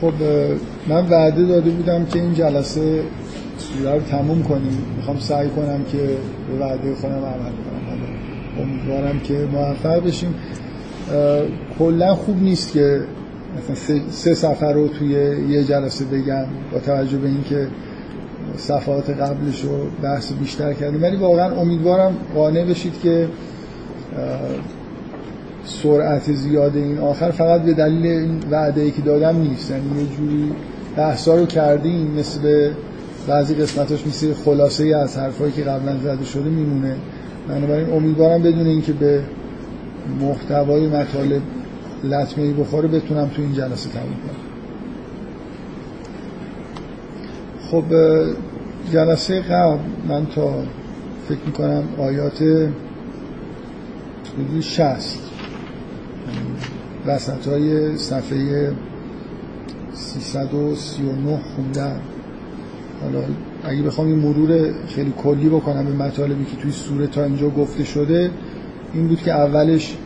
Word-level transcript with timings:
خب 0.00 0.12
من 0.88 1.08
وعده 1.08 1.44
داده 1.46 1.70
بودم 1.70 2.04
که 2.04 2.18
این 2.18 2.34
جلسه 2.34 3.02
سوره 3.58 3.94
رو 3.94 4.00
تموم 4.00 4.42
کنیم. 4.42 4.78
می‌خوام 4.96 5.18
سعی 5.18 5.48
کنم 5.48 5.84
که 5.92 5.98
به 6.48 6.64
وعده 6.64 6.94
خودم 6.94 7.14
عمل 7.14 7.50
کنم. 7.50 8.62
امیدوارم 8.62 9.20
که 9.20 9.48
موفق 9.52 10.06
بشیم. 10.06 10.34
کلا 11.78 12.14
خوب 12.14 12.42
نیست 12.42 12.72
که 12.72 13.00
مثلا 13.58 14.00
سه 14.10 14.34
سفر 14.34 14.72
رو 14.72 14.88
توی 14.88 15.08
یه 15.48 15.64
جلسه 15.64 16.04
بگم 16.04 16.44
با 16.72 16.78
توجه 16.78 17.18
به 17.18 17.28
اینکه 17.28 17.66
صفحات 18.56 19.10
قبلش 19.10 19.60
رو 19.60 19.70
بحث 20.02 20.32
بیشتر 20.32 20.72
کردیم. 20.72 21.02
ولی 21.02 21.16
واقعا 21.16 21.60
امیدوارم 21.60 22.16
قانع 22.34 22.64
بشید 22.64 23.00
که 23.02 23.28
سرعت 25.68 26.32
زیاد 26.32 26.76
این 26.76 26.98
آخر 26.98 27.30
فقط 27.30 27.62
به 27.62 27.72
دلیل 27.72 28.06
این 28.06 28.40
وعده 28.50 28.80
ای 28.80 28.90
که 28.90 29.02
دادم 29.02 29.40
نیست. 29.40 29.70
یعنی 29.70 30.00
یه 30.00 30.06
جوری 30.16 30.52
بحثا 30.96 31.36
رو 31.36 31.46
کردیم 31.46 32.14
مثل 32.18 32.70
بعضی 33.28 33.54
قسمتاش 33.54 34.06
مثل 34.06 34.34
خلاصه 34.34 34.84
ای 34.84 34.94
از 34.94 35.18
حرفایی 35.18 35.52
که 35.52 35.62
قبلا 35.62 35.98
زده 35.98 36.24
شده 36.24 36.50
میمونه. 36.50 36.96
بنابراین 37.48 37.90
امیدوارم 37.90 38.42
بدون 38.42 38.66
اینکه 38.66 38.92
به 38.92 39.22
محتوای 40.20 40.86
مطالب 40.86 41.42
لطمه 42.04 42.44
ای 42.44 42.52
بخوره 42.52 42.88
بتونم 42.88 43.28
تو 43.28 43.42
این 43.42 43.52
جلسه 43.52 43.90
تموم 43.90 44.06
کنم. 44.06 44.48
خب 47.70 47.84
جلسه 48.92 49.40
قبل 49.40 49.78
من 50.08 50.26
تا 50.26 50.62
فکر 51.28 51.38
می‌کنم 51.46 51.84
آیات 51.98 52.42
حدود 52.42 52.70
شست 54.60 55.27
وسط 57.06 57.48
های 57.48 57.96
صفحه 57.96 58.72
339 59.94 61.40
خوندم 61.56 62.00
حالا 63.02 63.24
اگه 63.64 63.82
بخوام 63.82 64.06
این 64.06 64.18
مرور 64.18 64.72
خیلی 64.86 65.12
کلی 65.16 65.48
بکنم 65.48 65.84
به 65.84 66.04
مطالبی 66.04 66.44
که 66.44 66.56
توی 66.56 66.72
سوره 66.72 67.06
تا 67.06 67.24
اینجا 67.24 67.50
گفته 67.50 67.84
شده 67.84 68.30
این 68.94 69.08
بود 69.08 69.22
که 69.22 69.32
اولش 69.32 69.96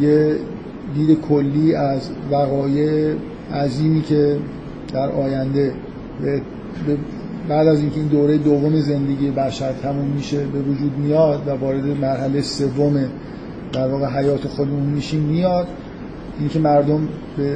یه 0.00 0.36
دید 0.94 1.20
کلی 1.20 1.74
از 1.74 2.10
وقایع 2.30 3.14
عظیمی 3.54 4.02
که 4.02 4.38
در 4.92 5.10
آینده 5.10 5.72
بعد 7.48 7.68
از 7.68 7.80
اینکه 7.80 7.96
این 7.96 8.08
دوره 8.08 8.38
دوم 8.38 8.80
زندگی 8.80 9.30
بشر 9.30 9.72
تموم 9.72 10.08
میشه 10.08 10.38
به 10.38 10.58
وجود 10.58 10.98
میاد 10.98 11.48
و 11.48 11.50
وارد 11.50 11.86
مرحله 11.86 12.42
سوم 12.42 13.04
در 13.72 13.88
واقع 13.88 14.06
حیات 14.06 14.46
خودمون 14.48 14.82
میشیم 14.82 15.20
میاد. 15.20 15.66
اینکه 16.38 16.58
مردم 16.58 17.08
به 17.36 17.54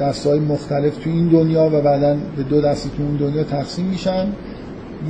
دستهای 0.00 0.38
مختلف 0.38 0.96
تو 0.96 1.10
این 1.10 1.28
دنیا 1.28 1.66
و 1.72 1.80
بعدا 1.80 2.16
به 2.36 2.42
دو 2.42 2.60
دستی 2.60 2.90
تو 2.96 3.02
اون 3.02 3.16
دنیا 3.16 3.44
تقسیم 3.44 3.86
میشن. 3.86 4.26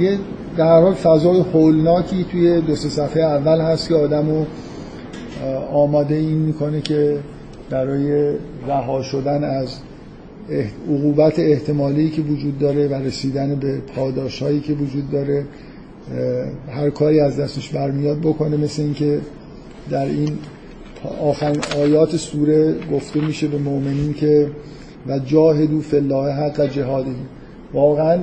یه 0.01 0.19
در 0.57 0.81
حال 0.81 0.95
فضای 0.95 1.41
هولناکی 1.41 2.25
توی 2.25 2.61
دو 2.61 2.77
سه 2.77 2.89
صفحه 2.89 3.23
اول 3.23 3.61
هست 3.61 3.89
که 3.89 3.95
آدمو 3.95 4.45
آماده 5.73 6.15
این 6.15 6.39
می‌کنه 6.39 6.81
که 6.81 7.19
برای 7.71 8.35
رها 8.69 9.03
شدن 9.03 9.45
از 9.45 9.79
عقوبت 10.89 11.39
احتمالی 11.39 12.11
که 12.11 12.23
وجود 12.23 12.59
داره 12.59 12.89
و 12.89 12.95
رسیدن 12.95 13.55
به 13.55 13.79
پاداش 13.97 14.43
هایی 14.43 14.61
که 14.61 14.73
وجود 14.73 15.11
داره 15.11 15.45
هر 16.71 16.91
کاری 16.91 17.21
از 17.21 17.41
دستش 17.41 17.69
برمیاد 17.69 18.19
بکنه. 18.19 18.57
مثل 18.57 18.83
اینکه 18.83 19.21
در 19.91 20.07
این 20.07 20.39
آخرین 21.21 21.61
آیات 21.77 22.17
سوره 22.17 22.75
گفته 22.93 23.21
میشه 23.21 23.47
به 23.47 23.59
مؤمنین 23.59 24.15
که 24.15 24.51
و 25.09 25.19
جاهدو 25.19 25.81
فی 25.81 25.97
الله 25.97 26.33
حق 26.33 26.67
جهادی 26.71 27.17
واقعا 27.73 28.19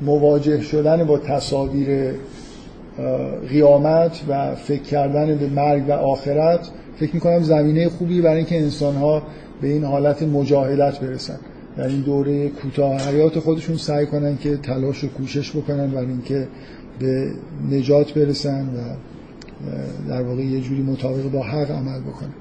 مواجه 0.00 0.60
شدن 0.60 1.04
با 1.04 1.18
تصاویر 1.18 2.14
قیامت 3.48 4.20
و 4.28 4.54
فکر 4.54 4.82
کردن 4.82 5.36
به 5.36 5.48
مرگ 5.48 5.88
و 5.88 5.92
آخرت 5.92 6.68
فکر 6.96 7.14
می‌کنم 7.14 7.42
زمینه 7.42 7.88
خوبی 7.88 8.20
برای 8.20 8.36
اینکه 8.36 8.60
انسان 8.60 8.96
ها 8.96 9.22
به 9.60 9.68
این 9.68 9.84
حالت 9.84 10.22
مجاهدت 10.22 11.00
برسن. 11.00 11.38
در 11.76 11.86
این 11.86 12.00
دوره 12.00 12.48
کوتاه 12.48 13.00
حیات 13.00 13.38
خودشون 13.38 13.76
سعی 13.76 14.06
کنن 14.06 14.38
که 14.38 14.56
تلاش 14.56 15.04
و 15.04 15.08
کوشش 15.08 15.50
بکنن 15.50 15.90
برای 15.90 16.06
اینکه 16.06 16.48
به 16.98 17.30
نجات 17.70 18.14
برسن 18.14 18.62
و 18.62 18.96
در 20.08 20.22
واقع 20.22 20.42
یه 20.42 20.60
جوری 20.60 20.82
مطابق 20.82 21.30
با 21.30 21.42
حق 21.42 21.70
عمل 21.70 22.00
بکنن 22.00 22.32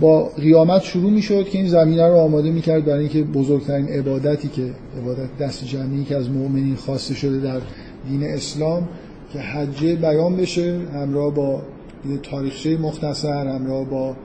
با 0.00 0.24
قیامت 0.24 0.82
شروع 0.82 1.10
می‌شد 1.10 1.44
که 1.44 1.58
این 1.58 1.68
زمینه 1.68 2.08
رو 2.08 2.16
آماده 2.16 2.50
می‌کرد 2.50 2.84
برای 2.84 3.00
اینکه 3.00 3.22
بزرگترین 3.22 3.88
عبادتی 3.88 4.48
که 4.48 4.70
عبادت 5.02 5.38
دست 5.40 5.64
جمعی 5.64 6.04
که 6.04 6.16
از 6.16 6.30
مؤمنین 6.30 6.74
خواسته 6.74 7.14
شده 7.14 7.40
در 7.40 7.60
دین 8.08 8.24
اسلام 8.24 8.88
که 9.32 9.38
حجه 9.38 9.96
بیان 9.96 10.36
بشه 10.36 10.80
همراه 10.94 11.34
با 11.34 11.62
یه 12.10 12.18
تاریخچه 12.18 12.76
مختصر 12.76 13.46
همراه 13.46 13.84
با 13.84 14.16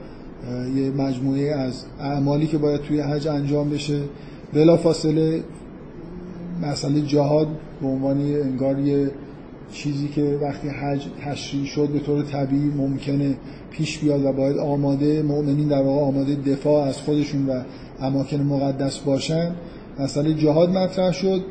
یه 0.76 0.90
مجموعه 0.90 1.54
از 1.54 1.84
اعمالی 2.00 2.46
که 2.46 2.58
باید 2.58 2.80
توی 2.80 3.00
حج 3.00 3.28
انجام 3.28 3.70
بشه. 3.70 4.00
بلا 4.52 4.76
فاصله 4.76 5.40
مسئله 6.62 7.00
جهاد 7.00 7.48
به 7.80 7.88
عنوان 7.88 8.20
انگار 8.20 8.78
یه 8.78 9.10
چیزی 9.72 10.08
که 10.08 10.38
وقتی 10.42 10.68
حج 10.68 11.06
تشریع 11.24 11.64
شد 11.64 11.88
به 11.88 11.98
طور 11.98 12.22
طبیعی 12.22 12.70
ممکنه 12.76 13.36
پیش 13.70 13.98
بیاد 13.98 14.24
و 14.24 14.32
باید 14.32 14.58
آماده 14.58 15.22
مؤمنین 15.22 15.68
در 15.68 15.82
واقع 15.82 16.00
آماده 16.00 16.34
دفاع 16.34 16.84
از 16.84 16.96
خودشون 16.96 17.46
و 17.48 17.62
اماکن 18.00 18.36
مقدس 18.36 18.98
باشن 18.98 19.54
مسئله 19.98 20.34
جهاد 20.34 20.70
مطرح 20.70 21.12
شد 21.12 21.44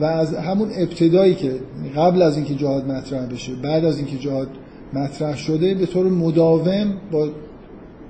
و 0.00 0.04
از 0.04 0.34
همون 0.34 0.68
ابتدایی 0.76 1.34
که 1.34 1.54
قبل 1.96 2.22
از 2.22 2.36
اینکه 2.36 2.54
جهاد 2.54 2.86
مطرح 2.86 3.26
بشه 3.26 3.52
بعد 3.54 3.84
از 3.84 3.96
اینکه 3.98 4.18
جهاد 4.18 4.48
مطرح 4.92 5.36
شده 5.36 5.74
به 5.74 5.86
طور 5.86 6.06
مداوم 6.06 6.94
با 7.12 7.28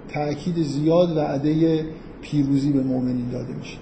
تأکید 0.08 0.62
زیاد 0.62 1.16
وعده 1.16 1.84
پیروزی 2.22 2.72
به 2.72 2.82
مؤمنین 2.82 3.28
داده 3.32 3.54
میشه. 3.54 3.76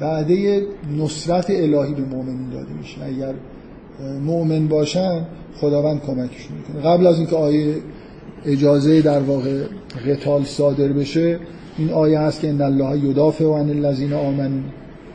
وعده 0.00 0.66
نصرت 0.98 1.50
الهی 1.50 1.94
به 1.94 2.02
مؤمنین 2.02 2.50
داده 2.50 2.72
میشه. 2.72 3.04
اگر 3.04 3.34
مؤمن 4.24 4.68
باشن 4.68 5.26
خداوند 5.56 6.00
کمکشون 6.00 6.56
می‌کنه. 6.56 6.92
قبل 6.92 7.06
از 7.06 7.18
اینکه 7.18 7.36
آیه 7.36 7.74
اجازه 8.46 9.02
در 9.02 9.20
واقع 9.20 9.64
قتال 10.06 10.44
صادر 10.44 10.88
بشه 10.88 11.38
این 11.78 11.90
آیه 11.90 12.18
هست 12.18 12.40
که 12.40 12.48
ان 12.48 12.60
الله 12.60 12.98
یدافع 12.98 13.44
عن 13.44 13.70
الذین 13.70 14.12
آمنوا 14.12 14.60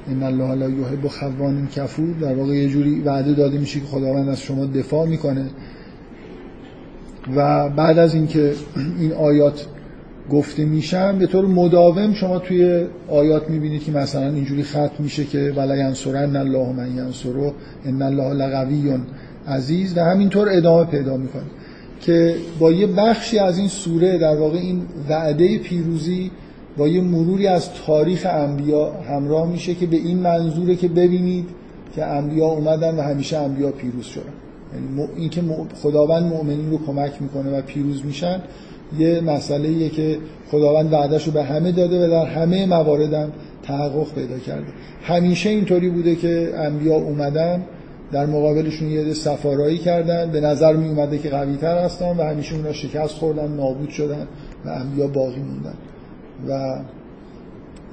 ان 0.08 0.24
الله 0.24 0.54
لا 0.54 0.70
یحب 0.70 1.08
خوان 1.08 1.68
کفور 1.76 2.14
در 2.22 2.36
واقع 2.36 2.54
یه 2.54 2.70
جوری 2.70 3.02
وعده 3.02 3.34
داده 3.34 3.58
میشه 3.58 3.80
که 3.80 3.86
خداوند 3.86 4.30
از 4.30 4.42
شما 4.42 4.66
دفاع 4.66 5.06
می‌کنه. 5.06 5.46
و 7.36 7.70
بعد 7.70 7.98
از 7.98 8.14
اینکه 8.16 8.54
این 9.00 9.14
آیات 9.14 9.66
گفته 10.32 10.66
میشن 10.66 11.18
به 11.18 11.28
طور 11.28 11.46
مداوم 11.46 12.14
شما 12.14 12.40
توی 12.40 12.86
آیات 13.10 13.50
می‌بینید 13.50 13.84
که 13.84 13.92
مثلا 13.92 14.30
اینجوری 14.30 14.64
ختم 14.64 14.90
میشه 15.00 15.26
که 15.26 15.54
ولا 15.56 15.78
ینصرن 15.78 16.36
الله 16.36 16.74
من 16.74 16.96
ینصره 16.96 17.52
ان 17.86 18.02
الله 18.02 18.34
لقوی 18.34 18.98
عزیز 19.48 19.98
و 19.98 20.02
همینطور 20.02 20.48
ادامه 20.52 20.86
پیدا 20.86 21.18
می‌کنه 21.18 21.44
که 22.02 22.36
با 22.60 22.72
یه 22.72 22.88
بخشی 22.88 23.40
از 23.40 23.58
این 23.58 23.68
سوره 23.68 24.18
در 24.18 24.36
واقع 24.36 24.58
این 24.58 24.82
وعده 25.10 25.58
پیروزی 25.58 26.32
با 26.78 26.88
یه 26.88 27.02
مروری 27.02 27.48
از 27.48 27.70
تاریخ 27.86 28.28
انبیا 28.30 28.92
همراه 28.92 29.50
میشه 29.50 29.76
که 29.76 29.86
به 29.86 29.98
این 29.98 30.20
منظوره 30.20 30.76
که 30.76 30.88
ببینید 30.88 31.46
که 31.96 32.06
انبیا 32.06 32.46
اومدن 32.46 32.96
و 32.96 33.02
همیشه 33.02 33.38
انبیا 33.38 33.72
پیروز 33.72 34.06
شدن. 34.06 34.24
یعنی 34.74 35.10
این 35.16 35.30
که 35.30 35.44
خداوند 35.82 36.24
مؤمنین 36.24 36.72
رو 36.72 36.86
کمک 36.86 37.22
می‌کنه 37.22 37.58
و 37.58 37.62
پیروز 37.62 38.06
میشن. 38.06 38.42
یه 39.00 39.22
مسئله 39.22 39.70
ایه 39.70 39.90
که 39.90 40.18
خداوند 40.52 40.94
وعدش 40.94 41.24
رو 41.28 41.31
به 41.31 41.44
همه 41.44 41.72
داده 41.72 42.06
و 42.06 42.10
در 42.10 42.25
همه 42.25 42.66
مواردم 42.66 43.31
تحقق 43.63 44.13
پیدا 44.13 44.39
کرده. 44.39 44.68
همیشه 45.04 45.50
اینطوری 45.50 45.89
بوده 45.89 46.16
که 46.16 46.54
انبیا 46.57 46.95
اومدن 46.95 47.63
در 48.12 48.25
مقابلشون 48.25 48.89
یه 48.89 49.13
سفارایی 49.13 49.78
کردن 49.78 50.31
به 50.31 50.42
نظر 50.42 50.74
می 50.74 50.88
اومده 50.88 51.18
که 51.18 51.30
قوی 51.30 51.57
تر 51.57 51.78
هستن 51.78 52.18
و 52.18 52.24
همیشه 52.24 52.56
اونا 52.56 52.74
شکست 52.74 53.13
خوردن 53.13 53.48
نابود 53.48 53.89
شدن 53.89 54.28
و 54.66 54.69
انبیا 54.69 55.07
باقی 55.07 55.42
موندن. 55.42 55.74
و 56.50 56.80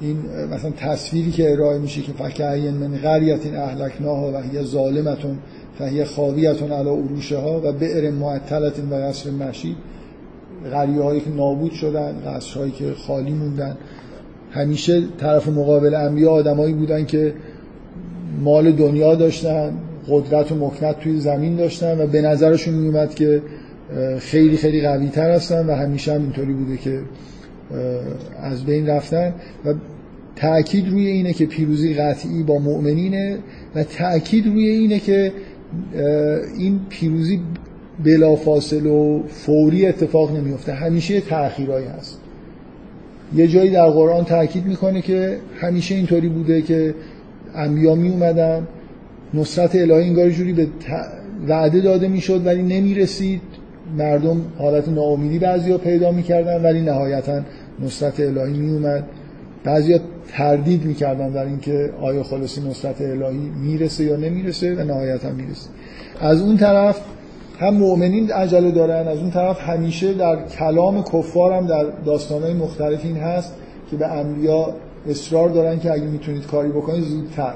این 0.00 0.16
مثلا 0.52 0.70
تصویری 0.70 1.30
که 1.30 1.52
ارائه 1.52 1.78
میشه 1.78 2.02
که 2.02 2.12
فکعین 2.12 2.74
من 2.74 2.96
قریت 2.96 3.54
اهلکناها 3.54 4.32
و 4.32 4.36
هی 4.36 4.62
ظالمتون 4.62 5.38
فهی 5.78 6.04
خاویتون 6.04 6.72
علی 6.72 6.88
عروشها 6.88 7.60
و 7.64 7.72
بئر 7.72 8.10
معطلت 8.10 8.78
و 8.90 8.94
قصر 8.94 9.30
مشید 9.30 9.76
قریه 10.70 11.02
هایی 11.02 11.20
که 11.20 11.30
نابود 11.30 11.72
شدن 11.72 12.12
قصرهایی 12.26 12.72
که 12.72 12.92
خالی 13.06 13.32
موندن. 13.32 13.76
همیشه 14.50 15.02
طرف 15.18 15.48
مقابل 15.48 15.94
انبیا 15.94 16.30
آدمایی 16.30 16.74
بودن 16.74 17.04
که 17.04 17.34
مال 18.40 18.72
دنیا 18.72 19.14
داشتن 19.14 19.72
قدرت 20.08 20.52
و 20.52 20.54
مکنت 20.54 21.00
توی 21.00 21.20
زمین 21.20 21.56
داشتن 21.56 22.00
و 22.00 22.06
به 22.06 22.22
نظرشون 22.22 22.74
میومد 22.74 23.14
که 23.14 23.42
خیلی 24.18 24.56
خیلی 24.56 24.80
قوی 24.80 25.08
تر 25.08 25.30
هستن 25.30 25.66
و 25.66 25.74
همیشه 25.74 26.14
هم 26.14 26.22
اینطوری 26.22 26.52
بوده 26.52 26.76
که 26.76 27.00
از 28.42 28.64
بین 28.64 28.86
رفتن. 28.86 29.34
و 29.64 29.74
تأکید 30.36 30.88
روی 30.88 31.06
اینه 31.06 31.32
که 31.32 31.46
پیروزی 31.46 31.94
قطعی 31.94 32.42
با 32.42 32.58
مؤمنینه 32.58 33.38
و 33.74 33.84
تأکید 33.84 34.46
روی 34.46 34.68
اینه 34.68 34.98
که 34.98 35.32
این 36.58 36.80
پیروزی 36.88 37.40
بلافاصله 38.04 38.90
و 38.90 39.22
فوری 39.28 39.86
اتفاق 39.86 40.36
نمیفته. 40.36 40.72
همیشه 40.72 41.20
تأخیرایی 41.20 41.86
هست. 41.86 42.20
یه 43.36 43.48
جایی 43.48 43.70
در 43.70 43.86
قرآن 43.86 44.24
تاکید 44.24 44.66
می‌کنه 44.66 45.02
که 45.02 45.38
همیشه 45.56 45.94
اینطوری 45.94 46.28
بوده 46.28 46.62
که 46.62 46.94
انبیا 47.54 47.94
می 47.94 48.08
اومدن 48.08 48.66
نصرت 49.34 49.74
الهی 49.74 50.08
انگار 50.08 50.30
جوری 50.30 50.52
به 50.52 50.66
وعده 51.48 51.80
داده 51.80 52.08
می‌شد 52.08 52.46
ولی 52.46 52.62
نمی‌رسید. 52.62 53.40
مردم 53.98 54.40
حالت 54.58 54.88
ناامیدی 54.88 55.38
بعضیا 55.38 55.78
پیدا 55.78 56.12
می‌کردن 56.12 56.62
ولی 56.62 56.80
نهایتا 56.80 57.40
نصرت 57.84 58.20
الهی 58.20 58.58
می 58.58 58.72
اومد 58.72 59.04
بعضیا 59.64 60.00
تردید 60.32 60.84
می‌کردن 60.84 61.30
در 61.30 61.44
اینکه 61.44 61.90
آیا 62.00 62.22
خلاصی 62.22 62.60
نصرت 62.60 63.00
الهی 63.00 63.50
می‌رسه 63.62 64.04
یا 64.04 64.16
نمی‌رسه 64.16 64.74
و 64.74 64.84
نهایتا 64.84 65.30
می‌رسه. 65.30 65.68
از 66.20 66.40
اون 66.40 66.56
طرف 66.56 67.00
هم 67.58 67.74
مؤمنین 67.74 68.32
عجله 68.32 68.70
دارن 68.70 69.08
از 69.08 69.18
اون 69.18 69.30
طرف 69.30 69.60
همیشه 69.60 70.12
در 70.12 70.46
کلام 70.46 71.02
کفار 71.02 71.52
هم 71.52 71.66
در 71.66 71.84
داستانهای 72.04 72.54
مختلف 72.54 73.04
این 73.04 73.16
هست 73.16 73.54
که 73.90 73.96
به 73.96 74.06
انبیا 74.06 74.74
اصرار 75.08 75.48
دارن 75.48 75.80
که 75.80 75.92
اگه 75.92 76.04
می‌تونید 76.04 76.46
کاری 76.46 76.68
بکنید 76.68 77.04
زودتر. 77.04 77.54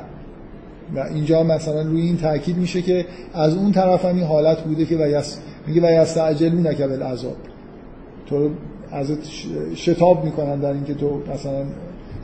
و 0.95 0.99
اینجا 1.15 1.43
مثلا 1.43 1.83
روی 1.83 2.01
این 2.01 2.17
تاکید 2.17 2.57
میشه 2.57 2.83
که 2.83 3.07
از 3.35 3.57
اون 3.57 3.73
طرف 3.73 4.05
هم 4.05 4.17
این 4.17 4.25
حالت 4.25 4.61
بوده 4.61 4.87
که 4.87 4.97
ویس 4.97 5.39
میگه 5.67 5.81
و 5.81 6.03
یستعجلون 6.03 6.75
که 6.75 6.87
بالعذاب. 6.87 7.37
تو 8.27 8.51
ازت 8.93 9.19
شتاب 9.75 10.25
می‌کنن 10.25 10.61
در 10.61 10.73
اینکه 10.73 10.95
تو 10.95 11.23
مثلا 11.35 11.65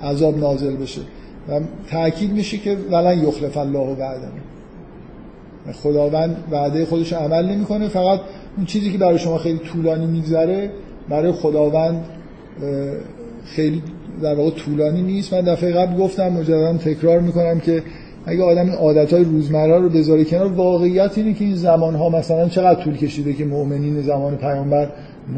عذاب 0.03 0.39
نازل 0.39 0.77
بشه. 0.77 1.01
و 1.49 1.61
تاکید 1.91 2.33
میشه 2.33 2.59
که 2.59 2.77
ولن 2.91 3.29
یخلف 3.29 3.57
الله 3.57 3.95
بعدم 3.95 4.33
خداوند 5.73 6.37
وعده 6.51 6.85
خودش 6.85 7.13
عمل 7.13 7.47
نمی‌کنه. 7.47 7.89
فقط 7.89 8.21
اون 8.57 8.67
چیزی 8.67 8.93
که 8.93 8.99
برای 8.99 9.19
شما 9.19 9.39
خیلی 9.39 9.59
طولانی 9.59 10.07
میگذره 10.07 10.71
برای 11.09 11.33
خداوند 11.33 12.05
خیلی 13.45 13.83
در 14.23 14.35
واقع 14.35 14.51
طولانی 14.51 15.03
نیست. 15.03 15.35
من 15.35 15.41
دفعه 15.41 15.73
قبل 15.73 15.97
گفتم 15.97 16.29
مجددا 16.29 16.73
تکرار 16.73 17.21
می‌کنم 17.21 17.61
که 17.61 17.83
اگه 18.27 18.43
آدم 18.43 18.61
این 18.61 18.75
عادتهای 18.75 19.25
روزمره 19.25 19.79
رو 19.79 19.89
بذاره 19.89 20.25
کنار 20.25 20.47
واقعیت 20.47 21.19
اینه 21.19 21.35
که 21.35 21.45
این 21.45 21.57
زمان 21.57 21.95
ها 21.95 22.09
مثلا 22.09 22.49
چقدر 22.49 22.83
طول 22.83 22.97
کشیده 22.97 23.33
که 23.33 23.45
مؤمنین 23.45 24.03
زمان 24.03 24.37
پیامبر 24.37 24.89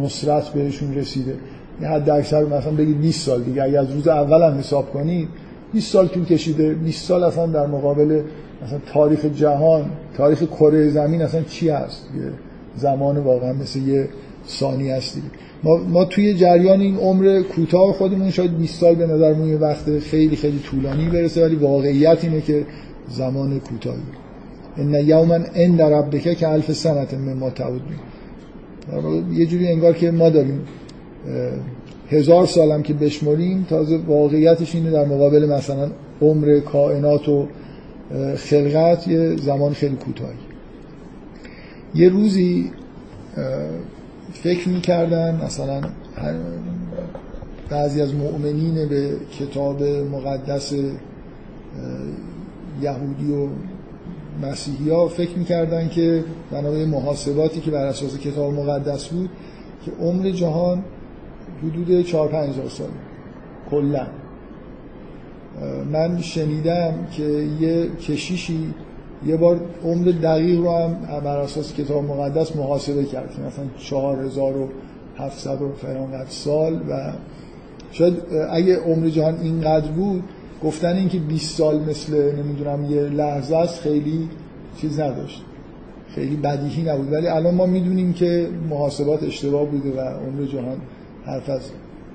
نصرت 0.03 0.49
بهشون 0.49 0.95
رسیده. 0.95 1.35
یه 1.83 1.89
حد 1.89 2.11
اکثر 2.11 2.45
مثلا 2.45 2.73
بگید 2.73 3.01
20 3.01 3.27
سال 3.27 3.43
دیگه. 3.43 3.63
اگه 3.63 3.79
از 3.79 3.91
روز 3.91 4.09
اول 4.09 4.43
هم 4.43 4.59
حساب 4.59 4.93
کنید 4.93 5.29
20 5.73 5.93
سال 5.93 6.09
طول 6.09 6.25
کشیده. 6.25 6.75
20 6.75 7.05
سال 7.05 7.25
اصلا 7.25 7.47
در 7.47 7.67
مقابل 7.67 8.21
مثلا 8.65 8.79
تاریخ 8.93 9.25
جهان 9.25 9.91
تاریخ 10.17 10.43
کره 10.43 10.89
زمین 10.89 11.23
اصلا 11.23 11.43
چی 11.43 11.69
هست؟ 11.69 12.09
یه 12.17 12.33
زمان 12.77 13.19
واقعا 13.19 13.53
مثل 13.53 13.81
یه 13.81 14.09
ثانی 14.49 14.91
هست 14.91 15.19
ما, 15.65 15.77
ما 15.77 16.05
توی 16.05 16.35
جریان 16.35 16.81
این 16.81 16.97
عمر 16.97 17.43
کوتاه 17.43 17.93
خودمون 17.93 18.31
شاید 18.31 18.59
20 18.59 18.81
سال 18.81 18.95
به 18.95 19.07
نظر 19.07 19.47
یه 19.47 19.57
وقت 19.57 19.99
خیلی 19.99 20.37
خیلی 20.37 20.59
طولانی 20.59 21.09
برسه 21.09 21.45
ولی 21.45 21.57
واقعیت 21.57 22.25
اینه 22.25 22.41
که 22.41 22.67
زمان 23.09 23.61
کوتاهی. 23.61 23.99
ان 24.77 24.95
یوما 24.95 25.35
عند 25.35 25.83
ربک 25.83 26.39
که 26.39 26.49
الف 26.49 26.73
سنت 26.73 27.15
مما 27.15 27.51
تعودون 27.51 27.97
یه 29.33 29.47
جوری 29.47 29.69
انگار 29.69 29.93
که 29.93 30.11
ما 30.11 30.31
داریم 30.31 30.61
هزار 32.11 32.47
سالم 32.47 32.83
که 32.83 32.95
بشمریم 32.95 33.67
تازه 33.71 33.97
واقعیتش 33.97 34.75
اینه 34.75 34.91
در 34.91 35.05
مقابل 35.05 35.47
مثلا 35.47 35.91
عمر 36.23 36.61
کائنات 36.61 37.29
و 37.29 37.47
خلقت 38.37 39.09
یه 39.09 39.37
زمان 39.37 39.73
خیلی 39.73 39.97
کوتاهی. 39.97 40.39
یه 41.95 42.09
روزی 42.09 42.71
فکر 44.33 44.69
می‌کردن 44.69 45.41
مثلا 45.45 45.81
بعضی 47.71 48.03
از 48.03 48.15
مؤمنین 48.15 48.89
به 48.89 49.11
کتاب 49.39 49.83
مقدس 49.83 50.73
یهودی 52.83 53.33
و 53.33 53.49
مسیحی 54.43 54.91
ها 54.91 55.09
فکر 55.09 55.39
می‌کردن 55.39 55.89
که 55.89 56.25
بنابرای 56.51 56.85
محاسباتی 56.85 57.61
که 57.61 57.71
بر 57.71 57.87
اساس 57.87 58.19
کتاب 58.19 58.55
مقدس 58.55 59.09
بود 59.09 59.31
که 59.85 59.91
عمر 60.01 60.31
جهان 60.31 60.85
حدود 61.63 62.03
4 62.03 62.29
5000 62.29 62.69
سال. 62.69 62.89
کلا. 63.71 64.07
من 65.93 66.21
شنیدم 66.21 66.95
که 67.13 67.49
یه 67.61 67.87
کشیشی 67.89 68.75
یه 69.27 69.37
بار 69.37 69.61
عمر 69.85 70.05
دقیق 70.23 70.61
رو 70.61 70.73
هم 70.73 71.21
بر 71.25 71.37
اساس 71.37 71.75
کتاب 71.75 72.05
مقدس 72.05 72.57
محاسبه 72.57 73.05
کرد 73.05 73.35
که 73.35 73.43
مثلا 73.43 73.65
4700 73.79 75.63
و 75.63 75.73
فرانقدر 75.73 76.31
سال 76.31 76.75
و 76.75 77.13
شاید 77.93 78.15
اگه 78.51 78.77
عمر 78.77 79.09
جهان 79.09 79.41
اینقدر 79.43 79.91
بود 79.91 80.25
گفتن 80.65 80.97
اینکه 80.97 81.19
20 81.19 81.57
سال 81.57 81.81
مثل 81.81 82.33
نمی‌دونم 82.37 82.91
یه 82.91 83.01
لحظه 83.01 83.57
است 83.57 83.81
خیلی 83.81 84.29
چیز 84.81 85.01
نداشت. 85.01 85.43
خیلی 86.09 86.37
بدیهی 86.37 86.83
نبود. 86.83 87.13
ولی 87.13 87.27
الان 87.27 87.55
ما 87.55 87.67
می‌دونیم 87.67 88.13
که 88.13 88.49
محاسبات 88.71 89.23
اشتباه 89.23 89.65
بوده 89.65 89.91
و 89.97 90.01
عمر 90.01 90.45
جهان 90.45 90.77
حرف 91.25 91.51
از 91.51 91.61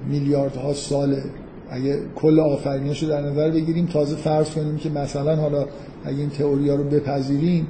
میلیاردها 0.09 0.73
ساله 0.73 1.23
اگه 1.71 1.99
کل 2.15 2.39
آفرینش 2.39 3.03
رو 3.03 3.09
در 3.09 3.21
نظر 3.21 3.51
بگیریم 3.51 3.85
تازه 3.85 4.15
فرض 4.15 4.49
کنیم 4.49 4.77
که 4.77 4.89
مثلا 4.89 5.35
حالا 5.35 5.65
اگه 6.05 6.19
این 6.19 6.29
تئوری 6.29 6.69
ها 6.69 6.75
رو 6.75 6.83
بپذیریم 6.83 7.67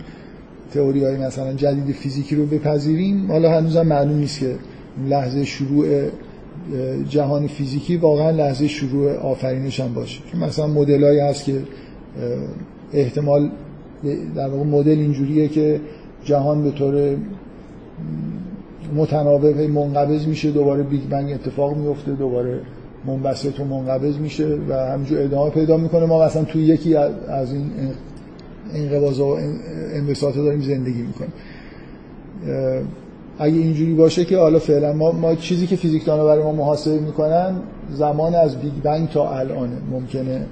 تئوری 0.73 1.05
های 1.05 1.17
مثلا 1.17 1.53
جدید 1.53 1.95
فیزیکی 1.95 2.35
رو 2.35 2.45
بپذیریم 2.45 3.31
حالا 3.31 3.51
هنوزم 3.51 3.87
معلوم 3.87 4.17
نیست 4.17 4.39
که 4.39 4.55
لحظه 5.09 5.45
شروع 5.45 6.09
جهان 7.09 7.47
فیزیکی 7.47 7.97
واقعا 7.97 8.31
لحظه 8.31 8.67
شروع 8.67 9.17
آفرینش 9.17 9.79
هم 9.79 9.93
باشه. 9.93 10.21
که 10.31 10.37
مثلا 10.37 10.67
مدلایی 10.67 11.19
هست 11.19 11.45
که 11.45 11.61
احتمال 12.93 13.51
در 14.35 14.47
واقع 14.47 14.63
مدل 14.63 14.99
اینجوریه 14.99 15.47
که 15.47 15.81
جهان 16.23 16.63
به 16.63 16.71
طور 16.71 17.15
متناوب 18.95 19.45
منقبض 19.45 20.27
میشه 20.27 20.51
دوباره 20.51 20.83
Big 20.83 21.01
Bang 21.09 21.31
اتفاق 21.31 21.77
میفته 21.77 22.11
دوباره 22.11 22.59
منبسط 23.05 23.59
و 23.59 23.65
منقبض 23.65 24.17
میشه 24.17 24.57
و 24.69 24.73
همینجور 24.73 25.21
ادامه 25.21 25.49
پیدا 25.49 25.77
می‌کنه. 25.77 26.05
ما 26.05 26.25
مثلا 26.25 26.43
توی 26.43 26.63
یکی 26.63 26.95
از 26.95 27.53
این 27.53 27.71
انقباض 28.73 29.19
و 29.19 29.37
انبساط 29.93 30.35
داریم 30.35 30.61
زندگی 30.61 31.01
می‌کنیم. 31.01 31.33
اگه 33.39 33.55
اینجوری 33.57 33.93
باشه 33.93 34.25
که 34.25 34.37
حالا 34.37 34.59
فعلا 34.59 34.93
ما, 34.93 35.11
ما 35.11 35.35
چیزی 35.35 35.67
که 35.67 35.75
فیزیکدانا 35.75 36.25
برای 36.25 36.43
ما 36.43 36.51
محاسبه 36.51 36.99
می‌کنن 36.99 37.55
زمان 37.89 38.35
از 38.35 38.57
Big 38.57 38.73
Bang 38.83 39.09
تا 39.09 39.29
الانه 39.29 39.77
ممکنه 39.91 40.45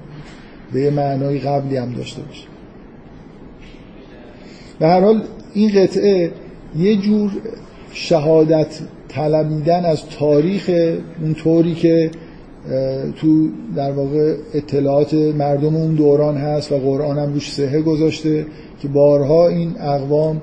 به 0.73 0.81
یه 0.81 0.89
معنای 0.89 1.39
قبلی 1.39 1.77
هم 1.77 1.93
داشته 1.93 2.21
باشه. 2.21 2.47
به 4.79 4.87
هر 4.87 5.01
حال 5.01 5.21
این 5.53 5.83
قطعه 5.83 6.31
یه 6.77 6.95
جور 6.95 7.31
شهادت 7.91 8.79
طلبیدن 9.07 9.85
از 9.85 10.05
تاریخ 10.19 10.69
اون 11.21 11.33
طوری 11.33 11.73
که 11.73 12.11
تو 13.15 13.47
در 13.75 13.91
واقع 13.91 14.35
اطلاعات 14.53 15.13
مردم 15.13 15.75
اون 15.75 15.95
دوران 15.95 16.37
هست 16.37 16.71
و 16.71 16.77
قرآن 16.77 17.17
هم 17.17 17.33
روش 17.33 17.51
سهه 17.51 17.81
گذاشته 17.81 18.45
که 18.81 18.87
بارها 18.87 19.47
این 19.47 19.75
اقوام 19.79 20.41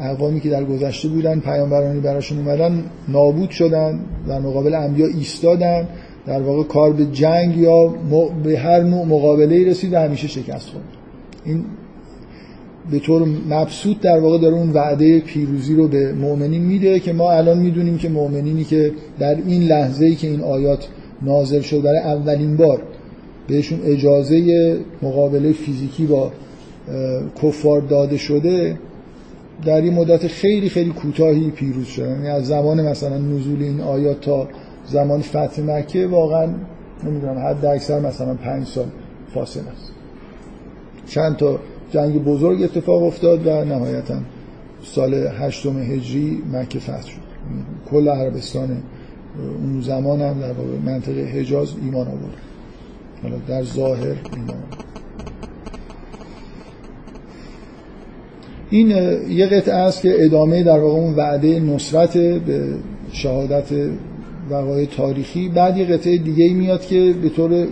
اقوامی 0.00 0.40
که 0.40 0.50
در 0.50 0.64
گذشته 0.64 1.08
بودن 1.08 1.40
پیامبرانی 1.40 2.00
براشون 2.00 2.38
اومدن 2.38 2.84
نابود 3.08 3.50
شدن 3.50 4.00
در 4.28 4.40
مقابل 4.40 4.74
انبیا 4.74 5.06
ایستادن. 5.06 5.88
در 6.26 6.42
واقع 6.42 6.62
کار 6.62 6.92
به 6.92 7.06
جنگ 7.06 7.56
یا 7.56 7.94
به 8.44 8.58
هر 8.58 8.80
نوع 8.80 9.06
مقابله 9.06 9.70
رسید 9.70 9.92
و 9.92 9.96
همیشه 9.96 10.28
شکست 10.28 10.68
خورد. 10.68 10.84
این 11.44 11.64
به 12.90 12.98
طور 12.98 13.28
مبسوط 13.48 14.00
در 14.00 14.20
واقع 14.20 14.38
داره 14.38 14.54
اون 14.54 14.70
وعده 14.70 15.20
پیروزی 15.20 15.74
رو 15.74 15.88
به 15.88 16.12
مؤمنین 16.12 16.62
میده 16.62 17.00
که 17.00 17.12
ما 17.12 17.32
الان 17.32 17.58
می‌دونیم 17.58 17.98
که 17.98 18.08
مؤمنینی 18.08 18.64
که 18.64 18.92
در 19.18 19.36
این 19.46 19.62
لحظه 19.62 20.04
ای 20.04 20.14
که 20.14 20.28
این 20.28 20.40
آیات 20.40 20.88
نازل 21.22 21.60
شد 21.60 21.82
برای 21.82 21.98
اولین 21.98 22.56
بار 22.56 22.82
بهشون 23.48 23.80
اجازه 23.84 24.78
مقابله 25.02 25.52
فیزیکی 25.52 26.06
با 26.06 26.32
کفار 27.42 27.80
داده 27.80 28.16
شده 28.16 28.78
در 29.64 29.80
این 29.80 29.94
مدت 29.94 30.26
خیلی 30.26 30.68
خیلی 30.68 30.90
کوتاهی 30.90 31.50
پیروز 31.50 31.86
شدن 31.86 32.10
یعنی 32.10 32.28
از 32.28 32.46
زمان 32.46 32.88
مثلا 32.88 33.18
نزول 33.18 33.62
این 33.62 33.80
آیات 33.80 34.20
تا 34.20 34.48
زمان 34.86 35.20
فتح 35.20 35.62
مکه 35.62 36.06
واقعا 36.06 36.48
نمی‌دونم 37.04 37.38
حد 37.38 37.64
اکثر 37.64 38.00
مثلا 38.00 38.34
پنج 38.34 38.66
سال 38.66 38.86
فاصله 39.34 39.68
است. 39.68 39.92
چند 41.06 41.36
تا 41.36 41.58
جنگ 41.90 42.24
بزرگ 42.24 42.62
اتفاق 42.62 43.02
افتاد 43.02 43.46
و 43.46 43.64
نهایتا 43.64 44.14
سال 44.82 45.14
هشتم 45.14 45.78
هجری 45.78 46.42
مکه 46.52 46.78
فتح 46.78 47.06
شد. 47.06 47.20
کل 47.90 48.08
عربستان 48.08 48.82
اون 49.38 49.80
زمان 49.80 50.20
هم 50.20 50.40
در 50.40 50.52
منطقه 50.84 51.20
حجاز 51.20 51.68
ایمان 51.82 52.06
آورد. 52.06 52.36
حالا 53.22 53.36
در 53.48 53.62
ظاهر 53.62 54.16
این 58.70 58.88
یه 59.28 59.46
قطعه 59.46 59.74
است 59.74 60.02
که 60.02 60.24
ادامه 60.24 60.62
در 60.62 60.78
واقع 60.78 60.98
اون 60.98 61.14
وعده 61.14 61.60
نصرت 61.60 62.16
به 62.18 62.74
شهادت 63.12 63.66
وقایع 64.50 64.86
تاریخی. 64.86 65.48
بعد 65.48 65.76
یه 65.76 65.84
قطعه 65.84 66.18
دیگه 66.18 66.54
میاد 66.54 66.86
که 66.86 67.14
به 67.22 67.28
طور 67.28 67.66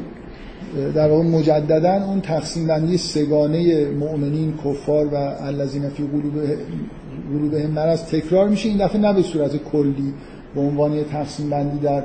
در 0.95 1.11
واقع 1.11 1.23
مجددا 1.23 2.05
اون 2.05 2.21
تقسیم 2.21 2.67
بندی 2.67 2.97
سگانه 2.97 3.87
مؤمنین 3.87 4.55
کفار 4.65 5.07
و 5.07 5.15
الذین 5.41 5.89
فی 5.89 6.05
قلوبهم 7.33 7.71
مرض 7.71 8.03
تکرار 8.03 8.49
میشه. 8.49 8.69
این 8.69 8.79
دفعه 8.79 9.01
نه 9.01 9.13
به 9.13 9.23
صورت 9.23 9.57
کلی. 9.57 10.15
به 10.55 10.61
عنوان 10.61 10.93
یه 10.93 11.05
تقسیم 11.05 11.51
بندی 11.51 11.79
در 11.79 12.03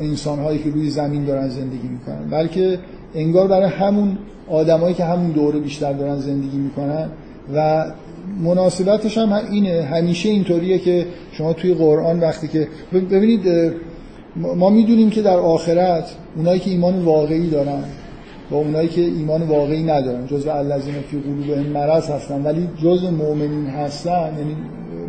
انسان 0.00 0.38
هایی 0.38 0.58
که 0.58 0.70
روی 0.70 0.90
زمین 0.90 1.24
دارن 1.24 1.48
زندگی 1.48 1.88
می‌کنن. 1.88 2.30
بلکه 2.30 2.78
انگار 3.14 3.48
برای 3.48 3.68
همون 3.70 4.18
آدمایی 4.48 4.94
که 4.94 5.04
همون 5.04 5.30
دوره 5.30 5.58
بیشتر 5.58 5.92
دارن 5.92 6.16
زندگی 6.16 6.56
می‌کنن 6.56 7.08
و 7.54 7.84
مناسبتش 8.44 9.18
هم 9.18 9.32
اینه 9.32 9.82
همیشه 9.82 10.28
اینطوریه 10.28 10.78
که 10.78 11.06
شما 11.32 11.52
توی 11.52 11.74
قرآن 11.74 12.20
وقتی 12.20 12.48
که 12.48 12.68
ببینید 12.92 13.72
ما 14.36 14.70
می‌دونیم 14.70 15.10
که 15.10 15.22
در 15.22 15.36
آخرت 15.36 16.04
اونایی 16.36 16.60
که 16.60 16.70
ایمان 16.70 17.04
واقعی 17.04 17.50
دارن 17.50 17.84
با 18.50 18.56
اونایی 18.56 18.88
که 18.88 19.00
ایمان 19.00 19.42
واقعی 19.42 19.82
ندارن 19.82 20.26
جزء 20.26 20.52
الذین 20.52 20.94
فی 20.94 21.18
قلوبهم 21.18 21.66
مرض 21.66 22.10
هستن. 22.10 22.42
ولی 22.42 22.68
جزء 22.82 23.10
مؤمنین 23.10 23.66
هستن 23.66 24.32
یعنی 24.38 24.56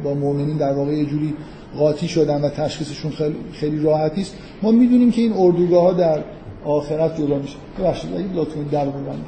با 0.04 0.14
مؤمنین 0.14 0.58
در 0.58 0.74
واقع 0.74 0.92
یه 0.92 1.06
جوری 1.06 1.34
قاطی 1.78 2.08
شدن 2.08 2.42
و 2.42 2.50
تشخیصشون 2.50 3.12
خیلی, 3.12 3.36
خیلی 3.52 3.80
راحتی 3.80 4.22
است. 4.22 4.36
ما 4.62 4.72
می‌دونیم 4.72 5.12
که 5.12 5.22
این 5.22 5.34
اردوگاه 5.34 5.84
ها 5.84 5.94
در 5.94 6.20
آخرت 6.66 7.18
جدا 7.18 7.40
میشه. 7.40 7.56
ببخشید 7.80 8.14
اگه 8.14 8.34
لطفا 8.34 8.62
در 8.72 8.86
بودن 8.86 9.20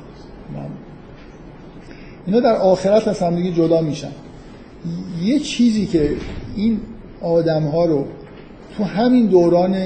اینا 2.25 2.39
در 2.39 2.55
آخرت 2.55 3.07
از 3.07 3.19
هم 3.19 3.51
جدا 3.51 3.81
میشن. 3.81 4.11
یه 5.23 5.39
چیزی 5.39 5.85
که 5.85 6.09
این 6.55 6.79
آدم 7.21 7.63
ها 7.63 7.85
رو 7.85 8.05
تو 8.77 8.83
همین 8.83 9.25
دوران 9.25 9.77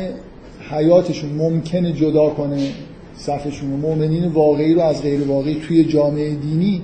حیاتشون 0.70 1.30
ممکنه 1.30 1.94
جدا 1.94 2.30
کنه 2.30 2.70
صفشون 3.16 3.74
و 3.74 3.78
مؤمنین 3.78 4.26
واقعی 4.26 4.74
رو 4.74 4.82
از 4.82 5.02
غیر 5.02 5.28
واقعی 5.28 5.56
توی 5.56 5.84
جامعه 5.84 6.36
دینی 6.36 6.82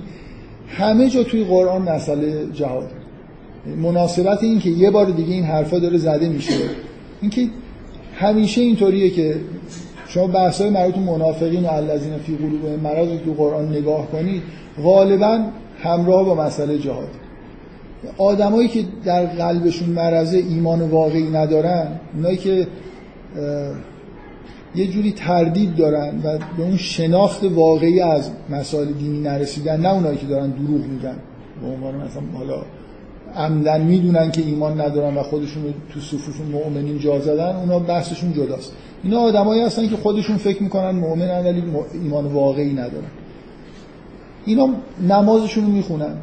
همه 0.68 1.10
جا 1.10 1.22
توی 1.22 1.44
قرآن 1.44 1.82
مسئله 1.82 2.46
جهاد. 2.52 2.90
مناسبت 3.66 4.42
این 4.42 4.58
که 4.58 4.70
یه 4.70 4.90
بار 4.90 5.06
دیگه 5.06 5.34
این 5.34 5.44
حرفا 5.44 5.78
داره 5.78 5.98
زده 5.98 6.28
میشه. 6.28 6.54
اینکه 7.20 7.48
همیشه 8.14 8.60
اینطوریه 8.60 9.10
که 9.10 9.36
شما 10.08 10.26
بحث‌های 10.26 10.70
مربوط 10.70 10.96
منافقین 10.96 11.64
و 11.64 11.70
الذین 11.72 12.18
فی 12.18 12.36
قلوبهم 12.36 12.80
مرض 12.80 13.08
رو 13.08 13.18
تو 13.18 13.32
قرآن 13.32 13.68
نگاه 13.68 14.06
کنید 14.06 14.42
غالبا 14.82 15.40
همراه 15.78 16.24
با 16.24 16.34
مسئله 16.34 16.78
جهاد. 16.78 17.08
آدمایی 18.18 18.68
که 18.68 18.84
در 19.04 19.26
قلبشون 19.26 19.88
مرض 19.88 20.34
ایمان 20.34 20.80
واقعی 20.80 21.30
ندارن 21.30 21.88
اونایی 22.14 22.36
که 22.36 22.66
یه 24.74 24.86
جوری 24.86 25.12
تردید 25.12 25.76
دارن 25.76 26.20
و 26.24 26.38
به 26.56 26.62
اون 26.62 26.76
شناخت 26.76 27.44
واقعی 27.44 28.00
از 28.00 28.30
مسائل 28.50 28.92
دینی 28.92 29.20
نرسیدن 29.20 29.80
نه 29.80 29.94
اونایی 29.94 30.18
که 30.18 30.26
دارن 30.26 30.50
دروغ 30.50 30.86
میگن. 30.86 31.16
به 31.62 31.66
عنوان 31.68 31.94
مثلا 31.94 32.22
حالا 32.38 32.62
عمدن 33.36 33.80
می‌دونن 33.80 34.30
که 34.30 34.42
ایمان 34.42 34.80
ندارن 34.80 35.16
و 35.16 35.22
خودشون 35.22 35.62
تو 35.94 36.00
صفوف 36.00 36.40
مؤمنین 36.40 36.98
جا 36.98 37.20
زدن 37.20 37.56
اونا 37.56 37.78
بحثشون 37.78 38.32
جداست. 38.32 38.72
اینا 39.02 39.18
آدمایی 39.20 39.62
هستن 39.62 39.88
که 39.88 39.96
خودشون 39.96 40.36
فکر 40.36 40.62
می‌کنن 40.62 40.90
مؤمنن 40.90 41.44
ولی 41.44 41.62
ایمان 41.92 42.26
واقعی 42.26 42.72
ندارن. 42.72 43.10
اینا 44.44 44.68
نمازشون 45.08 45.64
رو 45.64 45.70
می‌خونن. 45.70 46.16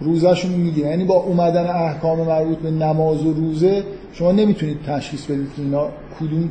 روزشون 0.00 0.52
رو 0.52 0.58
می‌گیرن. 0.58 0.88
یعنی 0.88 1.04
با 1.04 1.14
اومدن 1.14 1.66
احکام 1.66 2.20
مربوط 2.20 2.58
به 2.58 2.70
نماز 2.70 3.26
و 3.26 3.32
روزه 3.32 3.84
شما 4.12 4.32
نمی‌تونید 4.32 4.78
تشخیص 4.86 5.24
بدید 5.24 5.48
که 5.56 5.62
اینا 5.62 5.88
کدوم 6.20 6.50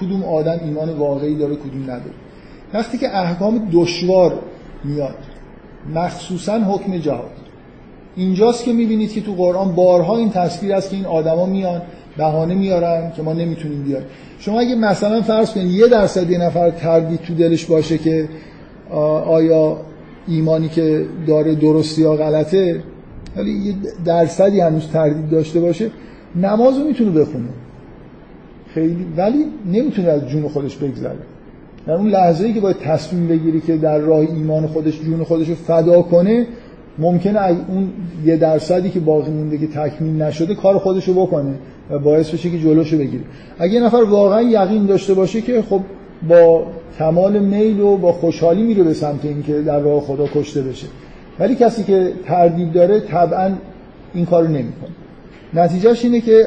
کدوم 0.00 0.24
آدم 0.24 0.60
ایمان 0.64 0.90
واقعی 0.90 1.36
داره 1.36 1.56
کدوم 1.56 1.82
نداره. 1.82 2.14
وقتی 2.74 2.98
که 2.98 3.16
احکام 3.18 3.68
دشوار 3.72 4.38
میاد 4.84 5.18
مخصوصا 5.94 6.58
حکم 6.58 6.98
جهاد 6.98 7.43
اینجاست 8.16 8.64
که 8.64 8.72
می‌بینید 8.72 9.12
که 9.12 9.20
تو 9.20 9.32
قرآن 9.32 9.74
بارها 9.74 10.16
این 10.16 10.30
تصویر 10.30 10.74
است 10.74 10.90
که 10.90 10.96
این 10.96 11.06
آدما 11.06 11.46
میان 11.46 11.82
بهانه 12.16 12.54
میارن 12.54 13.12
که 13.16 13.22
ما 13.22 13.32
نمی‌تونیم 13.32 13.82
بیاریم 13.82 14.06
شما 14.38 14.60
اگه 14.60 14.74
مثلا 14.74 15.22
فرض 15.22 15.52
کنید 15.52 15.70
یه 15.70 15.88
درصد 15.88 16.30
یه 16.30 16.38
نفر 16.38 16.70
تردید 16.70 17.20
تو 17.20 17.34
دلش 17.34 17.66
باشه 17.66 17.98
که 17.98 18.28
آیا 19.26 19.76
ایمانی 20.28 20.68
که 20.68 21.06
داره 21.26 21.54
درستی 21.54 22.02
یا 22.02 22.14
غلطه 22.16 22.82
ولی 23.36 23.50
یه 23.50 23.74
درصدی 24.04 24.60
هنوز 24.60 24.88
تردید 24.92 25.30
داشته 25.30 25.60
باشه 25.60 25.90
نماز 26.36 26.78
رو 26.78 26.84
می‌تونه 26.84 27.10
بخونه. 27.10 27.48
خیلی 28.74 29.06
ولی 29.16 29.44
نمی‌تونه 29.72 30.08
از 30.08 30.28
جون 30.28 30.48
خودش 30.48 30.76
بگذره. 30.76 31.18
در 31.86 31.94
اون 31.94 32.08
لحظه 32.08 32.46
ای 32.46 32.52
که 32.52 32.60
باید 32.60 32.76
تصمیم 32.78 33.28
بگیری 33.28 33.60
که 33.60 33.76
در 33.76 33.98
راه 33.98 34.18
ایمان 34.18 34.66
خودش 34.66 35.00
جون 35.00 35.24
خودش 35.24 35.48
رو 35.48 35.54
فدا 35.54 36.02
کنه 36.02 36.46
ممکنه 36.98 37.40
اون 37.40 37.90
یه 38.24 38.36
درصدی 38.36 38.90
که 38.90 39.00
باقی 39.00 39.30
مونده 39.30 39.58
که 39.58 39.66
تکمیل 39.66 40.22
نشده 40.22 40.54
کار 40.54 40.78
خودش 40.78 41.08
رو 41.08 41.14
بکنه 41.14 41.54
و 41.90 41.98
باعث 41.98 42.30
بشه 42.30 42.50
که 42.50 42.58
جلوشو 42.58 42.98
بگیره. 42.98 43.24
اگه 43.58 43.72
یه 43.72 43.80
نفر 43.80 44.02
واقعا 44.02 44.42
یقین 44.42 44.86
داشته 44.86 45.14
باشه 45.14 45.40
که 45.40 45.62
خب 45.62 45.80
با 46.28 46.66
کمال 46.98 47.38
میل 47.38 47.80
و 47.80 47.96
با 47.96 48.12
خوشحالی 48.12 48.62
میره 48.62 48.82
به 48.82 48.94
سمت 48.94 49.24
اینکه 49.24 49.60
در 49.60 49.80
راه 49.80 50.00
خدا 50.00 50.26
کشته 50.34 50.62
بشه. 50.62 50.86
ولی 51.38 51.54
کسی 51.54 51.84
که 51.84 52.12
تردید 52.26 52.72
داره 52.72 53.00
طبعا 53.00 53.52
این 54.14 54.26
کارو 54.26 54.48
نمی‌کنه. 54.48 54.90
نتیجهش 55.54 56.04
اینه 56.04 56.20
که 56.20 56.46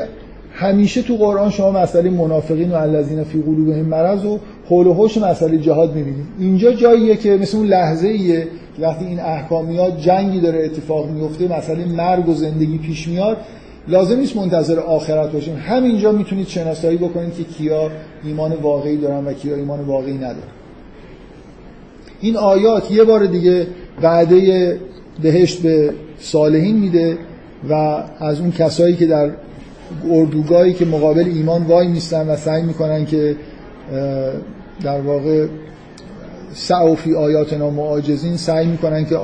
همیشه 0.54 1.02
تو 1.02 1.16
قرآن 1.16 1.50
شما 1.50 1.72
مسئله 1.72 2.10
منافقین 2.10 2.72
و 2.72 2.76
الذین 2.76 3.24
فی 3.24 3.42
قلوبهم 3.42 3.86
مرض 3.86 4.26
و 4.26 4.40
حول 4.70 4.88
و 4.88 4.94
حوش 4.94 5.18
مسئله 5.18 5.58
جهاد 5.58 5.96
می‌بینید 5.96 6.26
اینجا 6.40 6.72
جاییه 6.72 7.16
که 7.16 7.38
مثل 7.38 7.58
اون 7.58 7.68
لحظه 7.68 8.08
ایه 8.08 8.48
وقتی 8.80 9.06
این 9.06 9.20
احکامیات 9.20 10.02
جنگی 10.02 10.40
داره 10.40 10.66
اتفاق 10.66 11.10
میفته 11.10 11.58
مسئله 11.58 11.86
مرگ 11.86 12.30
و 12.30 12.34
زندگی 12.34 12.78
پیش 12.78 13.08
میاد. 13.08 13.38
لازم 13.88 14.20
نیست 14.20 14.36
منتظر 14.36 14.80
آخرت 14.80 15.32
باشیم. 15.32 15.56
همینجا 15.56 16.12
می‌تونید 16.12 16.48
شناسایی 16.48 16.98
بکنید 16.98 17.34
که 17.36 17.44
کیا 17.44 17.92
ایمان 18.24 18.54
واقعی 18.54 18.98
دارن 18.98 19.26
و 19.26 19.34
کیا 19.34 19.56
ایمان 19.56 19.80
واقعی 19.80 20.14
ندارن. 20.14 20.38
این 22.22 22.38
آیات 22.38 22.92
یه 22.92 23.04
بار 23.04 23.26
دیگه 23.26 23.68
وعده 24.02 24.80
بهشت 25.22 25.62
به 25.62 25.94
صالحین 26.20 26.78
میده 26.78 27.18
و 27.70 27.74
از 28.20 28.40
اون 28.40 28.52
کسایی 28.52 28.96
که 28.96 29.06
در 29.06 29.32
اردوگاهی 30.12 30.74
که 30.74 30.86
مقابل 30.86 31.26
ایمان 31.36 31.64
وای 31.64 31.88
میستن 31.88 32.28
و 32.28 32.36
سعی 32.36 32.64
می‌کنن 32.64 33.06
که 33.06 33.36
در 34.84 35.02
واقع 35.02 35.48
سعوفی 36.54 37.16
آیاتنا 37.16 37.70
معاجزین 37.70 38.38
سعی 38.38 38.68
می‌کنن 38.68 39.06
که 39.06 39.18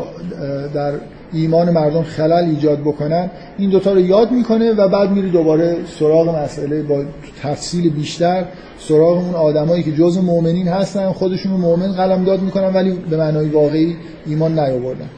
در 0.74 0.94
ایمان 1.34 1.70
مردم 1.70 2.04
خلل 2.04 2.32
ایجاد 2.50 2.80
بکنن. 2.80 3.30
این 3.58 3.70
دوتا 3.70 3.94
رو 3.94 4.00
یاد 4.00 4.32
می‌کنه 4.32 4.72
و 4.72 4.88
بعد 4.88 5.12
میره 5.12 5.30
دوباره 5.30 5.76
سراغ 6.00 6.44
مسئله 6.44 6.82
با 6.82 7.04
تفصیل 7.44 7.90
بیشتر 7.90 8.46
سراغ 8.80 9.18
اون 9.18 9.36
آدمایی 9.36 9.84
که 9.84 9.92
جز 9.92 10.18
مؤمنین 10.18 10.68
هستن 10.68 11.12
خودشون 11.12 11.52
رو 11.52 11.58
مؤمن 11.58 11.92
قلم 11.92 12.24
داد 12.24 12.42
می‌کنن 12.42 12.74
ولی 12.74 12.92
به 13.10 13.18
معنای 13.18 13.50
واقعی 13.50 13.96
ایمان 14.26 14.60
نیاوردن. 14.60 15.10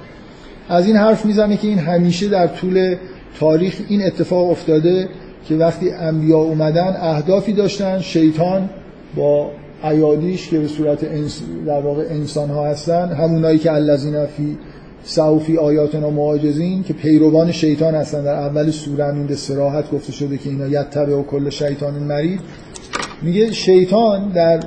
از 0.69 0.87
این 0.87 0.95
حرف 0.95 1.25
می‌زنه 1.25 1.57
که 1.57 1.67
این 1.67 1.79
همیشه 1.79 2.27
در 2.27 2.47
طول 2.47 2.95
تاریخ 3.39 3.75
این 3.89 4.05
اتفاق 4.05 4.49
افتاده 4.49 5.09
که 5.47 5.55
وقتی 5.55 5.91
انبیا 5.91 6.37
اومدن 6.37 6.95
اهدافی 7.01 7.53
داشتن 7.53 7.99
شیطان 7.99 8.69
با 9.15 9.51
ایادیش 9.83 10.49
که 10.49 10.59
به 10.59 10.67
صورت 10.67 11.03
انس... 11.03 11.41
در 11.65 11.81
واقع 11.81 12.03
انسان 12.09 12.49
ها 12.49 12.67
هستن 12.67 13.11
همونایی 13.11 13.57
که 13.57 13.71
الذین 13.71 14.25
فی 14.25 14.57
سعوفی 15.03 15.57
آیاتنا 15.57 16.09
معاجزین 16.09 16.83
که 16.83 16.93
پیروان 16.93 17.51
شیطان 17.51 17.95
هستن. 17.95 18.23
در 18.23 18.33
اول 18.33 18.71
سوره 18.71 19.05
همین 19.05 19.27
به 19.27 19.35
سراحت 19.35 19.91
گفته 19.91 20.11
شده 20.11 20.37
که 20.37 20.49
اینا 20.49 20.67
یتبع 20.67 21.13
و 21.13 21.23
کل 21.23 21.49
شیطان 21.49 21.93
مرید. 21.93 22.39
میگه 23.21 23.51
شیطان 23.51 24.29
در 24.29 24.59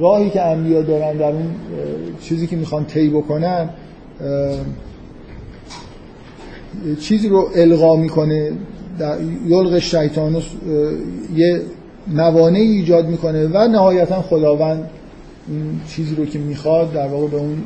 راهی 0.00 0.30
که 0.30 0.42
انبیا 0.42 0.82
دارن 0.82 1.16
در 1.16 1.32
اون 1.32 1.46
چیزی 2.20 2.46
که 2.46 2.56
می‌خوان 2.56 2.84
طی 2.84 3.08
بکنن 3.08 3.70
چیزی 7.00 7.28
رو 7.28 7.48
القا 7.54 7.96
می‌کنه. 7.96 8.52
یلغ 9.46 9.78
شیطان 9.78 10.42
یه 11.36 11.60
موانعی 12.10 12.70
ایجاد 12.70 13.08
می‌کنه 13.08 13.46
و 13.46 13.68
نهایتا 13.68 14.22
خداوند 14.22 14.90
این 15.48 15.80
چیزی 15.88 16.14
رو 16.14 16.24
که 16.24 16.38
می‌خواد 16.38 16.92
در 16.92 17.06
واقع 17.06 17.26
به 17.26 17.36
اون 17.36 17.56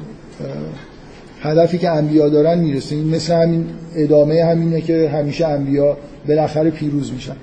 هدفی 1.43 1.79
که 1.79 1.91
انبیا 1.91 2.29
دارن 2.29 2.59
می‌رسه. 2.59 2.97
این 2.97 3.15
مثل 3.15 3.35
همین 3.35 3.67
ادامه 3.97 4.45
همینه 4.45 4.81
که 4.81 5.09
همیشه 5.09 5.47
انبیا 5.47 5.97
بالاخره 6.29 6.71
پیروز 6.71 7.13
میشن. 7.13 7.37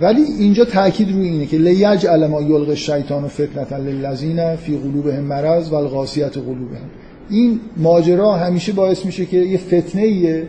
ولی 0.00 0.22
اینجا 0.22 0.64
تاکید 0.64 1.12
روی 1.12 1.28
اینه 1.28 1.46
که 1.46 1.56
لیجعل 1.56 2.26
ما 2.26 2.42
یلق 2.42 2.68
الشیطان 2.68 3.28
فتنه 3.28 3.78
للذین 3.78 4.56
فی 4.56 4.76
قلوبهم 4.76 5.24
مرض 5.24 5.72
و 5.72 5.74
القاسیت 5.74 6.38
قلوبهم. 6.38 6.88
این 7.30 7.60
ماجرا 7.76 8.32
همیشه 8.32 8.72
باعث 8.72 9.06
میشه 9.06 9.26
که 9.26 9.36
یه 9.36 9.58
فتنه 9.58 10.02
ایه 10.02 10.42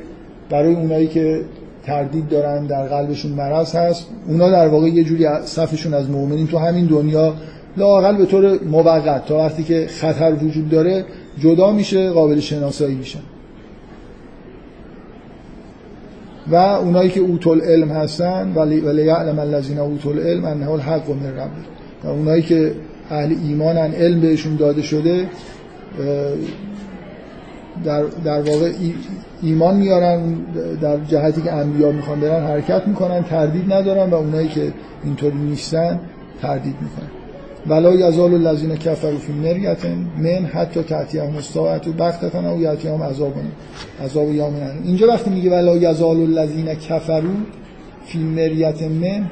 برای 0.49 0.73
اونایی 0.73 1.07
که 1.07 1.41
تردید 1.85 2.29
دارن 2.29 2.65
در 2.65 2.87
قلبشون 2.87 3.31
مرض 3.31 3.75
هست. 3.75 4.07
اونا 4.27 4.49
در 4.49 4.67
واقع 4.67 4.87
یه 4.87 5.03
جوری 5.03 5.27
صفشون 5.45 5.93
از 5.93 6.09
مؤمنین 6.09 6.47
تو 6.47 6.57
همین 6.57 6.85
دنیا 6.85 7.33
لاقل 7.77 8.17
به 8.17 8.25
طور 8.25 8.63
موقت 8.63 9.25
تا 9.25 9.37
وقتی 9.37 9.63
که 9.63 9.87
خطر 9.87 10.33
وجود 10.33 10.69
داره 10.69 11.05
جدا 11.39 11.71
میشه 11.71 12.09
قابل 12.09 12.39
شناسایی 12.39 12.95
میشن 12.95 13.19
و 16.47 16.55
اونایی 16.55 17.09
که 17.09 17.19
اوتول 17.19 17.61
علم 17.61 17.91
هستن 17.91 18.53
ولی 18.55 18.79
ولی 18.79 19.03
یعلم 19.03 19.39
الذین 19.39 19.79
اوتول 19.79 20.19
علم 20.19 20.45
انه 20.45 20.71
الحق 20.71 21.09
من 21.09 21.37
رب 21.37 21.51
و 22.03 22.07
اونایی 22.07 22.41
که 22.41 22.71
اهل 23.09 23.35
ایمانن 23.43 23.93
علم 23.93 24.21
بهشون 24.21 24.55
داده 24.55 24.81
شده 24.81 25.29
در, 27.83 28.03
در 28.03 28.41
واقع 28.41 28.71
ایمان 29.41 29.75
میارن 29.75 30.33
در 30.81 30.97
جهتی 30.97 31.41
که 31.41 31.53
انبیا 31.53 31.91
می‌خوان 31.91 32.19
برن 32.19 32.43
حرکت 32.43 32.87
می‌کنن 32.87 33.23
تردید 33.23 33.73
ندارن 33.73 34.09
و 34.09 34.15
اونایی 34.15 34.47
که 34.47 34.73
اینطوری 35.03 35.37
نیستن 35.37 35.99
تردید 36.41 36.75
می‌کنن. 36.81 37.09
ولا 37.67 37.93
یزال 37.93 38.33
الذین 38.33 38.75
کفروا 38.75 39.17
فی 39.17 39.33
مریت 39.33 39.85
من 40.17 40.45
حتی 40.45 40.83
تأتی 40.83 41.19
هم 41.19 41.31
مستاعت 41.31 41.87
و 41.87 42.47
او 42.47 42.61
یأتی 42.61 42.87
هم 42.87 43.03
عذاب 43.03 43.33
عذاب 44.03 44.31
یوم 44.31 44.53
اینجا 44.83 45.07
وقتی 45.07 45.29
میگه 45.29 45.51
ولا 45.51 45.75
یزال 45.75 46.17
الذین 46.17 46.75
کفروا 46.75 47.33
فی 48.05 48.19
مریت 48.19 48.81
من 48.81 49.29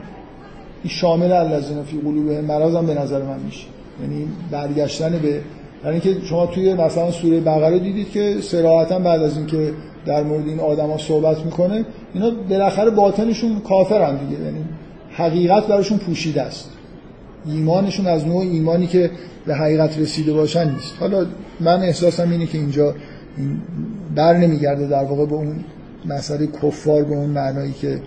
شامل 0.87 1.31
الذین 1.31 1.83
فی 1.83 1.99
قلوبهم 2.05 2.45
مرض 2.45 2.75
هم 2.75 2.85
به 2.85 2.93
نظر 2.93 3.21
من 3.21 3.39
میشه. 3.45 3.65
یعنی 4.01 4.27
برگشتن 4.51 5.11
به 5.11 5.39
یعنی 5.85 5.99
که 5.99 6.15
شما 6.23 6.45
توی 6.45 6.73
مثلا 6.73 7.11
سوره 7.11 7.39
بقره 7.39 7.79
دیدید 7.79 8.09
که 8.09 8.35
صراحتا 8.41 8.99
بعد 8.99 9.23
از 9.23 9.37
اینکه 9.37 9.71
در 10.05 10.23
مورد 10.23 10.47
این 10.47 10.59
آدما 10.59 10.97
صحبت 10.97 11.45
می‌کنه 11.45 11.85
اینا 12.13 12.31
بالاخره 12.49 12.89
باطنشون 12.89 13.59
کافرن 13.59 14.17
دیگه. 14.17 14.43
یعنی 14.43 14.65
حقیقت 15.11 15.67
براشون 15.67 15.97
پوشیده 15.97 16.41
است. 16.41 16.69
ایمانشون 17.45 18.07
از 18.07 18.27
نوع 18.27 18.41
ایمانی 18.41 18.87
که 18.87 19.11
به 19.45 19.55
حقیقت 19.55 19.99
رسیده 19.99 20.33
باشن 20.33 20.71
نیست. 20.71 20.93
حالا 20.99 21.25
من 21.59 21.81
احساسم 21.81 22.31
اینه 22.31 22.45
که 22.45 22.57
اینجا 22.57 22.95
بر 24.15 24.37
نمیگرده 24.37 24.87
در 24.87 25.03
واقع 25.03 25.25
به 25.25 25.33
اون 25.33 25.55
مسئله 26.05 26.47
کفار 26.47 27.03
به 27.03 27.15
اون 27.15 27.29
معنایی 27.29 27.71
که 27.73 28.01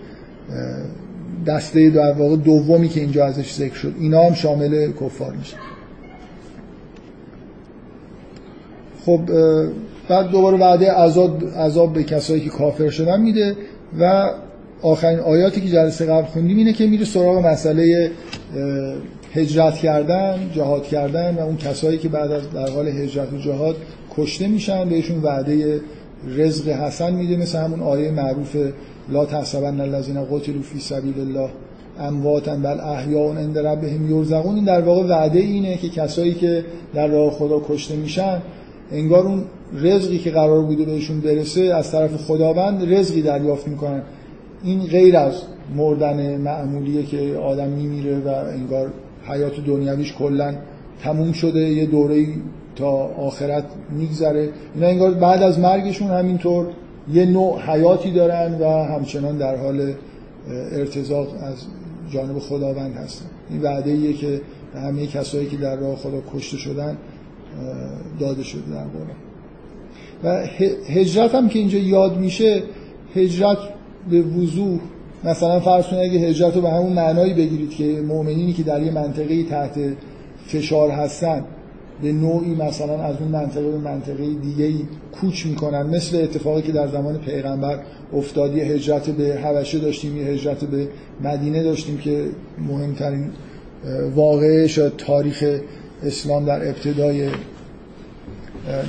دسته 1.47 1.89
در 1.89 2.11
واقع 2.11 2.35
دومی 2.35 2.89
که 2.89 2.99
اینجا 2.99 3.25
ازش 3.25 3.53
ذکر 3.53 3.75
شد 3.75 3.93
اینا 3.99 4.23
هم 4.23 4.33
شامل 4.33 4.91
کفار 4.91 5.33
میشه 5.33 5.57
خب 9.05 9.21
بعد 10.09 10.29
دوباره 10.29 10.57
وعده 10.57 10.91
عذاب 10.91 11.43
عذاب 11.57 11.93
به 11.93 12.03
کسایی 12.03 12.41
که 12.41 12.49
کافر 12.49 12.89
شدن 12.89 13.21
میده 13.21 13.55
و 13.99 14.29
آخرین 14.81 15.19
آیاتی 15.19 15.61
که 15.61 15.67
جلسه 15.67 16.05
قبل 16.05 16.25
خوندیم 16.25 16.57
اینه 16.57 16.73
که 16.73 16.87
میره 16.87 17.05
سراغ 17.05 17.45
مسئله 17.45 18.11
هجرت 19.33 19.75
کردن 19.75 20.49
جهاد 20.55 20.83
کردن 20.83 21.35
و 21.35 21.39
اون 21.39 21.57
کسایی 21.57 21.97
که 21.97 22.09
بعد 22.09 22.31
از 22.31 22.51
در 22.51 22.69
حال 22.69 22.87
هجرت 22.87 23.33
و 23.33 23.37
جهاد 23.37 23.75
کشته 24.17 24.47
میشن 24.47 24.89
بهشون 24.89 25.21
وعده 25.21 25.81
رزق 26.27 26.69
حسن 26.69 27.13
میده 27.13 27.37
مثل 27.37 27.57
همون 27.57 27.79
آیه 27.79 28.11
معروف 28.11 28.55
لا 29.09 29.25
تحسبن 29.25 29.79
الذين 29.79 30.23
قتلوا 30.23 30.61
فی 30.61 30.79
سبیل 30.79 31.19
الله 31.19 31.49
امواتا 31.99 32.55
بل 32.55 32.79
احیاء 32.79 33.35
عند 33.35 33.57
ربهم 33.57 34.17
یرزقون. 34.17 34.55
این 34.55 34.65
در 34.65 34.81
واقع 34.81 35.03
وعده 35.03 35.39
اینه 35.39 35.77
که 35.77 35.89
کسایی 35.89 36.33
که 36.33 36.65
در 36.93 37.07
راه 37.07 37.31
خدا 37.31 37.61
کشته 37.69 37.95
میشن 37.95 38.41
انگار 38.91 39.25
اون 39.25 39.43
رزقی 39.73 40.17
که 40.17 40.31
قرار 40.31 40.61
بوده 40.61 40.85
بهشون 40.85 41.19
برسه 41.19 41.61
از 41.61 41.91
طرف 41.91 42.15
خداوند 42.15 42.93
رزقی 42.93 43.21
دریافت 43.21 43.67
می‌کنن 43.67 44.01
این 44.63 44.79
غیر 44.79 45.17
از 45.17 45.41
مردن 45.75 46.37
معمولیه 46.37 47.03
که 47.03 47.37
آدم 47.43 47.69
میمیره 47.69 48.19
و 48.19 48.27
انگار 48.27 48.91
حیات 49.27 49.65
دنیویش 49.65 50.13
کلا 50.13 50.55
تموم 51.03 51.31
شده 51.31 51.59
یه 51.59 51.85
دوره 51.85 52.25
تا 52.75 52.91
آخرت 53.07 53.63
میگذره. 53.89 54.49
اینا 54.75 54.87
انگار 54.87 55.11
بعد 55.11 55.43
از 55.43 55.59
مرگشون 55.59 56.07
همینطور 56.07 56.67
یه 57.13 57.25
نوع 57.25 57.59
حیاتی 57.61 58.11
دارن 58.11 58.59
و 58.61 58.65
همچنان 58.65 59.37
در 59.37 59.55
حال 59.55 59.93
ارتزاق 60.71 61.27
از 61.41 61.55
جانب 62.09 62.39
خداوند 62.39 62.95
هستن. 62.95 63.25
این 63.49 63.61
وعده 63.61 63.91
ایه 63.91 64.13
که 64.13 64.41
همه 64.75 65.07
کسایی 65.07 65.47
که 65.47 65.57
در 65.57 65.75
راه 65.75 65.95
خدا 65.95 66.21
کشته 66.33 66.57
شدن 66.57 66.97
داده 68.19 68.43
شده 68.43 68.61
در 68.71 68.83
قرآن. 68.83 69.26
و 70.23 70.45
هجرت 70.89 71.35
هم 71.35 71.49
که 71.49 71.59
اینجا 71.59 71.79
یاد 71.79 72.17
میشه 72.17 72.63
هجرت 73.15 73.57
به 74.09 74.21
وضوح. 74.21 74.79
مثلا 75.23 75.59
فرض 75.59 75.85
کنید 75.85 76.01
اگه 76.01 76.19
هجرت 76.19 76.55
رو 76.55 76.61
به 76.61 76.69
همون 76.69 76.93
معنایی 76.93 77.33
بگیرید 77.33 77.69
که 77.69 78.01
مؤمنینی 78.07 78.53
که 78.53 78.63
در 78.63 78.83
یه 78.83 78.91
منطقه 78.91 79.43
تحت 79.43 79.79
فشار 80.47 80.89
هستن 80.89 81.45
به 82.01 82.11
نوعی 82.11 82.55
مثلا 82.55 83.03
از 83.03 83.15
اون 83.19 83.31
منطقه 83.31 83.71
به 83.71 83.77
منطقه 83.77 84.25
دیگه 84.33 84.71
کوچ 85.21 85.45
می‌کنن. 85.45 85.81
مثل 85.81 86.17
اتفاقی 86.17 86.61
که 86.61 86.71
در 86.71 86.87
زمان 86.87 87.17
پیغمبر 87.17 87.79
افتادی 88.13 88.61
هجرت 88.61 89.09
به 89.09 89.23
حبشه 89.23 89.79
داشتیم 89.79 90.17
یه 90.17 90.23
هجرت 90.23 90.63
به 90.65 90.87
مدینه 91.23 91.63
داشتیم 91.63 91.97
که 91.97 92.25
مهمترین 92.67 93.29
واقعه 94.15 94.67
شد 94.67 94.93
تاریخ 94.97 95.59
اسلام 96.03 96.45
در 96.45 96.67
ابتدای 96.67 97.29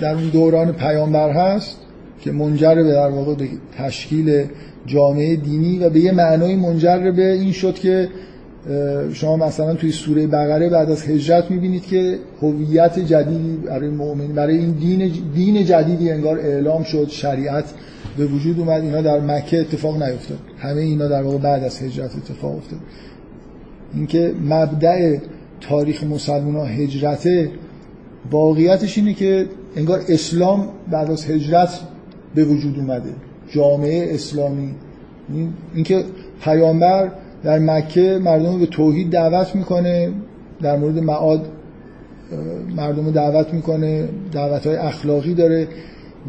در 0.00 0.14
اون 0.14 0.28
دوران 0.28 0.72
پیامبر 0.72 1.30
هست 1.30 1.76
که 2.20 2.32
منجر 2.32 2.74
به 2.74 2.92
در 2.92 3.10
واقع 3.10 3.34
به 3.34 3.48
تشکیل 3.78 4.44
جامعه 4.86 5.36
دینی 5.36 5.78
و 5.78 5.90
به 5.90 6.00
یه 6.00 6.12
معنای 6.12 6.56
منجر 6.56 7.10
به 7.10 7.32
این 7.32 7.52
شد 7.52 7.74
که 7.74 8.08
شما 9.12 9.36
مثلا 9.36 9.74
توی 9.74 9.92
سوره 9.92 10.26
بقره 10.26 10.68
بعد 10.68 10.90
از 10.90 11.08
هجرت 11.08 11.50
می‌بینید 11.50 11.86
که 11.86 12.18
هویت 12.42 12.98
جدیدی 12.98 13.56
برای 13.56 13.88
مؤمن 13.88 14.26
برای 14.26 14.56
این 14.56 14.70
دین 14.70 15.12
دین 15.34 15.64
جدیدی 15.64 16.10
انگار 16.10 16.38
اعلام 16.38 16.82
شد 16.82 17.08
شریعت 17.08 17.64
به 18.18 18.26
وجود 18.26 18.58
اومد 18.58 18.82
اینا 18.82 19.00
در 19.00 19.20
مکه 19.20 19.60
اتفاق 19.60 20.02
نیفتاد. 20.02 20.38
همه 20.58 20.80
اینا 20.80 21.08
در 21.08 21.22
واقع 21.22 21.38
بعد 21.38 21.64
از 21.64 21.82
هجرت 21.82 22.16
اتفاق 22.16 22.56
افتاد. 22.56 22.80
اینکه 23.94 24.34
مبدع 24.48 25.16
تاریخ 25.60 26.04
مسلمان 26.04 26.56
ها 26.56 26.64
هجرته 26.64 27.50
واقعیتش 28.30 28.98
اینه 28.98 29.14
که 29.14 29.46
انگار 29.78 30.00
اسلام 30.08 30.68
بعد 30.90 31.10
از 31.10 31.30
هجرت 31.30 31.80
به 32.34 32.44
وجود 32.44 32.78
اومده. 32.78 33.10
جامعه 33.50 34.14
اسلامی. 34.14 34.74
اینکه 35.74 36.04
پیامبر 36.44 37.10
در 37.44 37.58
مکه 37.58 38.18
مردم 38.24 38.58
به 38.58 38.66
توحید 38.66 39.10
دعوت 39.10 39.54
می‌کنه 39.54 40.12
در 40.62 40.76
مورد 40.76 40.98
معاد 40.98 41.46
مردم 42.76 43.10
دعوت 43.10 43.54
می‌کنه 43.54 44.08
دعوت 44.32 44.66
های 44.66 44.76
اخلاقی 44.76 45.34
داره. 45.34 45.68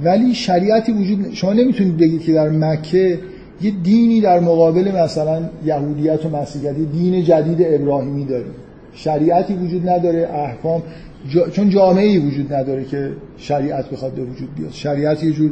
ولی 0.04 0.36
شریعتی 0.36 0.92
وجود 0.92 1.34
شما 1.34 1.54
نمی‌تونید 1.54 1.98
بگید 1.98 2.22
که 2.22 2.34
در 2.34 2.50
مکه 2.50 3.20
یه 3.62 3.72
دینی 3.84 4.22
در 4.22 4.40
مقابل 4.40 4.92
مثلا 5.04 5.42
یهودیت 5.66 6.26
و 6.26 6.30
مسیحیت 6.30 6.76
دین 6.76 7.24
جدید 7.24 7.82
ابراهیمی 7.82 8.26
داریم. 8.26 8.54
شریعتی 8.94 9.54
وجود 9.54 9.90
نداره 9.90 10.30
احکام 10.34 10.82
چون 11.52 11.70
جامعه 11.70 12.06
ای 12.06 12.18
وجود 12.18 12.54
نداره 12.54 12.86
که 12.86 13.12
شریعت 13.38 13.90
بخواد 13.90 14.12
به 14.12 14.22
وجود 14.22 14.56
بیاد. 14.56 14.72
شریعت 14.72 15.24
یه 15.24 15.32
جور 15.32 15.52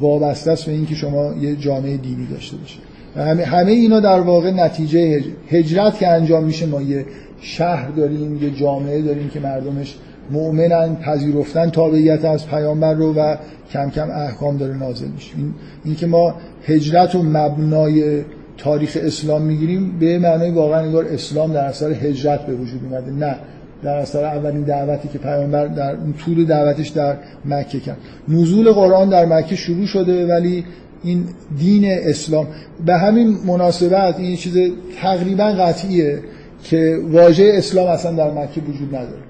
وابسته 0.00 0.50
است 0.50 0.66
به 0.66 0.72
اینکه 0.72 0.94
شما 0.94 1.34
یه 1.40 1.56
جامعه 1.56 1.96
دینی 1.96 2.26
داشته 2.26 2.56
باشید. 2.56 2.80
همه, 3.16 3.44
همه 3.44 3.72
اینا 3.72 4.00
در 4.00 4.20
واقع 4.20 4.50
نتیجه 4.50 5.22
هجرت 5.48 5.98
که 5.98 6.08
انجام 6.08 6.44
میشه 6.44 6.66
ما 6.66 6.82
یه 6.82 7.06
شهر 7.40 7.88
داریم 7.88 8.42
یه 8.42 8.50
جامعه 8.50 9.02
داریم 9.02 9.28
که 9.28 9.40
مردمش 9.40 9.96
مؤمنن 10.30 10.96
پذیرفتن 10.96 11.70
تابعیت 11.70 12.24
از 12.24 12.46
پیامبر 12.46 12.94
رو 12.94 13.14
و 13.14 13.36
کم 13.72 13.90
کم 13.90 14.10
احکام 14.10 14.56
داره 14.56 14.76
نازل 14.76 15.08
میشه. 15.08 15.32
این, 15.36 15.54
این 15.84 15.94
که 15.94 16.06
ما 16.06 16.34
هجرت 16.66 17.14
و 17.14 17.22
مبنای 17.22 18.22
تاریخ 18.58 18.98
اسلام 19.00 19.42
می‌گیریم 19.42 19.98
به 19.98 20.18
معنای 20.18 20.50
واقعا 20.50 20.80
انگار 20.80 21.04
اسلام 21.04 21.52
در 21.52 21.64
اثر 21.64 21.90
هجرت 21.90 22.46
به 22.46 22.54
وجود 22.54 22.80
اومده. 22.84 23.10
نه. 23.10 23.36
در 23.82 23.96
اثر 23.96 24.24
اولین 24.24 24.62
دعوتی 24.62 25.08
که 25.08 25.18
پیامبر 25.18 25.66
در 25.66 25.96
طول 26.24 26.44
دعوتش 26.44 26.88
در 26.88 27.16
مکه 27.44 27.80
کرد. 27.80 27.96
نزول 28.28 28.72
قرآن 28.72 29.08
در 29.08 29.24
مکه 29.24 29.56
شروع 29.56 29.86
شده 29.86 30.26
ولی 30.26 30.64
این 31.02 31.24
دین 31.58 31.84
اسلام 31.84 32.46
به 32.86 32.94
همین 32.94 33.36
مناسبت 33.46 34.20
این 34.20 34.36
چیز 34.36 34.58
تقریبا 35.02 35.44
قطعیه 35.44 36.18
که 36.62 36.98
واژه 37.10 37.52
اسلام 37.54 37.88
اصلا 37.88 38.12
در 38.12 38.30
مکه 38.30 38.60
وجود 38.60 38.88
نداره. 38.88 39.22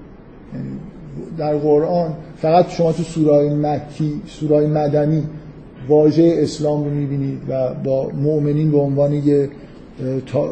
یعنی 0.53 0.69
در 1.37 1.57
قرآن 1.57 2.13
فقط 2.37 2.69
شما 2.69 2.91
تو 2.91 3.03
سورای 3.03 3.49
مکی 3.49 4.21
سورای 4.27 4.67
مدنی 4.67 5.23
واژه 5.87 6.35
اسلام 6.37 6.83
رو 6.83 6.89
می‌بینید 6.89 7.39
و 7.49 7.73
با 7.73 8.09
مؤمنین 8.09 8.71
به 8.71 8.77
عنوان 8.77 9.13
یه 9.13 9.49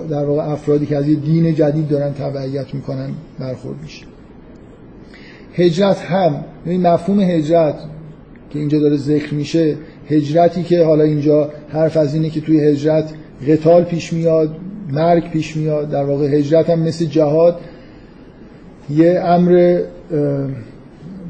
در 0.10 0.26
واقع 0.26 0.52
افرادی 0.52 0.86
که 0.86 0.98
از 0.98 1.08
یه 1.08 1.16
دین 1.16 1.56
جدید 1.56 1.88
دارن 1.88 2.14
تبعیت 2.14 2.74
می‌کنن 2.74 3.10
برخورد 3.40 3.78
میشه. 3.84 4.06
هجرت 5.54 6.00
هم 6.00 6.44
این 6.66 6.88
مفهوم 6.88 7.20
هجرت 7.20 7.76
که 8.50 8.60
اینجا 8.60 8.80
داره 8.80 8.98
ذکر 8.98 9.34
میشه 9.34 9.78
هجرتی 10.10 10.64
که 10.64 10.84
حالا 10.84 11.04
اینجا 11.04 11.50
حرف 11.70 11.98
از 11.98 12.14
اینه 12.14 12.30
که 12.30 12.42
توی 12.42 12.60
هجرت 12.60 13.14
قتال 13.48 13.84
پیش 13.84 14.14
میاد 14.14 14.56
مرگ 14.92 15.30
پیش 15.30 15.58
میاد 15.58 15.90
در 15.90 16.04
واقع 16.04 16.26
هجرت 16.26 16.70
هم 16.70 16.80
مثل 16.80 17.06
جهاد 17.06 17.60
یه 18.90 19.20
امر 19.24 19.82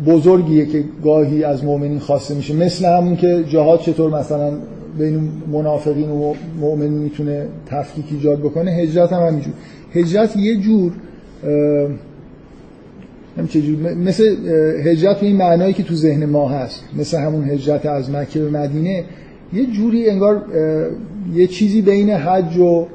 بزرگیه 0.06 0.66
که 0.66 0.84
گاهی 1.04 1.44
از 1.44 1.64
مؤمنین 1.64 2.00
خواسته 2.00 2.34
میشه. 2.34 2.54
مثل 2.54 2.86
همون 2.86 3.16
که 3.16 3.44
جهاد 3.50 3.80
چطور 3.80 4.20
مثلا 4.20 4.52
بین 5.00 5.32
منافقین 5.52 6.10
و 6.10 6.34
مؤمنین 6.60 6.92
می‌تونه 6.94 7.48
تفکیک 7.66 8.06
ایجاد 8.12 8.40
بکنه 8.40 8.72
هجرت 8.72 9.14
هم 9.14 9.28
همینجور. 9.28 9.54
هجرت 9.94 10.38
یه 10.38 10.58
جور 10.58 10.92
مثل 13.98 14.36
هجرت 14.86 15.20
به 15.20 15.26
این 15.26 15.36
معنایی 15.36 15.74
که 15.74 15.84
تو 15.84 15.96
ذهن 15.96 16.26
ما 16.26 16.50
هست 16.50 16.84
مثل 16.98 17.18
همون 17.18 17.50
هجرت 17.50 17.86
از 17.86 18.12
مکه 18.12 18.40
به 18.40 18.50
مدینه 18.50 19.04
یه 19.54 19.66
جوری 19.66 20.10
انگار 20.10 20.42
یه 21.34 21.48
چیزی 21.48 21.82
بین 21.82 22.10
حج 22.10 22.58
و 22.58 22.88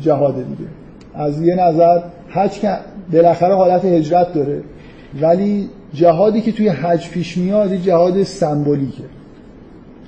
جهاده 0.00 0.42
دیگه. 0.42 0.70
از 1.14 1.42
یه 1.42 1.54
نظر 1.54 2.00
حج 2.28 2.50
که 2.50 2.76
بالاخره 3.12 3.54
حالت 3.54 3.84
هجرت 3.84 4.32
داره 4.32 4.62
ولی 5.22 5.68
جهادی 5.94 6.40
که 6.40 6.52
توی 6.52 6.68
حج 6.68 7.10
پیش 7.10 7.38
میاد 7.38 7.72
یه 7.72 7.78
جهاد 7.78 8.22
سمبولیکه. 8.22 9.02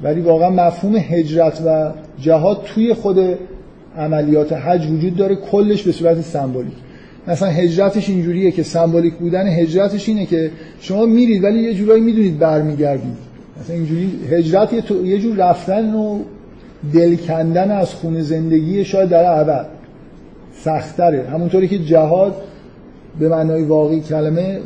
ولی 0.03 0.21
واقعا 0.21 0.51
مفهوم 0.51 0.97
هجرت 0.97 1.63
و 1.67 1.91
جهاد 2.21 2.63
توی 2.65 2.95
خود 2.95 3.19
عملیات 3.97 4.53
حج 4.53 4.91
وجود 4.91 5.17
داره 5.17 5.37
کلش 5.37 5.83
به 5.83 5.93
صورت 5.93 6.21
سمبولیک. 6.21 6.73
مثلا 7.29 7.49
هجرتش 7.49 8.09
اینجوریه 8.09 8.51
که 8.51 8.63
سمبولیک 8.63 9.15
بودن 9.15 9.47
هجرتش 9.47 10.09
اینه 10.09 10.27
که 10.27 10.51
شما 10.81 11.07
میرید 11.07 11.45
ولی 11.45 11.59
یه 11.59 11.75
جورایی 11.75 12.03
می‌دونید 12.03 12.39
برمیگردید. 12.39 13.31
مثلا 13.61 13.77
اینجوری 13.77 14.13
هجرت 14.31 14.73
یه, 15.05 15.19
جور 15.19 15.37
رفتن 15.37 15.95
و 15.95 16.19
دل 16.95 17.17
کندن 17.17 17.71
از 17.71 17.95
خون 17.95 18.21
زندگی 18.21 18.85
شاید 18.85 19.09
در 19.09 19.25
عبد 19.25 19.67
سختره 20.55 21.29
همونطوری 21.29 21.69
که 21.69 21.79
جهاد 21.79 22.35
به 23.21 23.29
معنای 23.29 23.63
واقعی 23.63 24.01
کلمه 24.01 24.59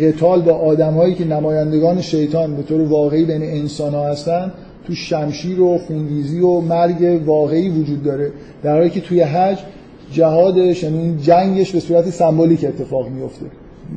قتال 0.00 0.42
با 0.42 0.52
آدمهایی 0.52 1.14
که 1.14 1.24
نمایندگان 1.24 2.00
شیطان 2.00 2.56
به 2.56 2.62
طور 2.62 2.80
واقعی 2.80 3.24
بین 3.24 3.42
انسان 3.42 3.94
ها 3.94 4.08
هستن 4.08 4.52
تو 4.86 4.94
شمشیر 4.94 5.60
و 5.60 5.78
خونریزی 5.78 6.40
و 6.40 6.60
مرگ 6.60 7.22
واقعی 7.26 7.68
وجود 7.68 8.02
داره. 8.02 8.32
در 8.62 8.76
حالی 8.76 8.90
که 8.90 9.00
توی 9.00 9.20
حج 9.20 9.58
جهادش 10.12 10.82
یعنی 10.82 11.16
جنگش 11.22 11.72
به 11.72 11.80
صورت 11.80 12.10
سمبولیک 12.10 12.64
اتفاق 12.64 13.08
میفته 13.08 13.46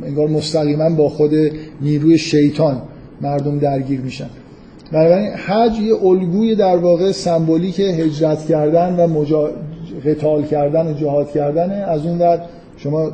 انگار 0.04 0.28
مستقیما 0.28 0.90
با 0.90 1.10
خود 1.10 1.32
نیروی 1.82 2.18
شیطان 2.18 2.82
مردم 3.22 3.60
درگیر 3.60 4.02
میشن. 4.02 4.30
بنابراین 4.92 5.30
حج 5.30 5.80
یه 5.80 6.04
الگوی 6.04 6.56
در 6.56 6.78
واقع 6.78 7.12
سمبولیک 7.12 7.80
هجرت 7.80 8.46
کردن 8.46 8.96
و 8.96 9.08
مجا... 9.08 9.50
قتال 10.06 10.44
کردن 10.44 10.88
و 10.88 10.94
جهاد 10.94 11.32
کردن 11.32 11.84
از 11.84 12.06
اون 12.06 12.20
ور. 12.20 12.42
شما 12.86 13.12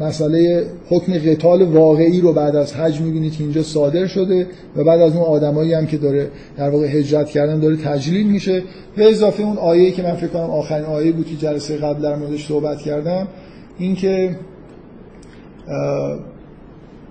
مسئله 0.00 0.66
حکم 0.88 1.12
قتال 1.12 1.62
واقعی 1.62 2.20
رو 2.20 2.32
بعد 2.32 2.56
از 2.56 2.74
حج 2.74 3.00
می‌بینید 3.00 3.32
که 3.32 3.44
اینجا 3.44 3.62
صادر 3.62 4.06
شده 4.06 4.46
و 4.76 4.84
بعد 4.84 5.00
از 5.00 5.16
اون 5.16 5.24
آدمایی 5.24 5.74
هم 5.74 5.86
که 5.86 5.96
داره 5.96 6.30
در 6.56 6.70
واقع 6.70 6.86
هجرت 6.86 7.26
کردن 7.26 7.60
داره 7.60 7.76
تجلیل 7.76 8.26
میشه. 8.26 8.62
به 8.96 9.10
اضافه 9.10 9.42
اون 9.42 9.56
آیه 9.56 9.90
که 9.90 10.02
من 10.02 10.14
فکر 10.14 10.26
کنم 10.26 10.50
آخرین 10.50 10.84
آیه 10.84 11.12
بود 11.12 11.26
که 11.26 11.36
جلسه 11.36 11.76
قبل 11.76 12.02
در 12.02 12.16
موردش 12.16 12.48
صحبت 12.48 12.78
کردم 12.78 13.28
اینکه 13.78 14.36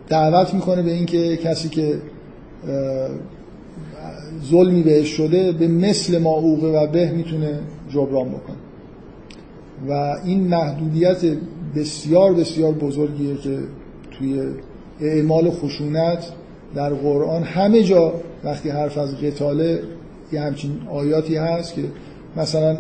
دعوت 0.10 0.54
می‌کنه 0.54 0.82
به 0.82 0.92
اینکه 0.92 1.38
کسی 1.38 1.70
که 1.70 1.94
ظلمی 4.50 4.84
بهش 4.84 5.08
شده 5.08 5.52
به 5.52 5.68
مثل 5.68 6.18
ما 6.18 6.42
و 6.42 6.88
به 6.88 7.12
می‌تونه 7.12 7.60
جبران 7.90 8.30
بکنه. 8.30 8.56
و 9.90 10.16
این 10.26 10.48
محدودیت 10.48 11.18
بسیار 11.76 12.34
بسیار 12.34 12.72
بزرگیه 12.72 13.36
که 13.36 13.60
توی 14.12 14.42
اعمال 15.02 15.50
خشونت 15.50 16.32
در 16.76 16.94
قرآن 16.94 17.44
همه 17.44 17.84
جا 17.84 18.14
وقتی 18.44 18.70
حرف 18.70 18.98
از 18.98 19.18
قتاله 19.18 19.80
یه 20.32 20.42
همچین 20.42 20.72
آیاتی 20.92 21.36
هست 21.36 21.74
که 21.74 21.82
مثلا 22.38 22.78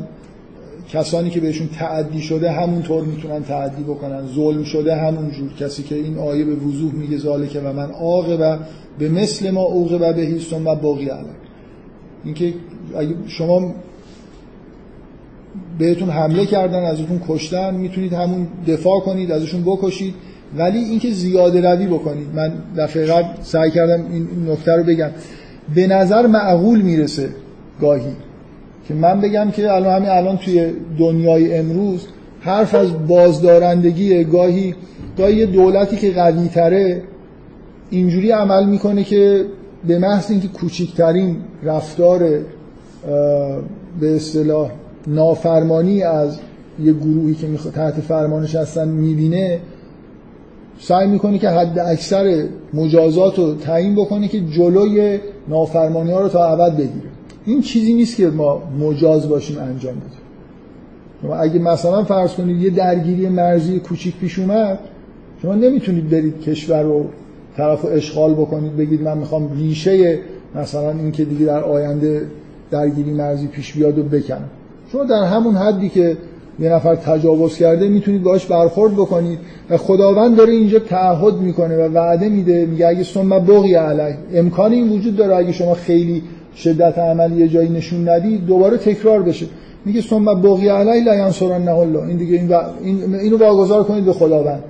کسانی 0.89 1.29
که 1.29 1.39
بهشون 1.39 1.67
تعدی 1.67 2.21
شده 2.21 2.51
همونطور 2.51 3.03
می‌تونن 3.03 3.43
تعدی 3.43 3.83
بکنن 3.83 4.27
ظلم 4.35 4.63
شده 4.63 4.95
همونجور. 4.95 5.53
کسی 5.53 5.83
که 5.83 5.95
این 5.95 6.17
آیه 6.17 6.45
به 6.45 6.55
وضوح 6.55 6.93
میگه 6.93 7.17
ذالکه 7.17 7.59
و 7.59 7.73
من 7.73 7.91
و 8.39 8.57
به 8.99 9.09
مثل 9.09 9.51
ما 9.51 9.61
و 9.75 10.13
به 10.13 10.39
و 10.65 10.75
باقی 10.75 11.05
علم 11.05 11.35
اینکه 12.23 12.53
اگه 12.97 13.15
شما 13.27 13.73
بهتون 15.79 16.09
حمله 16.09 16.45
کردن 16.45 16.83
ازتون 16.83 17.21
کشتن 17.27 17.75
می‌تونید 17.75 18.13
همون 18.13 18.47
دفاع 18.67 18.99
کنید 18.99 19.31
ازشون 19.31 19.61
بکشید. 19.61 20.13
ولی 20.57 20.79
اینکه 20.79 21.11
زیاده 21.11 21.71
روی 21.71 21.87
بکنید. 21.87 22.27
من 22.35 22.53
دفعه 22.77 23.05
قبل 23.05 23.27
سعی 23.41 23.71
کردم 23.71 24.03
این 24.11 24.27
نکته 24.49 24.75
رو 24.75 24.83
بگم. 24.83 25.09
به 25.75 25.87
نظر 25.87 26.27
معقول 26.27 26.81
می‌رسه 26.81 27.29
گاهی 27.81 28.13
که 28.87 28.93
من 28.93 29.21
بگم 29.21 29.51
که 29.51 29.73
الان 29.73 29.95
همین 29.95 30.09
الان 30.09 30.37
توی 30.37 30.73
دنیای 30.99 31.57
امروز 31.57 32.07
حرف 32.41 32.75
از 32.75 33.07
بازدارندگی 33.07 34.23
گاهی 34.23 34.75
گاهی 35.17 35.45
دولتی 35.45 35.97
که 35.97 36.11
قوی 36.11 36.47
تره 36.47 37.01
اینجوری 37.89 38.31
عمل 38.31 38.65
می‌کنه 38.65 39.03
که 39.03 39.45
به 39.87 39.99
محض 39.99 40.31
اینکه 40.31 40.47
کوچکترین 40.47 41.37
رفتار 41.63 42.19
به 43.99 44.15
اصطلاح 44.15 44.71
نافرمانی 45.07 46.03
از 46.03 46.37
یه 46.79 46.93
گروهی 46.93 47.35
که 47.35 47.47
تحت 47.75 47.93
فرمانش 47.93 48.55
هستن 48.55 48.87
می‌بینه 48.87 49.59
سعی 50.79 51.07
می‌کنه 51.07 51.37
که 51.37 51.49
حد 51.49 51.79
اکثر 51.79 52.43
مجازات 52.73 53.39
رو 53.39 53.55
تعیین 53.55 53.95
بکنه 53.95 54.27
که 54.27 54.39
جلوی 54.39 55.19
نافرمانی 55.47 56.11
ها 56.11 56.21
رو 56.21 56.29
تا 56.29 56.47
ابد 56.47 56.73
بگیره. 56.73 57.09
این 57.45 57.61
چیزی 57.61 57.93
نیست 57.93 58.17
که 58.17 58.27
ما 58.27 58.61
مجاز 58.79 59.29
باشیم 59.29 59.57
انجام 59.59 59.93
بدیم 59.95 61.31
اگه 61.31 61.59
مثلا 61.59 62.03
فرض 62.03 62.33
کنید 62.33 62.61
یه 62.61 62.69
درگیری 62.69 63.29
مرزی 63.29 63.79
کوچیک 63.79 64.17
پیش 64.17 64.39
اومد 64.39 64.79
شما 65.41 65.55
نمی‌تونید 65.55 66.09
برید 66.09 66.41
کشور 66.41 66.83
رو 66.83 67.05
طرف 67.57 67.81
رو 67.81 67.89
اشغال 67.89 68.33
بکنید 68.33 68.77
بگید 68.77 69.01
من 69.01 69.17
می‌خوام 69.17 69.57
ریشه 69.57 70.19
مثلا 70.55 70.91
این 70.91 71.11
که 71.11 71.25
دیگه 71.25 71.45
در 71.45 71.63
آینده 71.63 72.27
درگیری 72.71 73.11
مرزی 73.11 73.47
پیش 73.47 73.73
بیاد 73.73 73.99
و 73.99 74.03
بکنم. 74.03 74.49
شما 74.91 75.03
در 75.03 75.23
همون 75.23 75.55
حدی 75.55 75.89
که 75.89 76.17
یه 76.59 76.69
نفر 76.69 76.95
تجاوز 76.95 77.57
کرده 77.57 77.87
می‌تونید 77.87 78.23
باش 78.23 78.45
برخورد 78.45 78.93
بکنید 78.93 79.39
و 79.69 79.77
خداوند 79.77 80.37
داره 80.37 80.51
اینجا 80.51 80.79
تعهد 80.79 81.33
می‌کنه 81.33 81.77
و 81.77 81.93
وعده 81.93 82.29
میده 82.29 82.65
میگه 82.65 82.87
اگه 82.87 83.03
ثم 83.03 83.29
بغی 83.29 83.73
علی 83.73 84.15
امکان 84.33 84.71
این 84.71 84.89
وجود 84.89 85.15
داره 85.15 85.35
اگه 85.35 85.51
شما 85.51 85.73
خیلی 85.73 86.23
شدت 86.55 86.97
عملی 86.97 87.35
یه 87.35 87.47
جایی 87.47 87.69
نشون 87.69 88.09
ندید 88.09 88.45
دوباره 88.45 88.77
تکرار 88.77 89.23
بشه. 89.23 89.45
میگه 89.85 90.01
ثم 90.01 90.25
بغی 90.25 90.67
علی 90.67 91.03
لا 91.03 91.15
ینصرن 91.15 91.67
الله. 91.67 92.03
این 92.03 92.17
دیگه 92.17 92.33
این, 92.33 92.53
این 92.83 93.15
اینو 93.15 93.37
واگذار 93.37 93.83
کنید 93.83 94.05
به 94.05 94.13
خداوند. 94.13 94.63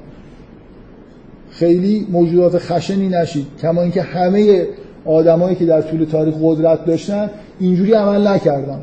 خیلی 1.49 2.07
موجودات 2.11 2.57
خشنی 2.57 3.09
نشید. 3.09 3.45
کما 3.61 3.81
اینکه 3.81 4.01
همه 4.01 4.67
آدمایی 5.05 5.55
که 5.55 5.65
در 5.65 5.81
طول 5.81 6.05
تاریخ 6.05 6.35
قدرت 6.43 6.85
داشتن 6.85 7.29
اینجوری 7.59 7.93
عمل 7.93 8.27
نکردن. 8.27 8.79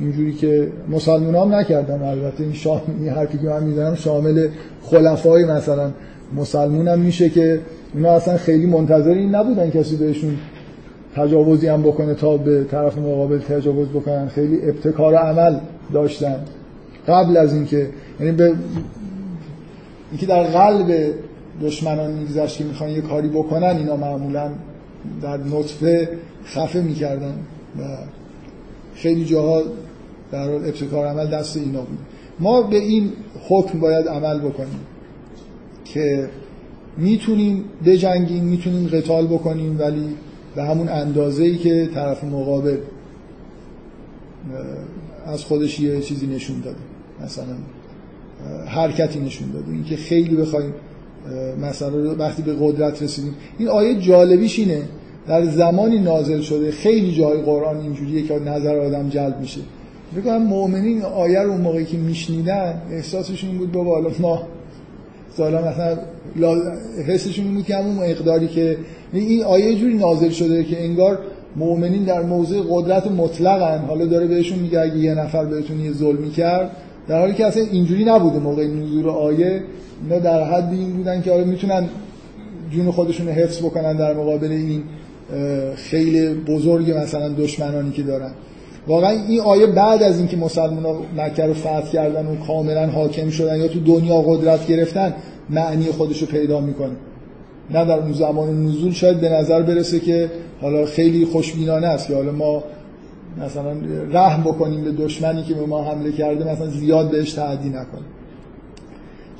اینجوری 0.00 0.32
که 0.32 0.68
مسلمان 0.88 1.34
هم 1.34 1.54
نکردن 1.54 2.02
البته. 2.02 2.44
این, 2.44 2.52
شام... 2.52 2.80
این 3.00 3.08
حرفی 3.08 3.38
که 3.38 3.44
من 3.44 3.64
می‌زنم 3.64 3.94
شامل 3.94 4.48
خلفای 4.82 5.44
مثلا. 5.44 5.90
مسلمون 6.36 6.88
هم 6.88 6.98
میشه 6.98 7.28
که 7.28 7.60
اینا 7.94 8.10
اصلا 8.10 8.36
خیلی 8.36 8.66
منتظر 8.66 9.10
این 9.10 9.34
نبودن 9.34 9.70
کسی 9.70 9.96
بهشون 9.96 10.36
تجاوزی 11.16 11.68
هم 11.68 11.82
بکنه 11.82 12.14
تا 12.14 12.36
به 12.36 12.64
طرف 12.64 12.98
مقابل 12.98 13.38
تجاوز 13.38 13.88
بکنن. 13.88 14.28
خیلی 14.28 14.68
ابتکار 14.68 15.14
عمل 15.14 15.56
داشتن. 15.92 16.36
قبل 17.08 17.36
از 17.36 17.54
اینکه 17.54 17.88
یعنی 18.20 18.32
به 18.32 18.52
اینکه 20.10 20.26
در 20.26 20.42
قلب 20.42 21.14
دشمنان 21.62 22.12
میگذشت 22.12 22.58
که 22.58 22.64
می‌خوان 22.64 22.90
یه 22.90 23.00
کاری 23.00 23.28
بکنن 23.28 23.76
اینا 23.76 23.96
معمولا 23.96 24.50
در 25.22 25.36
نطفه 25.36 26.08
خفه 26.46 26.80
می‌کردن 26.80 27.34
و 27.78 27.82
خیلی 28.94 29.24
جاها 29.24 29.62
در 30.32 30.50
حال 30.50 30.64
ابتکار 30.64 31.06
عمل 31.06 31.26
دست 31.26 31.56
اینا 31.56 31.80
بود. 31.80 31.98
ما 32.40 32.62
به 32.62 32.76
این 32.76 33.12
حکم 33.48 33.80
باید 33.80 34.08
عمل 34.08 34.38
بکنیم 34.38 34.80
که 35.84 36.30
می‌تونیم 36.96 37.64
بجنگیم 37.86 38.44
می‌تونیم 38.44 38.88
قتال 38.88 39.26
بکنیم 39.26 39.78
ولی 39.78 40.08
به 40.54 40.64
همون 40.64 40.88
اندازه 40.88 41.42
ای 41.42 41.56
که 41.56 41.88
طرف 41.94 42.24
مقابل 42.24 42.76
از 45.26 45.44
خودش 45.44 45.80
یه 45.80 46.00
چیزی 46.00 46.26
نشون 46.26 46.60
داده. 46.60 46.78
مثلا 47.24 47.54
حرکتی 48.66 49.20
نشون 49.20 49.50
داده. 49.50 49.72
اینکه 49.72 49.96
خیلی 49.96 50.36
بخوایم 50.36 50.72
مثلا 51.62 52.14
وقتی 52.14 52.42
به 52.42 52.56
قدرت 52.60 53.02
رسیدیم. 53.02 53.34
این 53.58 53.68
آیه 53.68 54.00
جالبیش 54.00 54.58
اینه 54.58 54.82
در 55.28 55.44
زمانی 55.44 55.98
نازل 55.98 56.40
شده 56.40 56.70
خیلی 56.70 57.12
جای 57.12 57.42
قرآن 57.42 57.80
اینجوریه 57.80 58.22
که 58.22 58.38
نظر 58.38 58.78
آدم 58.78 59.08
جلب 59.08 59.40
میشه. 59.40 59.60
بگم 60.16 60.42
مؤمنین 60.42 61.02
آیه 61.02 61.40
رو 61.40 61.50
اون 61.50 61.60
موقعی 61.60 61.84
که 61.84 61.96
میشنیدن 61.96 62.82
احساسشون 62.90 63.58
بود 63.58 63.72
بابا 63.72 63.94
حالا 63.94 64.10
ما 64.20 64.42
سالا 65.36 65.60
مثلا 65.60 65.98
حسشون 67.06 67.44
این 67.44 67.54
بود 67.54 67.64
که 67.64 67.76
همون 67.76 68.10
مقداری 68.10 68.48
که 68.48 68.76
این 69.12 69.44
آیه 69.44 69.74
جوری 69.74 69.94
نازل 69.94 70.30
شده 70.30 70.64
که 70.64 70.84
انگار 70.84 71.18
مؤمنین 71.56 72.04
در 72.04 72.22
موضع 72.22 72.60
قدرت 72.70 73.06
مطلقن. 73.06 73.84
حالا 73.88 74.06
داره 74.06 74.26
بهشون 74.26 74.58
میگه 74.58 74.80
اگه 74.80 74.96
یه 74.96 75.14
نفر 75.14 75.44
بهتون 75.44 75.80
یه 75.80 75.92
ظلمی 75.92 76.30
کرد 76.30 76.70
در 77.08 77.20
حالی 77.20 77.34
که 77.34 77.46
اصلا 77.46 77.62
اینجوری 77.62 78.04
نبوده 78.04 78.38
موقع 78.38 78.66
نزول 78.66 79.08
آیه. 79.08 79.62
نه 80.10 80.20
در 80.20 80.44
حد 80.44 80.72
این 80.72 80.92
بودن 80.92 81.22
که 81.22 81.32
آره 81.32 81.44
می‌تونن 81.44 81.88
جون 82.70 82.90
خودشون 82.90 83.28
حفظ 83.28 83.58
بکنن 83.58 83.96
در 83.96 84.14
مقابل 84.14 84.50
این. 84.50 84.82
خیلی 85.76 86.34
بزرگ 86.34 86.90
مثلا 86.90 87.28
دشمنانی 87.28 87.90
که 87.90 88.02
دارن. 88.02 88.30
واقعا 88.86 89.10
این 89.10 89.40
آیه 89.40 89.66
بعد 89.66 90.02
از 90.02 90.18
اینکه 90.18 90.36
مسلمان 90.36 90.96
مکه 91.16 91.46
رو 91.46 91.54
فتح 91.54 91.90
کردن 91.92 92.26
و 92.26 92.36
کاملا 92.46 92.86
حاکم 92.86 93.30
شدن 93.30 93.56
یا 93.58 93.68
تو 93.68 93.80
دنیا 93.80 94.20
قدرت 94.20 94.66
گرفتن 94.66 95.14
معنی 95.50 95.84
خودش 95.84 96.20
رو 96.20 96.26
پیدا 96.26 96.60
می‌کنه. 96.60 96.96
نه 97.70 97.84
در 97.84 97.98
اون 97.98 98.12
زمان 98.12 98.66
نزول 98.66 98.92
شاید 98.92 99.20
به 99.20 99.28
نظر 99.28 99.62
برسه 99.62 100.00
که 100.00 100.30
حالا 100.60 100.86
خیلی 100.86 101.24
خوشبینانه 101.24 101.86
است 101.86 102.08
که 102.08 102.14
حالا 102.14 102.32
ما 102.32 102.64
مثلا 103.44 103.72
رحم 104.12 104.42
بکنیم 104.42 104.84
به 104.84 104.92
دشمنی 104.92 105.42
که 105.42 105.54
به 105.54 105.66
ما 105.66 105.84
حمله 105.84 106.12
کرده 106.12 106.52
مثلا 106.52 106.66
زیاد 106.66 107.10
بهش 107.10 107.32
تعدی 107.32 107.68
نکنیم. 107.68 108.06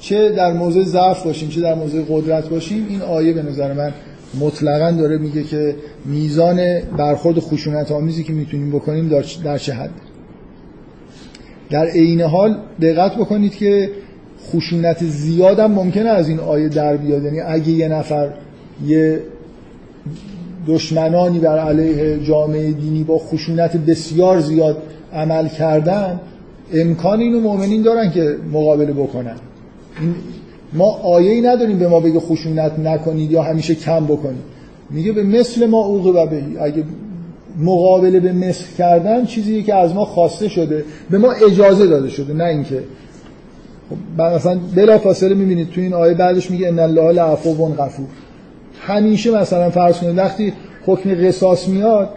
چه 0.00 0.28
در 0.28 0.52
موضع 0.52 0.82
ضعف 0.82 1.24
باشیم 1.24 1.48
چه 1.48 1.60
در 1.60 1.74
موضع 1.74 2.02
قدرت 2.08 2.48
باشیم 2.48 2.86
این 2.88 3.02
آیه 3.02 3.32
به 3.32 3.42
نظر 3.42 3.72
من 3.72 3.92
مطلقا 4.40 4.90
داره 4.90 5.18
میگه 5.18 5.42
که 5.42 5.76
میزان 6.04 6.80
برخورد 6.98 7.38
خشونت 7.38 7.92
آمیزی 7.92 8.24
که 8.24 8.32
می‌تونیم 8.32 8.70
بکنیم 8.70 9.08
در 9.44 9.58
چه 9.58 9.72
حد 9.72 9.90
در 11.70 11.86
عین 11.86 12.20
حال 12.20 12.56
دقت 12.80 13.16
بکنید 13.16 13.54
که 13.54 13.90
خشونت 14.50 15.04
زیادم 15.04 15.72
ممکنه 15.72 16.08
از 16.08 16.28
این 16.28 16.40
آیه 16.40 16.68
در 16.68 16.96
بیاد. 16.96 17.24
یعنی 17.24 17.40
اگه 17.40 17.68
یه 17.68 17.88
نفر 17.88 18.30
یه 18.86 19.20
دشمنانی 20.66 21.38
بر 21.38 21.58
علیه 21.58 22.24
جامعه 22.24 22.72
دینی 22.72 23.04
با 23.04 23.18
خشونت 23.18 23.76
بسیار 23.76 24.40
زیاد 24.40 24.82
عمل 25.12 25.48
کردن 25.48 26.20
امکان 26.72 27.20
اینو 27.20 27.40
مؤمنین 27.40 27.82
دارن 27.82 28.10
که 28.10 28.36
مقابله 28.52 28.92
بکنن. 28.92 29.36
ما 30.74 30.84
آیه 30.84 31.30
ای 31.30 31.40
نداریم 31.40 31.78
به 31.78 31.88
ما 31.88 32.00
بگه 32.00 32.20
خشونت 32.20 32.78
نکنید 32.78 33.30
یا 33.30 33.42
همیشه 33.42 33.74
کم 33.74 34.04
بکنید. 34.06 34.54
میگه 34.90 35.12
به 35.12 35.22
مثل 35.22 35.66
ما 35.66 35.86
اوقه 35.86 36.10
و 36.10 36.26
بهی 36.26 36.58
اگه 36.58 36.84
مقابله 37.58 38.20
به 38.20 38.32
مثل 38.32 38.64
کردن 38.78 39.26
چیزی 39.26 39.62
که 39.62 39.74
از 39.74 39.94
ما 39.94 40.04
خواسته 40.04 40.48
شده 40.48 40.84
به 41.10 41.18
ما 41.18 41.32
اجازه 41.32 41.86
داده 41.86 42.08
شده 42.08 42.32
نه 42.32 42.44
اینکه. 42.44 42.82
خب 43.90 44.22
مثلا 44.22 44.58
بلا 44.76 44.98
فاصله 44.98 45.34
می‌بینید 45.34 45.70
تو 45.70 45.80
این 45.80 45.94
آیه 45.94 46.14
بعدش 46.14 46.50
میگه 46.50 46.68
ان 46.68 46.78
الله 46.78 47.12
لعفو 47.12 47.54
غفور. 47.54 48.06
همیشه 48.80 49.30
مثلا 49.30 49.70
فرض 49.70 49.98
کنید 49.98 50.18
وقتی 50.18 50.52
حکم 50.86 51.28
قصاص 51.28 51.68
میاد 51.68 52.08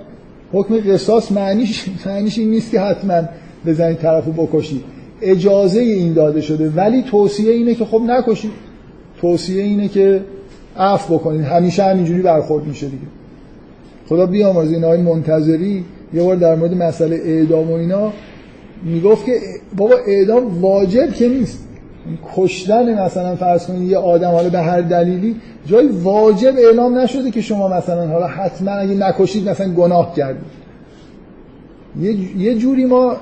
حکم 0.54 0.94
قصاص 0.94 1.32
معنیش 1.32 1.86
معنیش 2.06 2.38
این 2.38 2.50
نیست 2.50 2.72
که 2.72 2.80
حتما 2.80 3.22
بزنید 3.66 3.98
طرفو 3.98 4.32
بکشید. 4.32 4.84
اجازه 5.22 5.80
این 5.80 6.14
داده 6.14 6.42
شده. 6.42 6.70
ولی 6.70 7.02
توصیه 7.02 7.52
اینه 7.52 7.76
که 7.76 7.86
خب 7.86 8.02
نکشید. 8.08 8.52
توصیه 9.22 9.64
اینه 9.64 9.88
که 9.88 10.22
عفو 10.78 11.18
بکنید. 11.18 11.42
همیشه 11.42 11.84
همینجوری 11.84 12.22
برخورد 12.22 12.68
میشه 12.68 12.86
دیگه. 12.86 13.08
خدا 14.10 14.26
بیامرز 14.26 14.72
این 14.72 14.84
آقای 14.84 15.02
منتظری 15.02 15.86
یه 16.14 16.24
بار 16.24 16.36
در 16.36 16.56
مورد 16.56 16.74
مسئله 16.74 17.16
اعدام 17.16 17.72
و 17.72 17.74
اینا 17.74 18.14
می‌گفت 18.84 19.26
که 19.26 19.40
بابا 19.78 19.96
اعدام 20.08 20.62
واجب 20.62 21.14
که 21.14 21.28
نیست. 21.28 21.64
کشتن 22.36 23.06
مثلا 23.06 23.36
فرض 23.36 23.68
کنید 23.68 23.90
یه 23.90 23.98
آدم 23.98 24.32
حالا 24.32 24.50
به 24.50 24.60
هر 24.60 24.82
دلیلی 24.82 25.36
جای 25.66 25.88
واجب 25.88 26.54
اعلام 26.58 26.98
نشده 26.98 27.32
که 27.32 27.42
شما 27.42 27.68
مثلا 27.68 28.08
حالا 28.08 28.28
حتما 28.28 28.72
اگه 28.72 28.94
نکشید 28.94 29.50
مثلا 29.50 29.74
گناه 29.74 30.16
کردید. 30.16 30.58
یه 32.38 32.56
جوری 32.56 32.86
ما 32.86 33.18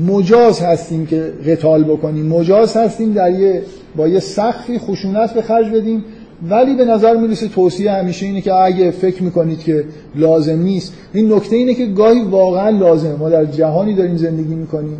مجاز 0.00 0.60
هستیم 0.60 1.06
که 1.06 1.32
قتال 1.46 1.84
بکنیم. 1.84 2.26
مجاز 2.26 2.76
هستیم 2.76 3.12
در 3.12 3.30
یه 3.30 3.62
با 3.96 4.08
یه 4.08 4.20
سخفی 4.20 4.78
خشونت 4.78 5.34
به 5.34 5.42
خرج 5.42 5.68
بدیم. 5.68 6.04
ولی 6.50 6.76
به 6.76 6.84
نظر 6.84 7.16
می‌رسه 7.16 7.48
توصیه 7.48 7.92
همیشه 7.92 8.26
اینه 8.26 8.40
که 8.40 8.54
اگه 8.54 8.90
فکر 8.90 9.22
می‌کنید 9.22 9.58
که 9.58 9.84
لازم 10.14 10.62
نیست 10.62 10.92
این 11.12 11.32
نکته 11.32 11.56
اینه 11.56 11.74
که 11.74 11.86
گاهی 11.86 12.22
واقعا 12.22 12.70
لازمه. 12.70 13.16
ما 13.16 13.28
در 13.30 13.44
جهانی 13.44 13.94
داریم 13.94 14.16
زندگی 14.16 14.54
می‌کنیم 14.54 14.98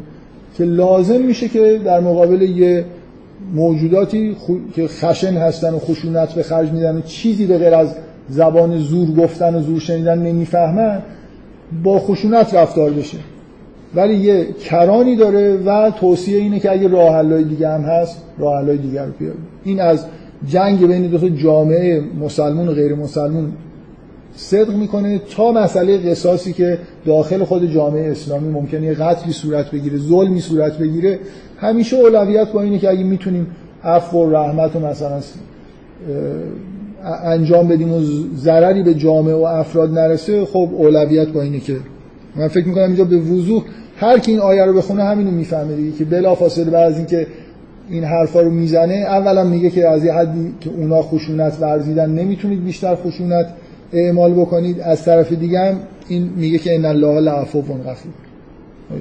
که 0.56 0.64
لازم 0.64 1.20
میشه 1.20 1.48
که 1.48 1.80
در 1.84 2.00
مقابل 2.00 2.42
یه 2.42 2.84
موجوداتی 3.54 4.36
که 4.74 4.88
خشن 4.88 5.34
هستن 5.34 5.74
و 5.74 5.78
خشونت 5.78 6.32
به 6.34 6.42
خرج 6.42 6.70
میدن 6.70 7.02
چیزی 7.06 7.46
به 7.46 7.58
غیر 7.58 7.74
از 7.74 7.94
زبان 8.28 8.78
زور 8.78 9.10
گفتن 9.10 9.54
و 9.54 9.62
زور 9.62 9.80
شنیدن 9.80 10.18
نمی‌فهمن 10.18 11.02
با 11.84 11.98
خشونت 11.98 12.54
رفتار 12.54 12.90
بشه. 12.90 13.18
ولی 13.94 14.14
یه 14.14 14.46
کرانی 14.64 15.16
داره 15.16 15.56
و 15.56 15.90
توصیه 15.90 16.38
اینه 16.38 16.60
که 16.60 16.72
اگه 16.72 16.88
راه 16.88 17.42
دیگه 17.42 17.68
هم 17.68 17.80
هست 17.80 18.22
راه 18.38 18.76
دیگر 18.76 19.04
رو 19.04 19.12
بیاریم. 19.18 19.46
این 19.64 19.80
از 19.80 20.04
جنگ 20.48 20.86
بین 20.86 21.06
دو 21.06 21.18
تا 21.18 21.28
جامعه 21.28 22.02
مسلمون 22.20 22.68
و 22.68 22.72
غیر 22.72 22.94
مسلمون 22.94 23.52
صدق 24.36 24.74
می‌کنه 24.74 25.20
تا 25.36 25.52
مسئله 25.52 25.98
قصاصی 25.98 26.52
که 26.52 26.78
داخل 27.06 27.44
خود 27.44 27.72
جامعه 27.72 28.10
اسلامی 28.10 28.48
ممکنه 28.48 28.86
یه 28.86 28.94
قتلی 28.94 29.32
صورت 29.32 29.70
بگیره 29.70 29.98
ظلمی 29.98 30.40
صورت 30.40 30.78
بگیره. 30.78 31.18
همیشه 31.58 31.96
اولویت 31.96 32.52
با 32.52 32.62
اینه 32.62 32.78
که 32.78 32.90
اگه 32.90 33.04
می‌تونیم 33.04 33.46
عفو 33.84 34.18
و 34.18 34.30
رحمت 34.36 34.76
و 34.76 34.78
مثلا 34.78 35.20
انجام 37.24 37.68
بدیم 37.68 37.92
و 37.92 38.00
ضرری 38.36 38.82
به 38.82 38.94
جامعه 38.94 39.34
و 39.34 39.42
افراد 39.42 39.98
نرسه 39.98 40.44
خب 40.44 40.68
اولویت 40.72 41.28
با 41.28 41.42
اینه 41.42 41.60
که 41.60 41.76
من 42.36 42.48
فکر 42.48 42.68
می‌کنم 42.68 42.84
اینجا 42.84 43.04
به 43.04 43.16
وضوح 43.16 43.62
هر 43.96 44.18
کی 44.18 44.30
این 44.30 44.40
آیه 44.40 44.64
رو 44.64 44.72
بخونه 44.72 45.04
همینو 45.04 45.30
می‌فهمه 45.30 45.76
دیگه 45.76 45.96
که 45.98 46.04
بلافاصله 46.04 46.70
بعد 46.70 46.92
از 46.92 46.96
اینکه 46.96 47.26
این 47.90 48.04
حرفا 48.04 48.40
رو 48.40 48.50
می‌زنه 48.50 48.94
اولا 48.94 49.44
میگه 49.44 49.70
که 49.70 49.88
از 49.88 50.04
یه 50.04 50.12
حدی 50.12 50.54
که 50.60 50.70
اونا 50.70 51.02
خشونت 51.02 51.56
ورزیدن 51.60 52.10
نمی‌تونید 52.10 52.64
بیشتر 52.64 52.94
خشونت 52.94 53.46
اعمال 53.92 54.32
بکنید. 54.32 54.80
از 54.80 55.04
طرف 55.04 55.32
دیگه 55.32 55.58
هم 55.60 55.76
این 56.08 56.30
میگه 56.36 56.58
که 56.58 56.74
ان 56.74 56.84
الله 56.84 57.20
لعفو 57.20 57.62
غفور 57.62 58.12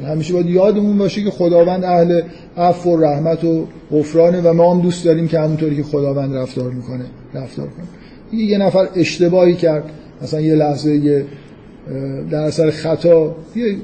همیشه 0.07 0.33
باید 0.33 0.45
یادمون 0.45 0.97
باشه 0.97 1.23
که 1.23 1.31
خداوند 1.31 1.83
اهل 1.83 2.21
عفو 2.57 2.89
و 2.89 3.03
رحمت 3.03 3.43
و 3.43 3.65
غفرانه 3.91 4.41
و 4.41 4.53
ما 4.53 4.73
هم 4.73 4.81
دوست 4.81 5.05
داریم 5.05 5.27
که 5.27 5.39
همونطوری 5.39 5.75
که 5.75 5.83
خداوند 5.83 6.35
رفتار 6.35 6.71
می‌کنه 6.71 7.05
رفتار 7.33 7.67
کنه. 7.67 8.39
یه 8.39 8.57
نفر 8.57 8.87
اشتباهی 8.95 9.53
کرد 9.53 9.83
مثلا 10.21 10.41
یه 10.41 10.55
لحظه 10.55 10.95
یه 10.95 11.25
در 12.31 12.41
اثر 12.41 12.69
خطا 12.69 13.35
یه 13.55 13.75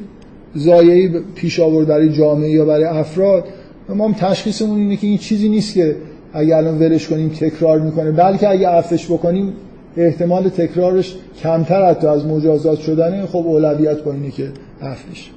زایعی 0.55 1.09
پیش 1.35 1.59
آورد 1.59 1.87
برای 1.87 2.09
جامعه 2.09 2.49
یا 2.49 2.65
برای 2.65 2.83
افراد. 2.83 3.43
ما 3.89 4.07
هم 4.07 4.13
تشخیصمون 4.13 4.79
اینه 4.79 4.95
که 4.95 5.07
این 5.07 5.17
چیزی 5.17 5.49
نیست 5.49 5.73
که 5.73 5.95
اگه 6.33 6.55
الان 6.57 6.79
ولش 6.79 7.07
کنیم 7.07 7.29
تکرار 7.29 7.79
می‌کنه. 7.79 8.11
بلکه 8.11 8.49
اگه 8.49 8.67
عفش 8.69 9.05
بکنیم 9.05 9.53
احتمال 9.97 10.49
تکرارش 10.49 11.15
کمتر 11.43 11.89
حتی 11.89 12.07
از 12.07 12.25
مجازات 12.25 12.79
شدنه. 12.79 13.25
خب 13.25 13.47
اولویت 13.47 14.03
با 14.03 14.13
اینه 14.13 14.31
که 14.31 14.49
عفش. 14.81 15.31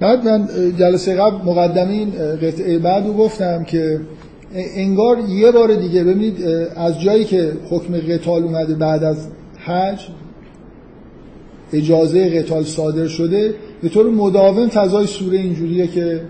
بعد 0.00 0.24
من 0.24 0.48
جلسه 0.78 1.14
قبل 1.14 1.44
مقدمه 1.44 1.90
این 1.92 2.10
قطعه 2.42 2.78
بعد 2.78 3.06
رو 3.06 3.12
گفتم 3.12 3.64
که 3.64 4.00
انگار 4.54 5.18
یه 5.18 5.50
بار 5.50 5.74
دیگه 5.74 6.04
ببینید 6.04 6.44
از 6.76 7.00
جایی 7.00 7.24
که 7.24 7.52
حکم 7.70 7.96
قتال 7.96 8.42
اومده 8.42 8.74
بعد 8.74 9.04
از 9.04 9.26
حج 9.58 10.08
اجازه 11.72 12.40
قتال 12.40 12.64
صادر 12.64 13.06
شده 13.06 13.54
به 13.82 13.88
طور 13.88 14.10
مداوم 14.10 14.68
فضای 14.68 15.06
سوره 15.06 15.38
اینجوریه 15.38 15.86
که 15.86 16.20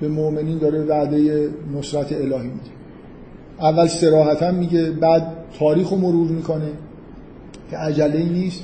به 0.00 0.08
مؤمنین 0.08 0.58
داره 0.58 0.80
وعده 0.80 1.48
نصرت 1.78 2.12
الهی 2.12 2.48
میده. 2.48 2.70
اول 3.60 3.86
سراحتا 3.86 4.50
میگه 4.50 4.90
بعد 4.90 5.26
تاریخ 5.58 5.88
رو 5.88 5.96
مرور 5.96 6.28
می‌کنه 6.28 6.68
که 7.70 7.76
عجله 7.76 8.22
نیست. 8.22 8.62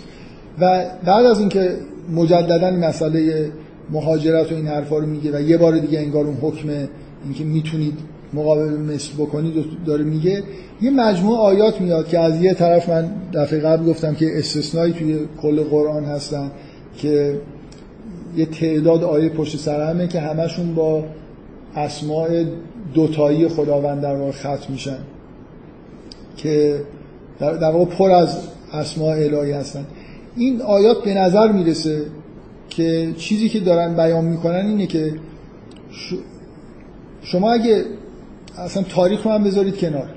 و 0.61 0.85
بعد 1.05 1.27
از 1.27 1.41
اینکه 1.41 1.77
مجددا 2.15 2.71
مسئله 2.71 3.51
مهاجرت 3.91 4.53
و 4.53 4.55
این 4.55 4.67
حرفا 4.67 4.99
رو 4.99 5.07
میگه 5.07 5.37
و 5.37 5.41
یه 5.41 5.59
بار 5.59 5.79
دیگه 5.79 5.99
انگار 5.99 6.27
اون 6.27 6.37
حکم 6.43 6.69
اینکه 7.25 7.45
می‌تونید 7.45 7.99
مقابل 8.33 8.71
مثل 8.71 9.13
بکنید 9.19 9.65
داره 9.87 10.05
میگه 10.05 10.43
یه 10.81 10.91
مجموعه 10.91 11.39
آیات 11.39 11.81
میاد 11.81 12.09
که 12.09 12.19
از 12.19 12.43
یه 12.43 12.55
طرف 12.55 12.89
من 12.89 13.11
دفعه 13.35 13.61
قبل 13.61 13.87
گفتم 13.87 14.15
که 14.15 14.39
استثنایی 14.39 14.93
توی 14.93 15.19
کل 15.43 15.63
قرآن 15.63 16.05
هستن 16.05 16.51
که 16.97 17.41
یه 18.37 18.47
تعداد 18.47 19.05
آیه 19.05 19.29
پشت 19.29 19.57
سر 19.57 19.91
همه 19.91 20.09
که 20.09 20.21
همشون 20.21 20.75
با 20.75 21.05
اسماع 21.77 22.45
دوتایی 22.95 23.49
خداوند 23.49 24.03
در 24.03 24.17
واقع 24.17 24.31
ختم 24.31 24.73
میشن 24.73 24.99
که 26.37 26.81
در 27.39 27.71
واقع 27.71 27.85
پر 27.85 28.11
از 28.11 28.39
اسماع 28.73 29.17
الهی 29.17 29.53
هستن. 29.53 29.87
این 30.37 30.63
آیات 30.63 31.05
به 31.05 31.15
نظر 31.15 31.53
می‌رسه 31.53 32.07
که 32.69 33.13
چیزی 33.17 33.49
که 33.49 33.61
دارن 33.61 33.95
بیان 33.95 34.25
می‌کنن 34.25 34.67
اینه 34.67 34.87
که 34.87 35.15
شما 37.23 37.53
اگه 37.53 37.85
اصلا 38.59 38.83
تاریخ 38.83 39.23
رو 39.23 39.31
هم 39.31 39.45
بذارید 39.45 39.77
کنار. 39.77 40.09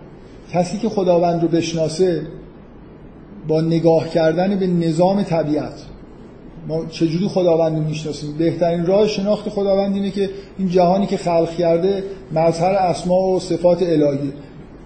کسی 0.53 0.77
که 0.77 0.89
خداوند 0.89 1.41
رو 1.41 1.47
بشناسه 1.47 2.21
با 3.47 3.61
نگاه 3.61 4.09
کردن 4.09 4.59
به 4.59 4.67
نظام 4.67 5.23
طبیعت 5.23 5.73
ما 6.67 6.85
چجوری 6.85 7.27
خداوند 7.27 7.77
رو 7.77 7.83
می‌شناسیم؟ 7.83 8.37
بهترین 8.37 8.85
راه 8.85 9.07
شناخت 9.07 9.49
خداوند 9.49 9.95
اینه 9.95 10.11
که 10.11 10.29
این 10.57 10.69
جهانی 10.69 11.05
که 11.05 11.17
خلق 11.17 11.55
کرده 11.55 12.03
مظهر 12.31 12.71
اسما 12.71 13.15
و 13.15 13.39
صفات 13.39 13.83
الهی. 13.83 14.33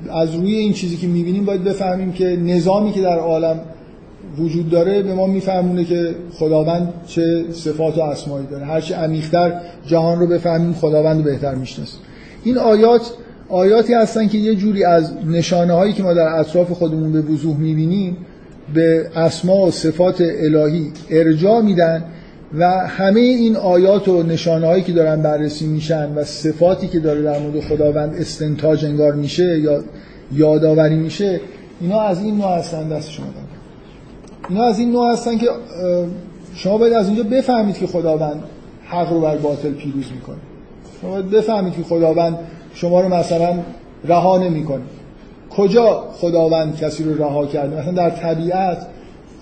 از 0.10 0.36
روی 0.36 0.56
این 0.56 0.74
چیزی 0.74 0.98
که 0.98 1.08
می‌بینیم 1.08 1.46
باید 1.46 1.64
بفهمیم 1.64 2.12
که 2.12 2.26
نظامی 2.26 2.92
که 2.92 3.02
در 3.02 3.20
عالم 3.20 3.60
وجود 4.38 4.70
داره 4.70 5.04
به 5.04 5.14
ما 5.14 5.28
میفهمونه 5.28 5.86
که 5.86 6.16
خداوند 6.34 6.94
چه 7.08 7.46
صفات 7.52 7.98
و 7.98 8.02
اسمایی 8.02 8.48
داره. 8.48 8.66
هرچی 8.66 8.94
عمیق‌تر 8.94 9.62
جهان 9.86 10.20
رو 10.20 10.28
بفهمیم 10.28 10.74
خداوند 10.74 11.18
رو 11.18 11.24
بهتر 11.24 11.56
می‌شناسیم 11.56 12.00
این 12.44 12.58
آیات 12.58 13.14
آیاتی 13.50 13.94
هستن 13.94 14.28
که 14.28 14.38
یه 14.38 14.56
جوری 14.56 14.84
از 14.84 15.14
نشانه 15.26 15.74
هایی 15.74 15.94
که 15.94 16.04
ما 16.04 16.14
در 16.14 16.40
اطراف 16.40 16.72
خودمون 16.72 17.12
به 17.12 17.22
وضوح 17.22 17.58
می‌بینیم 17.58 18.18
به 18.74 19.10
اسما 19.16 19.66
و 19.66 19.72
صفات 19.72 20.22
الهی 20.22 20.92
ارجاع 21.10 21.62
میدن 21.62 22.04
و 22.54 22.68
همه 22.70 23.20
این 23.20 23.56
آیات 23.56 24.08
و 24.08 24.24
نشانه 24.24 24.68
هایی 24.68 24.84
که 24.84 24.92
دارن 24.92 25.22
بررسی 25.22 25.68
میشن 25.68 26.14
و 26.16 26.24
صفاتی 26.24 26.88
که 26.88 27.00
داره 27.00 27.22
در 27.22 27.40
مورد 27.40 27.60
خداوند 27.60 28.16
استنتاج 28.16 28.86
انگار 28.86 29.14
میشه 29.14 29.60
یا 29.60 29.84
یادآوری 30.34 30.96
میشه 30.96 31.42
اینا 31.82 32.02
از 32.02 32.24
این 32.24 32.38
نوع 32.38 32.58
هستن 32.58 32.90
دست 32.90 33.12
شما 33.12 33.26
دارن 33.26 33.46
اینا 34.50 34.64
از 34.64 34.80
این 34.80 34.92
نوع 34.92 35.12
هستن 35.12 35.38
که 35.38 35.48
شما 36.56 36.78
باید 36.78 36.94
از 36.94 37.08
اینجا 37.08 37.24
بفهمید 37.24 37.78
که 37.78 37.88
خداوند 37.88 38.44
حق 38.86 39.14
رو 39.14 39.22
بر 39.22 39.38
باطل 39.38 39.72
پیروز 39.72 40.06
می‌کنه. 40.16 40.38
شما 41.02 41.12
باید 41.12 41.30
بفهمید 41.30 41.74
که 41.74 41.84
خداوند 41.84 42.38
شما 42.74 43.02
رو 43.02 43.14
مثلا 43.14 43.60
رها 44.06 44.38
نمی‌کنه. 44.38 44.84
کجا 45.50 46.04
خداوند 46.14 46.78
کسی 46.78 47.04
رو 47.04 47.24
رها 47.24 47.46
کرده؟ 47.46 47.80
مثلا 47.80 47.92
در 47.92 48.10
طبیعت 48.10 48.88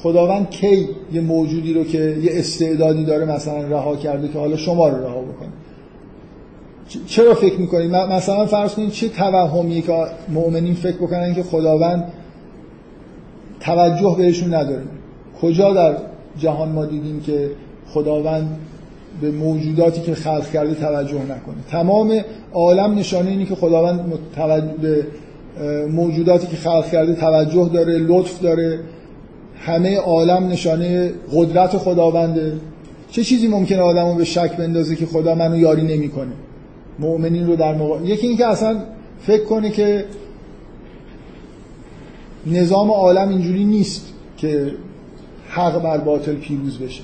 خداوند 0.04 0.50
کی 0.50 0.90
یه 1.13 1.22
موجودی 1.22 1.74
رو 1.74 1.84
که 1.84 1.98
یه 1.98 2.32
استعدادی 2.34 3.06
داره 3.06 3.26
مثلا 3.26 3.62
رها 3.62 3.96
کرده 3.96 4.28
که 4.28 4.40
حالا 4.40 4.58
شما 4.58 4.88
رو 4.88 5.04
رها 5.04 5.22
بکنه؟ 5.22 5.50
چرا 7.08 7.34
فکر 7.34 7.60
می‌کنید 7.60 7.92
مثلا 7.92 8.46
فرض 8.46 8.76
کنید 8.76 8.92
چه 8.92 9.10
توهمیه 9.10 9.82
که 9.82 9.94
مؤمنین 10.30 10.74
فکر 10.74 10.98
بکنن 10.98 11.36
که 11.36 11.44
خداوند 11.44 12.12
توجه 13.60 14.16
بهشون 14.18 14.54
نداره. 14.54 14.84
کجا 15.42 15.74
در 15.74 15.98
جهان 16.38 16.70
ما 16.70 16.86
دیدیم 16.86 17.22
که 17.22 17.52
خداوند 17.94 18.60
به 19.21 19.32
موجوداتی 19.32 20.01
که 20.01 20.15
خلق 20.15 20.51
کرده 20.51 20.75
توجه 20.75 21.21
نکنه. 21.23 21.56
تمام 21.69 22.21
عالم 22.53 22.95
نشانه 22.95 23.30
اینه 23.30 23.45
که 23.45 23.56
خداوند 23.56 24.13
به 24.82 25.08
موجوداتی 25.91 26.47
که 26.47 26.58
خلق 26.58 26.91
کرده 26.91 27.15
توجه 27.15 27.69
داره 27.73 27.97
لطف 27.97 28.41
داره. 28.41 28.80
همه 29.60 29.97
عالم 29.97 30.47
نشانه 30.47 31.12
قدرت 31.34 31.77
خداونده. 31.77 32.53
چه 33.12 33.23
چیزی 33.23 33.47
ممکنه 33.47 33.82
آدمو 33.82 34.15
به 34.15 34.25
شک 34.25 34.58
بندازه 34.58 34.95
که 34.95 35.06
خدا 35.06 35.36
منو 35.36 35.58
یاری 35.58 35.82
نمی‌کنه؟ 35.82 36.32
مؤمنین 36.99 37.47
رو 37.47 37.56
در 37.56 37.75
موقع 37.75 38.06
یکی 38.06 38.27
اینکه 38.27 38.47
اصلا 38.47 38.77
فکر 39.21 39.43
کنه 39.43 39.69
که 39.69 40.06
نظام 42.47 42.91
عالم 42.91 43.30
اینجوری 43.30 43.65
نیست 43.65 44.13
که 44.38 44.71
حق 45.49 45.84
بر 45.84 45.97
باطل 45.97 46.36
پیروز 46.36 46.80
بشه. 46.80 47.03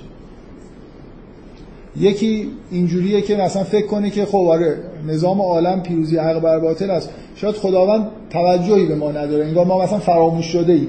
یکی 1.99 2.47
اینجوریه 2.71 3.21
که 3.21 3.35
مثلا 3.35 3.63
فکر 3.63 3.87
کنه 3.87 4.09
که 4.09 4.25
خب 4.25 4.37
آره 4.37 4.77
نظام 5.07 5.41
عالم 5.41 5.81
پیروزی 5.83 6.17
حق 6.17 6.39
بر 6.39 6.59
باطل 6.59 6.91
است. 6.91 7.09
شاید 7.35 7.55
خداوند 7.55 8.07
توجهی 8.29 8.85
به 8.85 8.95
ما 8.95 9.11
نداره. 9.11 9.45
انگار 9.45 9.65
ما 9.65 9.83
مثلا 9.83 9.99
فراموش 9.99 10.45
شده 10.45 10.73
ایم 10.73 10.87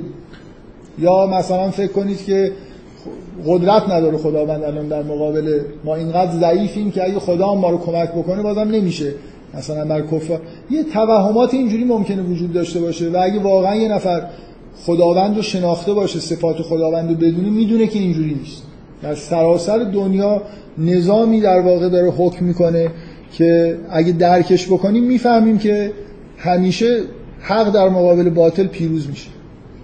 یا 0.98 1.26
مثلا 1.26 1.70
فکر 1.70 1.92
کنید 1.92 2.24
که 2.24 2.52
قدرت 3.46 3.88
نداره 3.88 4.16
خداوند 4.16 4.62
الان 4.62 4.88
در 4.88 5.02
مقابل 5.02 5.60
ما. 5.84 5.94
اینقدر 5.94 6.32
ضعیفیم 6.40 6.90
که 6.90 7.04
اگه 7.04 7.18
خدا 7.18 7.54
ما 7.54 7.70
رو 7.70 7.78
کمک 7.78 8.08
بکنه 8.12 8.42
بازم 8.42 8.60
نمیشه. 8.60 9.14
مثلا 9.54 9.84
بر 9.84 10.00
کفار. 10.00 10.40
یه 10.70 10.82
توهمات 10.82 11.54
اینجوری 11.54 11.84
ممکنه 11.84 12.22
وجود 12.22 12.52
داشته 12.52 12.80
باشه 12.80 13.10
و 13.10 13.18
اگه 13.22 13.38
واقعا 13.38 13.76
یه 13.76 13.88
نفر 13.88 14.26
خداوند 14.86 15.36
رو 15.36 15.42
شناخته 15.42 15.92
باشه 15.92 16.20
صفات 16.20 16.62
خداوند 16.62 17.08
رو 17.08 17.14
بدونه 17.14 17.50
می‌دونه 17.50 17.86
که 17.86 17.98
اینجوری 17.98 18.34
نیست. 18.34 18.62
در 19.04 19.14
سراسر 19.14 19.78
دنیا 19.78 20.42
نظامی 20.78 21.40
در 21.40 21.60
واقع 21.60 21.88
داره 21.88 22.10
حکم 22.10 22.44
می‌کنه 22.44 22.90
که 23.32 23.76
اگه 23.90 24.12
درکش 24.12 24.66
بکنیم 24.66 25.04
می‌فهمیم 25.04 25.58
که 25.58 25.92
همیشه 26.38 27.00
حق 27.40 27.72
در 27.72 27.88
مقابل 27.88 28.30
باطل 28.30 28.66
پیروز 28.66 29.08
میشه. 29.08 29.30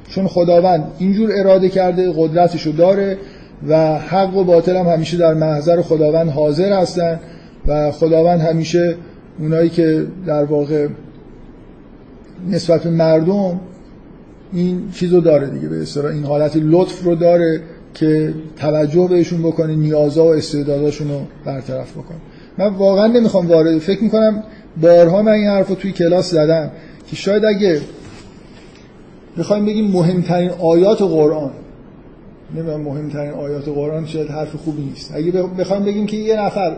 چون 0.09 0.27
خداوند 0.27 0.85
اینجور 0.99 1.31
اراده 1.35 1.69
کرده 1.69 2.13
قدرتشو 2.17 2.71
داره 2.71 3.19
و 3.69 3.99
حق 3.99 4.37
و 4.37 4.45
باطل 4.45 4.77
هم 4.77 4.87
همیشه 4.87 5.17
در 5.17 5.35
محضر 5.35 5.83
خداوند 5.83 6.29
حاضر 6.29 6.73
هستن 6.73 7.21
و 7.67 7.91
خداوند 7.91 8.41
همیشه 8.41 8.95
اونایی 9.39 9.69
که 9.69 10.07
در 10.27 10.45
واقع 10.45 10.89
نسبت 12.49 12.87
مردم 12.87 13.61
این 14.53 14.91
چیزو 14.93 15.21
داره 15.21 15.47
دیگه 15.47 15.69
به 15.69 15.83
اصطلاح 15.83 16.13
این 16.13 16.25
حالت 16.25 16.53
لطف 16.57 17.05
رو 17.05 17.15
داره. 17.15 17.61
که 17.95 18.35
توجه 18.57 19.09
بهشون 19.11 19.43
بکنه 19.43 19.75
نیازا 19.75 20.25
و 20.25 20.29
استعداداشون 20.29 21.09
رو 21.09 21.21
برطرف 21.45 21.93
بکنه 21.93 22.19
من 22.59 22.67
واقعا 22.67 23.07
نمی‌خوام 23.07 23.49
وارد 23.49 23.79
فکر 23.79 24.03
می‌کنم 24.03 24.43
بارها 24.81 25.23
من 25.23 25.33
این 25.33 25.49
حرف 25.49 25.69
رو 25.69 25.75
توی 25.75 25.93
کلاس 25.93 26.31
زدم 26.31 26.71
که 27.11 27.17
شاید 27.17 27.45
اگه 27.45 27.81
بخوایم 29.39 29.67
بگیم 29.67 29.91
مهمترین 29.91 30.51
آیات 30.51 31.03
قرآن 31.03 31.51
نمی‌دونم 32.55 32.81
مهمترین 32.81 33.31
آیات 33.31 33.69
قرآن 33.69 34.07
شاید 34.07 34.29
حرف 34.29 34.57
خوبی 34.57 34.83
نیست. 34.83 35.13
اگه 35.15 35.33
بخوایم 35.33 35.85
بگیم 35.85 36.07
که 36.07 36.17
یه 36.17 36.41
نفر 36.41 36.77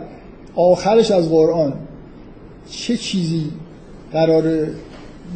آخرش 0.54 1.10
از 1.10 1.30
قرآن 1.30 1.72
چه 2.70 2.96
چیزی 2.96 3.44
قرار 4.12 4.42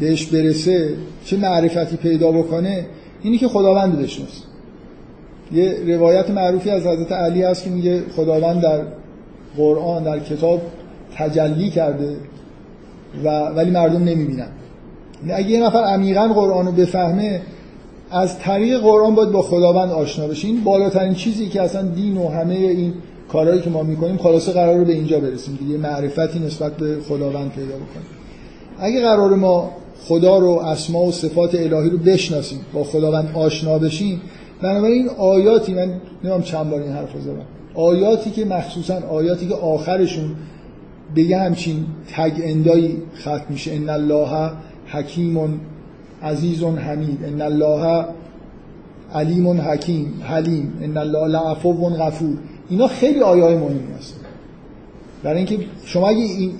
بهش 0.01 0.27
برسه 0.27 0.95
چه 1.25 1.37
معرفتی 1.37 1.97
پیدا 1.97 2.33
بکنه 2.33 2.87
اینی 3.23 3.39
که 3.39 3.49
خداوند 3.49 3.99
بشناسه. 3.99 4.43
یه 5.53 5.97
روایت 5.97 6.31
معروفی 6.31 6.71
از 6.71 6.87
حضرت 6.87 7.13
علی 7.13 7.43
هست 7.43 7.65
که 7.65 7.71
میگه 7.71 8.03
خداوند 8.17 8.61
در 8.61 8.81
قرآن 9.57 10.03
در 10.03 10.19
کتاب 10.19 10.63
تجلی 11.17 11.71
کرده 11.71 12.17
و 13.25 13.29
ولی 13.29 13.71
مردم 13.71 14.05
نمی‌بینن. 14.05 14.49
اگه 15.31 15.51
یه 15.51 15.67
نفر 15.67 15.79
عمیقا 15.79 16.29
قرآن 16.29 16.67
رو 16.67 16.73
بفهمه 16.73 17.41
از 18.11 18.39
طریق 18.39 18.81
قرآن 18.81 19.15
باید 19.15 19.31
با 19.31 19.43
خداوند 19.43 19.91
آشنا 19.91 20.27
بشه. 20.27 20.49
این 20.49 20.65
بالاترین 20.65 21.15
چیزی 21.15 21.49
که 21.49 21.63
اصلا 21.63 21.83
دین 21.83 22.17
و 22.17 22.29
همه 22.29 22.55
این 22.55 22.93
کارهایی 23.33 23.61
که 23.61 23.71
ما 23.71 23.83
می‌کنیم 23.83 24.17
خلاصه 24.17 24.53
قرار 24.53 24.77
رو 24.77 24.85
به 24.85 24.93
اینجا 24.93 25.21
برسیم 25.21 25.59
دیگه. 25.61 25.79
معرفتی 25.79 26.39
نسبت 26.39 26.77
به 26.77 26.97
خداوند 27.09 27.51
پیدا 27.51 27.75
بکنیم. 27.75 28.07
اگه 28.79 29.01
قرار 29.01 29.35
ما 29.35 29.71
خدا 30.05 30.39
رو 30.39 30.49
اسما 30.49 31.03
و 31.03 31.13
صفات 31.13 31.55
الهی 31.55 31.91
رو 31.91 31.99
بشناسیم 31.99 32.61
با 32.73 32.85
خداوند 32.85 33.31
آشنا 33.35 33.79
بشیم 33.79 34.21
بنابراین 34.63 35.09
آیاتی 35.09 35.75
من 35.75 36.01
نمیم 36.25 36.41
چند 36.41 36.71
بار 36.71 36.81
این 36.81 36.93
حرف 36.93 37.13
رو 37.13 37.21
زدم. 37.21 37.47
آیاتی 37.75 38.31
که 38.31 38.45
مخصوصا 38.45 39.01
آیاتی 39.11 39.49
که 39.49 39.55
آخرشون 39.55 40.35
به 41.15 41.23
یه 41.23 41.39
همچین 41.39 41.85
تگ 42.17 42.33
اندایی 42.43 43.03
ختم 43.21 43.45
میشه. 43.49 43.73
ان 43.75 43.89
الله 43.89 44.51
حکیم 44.87 45.61
عزیز 46.23 46.63
حمید. 46.65 47.25
ان 47.25 47.41
الله 47.41 48.05
علیم 49.15 49.61
حکیم 49.61 50.15
حلیم. 50.23 50.79
ان 50.83 50.97
الله 50.97 51.29
لعفو 51.29 51.73
غفور. 51.73 52.39
اینا 52.69 52.87
خیلی 52.87 53.21
آیه 53.21 53.45
های 53.45 53.57
مهمی 53.57 53.93
هست 53.99 54.21
برای 55.23 55.37
اینکه 55.37 55.59
شما 55.85 56.09
اگه 56.09 56.19
این 56.19 56.53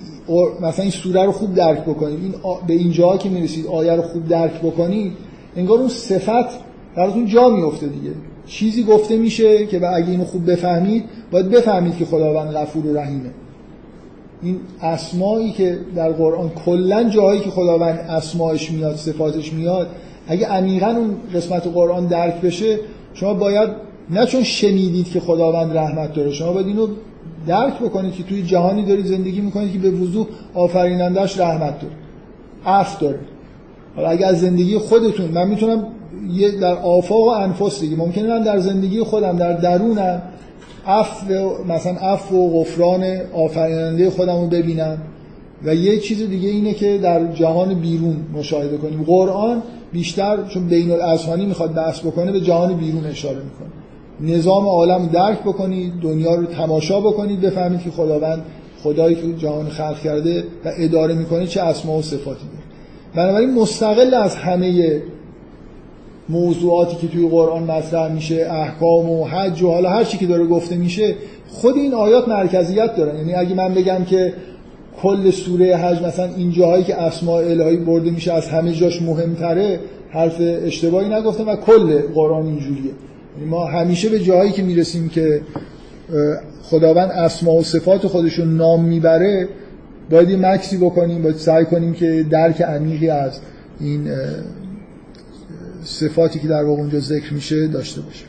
مثلا 0.61 0.83
این 0.83 0.91
سوره 0.91 1.25
رو 1.25 1.31
خوب 1.31 1.53
درک 1.53 1.81
بکنید 1.81 2.19
این 2.19 2.33
به 2.67 2.73
اینجا 2.73 3.17
که 3.17 3.29
می‌رسید 3.29 3.67
آیه 3.67 3.93
رو 3.93 4.01
خوب 4.01 4.27
درک 4.27 4.61
بکنید 4.61 5.13
انگار 5.55 5.79
اون 5.79 5.89
صفت 5.89 6.66
براتون 6.97 7.25
جا 7.25 7.49
میفته 7.49 7.87
دیگه. 7.87 8.11
چیزی 8.45 8.83
گفته 8.83 9.17
میشه 9.17 9.65
که 9.65 9.87
اگه 9.87 10.09
اینو 10.09 10.23
خوب 10.23 10.51
بفهمید 10.51 11.03
باید 11.31 11.49
بفهمید 11.49 11.97
که 11.97 12.05
خداوند 12.05 12.53
غفور 12.53 12.85
و 12.85 12.97
رحیمه. 12.97 13.29
این 14.41 14.59
اسمایی 14.81 15.51
که 15.51 15.79
در 15.95 16.11
قرآن 16.11 16.49
کلا 16.65 17.03
جاهایی 17.03 17.39
که 17.39 17.49
خداوند 17.49 17.99
اسمایش 18.09 18.71
میاد 18.71 18.95
صفاتش 18.95 19.53
میاد 19.53 19.87
اگه 20.27 20.47
عمیقا 20.47 20.87
اون 20.87 21.15
قسمت 21.35 21.67
قرآن 21.67 22.05
درک 22.05 22.41
بشه 22.41 22.79
شما 23.13 23.33
باید 23.33 23.69
نه 24.09 24.25
چون 24.25 24.43
شنیدید 24.43 25.11
که 25.11 25.19
خداوند 25.19 25.77
رحمت 25.77 26.13
داره 26.13 26.31
شما 26.31 26.53
باید 26.53 26.67
اینو 26.67 26.87
درک 27.47 27.79
بکنید 27.79 28.13
که 28.13 28.23
توی 28.23 28.43
جهانی 28.43 28.85
دارید 28.85 29.05
زندگی 29.05 29.41
می‌کنید 29.41 29.73
که 29.73 29.79
به 29.79 29.91
وضوح 29.91 30.27
آفرینندش 30.53 31.39
رحمت 31.39 31.79
داره 31.81 31.93
عفو 32.65 33.05
داره. 33.05 33.19
حالا 33.95 34.07
اگه 34.07 34.25
از 34.25 34.41
زندگی 34.41 34.77
خودتون 34.77 35.31
من 35.31 35.47
می‌تونم 35.47 35.87
یه 36.33 36.51
در 36.51 36.75
آفاق 36.75 37.27
و 37.27 37.29
انفس 37.29 37.79
دیگه. 37.79 37.95
ممکنه 37.95 38.27
من 38.27 38.43
در 38.43 38.59
زندگی 38.59 39.03
خودم 39.03 39.37
در 39.37 39.53
درونم 39.53 40.21
عفو 40.87 41.63
مثلا 41.67 41.93
عفو 41.93 42.35
و 42.35 42.59
غفران 42.59 43.03
آفریننده 43.33 44.09
خودم 44.09 44.41
رو 44.41 44.47
ببینم. 44.47 44.97
و 45.63 45.75
یه 45.75 45.99
چیز 45.99 46.29
دیگه 46.29 46.49
اینه 46.49 46.73
که 46.73 46.97
در 46.97 47.33
جهان 47.33 47.73
بیرون 47.73 48.15
مشاهده 48.33 48.77
کنیم. 48.77 49.03
قرآن 49.03 49.63
بیشتر 49.93 50.37
چون 50.47 50.67
بین 50.67 50.91
الاذهانی 50.91 51.45
می‌خواد 51.45 51.73
بحث 51.73 51.99
بکنه 51.99 52.31
به 52.31 52.41
جهان 52.41 52.73
بیرون 52.73 53.05
اشاره 53.05 53.37
می‌کنه. 53.37 54.37
نظام 54.37 54.67
عالم 54.67 55.07
درک 55.07 55.39
بکنید 55.39 55.93
دنیا 56.01 56.35
رو 56.35 56.45
تماشا 56.45 57.01
بکنید 57.01 57.41
بفهمید 57.41 57.81
که 57.81 57.91
خداوند 57.91 58.43
خدایی 58.83 59.15
که 59.15 59.33
جهان 59.37 59.69
خلق 59.69 59.99
کرده 59.99 60.43
و 60.65 60.71
اداره 60.77 61.13
می‌کنه 61.13 61.47
چه 61.47 61.61
اسما 61.61 61.97
و 61.97 62.01
صفاتی 62.01 62.45
داره. 62.45 62.63
بنابراین 63.15 63.53
مستقل 63.53 64.13
از 64.13 64.35
همه 64.35 65.01
موضوعاتی 66.29 66.95
که 66.95 67.07
توی 67.07 67.29
قرآن 67.29 67.63
مطرح 67.63 68.13
میشه 68.13 68.47
احکام 68.51 69.09
و 69.09 69.25
حج 69.25 69.61
و 69.61 69.71
حالا 69.71 69.89
هر 69.89 70.03
چی 70.03 70.17
که 70.17 70.25
داره 70.25 70.45
گفته 70.45 70.75
میشه 70.75 71.15
خود 71.47 71.75
این 71.75 71.93
آیات 71.93 72.27
مرکزیت 72.27 72.95
دارن. 72.95 73.17
یعنی 73.17 73.33
اگه 73.33 73.55
من 73.55 73.73
بگم 73.73 74.05
که 74.05 74.33
کل 75.01 75.31
سوره 75.31 75.75
حج 75.75 76.01
مثلا 76.01 76.29
این 76.37 76.51
جاهایی 76.51 76.83
که 76.83 77.01
اسماء 77.01 77.41
الهی 77.41 77.77
برده 77.77 78.11
میشه 78.11 78.33
از 78.33 78.47
همه 78.47 78.71
جاش 78.71 79.01
مهمتره 79.01 79.79
حرف 80.09 80.35
اشتباهی 80.39 81.09
نگفتم 81.09 81.47
و 81.47 81.55
کل 81.55 82.01
قرآن 82.13 82.45
اینجوریه. 82.45 82.91
یعنی 83.37 83.49
ما 83.49 83.65
همیشه 83.65 84.09
به 84.09 84.19
جاهایی 84.19 84.51
که 84.51 84.63
می‌رسیم 84.63 85.09
که 85.09 85.41
خداوند 86.63 87.11
اسما 87.11 87.53
و 87.53 87.63
صفات 87.63 88.07
خودشون 88.07 88.57
نام 88.57 88.85
می‌بره 88.85 89.47
باید 90.09 90.29
یه 90.29 90.37
مکسی 90.37 90.77
بکنیم 90.77 91.23
باید 91.23 91.35
سعی 91.35 91.65
کنیم 91.65 91.93
که 91.93 92.25
درک 92.29 92.61
عمیقی 92.61 93.09
از 93.09 93.39
این 93.79 94.07
صفاتی 95.87 96.39
که 96.39 96.47
در 96.47 96.63
واقع 96.63 96.81
اونجا 96.81 96.99
ذکر 96.99 97.33
میشه 97.33 97.67
داشته 97.67 98.01
باشیم 98.01 98.27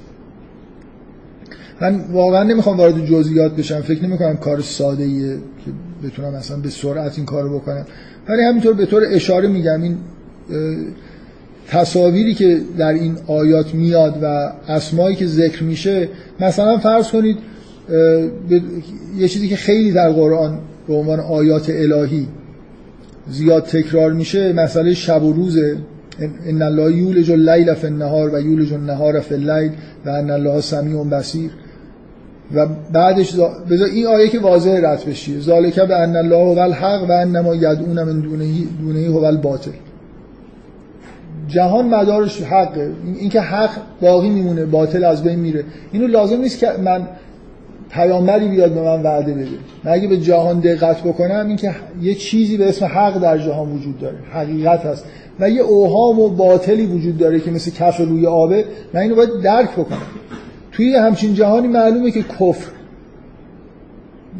من 1.80 2.04
واقعا 2.12 2.42
نمی‌خوام 2.42 2.76
وارد 2.76 3.06
جزئیات 3.06 3.56
بشم. 3.56 3.80
فکر 3.80 4.04
نمی 4.04 4.18
کنم 4.18 4.36
کار 4.36 4.60
ساده 4.60 5.04
ایه 5.04 5.34
که 5.34 5.70
بتونم 6.08 6.34
مثلا 6.34 6.56
به 6.56 6.70
سرعت 6.70 7.16
این 7.16 7.26
کارو 7.26 7.58
بکنم. 7.58 7.86
ولی 8.28 8.42
همینطور 8.42 8.72
به 8.72 8.86
طور 8.86 9.02
اشاره 9.10 9.48
میگم 9.48 9.82
این 9.82 9.96
تصاویری 11.68 12.34
که 12.34 12.60
در 12.78 12.92
این 12.92 13.16
آیات 13.26 13.74
میاد 13.74 14.18
و 14.22 14.52
اسمایی 14.68 15.16
که 15.16 15.26
ذکر 15.26 15.62
میشه 15.62 16.08
مثلا 16.40 16.78
فرض 16.78 17.08
کنید 17.08 17.38
یه 19.18 19.28
چیزی 19.28 19.48
که 19.48 19.56
خیلی 19.56 19.92
در 19.92 20.12
قرآن 20.12 20.58
به 20.88 20.94
عنوان 20.94 21.20
آیات 21.20 21.70
الهی 21.70 22.28
زیاد 23.30 23.64
تکرار 23.64 24.12
میشه 24.12 24.52
مسئله 24.52 24.94
شب 24.94 25.22
و 25.22 25.32
روزه. 25.32 25.76
ان 26.46 26.62
الله 26.62 26.96
یولج 26.96 27.30
اللیل 27.30 27.74
فی 27.74 27.86
النهار 27.86 28.34
و 28.34 28.40
یولج 28.40 28.72
النهار 28.72 29.20
فی 29.20 29.34
اللیل 29.34 29.72
و 30.06 30.10
ان 30.10 30.30
الله 30.30 30.60
سمیع 30.60 31.04
بصیر 31.04 31.50
و 32.54 32.66
بعدش 32.92 33.34
بذار 33.70 33.88
این 33.88 34.06
آیه 34.06 34.28
که 34.28 34.38
واضح 34.38 34.80
رد 34.82 35.04
بشی 35.04 35.40
ذالک 35.40 35.80
به 35.80 35.96
ان 35.96 36.16
الله 36.16 36.54
هو 36.54 36.58
الحق 36.58 37.02
و 37.08 37.12
انما 37.12 37.54
یدعون 37.54 38.02
من 38.02 38.20
دونه 38.80 39.06
هو 39.08 39.24
الباطل. 39.24 39.70
جهان 41.48 41.88
مدارش 41.88 42.42
حقه. 42.42 42.92
اینکه 43.20 43.40
حق 43.40 43.70
باقی 44.00 44.28
میمونه 44.28 44.64
باطل 44.64 45.04
از 45.04 45.22
بین 45.22 45.38
میره. 45.38 45.64
اینو 45.92 46.06
لازم 46.06 46.40
نیست 46.40 46.58
که 46.58 46.68
من 46.84 47.06
پیامبری 47.90 48.48
بیاد 48.48 48.72
به 48.72 48.82
من 48.82 49.02
وعده 49.02 49.32
بده. 49.32 49.46
من 49.84 49.92
اگه 49.92 50.08
به 50.08 50.16
جهان 50.16 50.60
دقت 50.60 51.02
بکنم 51.02 51.44
اینکه 51.48 51.74
یه 52.02 52.14
چیزی 52.14 52.56
به 52.56 52.68
اسم 52.68 52.86
حق 52.86 53.20
در 53.20 53.38
جهان 53.38 53.72
وجود 53.72 53.98
داره. 53.98 54.16
حقیقت 54.32 54.86
هست. 54.86 55.04
و 55.40 55.50
یه 55.50 55.62
اوهام 55.62 56.20
و 56.20 56.28
باطلی 56.28 56.86
وجود 56.86 57.18
داره 57.18 57.40
که 57.40 57.50
مثل 57.50 57.70
کف 57.70 58.00
روی 58.00 58.26
آبه 58.26 58.64
من 58.92 59.00
اینو 59.00 59.14
باید 59.14 59.30
درک 59.42 59.72
بکنم. 59.72 59.98
توی 60.72 60.94
همچین 60.94 61.34
جهانی 61.34 61.68
معلومه 61.68 62.10
که 62.10 62.22
کفر 62.22 62.70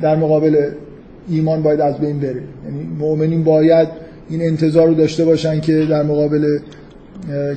در 0.01 0.17
مقابل 0.17 0.71
ایمان 1.29 1.63
باید 1.63 1.81
از 1.81 1.99
بین 1.99 2.21
بره. 2.21 2.43
یعنی 2.65 2.83
مؤمنین 2.99 3.45
باید 3.45 3.89
این 4.31 4.43
انتظار 4.43 4.89
رو 4.89 4.95
داشته 4.95 5.25
باشن 5.25 5.61
که 5.61 5.85
در 5.85 6.03
مقابل 6.03 6.59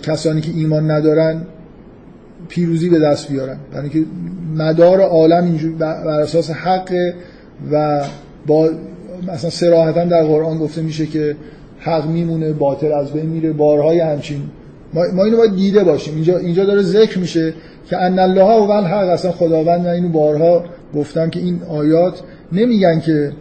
کسانی 0.04 0.42
که 0.42 0.52
ایمان 0.56 0.92
ندارن 0.92 1.42
پیروزی 2.52 2.89
به 2.89 2.99
دست 2.99 3.32
بیارن. 3.32 3.58
یعنی 3.76 3.89
که 3.89 4.04
مدار 4.56 5.02
عالم 5.02 5.43
اینجور 5.43 5.72
بر 5.72 6.08
اساس 6.08 6.49
حق 6.52 6.93
و 7.72 8.02
با 8.47 8.70
مثلا 9.28 9.49
سراحتا 9.49 10.06
در 10.06 10.24
قرآن 10.24 10.58
گفته 10.58 10.82
میشه 10.82 11.06
که 11.06 11.36
حق 11.80 12.08
میمونه 12.08 12.54
باطل 12.54 12.91
از 12.91 13.12
بین 13.12 13.26
میره 13.26 13.52
بارهای 13.52 13.99
همچین. 13.99 14.41
ما, 14.93 15.02
ما 15.14 15.24
اینو 15.24 15.38
باید 15.38 15.56
دیده 15.56 15.84
باشیم. 15.84 16.16
اینجا 16.16 16.38
اینجا 16.38 16.66
داره 16.66 16.82
ذکر 16.82 17.20
میشه 17.20 17.54
که 17.89 17.97
ان 17.97 18.20
الله 18.20 18.68
و 18.68 18.72
حق 18.72 19.10
اصلا 19.10 19.32
خداوند 19.32 19.82
من 19.82 19.89
اینو 19.89 20.10
بارها 20.10 20.64
گفتم 20.95 21.30
که 21.30 21.39
این 21.39 21.62
آیات 21.70 22.22
نمیگن 22.52 22.99
که 22.99 23.32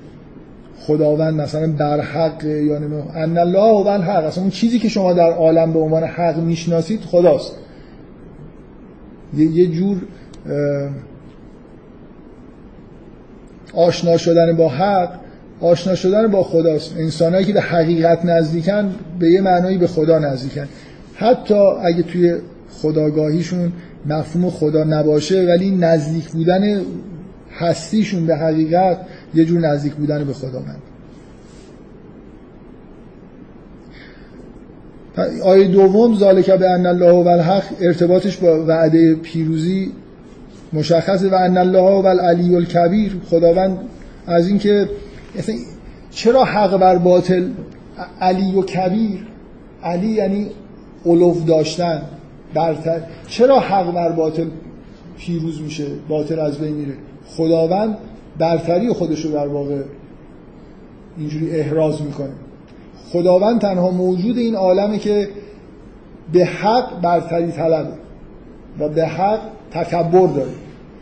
خداوند 0.81 1.41
مثلا 1.41 1.73
بر 1.73 2.01
حق 2.01 2.45
یا 2.45 2.77
ان 3.15 3.39
الله 3.39 3.85
و 3.87 3.89
حق 3.89 4.25
اصلا 4.25 4.43
اون 4.43 4.51
چیزی 4.51 4.79
که 4.79 4.89
شما 4.89 5.13
در 5.13 5.33
عالم 5.33 5.73
به 5.73 5.79
عنوان 5.79 6.05
حق 6.05 6.39
می‌شناسید 6.39 7.01
خداست. 7.01 7.57
یه 9.37 9.67
جور 9.67 9.99
آشنا 13.75 14.17
شدن 14.17 14.57
با 14.57 14.69
حق 14.69 15.11
آشنا 15.61 15.95
شدن 15.95 16.27
با 16.27 16.43
خداست. 16.43 16.95
انسانهایی 16.99 17.47
که 17.47 17.53
به 17.53 17.61
حقیقت 17.61 18.25
نزدیکن 18.25 18.95
به 19.19 19.31
یه 19.31 19.41
معنایی 19.41 19.79
به 19.79 19.87
خدا 19.87 20.19
نزدیکن. 20.19 20.69
حتی 21.15 21.55
اگه 21.55 22.03
توی 22.03 22.37
خداگاهیشون 22.71 23.73
مفهوم 24.07 24.51
خدا 24.51 24.85
نباشه 24.85 25.47
ولی 25.47 25.71
نزدیک 25.71 26.29
بودن 26.29 26.81
هستیشون 27.59 28.27
به 28.27 28.37
حقیقت 28.37 28.99
یه 29.35 29.45
جور 29.45 29.61
نزدیک 29.61 29.93
بودن 29.93 30.25
به 30.25 30.33
خدا 30.33 30.59
من 30.59 30.77
آیه 35.45 35.69
دوم 35.69 36.17
ذالک 36.17 36.51
به 36.51 36.71
ان 36.71 36.87
الله 36.87 37.13
و 37.13 37.29
الحق 37.29 37.65
ارتباطش 37.81 38.37
با 38.37 38.65
وعده 38.67 39.15
پیروزی 39.15 39.93
مشخصه. 40.73 41.29
و 41.29 41.35
ان 41.35 41.59
الله 41.59 42.03
و 42.03 42.07
العلی 42.07 42.55
الکبیر 42.55 43.21
خداوند 43.31 43.79
از 44.27 44.49
اینکه 44.49 44.89
چرا 46.11 46.45
حق 46.45 46.77
بر 46.77 46.99
باطل؟ 46.99 47.49
علی 48.21 48.53
و 48.53 48.63
کبیر. 48.63 49.27
علی 49.83 50.09
یعنی 50.09 50.47
علوف 51.07 51.45
داشتن 51.45 52.03
برتر. 52.55 53.01
چرا 53.29 53.61
حق 53.61 53.95
بر 53.95 54.13
باطل 54.13 54.47
پیروز 55.19 55.63
میشه؟ 55.63 55.87
باطل 56.09 56.39
از 56.39 56.59
بین 56.59 56.75
میره. 56.75 56.95
خداوند 57.27 57.99
برتری 58.39 58.93
خودش 58.93 59.25
رو 59.25 59.33
در 59.33 59.47
واقع 59.47 59.83
اینجوری 61.19 61.51
احراز 61.51 62.03
می‌کنه. 62.03 62.31
خداوند 63.13 63.61
تنها 63.61 63.91
موجود 63.91 64.39
این 64.39 64.55
عالمه 64.55 64.99
که 64.99 65.29
به 66.33 66.45
حق 66.45 67.01
برتری 67.01 67.53
طلبه 67.53 67.93
و 68.79 68.89
به 68.89 69.07
حق 69.07 69.41
تکبر 69.71 70.27
داره. 70.27 70.51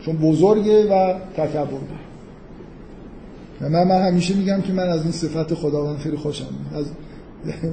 چون 0.05 0.17
بزرگه 0.17 0.83
و 0.83 1.13
تکبر 1.37 1.63
داره. 1.63 1.99
و 3.61 3.69
من, 3.69 3.87
من 3.87 4.01
همیشه 4.01 4.33
میگم 4.33 4.61
که 4.61 4.73
من 4.73 4.89
از 4.89 5.03
این 5.03 5.11
صفت 5.11 5.53
خداوند 5.53 5.97
خیلی 5.97 6.17
خوشم 6.17 6.45
از 6.75 6.85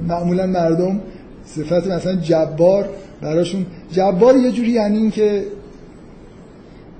معمولا 0.07 0.47
مردم 0.47 0.99
صفت 1.45 1.87
مثلا 1.87 2.15
جبار 2.15 2.89
براشون 3.21 3.65
جبار 3.91 4.37
یه 4.37 4.51
جوری 4.51 4.71
یعنی 4.71 4.97
این 4.97 5.11
که 5.11 5.43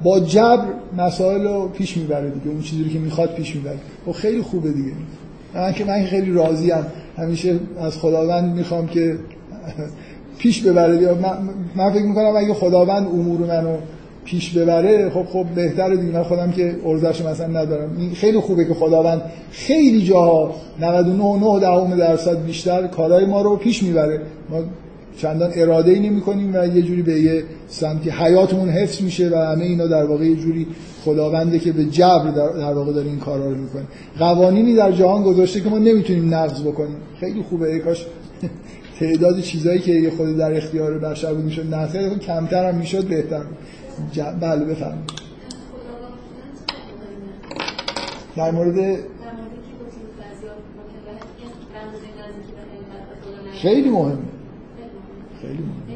با 0.03 0.19
جبر 0.19 0.65
مسائل 0.97 1.43
رو 1.43 1.67
پیش 1.67 1.97
می‌بره 1.97 2.29
دیگه. 2.29 2.47
اون 2.47 2.61
چیزی 2.61 2.89
که 2.89 2.99
می‌خواد 2.99 3.35
پیش 3.35 3.55
می‌بره. 3.55 3.77
خب 4.05 4.11
خیلی 4.11 4.41
خوبه 4.41 4.71
دیگه. 4.71 4.91
من 5.55 5.73
که 5.73 5.85
من 5.85 6.05
خیلی 6.05 6.31
راضیم. 6.31 6.85
همیشه 7.17 7.59
از 7.79 7.97
خداوند 7.97 8.55
می‌خوام 8.55 8.87
که 8.87 9.15
پیش 10.37 10.61
ببره. 10.61 11.13
من, 11.13 11.37
من 11.75 11.91
فکر 11.91 12.03
می‌کنم 12.05 12.35
اگه 12.37 12.53
خداوند 12.53 13.07
امور 13.07 13.39
منو 13.39 13.77
پیش 14.25 14.57
ببره 14.57 15.09
خب 15.09 15.25
خب 15.25 15.45
بهتره 15.55 15.97
دیگه. 15.97 16.13
من 16.13 16.23
خودم 16.23 16.51
که 16.51 16.75
ارزش 16.85 17.21
مثلا 17.21 17.47
ندارم. 17.47 18.11
خیلی 18.15 18.39
خوبه 18.39 18.65
که 18.65 18.73
خداوند 18.73 19.21
خیلی 19.51 20.03
جاها 20.03 20.55
99 20.79 21.97
درصد 21.97 22.45
بیشتر 22.45 22.87
کارهای 22.87 23.25
ما 23.25 23.41
رو 23.41 23.55
پیش 23.55 23.83
می‌بره. 23.83 24.21
ما 24.49 24.59
چندان 25.17 25.51
اراده 25.55 25.91
ای 25.91 25.99
نمی 25.99 26.21
کنیم 26.21 26.55
و 26.55 26.67
یه 26.67 26.81
جوری 26.81 27.01
به 27.01 27.21
یه 27.21 27.43
سمتی 27.67 28.09
حیاتمون 28.09 28.69
حفظ 28.69 29.01
میشه 29.01 29.29
و 29.29 29.35
همه 29.35 29.65
اینا 29.65 29.87
در 29.87 30.05
واقع 30.05 30.25
یه 30.25 30.35
جوری 30.35 30.67
خداونده 31.07 31.59
که 31.59 31.71
به 31.71 31.85
جبر 31.85 32.31
در 32.31 32.73
واقع 32.73 32.93
داره 32.93 33.07
این 33.07 33.19
کارا 33.19 33.49
رو 33.49 33.55
می‌کنه. 33.55 33.83
قوانینی 34.19 34.75
در 34.75 34.91
جهان 34.91 35.23
گذاشته 35.23 35.61
که 35.61 35.69
ما 35.69 35.77
نمی‌تونیم 35.77 36.33
نقض 36.33 36.61
بکنیم. 36.61 36.97
خیلی 37.19 37.43
خوبه. 37.49 37.73
ای 37.73 37.79
کاش 37.79 38.05
تعداد 38.99 39.39
چیزایی 39.41 39.79
که 39.79 40.11
خود 40.17 40.37
در 40.37 40.57
اختیار 40.57 40.97
بشر 40.97 41.33
بود 41.33 41.45
می‌شد 41.45 41.73
نقض 41.73 42.19
کمتر 42.19 42.69
هم 42.69 42.75
می‌شد 42.75 43.05
بهتر 43.05 43.41
بله 44.41 44.65
بفرمایید. 44.65 45.11
در 48.35 48.51
مورد 48.51 48.99
خیلی 53.61 53.89
مهمه. 53.89 54.17
خیلی 55.41 55.53
مهمه. 55.53 55.86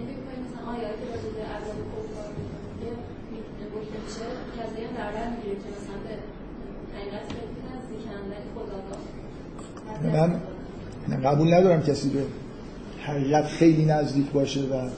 من 10.12 11.22
قبول 11.24 11.54
ندارم 11.54 11.82
کسی 11.82 12.10
به 12.10 12.20
حقیقت 13.02 13.46
خیلی 13.46 13.86
نزدیک 13.86 14.32
باشه 14.32 14.60
و 14.60 14.90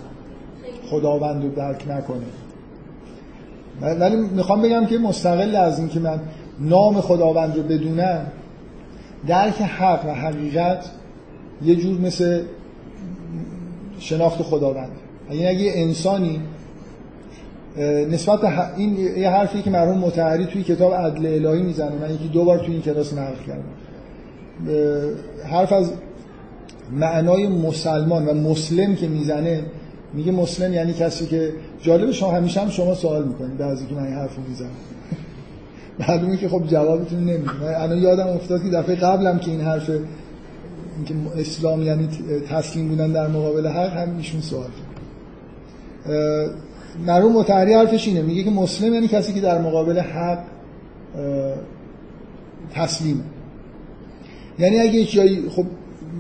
خداوند 0.90 1.44
رو 1.44 1.50
درک 1.50 1.86
نکنه. 1.90 2.26
ولی 3.82 4.16
می‌خوام 4.16 4.62
بگم 4.62 4.86
که 4.86 4.98
مستقل 4.98 5.56
از 5.56 5.80
این 5.80 5.90
که 5.90 6.00
من 6.00 6.20
نام 6.60 7.02
خداوند 7.02 7.58
رو 7.58 7.64
بدونم 7.64 8.26
درک 9.28 9.62
حق 9.62 10.06
و 10.06 10.14
حقیقت 10.14 10.90
یه 11.66 11.76
جور 11.76 12.02
مثل 12.02 12.42
شناخت 14.00 14.42
خداوند. 14.42 14.92
یعنی 15.30 15.46
اگه 15.46 15.72
انسانی 15.76 16.42
نسبت 18.12 18.40
این 18.78 18.98
یه 18.98 19.30
حرفی 19.30 19.62
که 19.62 19.70
مرحوم 19.70 19.98
متحری 19.98 20.46
توی 20.46 20.64
کتاب 20.64 20.94
عدل 20.94 21.26
الهی 21.26 21.64
می‌زنه 21.64 21.96
من 22.02 22.16
یکی 22.16 22.28
دو 22.28 22.46
بار 22.46 22.60
توی 22.60 22.74
این 22.74 22.82
کلاس 22.82 23.14
نقل 23.14 23.44
کردم. 23.48 23.64
حرف 25.46 25.74
از 25.74 25.92
معنای 26.92 27.48
مسلمان 27.48 28.26
و 28.26 28.34
مسلم 28.34 28.96
که 28.96 29.08
می‌زنه 29.08 29.64
میگه 30.14 30.32
مسلم 30.32 30.74
یعنی 30.74 30.94
کسی 30.94 31.26
که 31.26 31.54
جالب 31.82 32.12
شما 32.12 32.32
همیشه 32.32 32.62
هم 32.62 32.70
شما 32.70 32.96
سوال 32.96 33.24
می‌کنید 33.24 33.62
من 33.62 34.04
این 34.04 34.14
حرف 34.14 34.36
رو 34.36 34.44
می‌زنم. 34.50 34.70
معلومه 36.08 36.38
که 36.38 36.50
خب 36.50 36.68
جوابتون 36.68 37.20
نمی‌دونم 37.20 37.64
الان 37.64 37.98
یادم 37.98 38.28
افتاد 38.28 38.64
که 38.64 38.70
دفعه 38.70 38.96
قبلم 38.96 39.40
که 39.40 39.52
این 39.52 39.62
حرف 39.62 39.90
اینکه 40.96 41.40
اسلام 41.42 41.82
یعنی 41.82 42.10
تسلیم 42.50 42.88
بودن 42.88 43.12
در 43.12 43.28
مقابل 43.28 43.68
حق 43.68 43.98
هم 43.98 44.18
ایشون 44.18 44.42
سوال 44.42 44.70
مرحوم 47.06 47.34
متحری 47.34 47.74
حرفش 47.74 48.08
اینه. 48.08 48.22
میگه 48.22 48.44
که 48.44 48.50
مسلم 48.50 48.94
یعنی 48.94 49.08
کسی 49.08 49.34
که 49.34 49.42
در 49.42 49.62
مقابل 49.62 50.00
حق 50.00 50.40
تسلیم. 52.74 53.24
یعنی 54.60 54.80
اگه 54.80 55.04
جایی 55.04 55.44
خب 55.50 55.66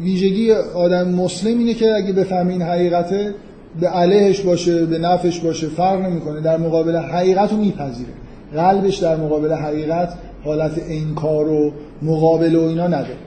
ویژگی 0.01 0.51
آدم 0.51 1.09
مسلم 1.09 1.59
اینه 1.59 1.73
که 1.73 1.95
اگه 1.95 2.13
بفهمه 2.13 2.51
این 2.51 2.61
حقیقته 2.61 3.35
به 3.79 3.87
علیهش 3.87 4.41
باشه 4.41 4.85
به 4.85 4.97
نفش 4.97 5.39
باشه 5.39 5.67
فرق 5.67 6.01
نمی‌کنه. 6.01 6.41
در 6.41 6.57
مقابل 6.57 6.95
حقیقت 6.95 7.51
رو 7.51 7.57
میپذیره. 7.57 8.09
قلبش 8.55 8.97
در 8.97 9.15
مقابل 9.15 9.53
حقیقت 9.53 10.13
حالت 10.43 10.81
انکار 10.89 11.49
و 11.49 11.71
مقابل 12.01 12.55
و 12.55 12.61
اینا 12.61 12.87
نداره. 12.87 13.17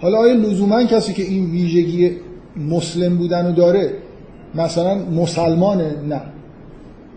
حالا 0.00 0.18
آیا 0.18 0.34
لزوما 0.34 0.84
کسی 0.84 1.12
که 1.12 1.22
این 1.22 1.50
ویژگی 1.50 2.10
مسلم 2.56 3.16
بودن 3.16 3.46
رو 3.46 3.52
داره 3.52 3.90
مثلا 4.54 4.94
مسلمانه؟ 4.94 5.94
نه. 6.08 6.20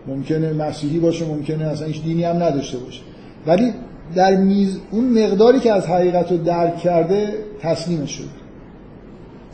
ممکنه 0.06 0.52
مسیحی 0.52 0.98
باشه 0.98 1.24
ممکنه 1.24 1.64
اصلا 1.64 1.86
هیچ 1.86 2.02
دینی 2.02 2.24
هم 2.24 2.42
نداشته 2.42 2.78
باشه. 2.78 3.00
ولی 3.46 3.72
در 4.14 4.36
میز 4.36 4.78
اون 4.90 5.04
مقداری 5.04 5.60
که 5.60 5.72
از 5.72 5.86
حقیقت 5.86 6.32
رو 6.32 6.38
درک 6.38 6.76
کرده 6.76 7.34
تسلیم 7.60 8.06
شد. 8.06 8.46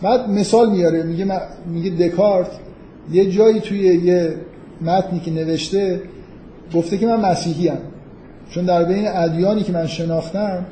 بعد 0.03 0.29
مثال 0.29 0.71
میاره 0.71 1.03
میگه 1.03 1.41
میگه 1.67 1.91
دکارت 1.91 2.51
یه 3.13 3.31
جایی 3.31 3.61
توی 3.61 3.79
یه 3.79 4.35
متنی 4.81 5.21
که 5.21 5.31
نوشته 5.31 6.01
گفته 6.75 6.99
که 6.99 7.07
من 7.07 7.31
مسیحی 7.31 7.69
هم. 7.69 7.79
چون 8.51 8.65
در 8.65 8.85
بین 8.85 9.09
ادیانی 9.09 9.63
که 9.63 9.73
من 9.73 9.87
شناختم 9.87 10.67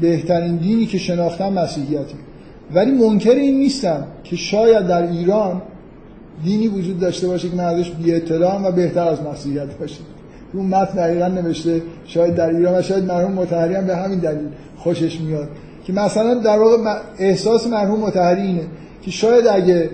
بهترین 0.00 0.56
دینی 0.56 0.86
که 0.86 0.98
شناختم 0.98 1.52
مسیحیته. 1.52 2.14
ولی 2.74 2.90
منکر 2.90 3.30
این 3.30 3.58
نیستم 3.58 4.06
که 4.24 4.36
شاید 4.36 4.86
در 4.86 5.02
ایران 5.10 5.62
دینی 6.44 6.68
وجود 6.68 7.00
داشته 7.00 7.26
باشه 7.26 7.48
که 7.48 7.56
من 7.56 7.64
ازش 7.64 7.90
بی 7.90 8.12
و 8.64 8.72
بهتر 8.72 9.08
از 9.08 9.22
مسیحیت 9.22 9.78
باشه. 9.78 10.00
اون 10.56 10.66
متن 10.66 10.94
دقیقا 10.96 11.28
نوشته 11.28 11.82
شاید 12.06 12.34
در 12.34 12.50
ایران 12.50 12.78
و 12.78 12.82
شاید 12.82 13.04
مرحوم 13.04 13.32
متحری 13.32 13.74
هم 13.74 13.86
به 13.86 13.96
همین 13.96 14.18
دلیل 14.18 14.48
خوشش 14.76 15.20
میاد. 15.20 15.48
که 15.86 15.92
مثلا 15.92 16.34
در 16.34 16.58
واقع 16.58 16.76
احساس 17.18 17.66
مرحوم 17.66 18.00
متحری 18.00 18.42
اینه 18.42 18.62
که 19.02 19.10
شاید 19.10 19.46
اگه 19.46 19.90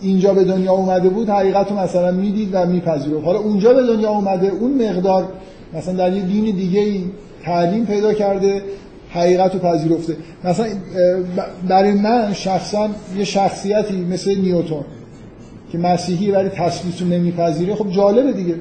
اینجا 0.00 0.34
به 0.34 0.44
دنیا 0.44 0.72
اومده 0.72 1.08
بود 1.08 1.28
حقیقت 1.28 1.70
رو 1.70 1.78
مثلا 1.78 2.10
می‌دید 2.10 2.48
و 2.52 2.66
میپذیرفت. 2.66 3.24
حالا 3.24 3.38
اونجا 3.38 3.74
به 3.74 3.82
دنیا 3.82 4.10
اومده 4.10 4.48
اون 4.48 4.88
مقدار 4.88 5.28
مثلا 5.74 5.94
در 5.94 6.12
یه 6.12 6.22
دین 6.22 6.56
دیگه 6.56 6.80
ای 6.80 7.04
تعلیم 7.44 7.86
پیدا 7.86 8.14
کرده 8.14 8.62
حقیقت 9.10 9.54
رو 9.54 9.60
پذیرفته. 9.60 10.16
مثلا 10.44 10.66
برای 11.68 11.92
من 11.92 12.32
شخصا 12.32 12.88
یه 13.16 13.24
شخصیتی 13.24 14.04
مثل 14.04 14.34
نیوتون 14.34 14.84
که 15.72 15.78
مسیحی 15.78 16.30
ولی 16.30 16.48
تسلیس 16.48 17.02
رو 17.02 17.08
نمیپذیره 17.08 17.74
خب 17.74 17.90
جالبه 17.90 18.32
دیگه. 18.32 18.54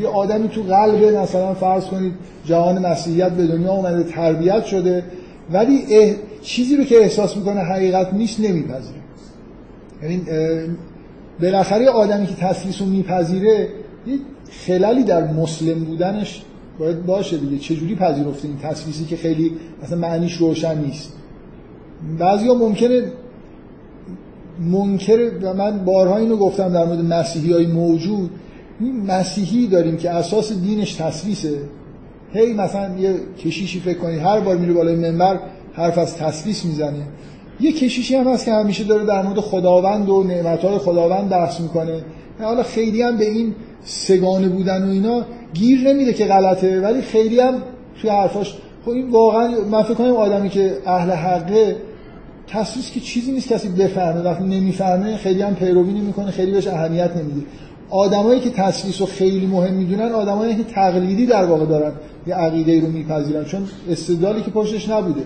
یه 0.00 0.08
آدمی 0.08 0.48
تو 0.48 0.62
قلب 0.62 1.04
مثلا 1.04 1.54
فرض 1.54 1.84
کنید 1.84 2.12
جهان 2.44 2.86
مسیحیت 2.86 3.32
به 3.32 3.46
دنیا 3.46 3.72
اومده 3.72 4.02
تربیت 4.02 4.64
شده 4.64 5.04
ولی 5.52 5.84
چیزی 6.42 6.76
رو 6.76 6.84
که 6.84 6.96
احساس 6.96 7.36
می‌کنه 7.36 7.60
حقیقت 7.60 8.14
نیست 8.14 8.40
نمیپذیره. 8.40 8.98
یعنی 10.02 10.22
بالاخره 11.40 11.88
آدمی 11.88 12.26
که 12.26 12.34
تسلیس 12.34 12.80
رو 12.80 12.86
میپذیره 12.86 13.68
یه 14.06 14.18
خلالی 14.66 15.04
در 15.04 15.32
مسلم 15.32 15.84
بودنش 15.84 16.42
باید 16.78 17.06
باشه 17.06 17.36
دیگه. 17.36 17.58
چجوری 17.58 17.94
پذیرفته 17.94 18.48
این 18.48 18.58
تسلیسی 18.62 19.04
که 19.04 19.16
خیلی 19.16 19.52
اصلا 19.82 19.98
معنیش 19.98 20.36
روشن 20.36 20.78
نیست؟ 20.78 21.12
بعضی 22.18 22.48
ها 22.48 22.54
ممکنه 22.54 23.02
منکر 24.58 25.30
و 25.42 25.54
من 25.54 25.84
بارها 25.84 26.16
اینو 26.16 26.36
گفتم 26.36 26.72
در 26.72 26.84
مورد 26.84 27.04
مسیحی 27.04 27.52
های 27.52 27.66
موجود 27.66 28.30
مسیحی 28.90 29.66
داریم 29.66 29.96
که 29.96 30.10
اساس 30.10 30.52
دینش 30.52 30.94
تسلیسه 30.94 31.58
هی 32.32 32.52
مثلا 32.52 32.98
یه 32.98 33.14
کشیشی 33.38 33.80
فکر 33.80 33.98
کنید 33.98 34.18
هر 34.18 34.40
بار 34.40 34.56
میره 34.56 34.72
بالای 34.72 34.96
منبر 34.96 35.38
حرف 35.72 35.98
از 35.98 36.16
تسلیس 36.16 36.64
می‌زنه. 36.64 37.02
یه 37.60 37.72
کشیشی 37.72 38.16
هم 38.16 38.26
هست 38.26 38.44
که 38.44 38.52
همیشه 38.52 38.84
داره 38.84 39.06
در 39.06 39.22
مورد 39.22 39.40
خداوند 39.40 40.08
و 40.08 40.22
نعمتهای 40.22 40.78
خداوند 40.78 41.28
بحث 41.28 41.60
می‌کنه. 41.60 42.04
حالا 42.40 42.62
خیلی 42.62 43.02
هم 43.02 43.16
به 43.16 43.30
این 43.30 43.54
سگانه 43.84 44.48
بودن 44.48 44.88
و 44.88 44.90
اینا 44.90 45.24
گیر 45.54 45.80
نمیده 45.80 46.12
که 46.12 46.24
غلطه 46.24 46.80
ولی 46.80 47.02
خیلی 47.02 47.40
هم 47.40 47.54
توی 48.00 48.10
حرفاش 48.10 48.54
خب 48.84 48.90
این 48.90 49.10
واقعا 49.10 49.50
من 49.70 49.82
فکر 49.82 49.94
کنم 49.94 50.16
آدمی 50.16 50.48
که 50.48 50.76
اهل 50.86 51.10
حقه 51.10 51.76
تسلیس 52.46 52.90
که 52.90 53.00
چیزی 53.00 53.32
نیست 53.32 53.48
کسی 53.48 53.68
بفهمه. 53.68 54.20
وقتی 54.20 54.44
نمی‌فهمه 54.44 55.16
خیلی 55.16 55.42
هم 55.42 55.54
پیروی 55.54 55.92
نمی‌کنه 55.92 56.30
خیلی 56.30 56.52
بهش 56.52 56.66
اهمیت 56.66 57.16
نمیده. 57.16 57.46
آدمایی 57.92 58.40
که 58.40 58.50
تسلیس 58.50 59.00
رو 59.00 59.06
خیلی 59.06 59.46
مهم 59.46 59.74
می‌دونن 59.74 60.12
آدمایی 60.12 60.56
که 60.56 60.64
تقلیدی 60.64 61.26
در 61.26 61.44
واقع 61.44 61.66
دارن 61.66 61.92
یه 62.26 62.34
عقیده 62.34 62.80
رو 62.80 62.86
میپذیرن. 62.86 63.44
چون 63.44 63.68
استدلالی 63.90 64.42
که 64.42 64.50
پشتش 64.50 64.88
نبوده. 64.88 65.22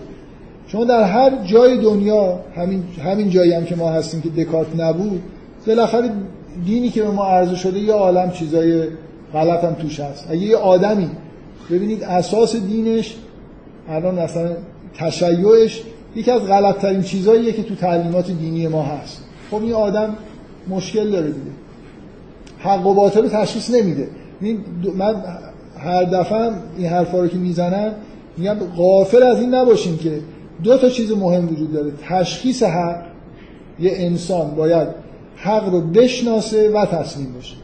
شما 0.67 0.85
در 0.85 1.03
هر 1.03 1.45
جای 1.45 1.77
دنیا 1.77 2.39
همین 2.55 2.83
همین 3.03 3.29
جایی 3.29 3.53
هم 3.53 3.65
که 3.65 3.75
ما 3.75 3.89
هستیم 3.89 4.21
که 4.21 4.29
دکارت 4.29 4.79
نبود 4.79 5.21
بالاخره 5.67 6.09
دینی 6.65 6.89
که 6.89 7.03
به 7.03 7.11
ما 7.11 7.25
عرضه 7.25 7.55
شده 7.55 7.79
یه 7.79 7.93
عالم 7.93 8.31
چیزای 8.31 8.83
غلط 9.33 9.63
هم 9.63 9.73
توش 9.73 9.99
هست. 9.99 10.27
اگه 10.29 10.41
یه 10.41 10.57
آدمی 10.57 11.09
ببینید 11.71 12.03
اساس 12.03 12.55
دینش 12.55 13.15
الان 13.89 14.15
مثلا 14.15 14.49
تشیعش 14.93 15.81
یکی 16.15 16.31
از 16.31 16.41
غلط 16.41 16.77
ترین 16.77 17.01
چیزاییه 17.01 17.53
که 17.53 17.63
تو 17.63 17.75
تعلیمات 17.75 18.31
دینی 18.31 18.67
ما 18.67 18.83
هست. 18.83 19.23
خب 19.51 19.61
این 19.61 19.73
آدم 19.73 20.15
مشکل 20.69 21.09
داره 21.09 21.27
دیگه. 21.27 21.66
حق 22.67 22.87
و 22.87 22.93
باطل 22.93 23.21
رو 23.21 23.29
تشخیص 23.29 23.71
نمیده 23.71 24.09
من 24.95 25.15
هر 25.77 26.03
دفعه 26.03 26.51
این 26.77 26.87
حرفا 26.87 27.19
رو 27.19 27.27
که 27.27 27.37
می‌زنم 27.37 27.91
میگم 28.37 28.53
غافل 28.53 29.23
از 29.23 29.39
این 29.39 29.55
نباشیم 29.55 29.97
که 29.97 30.19
دو 30.63 30.77
تا 30.77 30.89
چیز 30.89 31.11
مهم 31.11 31.49
وجود 31.49 31.73
داره. 31.73 31.91
تشخیص 32.09 32.63
حق 32.63 33.01
یه 33.79 33.91
انسان 33.95 34.55
باید 34.55 34.87
حق 35.35 35.69
رو 35.69 35.81
بشناسه 35.81 36.69
و 36.69 36.85
تسلیم 36.85 37.33
باشه. 37.33 37.55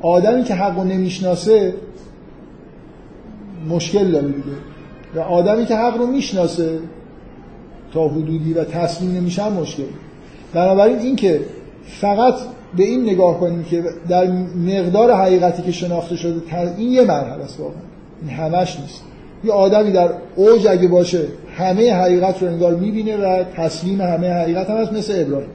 آدمی 0.00 0.44
که 0.44 0.54
حق 0.54 0.78
رو 0.78 0.84
نمی‌شناسه 0.84 1.74
مشکل 3.68 4.10
داره 4.10 4.26
دیگه. 4.26 4.56
و 5.14 5.20
آدمی 5.20 5.66
که 5.66 5.76
حق 5.76 5.96
رو 5.96 6.06
می‌شناسه 6.06 6.78
تا 7.94 8.08
حدودی 8.08 8.52
و 8.52 8.64
تسلیم 8.64 9.16
نمیشه 9.16 9.48
مشکل. 9.48 9.82
بنابراین 10.54 10.98
این 10.98 11.16
که 11.16 11.40
فقط 11.84 12.34
به 12.76 12.82
این 12.82 13.02
نگاه 13.02 13.40
کنیم 13.40 13.64
که 13.64 13.84
در 14.08 14.26
مقدار 14.66 15.14
حقیقتی 15.14 15.62
که 15.62 15.72
شناخته 15.72 16.16
شده 16.16 16.40
این 16.78 16.92
یه 16.92 17.02
مرحله 17.02 17.44
است 17.44 17.60
واقعا. 17.60 17.76
این 18.22 18.30
همش 18.30 18.80
نیست. 18.80 19.02
یه 19.44 19.52
آدمی 19.52 19.92
در 19.92 20.10
اوج 20.36 20.66
اگه 20.66 20.88
باشه 20.88 21.22
همه 21.56 21.94
حقیقت 21.94 22.42
رو 22.42 22.48
انگار 22.48 22.74
می‌بینه 22.74 23.16
و 23.16 23.44
تسلیم 23.56 24.00
همه 24.00 24.30
حقیقت 24.30 24.70
هم 24.70 24.76
هست 24.76 24.92
مثل 24.92 25.12
ابراهیم. 25.26 25.50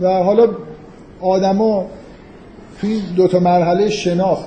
و 0.00 0.08
حالا 0.08 0.48
آدما 1.20 1.86
توی 2.80 3.00
دو 3.16 3.28
تا 3.28 3.38
مرحله 3.38 3.90
شناخت 3.90 4.46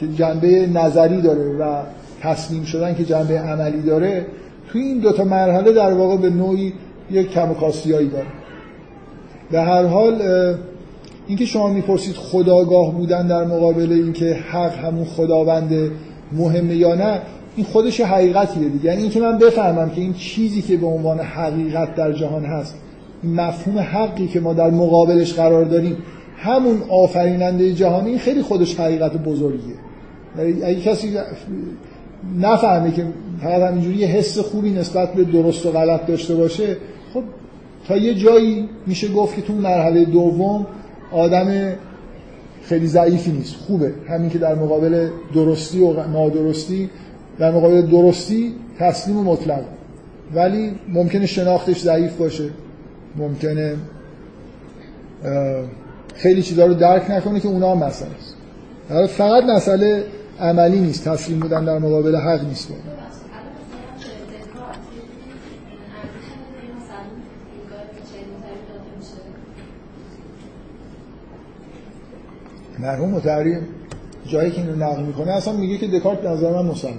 که 0.00 0.08
جنبه 0.08 0.66
نظری 0.66 1.20
داره 1.20 1.56
و 1.56 1.82
تسلیم 2.22 2.64
شدن 2.64 2.94
که 2.94 3.04
جنبه 3.04 3.38
عملی 3.38 3.82
داره 3.82 4.26
توی 4.68 4.82
این 4.82 4.98
دو 4.98 5.12
تا 5.12 5.24
مرحله 5.24 5.72
در 5.72 5.92
واقع 5.92 6.16
به 6.16 6.30
نوعی 6.30 6.72
یک 7.10 7.30
کم 7.30 7.52
داره. 7.52 8.26
به 9.50 9.60
هر 9.60 9.86
حال 9.86 10.22
اینکه 11.26 11.44
شما 11.44 11.68
می‌پرسید 11.68 12.14
خداگاه 12.14 12.94
بودن 12.94 13.26
در 13.26 13.44
مقابل 13.44 13.92
اینکه 13.92 14.34
حق 14.34 14.78
همون 14.78 15.04
خداوند 15.04 15.90
مهمه 16.32 16.74
یا 16.74 16.94
نه 16.94 17.20
این 17.56 17.66
خودش 17.66 18.00
حقیقتیه 18.00 18.68
دیگه. 18.68 18.84
یعنی 18.84 19.02
اینکه 19.02 19.20
من 19.20 19.38
بفهمم 19.38 19.90
که 19.90 20.00
این 20.00 20.14
چیزی 20.14 20.62
که 20.62 20.76
به 20.76 20.86
عنوان 20.86 21.20
حقیقت 21.20 21.94
در 21.94 22.12
جهان 22.12 22.44
هست 22.44 22.74
این 23.22 23.34
مفهوم 23.34 23.78
حقی 23.78 24.26
که 24.26 24.40
ما 24.40 24.52
در 24.52 24.70
مقابلش 24.70 25.32
قرار 25.32 25.64
داریم 25.64 25.96
همون 26.36 26.82
آفریننده 26.88 27.72
جهانی 27.72 28.18
خیلی 28.18 28.42
خودش 28.42 28.80
حقیقت 28.80 29.16
بزرگیه. 29.16 29.74
یعنی 30.38 30.62
اگه 30.62 30.80
کسی 30.80 31.16
نفهمه 32.40 32.92
که 32.92 33.06
فقط 33.42 33.62
همینجوری 33.62 33.96
یه 33.96 34.06
حس 34.06 34.38
خوبی 34.38 34.70
نسبت 34.70 35.12
به 35.12 35.24
درست 35.24 35.66
و 35.66 35.70
غلط 35.70 36.06
داشته 36.06 36.34
باشه 36.34 36.76
تا 37.88 37.96
یه 37.96 38.14
جایی 38.14 38.68
میشه 38.86 39.08
گفت 39.08 39.36
که 39.36 39.42
تو 39.42 39.52
مرحله 39.52 40.04
دوم 40.04 40.66
آدم 41.12 41.72
خیلی 42.62 42.86
ضعیفی 42.86 43.32
نیست. 43.32 43.54
خوبه. 43.54 43.92
همین 44.08 44.30
که 44.30 44.38
در 44.38 44.54
مقابل 44.54 45.08
درستی 45.34 45.80
و 45.80 46.06
نادرستی 46.06 46.90
در 47.38 47.50
مقابل 47.50 47.82
درستی 47.82 48.54
تسلیم 48.78 49.16
و 49.16 49.22
مطلق. 49.22 49.64
ولی 50.34 50.72
ممکنه 50.88 51.26
شناختش 51.26 51.80
ضعیف 51.80 52.16
باشه. 52.16 52.50
ممکنه 53.16 53.76
خیلی 56.14 56.42
چیزا 56.42 56.66
رو 56.66 56.74
درک 56.74 57.10
نکنه 57.10 57.40
که 57.40 57.48
اونا 57.48 57.72
هم 57.72 57.78
مسئله 57.78 58.10
است. 58.18 58.36
فقط 59.06 59.44
مسئله 59.44 60.04
عملی 60.40 60.80
نیست. 60.80 61.08
تسلیم 61.08 61.40
بودن 61.40 61.64
در 61.64 61.78
مقابل 61.78 62.16
حق 62.16 62.44
نیست. 62.44 62.68
مرحوم 72.82 73.10
متحری 73.10 73.58
جایی 74.26 74.50
که 74.50 74.60
اینو 74.60 74.76
نقل 74.76 75.02
می‌کنه 75.02 75.32
اصلا 75.32 75.56
میگه 75.56 75.78
که 75.78 75.86
دکارت 75.86 76.24
نظر 76.24 76.52
من 76.52 76.66
مسلم 76.66 76.94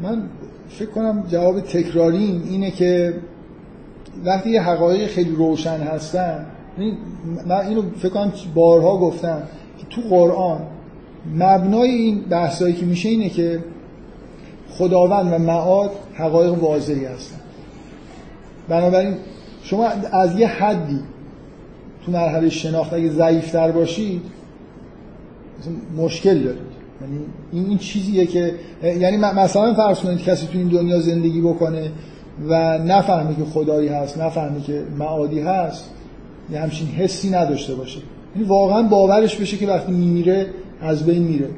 من 0.00 0.28
فکر 0.68 0.90
کنم 0.90 1.24
جواب 1.28 1.60
تکراری 1.60 2.42
اینه 2.48 2.70
که 2.70 3.14
وقتی 4.24 4.50
یه 4.50 4.62
حقایق 4.62 5.08
خیلی 5.08 5.36
روشن 5.36 5.80
هستن 5.80 6.46
من 7.46 7.66
اینو 7.66 7.82
فکر 7.98 8.08
کنم 8.08 8.32
بارها 8.54 8.96
گفتم 8.96 9.42
که 9.78 9.86
تو 9.90 10.00
قرآن 10.00 10.60
مبنای 11.34 11.90
این 11.90 12.20
بحثایی 12.20 12.74
که 12.74 12.86
میشه 12.86 13.08
اینه 13.08 13.28
که 13.28 13.64
خداوند 14.70 15.32
و 15.32 15.38
معاد 15.38 15.90
حقایق 16.14 16.62
واضحی 16.62 17.04
هستن. 17.04 17.36
بنابراین 18.68 19.14
شما 19.62 19.88
از 20.12 20.38
یه 20.38 20.46
حدی 20.46 21.00
تو 22.06 22.12
مرحله 22.12 22.48
شناخت 22.48 22.92
اگه 22.92 23.10
ضعیفتر 23.10 23.72
باشید 23.72 24.22
مشکل 25.96 26.38
دارید 26.38 26.74
یعنی 27.00 27.18
این 27.52 27.66
این 27.66 27.78
چیزیه 27.78 28.26
که 28.26 28.54
یعنی 28.82 29.16
مثلا 29.16 29.74
فرض 29.74 30.00
کنید 30.00 30.22
کسی 30.22 30.46
تو 30.46 30.58
این 30.58 30.68
دنیا 30.68 31.00
زندگی 31.00 31.40
بکنه 31.40 31.90
و 32.48 32.78
نفهمه 32.78 33.34
که 33.34 33.44
خدایی 33.44 33.88
هست 33.88 34.18
نفهمه 34.18 34.60
که 34.60 34.82
معادی 34.98 35.40
هست 35.40 35.90
یه 36.52 36.60
همچین 36.60 36.88
حسی 36.88 37.30
نداشته 37.30 37.74
باشه. 37.74 38.00
یعنی 38.36 38.48
واقعا 38.48 38.82
باورش 38.82 39.36
بشه 39.36 39.56
که 39.56 39.66
وقتی 39.66 39.92
میمیره 39.92 40.46
از 40.80 41.06
بین 41.06 41.22
میره. 41.22 41.48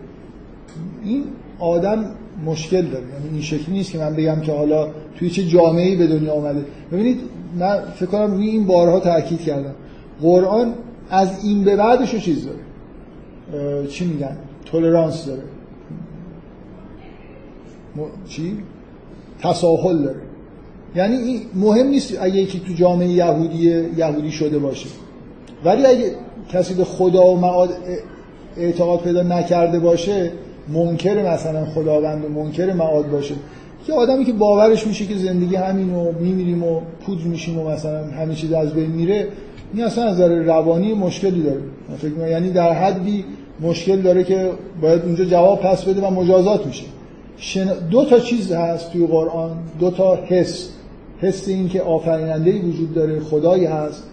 این 1.05 1.24
آدم 1.59 2.05
مشکل 2.45 2.82
داره. 2.82 3.05
یعنی 3.05 3.28
این 3.32 3.43
شکلی 3.43 3.74
نیست 3.76 3.93
که 3.93 3.99
من 3.99 4.16
بگم 4.16 4.41
که 4.41 4.53
حالا 4.53 4.89
توی 5.18 5.30
چه 5.30 5.45
جامعه‌ای 5.45 5.97
به 5.97 6.07
دنیا 6.07 6.32
آمده 6.32 6.64
ببینید 6.93 7.20
من 7.59 7.80
فکر 7.97 8.07
کنم 8.07 8.32
روی 8.32 8.49
این 8.49 8.66
بارها 8.66 9.01
تاکید 9.01 9.41
کردم. 9.41 9.74
قرآن 10.22 10.74
از 11.11 11.45
این 11.45 11.64
به 11.64 11.76
بعدش 11.76 12.14
چیز 12.16 12.47
داره. 12.47 13.87
چی 13.87 14.05
میگن؟ 14.05 14.37
تولرانس 14.64 15.26
داره. 15.26 15.43
م... 17.97 18.01
چی؟ 18.28 18.57
تساهل 19.43 20.03
داره. 20.03 20.26
یعنی 20.97 21.17
این 21.17 21.41
مهم 21.55 21.87
نیست 21.87 22.19
اگه 22.21 22.37
یکی 22.37 22.61
تو 22.61 22.73
جامعه 22.73 23.09
یهودی 23.09 23.85
یهودی 23.97 24.31
شده 24.31 24.59
باشه. 24.59 24.89
ولی 25.65 25.87
اگه 25.87 26.11
کسی 26.53 26.75
به 26.75 26.85
خدا 26.85 27.27
و 27.27 27.37
معاد 27.37 27.71
اعتقاد 28.57 29.01
پیدا 29.01 29.23
نکرده 29.23 29.79
باشه 29.79 30.33
منکر 30.69 31.33
مثلا 31.33 31.65
خداوند 31.65 32.25
و 32.25 32.29
منکر 32.29 32.73
معاد 32.73 33.11
باشه. 33.11 33.35
که 33.87 33.93
آدمی 33.93 34.25
که 34.25 34.33
باورش 34.33 34.87
میشه 34.87 35.07
که 35.07 35.17
زندگی 35.17 35.57
همین 35.57 35.95
و 35.95 36.13
میمیریم 36.21 36.65
و 36.65 36.81
پودر 37.07 37.25
میشیم 37.25 37.59
و 37.59 37.71
مثلا 37.71 38.05
همه 38.05 38.35
چیز 38.35 38.53
از 38.53 38.73
بین 38.73 38.91
میره 38.91 39.29
این 39.75 39.85
اصلا 39.85 40.05
از 40.05 40.15
نظر 40.15 40.29
روانی 40.29 40.95
مشکلی 40.95 41.43
داره. 41.43 41.61
فکر 41.99 42.29
یعنی 42.29 42.51
در 42.51 42.73
حدی 42.73 43.25
مشکل 43.61 43.97
داره 43.97 44.25
که 44.25 44.51
باید 44.83 45.03
اونجا 45.03 45.25
جواب 45.25 45.61
پس 45.61 45.85
بده 45.85 46.01
و 46.01 46.11
مجازات 46.11 46.67
میشه. 46.67 46.85
دو 47.91 48.05
تا 48.05 48.19
چیز 48.19 48.53
هست 48.53 48.93
توی 48.93 49.07
قرآن 49.07 49.51
دو 49.81 49.91
تا 49.91 50.19
حس. 50.27 50.69
حس 51.21 51.49
این 51.49 51.69
که 51.69 51.83
آفریننده 51.83 52.59
وجود 52.59 52.95
داره 52.95 53.21
خدایی 53.21 53.64
هست. 53.64 54.05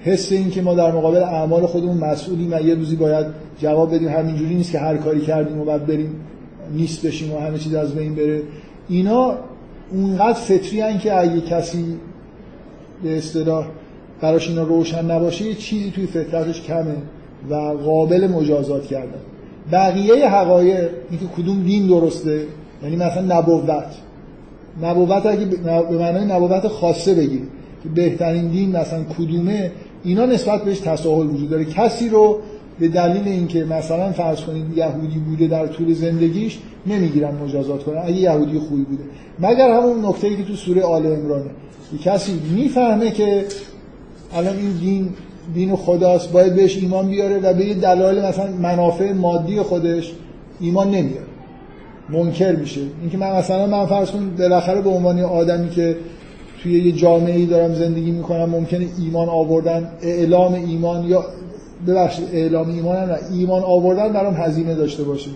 حس 0.00 0.32
این 0.32 0.50
که 0.50 0.62
ما 0.62 0.74
در 0.74 0.92
مقابل 0.92 1.22
اعمال 1.22 1.66
خودمون 1.66 1.96
مسئولیم 1.96 2.52
و 2.52 2.60
یه 2.60 2.74
روزی 2.74 2.96
باید 2.96 3.26
جواب 3.58 3.94
بدیم. 3.94 4.08
همینجوری 4.08 4.54
نیست 4.54 4.72
که 4.72 4.78
هر 4.78 4.96
کاری 4.96 5.20
کردیم 5.20 5.60
و 5.60 5.64
بعد 5.64 5.86
بریم 5.86 6.20
نیست 6.72 7.06
بشیم 7.06 7.34
و 7.34 7.38
همه 7.38 7.58
چیز 7.58 7.74
از 7.74 7.94
بین 7.94 8.14
بره. 8.14 8.42
اینا 8.88 9.34
اونقدر 9.92 10.32
فطری 10.32 10.80
هن 10.80 10.98
که 10.98 11.20
اگه 11.20 11.40
کسی 11.40 11.84
به 13.02 13.18
اصطلاح 13.18 13.66
براش 14.20 14.48
اینا 14.48 14.62
روشن 14.62 15.10
نباشه 15.10 15.44
یه 15.44 15.54
چیزی 15.54 15.90
توی 15.90 16.06
فطرتش 16.06 16.62
کمه 16.62 16.96
و 17.50 17.54
قابل 17.84 18.26
مجازات 18.26 18.86
کردن. 18.86 19.20
بقیه 19.72 20.28
حقایق 20.28 20.90
اینکه 21.10 21.26
کدوم 21.26 21.62
دین 21.62 21.86
درسته 21.86 22.46
یعنی 22.82 22.96
مثلا 22.96 23.38
نبوت. 23.38 24.07
نبوت 24.82 25.26
اگه 25.26 25.44
به 25.44 25.98
معنای 25.98 26.24
نبوت 26.24 26.68
خاصه 26.68 27.14
بگیریم 27.14 27.48
که 27.82 27.88
بهترین 27.88 28.48
دین 28.48 28.76
مثلا 28.76 29.04
کدومه 29.18 29.72
اینا 30.04 30.26
نسبت 30.26 30.64
بهش 30.64 30.78
تساهل 30.78 31.26
وجود 31.26 31.50
داره. 31.50 31.64
کسی 31.64 32.08
رو 32.08 32.38
به 32.80 32.88
دلیل 32.88 33.28
اینکه 33.28 33.64
مثلا 33.64 34.12
فرض 34.12 34.40
کنید 34.40 34.78
یهودی 34.78 35.18
بوده 35.18 35.46
در 35.46 35.66
طول 35.66 35.94
زندگیش 35.94 36.58
نمی‌گیرن 36.86 37.34
مجازات 37.34 37.84
کنن. 37.84 38.02
اگه 38.04 38.16
یهودی 38.16 38.58
خوبی 38.58 38.82
بوده. 38.82 39.02
مگر 39.38 39.70
همون 39.70 40.04
نکته 40.04 40.36
که 40.36 40.44
تو 40.44 40.54
سوره 40.54 40.82
آل 40.82 41.06
عمرانه. 41.06 41.50
کسی 42.04 42.40
می‌فهمه 42.56 43.10
که 43.10 43.44
الان 44.34 44.56
این 44.56 44.72
دین 44.72 45.08
دین 45.54 45.76
خداست 45.76 46.32
باید 46.32 46.54
بهش 46.54 46.76
ایمان 46.76 47.08
بیاره 47.08 47.38
و 47.38 47.54
به 47.54 47.74
دلایل 47.74 48.24
مثلا 48.24 48.50
منافع 48.62 49.12
مادی 49.12 49.60
خودش 49.60 50.12
ایمان 50.60 50.90
نمیاره. 50.90 51.26
منکر 52.08 52.56
میشه. 52.56 52.80
اینکه 53.00 53.18
من 53.18 53.36
مثلا 53.36 53.66
من 53.66 53.86
فرض 53.86 54.10
کنم 54.10 54.30
بالاخره 54.38 54.80
به 54.80 54.90
عنوان 54.90 55.20
آدمی 55.20 55.70
که 55.70 55.96
توی 56.62 56.72
یه 56.72 56.92
جامعه 56.92 57.36
ای 57.36 57.46
دارم 57.46 57.74
زندگی 57.74 58.10
می‌کنم 58.10 58.44
ممکنه 58.50 58.86
ایمان 58.98 59.28
آوردن 59.28 59.90
اعلام 60.02 60.54
ایمان 60.54 61.04
یا 61.04 61.24
ببخشید 61.86 62.28
اعلام 62.32 62.68
ایمان 62.68 63.10
و 63.10 63.16
ایمان 63.32 63.62
آوردن 63.62 64.12
برام 64.12 64.34
هزینه 64.34 64.74
داشته 64.74 65.04
باشه. 65.04 65.30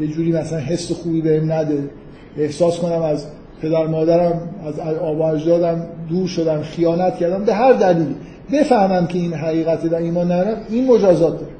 یه 0.00 0.06
جوری 0.06 0.32
مثلا 0.32 0.58
حس 0.58 0.92
خوبی 0.92 1.20
بهم 1.20 1.52
نده. 1.52 1.90
احساس 2.36 2.78
کنم 2.78 3.02
از 3.02 3.26
پدر 3.62 3.86
مادرم 3.86 4.40
از 4.66 4.78
آب 4.98 5.18
و 5.18 5.22
اجدادم 5.22 5.86
دور 6.08 6.28
شدم 6.28 6.62
خیانت 6.62 7.16
کردم 7.16 7.44
به 7.44 7.54
هر 7.54 7.72
دلیلی. 7.72 8.16
بفهمم 8.52 9.06
که 9.06 9.18
این 9.18 9.32
حقیقت 9.32 9.92
و 9.92 9.94
ایمان 9.94 10.32
ندارم 10.32 10.56
این 10.70 10.86
مجازات 10.86 11.40
داره. 11.40 11.52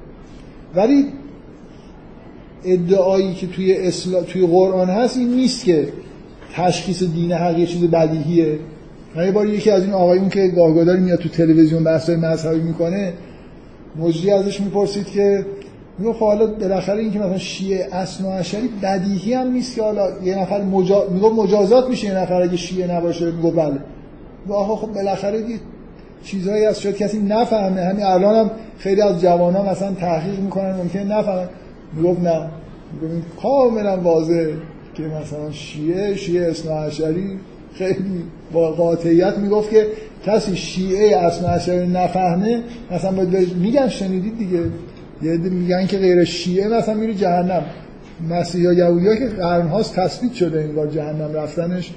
ولی 0.74 1.06
ادعایی 2.66 3.34
که 3.34 3.46
توی 3.46 3.76
اسلا... 3.76 4.22
توی 4.22 4.46
قرآن 4.46 4.90
هست 4.90 5.16
این 5.16 5.28
نیست 5.28 5.64
که 5.64 5.88
تشخیص 6.54 7.02
دین 7.02 7.32
حق 7.32 7.58
یه 7.58 7.66
چیز 7.66 7.84
بدیهیه. 7.90 8.58
من 9.16 9.24
یه 9.24 9.32
بار 9.32 9.46
یکی 9.46 9.70
از 9.70 9.84
این 9.84 9.92
آقایون 9.92 10.28
که 10.28 10.48
گاهگداری 10.48 11.00
میاد 11.00 11.18
تو 11.18 11.28
تلویزیون 11.28 11.84
بحث‌های 11.84 12.16
مذهبی 12.18 12.60
می‌کنه 12.60 13.12
مجری 13.98 14.30
ازش 14.30 14.60
می‌پرسید 14.60 15.06
که 15.06 15.46
میگه 15.98 16.12
خب 16.12 16.26
حالا 16.26 16.46
بالاخره 16.46 16.98
اینکه 16.98 17.18
مثلا 17.18 17.38
شیعه 17.38 17.88
اصل 17.92 18.24
و 18.24 18.28
اشری 18.28 18.68
بدیهی 18.82 19.34
هم 19.34 19.52
نیست 19.52 19.74
که 19.74 19.82
حالا 19.82 20.08
یه 20.24 20.38
نفر 20.38 20.62
مجا... 20.62 21.06
میگه 21.10 21.28
مجازات 21.28 21.88
میشه 21.88 22.06
یه 22.06 22.18
نفر 22.18 22.42
اگه 22.42 22.56
شیعه 22.56 22.96
نباشه 22.96 23.30
میگه 23.30 23.50
بله. 23.50 23.78
آها 24.48 24.76
خب 24.76 24.86
بالاخره 24.86 25.38
یه 25.40 25.60
چیزهایی 26.24 26.64
از 26.64 26.80
شاید 26.80 26.96
کسی 26.96 27.18
نفهمه. 27.18 27.80
همین 27.80 28.04
الان 28.04 28.36
هم 28.36 28.50
خیلی 28.78 29.02
از 29.02 29.20
جوان 29.20 29.54
ها 29.54 29.70
مثلا 29.70 29.92
تحقیق 29.92 30.40
می‌کنن 30.40 30.74
ممکنه 30.74 31.04
نفهمن. 31.04 31.48
می‌گفت 31.96 32.20
نه. 32.20 32.48
می‌گفت 32.92 33.36
کاملا 33.42 33.96
واضحه 33.96 34.54
که 34.94 35.02
مثلا 35.02 35.50
شیعه 35.50 36.16
شیعه 36.16 36.50
اصلا 36.50 36.82
اشری 36.82 37.38
خیلی 37.74 38.22
با 38.52 38.72
قاطعیت 38.72 39.38
می‌گفت 39.38 39.70
که 39.70 39.86
کسی 40.26 40.56
شیعه 40.56 41.16
اصلا 41.16 41.48
اشری 41.48 41.86
نفهمه 41.86 42.62
مثلا 42.90 43.12
باید 43.12 43.56
میگن 43.56 43.88
شنیدید 43.88 44.38
دیگه. 44.38 44.60
یه 45.22 45.36
میگن 45.36 45.86
که 45.86 45.98
غیر 45.98 46.24
شیعه 46.24 46.68
مثلا 46.68 46.94
میره 46.94 47.14
جهنم. 47.14 47.62
مسیحا 48.30 48.72
یهودی 48.72 49.08
ها 49.08 49.16
که 49.16 49.26
قرنهاست 49.26 49.94
تثبیت 49.94 50.32
شده 50.32 50.60
انگار 50.60 50.86
جهنم 50.86 51.32
رفتنش. 51.34 51.90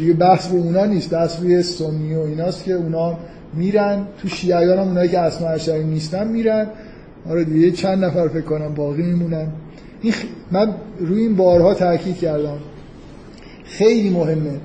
دیگه 0.00 0.12
بحث 0.12 0.50
رو 0.50 0.56
اونا 0.56 0.84
نیست. 0.84 1.10
بحث 1.10 1.40
روی 1.40 1.62
سنی 1.62 2.14
و 2.14 2.20
ایناست 2.20 2.64
که 2.64 2.72
اونا 2.72 3.18
میرن. 3.54 4.06
تو 4.22 4.28
شیعیان 4.28 4.78
هم 4.78 4.88
اونایی 4.88 5.08
که 5.08 5.18
اسما 5.18 5.48
اشعری 5.48 5.84
نیستن 5.84 6.28
میرن. 6.28 6.66
آره 7.30 7.44
دیگه 7.44 7.70
چند 7.70 8.04
نفر 8.04 8.28
فکر 8.28 8.40
کنم 8.40 8.74
باقی 8.74 9.02
میمونن. 9.02 9.48
این 10.02 10.12
خ... 10.12 10.24
من 10.50 10.74
روی 10.98 11.22
این 11.22 11.36
بارها 11.36 11.74
تاکید 11.74 12.18
کردم. 12.18 12.58
خیلی 13.64 14.10
مهمه. 14.10 14.60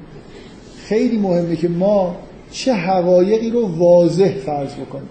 خیلی 0.77 1.17
مهمه 1.17 1.55
که 1.55 1.69
ما 1.69 2.15
چه 2.51 2.73
حقایقی 2.73 3.49
رو 3.49 3.77
واضح 3.77 4.29
فرض 4.29 4.73
بکنیم 4.73 5.09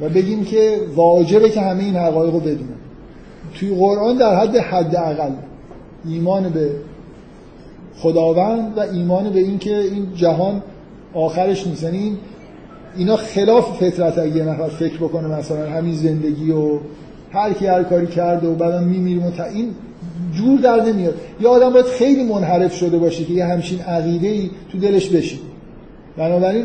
و 0.00 0.08
بگیم 0.08 0.44
که 0.44 0.80
واجبه 0.94 1.50
که 1.50 1.60
همه 1.60 1.84
این 1.84 1.96
حقایق 1.96 2.32
رو 2.32 2.40
بدونن. 2.40 2.80
توی 3.54 3.74
قرآن 3.74 4.16
در 4.16 4.40
حد 4.40 4.56
حد 4.56 4.96
اقل 4.96 5.32
ایمان 6.04 6.48
به 6.48 6.70
خداوند 7.96 8.78
و 8.78 8.80
ایمان 8.80 9.30
به 9.30 9.40
اینکه 9.40 9.78
این 9.78 10.06
جهان 10.14 10.62
آخرش 11.14 11.66
نیست. 11.66 11.82
یعنی 11.82 12.18
اینا 12.96 13.16
خلاف 13.16 13.82
فطرت 13.82 14.18
اگه 14.18 14.42
نفر 14.42 14.68
فکر 14.68 14.96
بکنه 14.96 15.38
مثلا 15.38 15.70
همین 15.70 15.94
زندگی 15.94 16.50
و 16.50 16.78
هر 17.32 17.52
کی 17.52 17.66
هر 17.66 17.82
کاری 17.82 18.06
کرده 18.06 18.48
و 18.48 18.54
بعدا 18.54 18.80
میمیریم 18.80 19.22
و 19.22 19.42
این 19.54 19.70
جور 20.32 20.60
در 20.60 20.84
نمیاد. 20.84 21.14
یه 21.40 21.48
آدم 21.48 21.70
باید 21.70 21.86
خیلی 21.86 22.24
منحرف 22.24 22.74
شده 22.74 22.98
باشه 22.98 23.24
که 23.24 23.32
یه 23.32 23.44
همچین 23.44 23.80
عقیده 23.80 24.28
ای 24.28 24.50
تو 24.72 24.78
دلش 24.78 25.08
بشینه. 25.08 25.42
بنابراین 26.16 26.64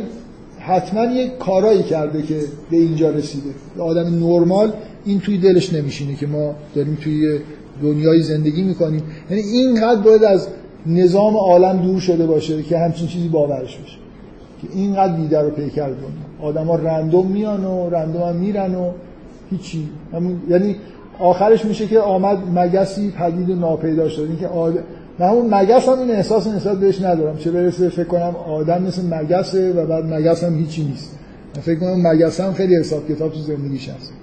حتما 0.60 1.06
یه 1.06 1.30
کارایی 1.40 1.84
کرده 1.84 2.22
که 2.22 2.40
به 2.72 2.78
اینجا 2.78 3.10
رسیده. 3.10 3.50
یه 3.78 3.84
آدم 3.84 4.26
نرمال 4.26 4.74
این 5.06 5.20
توی 5.20 5.38
دلش 5.38 5.74
نمیشینه 5.74 6.16
که 6.16 6.28
ما 6.28 6.56
داریم 6.76 6.98
توی 7.02 7.40
دنیای 7.82 8.22
زندگی 8.22 8.64
می‌کنیم. 8.64 9.04
یعنی 9.30 9.44
اینقدر 9.44 10.02
باید 10.02 10.24
از 10.24 10.48
نظام 10.86 11.38
عالم 11.38 11.78
دور 11.78 12.00
شده 12.00 12.26
باشه 12.26 12.64
که 12.64 12.78
همچین 12.78 13.08
چیزی 13.08 13.28
باورش 13.28 13.78
بشه. 13.78 14.05
که 14.66 14.78
اینقدر 14.78 15.14
بیدر 15.14 15.42
رو 15.42 15.50
پیکر 15.50 15.88
دنیا 15.88 16.26
آدم 16.42 16.66
ها 16.66 16.76
رندوم 16.76 17.28
میان 17.28 17.66
و 17.66 17.90
رندوم 17.90 18.22
هم 18.22 18.36
میرن 18.36 18.76
و 18.76 18.92
هیچی. 19.52 19.90
یعنی 20.50 20.76
آخرش 21.20 21.66
میشه 21.66 21.88
که 21.88 22.00
آمد 22.00 22.38
مگسی 22.56 23.12
پدید 23.12 23.50
و 23.50 23.56
ناپیدا 23.56 24.10
شد 24.10 24.22
این 24.22 24.40
که 24.40 24.48
آد... 24.48 24.74
من 25.20 25.28
همون 25.28 25.54
مگس 25.54 25.90
هم 25.90 26.00
این 26.00 26.12
احساس 26.12 26.48
نسبت 26.48 26.78
بهش 26.78 27.02
ندارم. 27.02 27.38
چه 27.38 27.52
برسه 27.52 27.90
فکر 27.90 28.04
کنم 28.04 28.36
آدم 28.36 28.84
مثل 28.84 29.02
مگسه 29.06 29.74
و 29.74 29.86
بعد 29.86 30.14
مگس 30.14 30.44
هم 30.44 30.58
هیچی 30.58 30.84
نیست. 30.84 31.18
من 31.56 31.62
فکر 31.62 31.80
کنم 31.80 32.08
مگس 32.08 32.40
هم 32.40 32.54
خیلی 32.54 32.76
حساب 32.76 33.08
کتاب 33.08 33.32
تو 33.32 33.40
زندگیش 33.40 33.90
هست. 33.90 34.14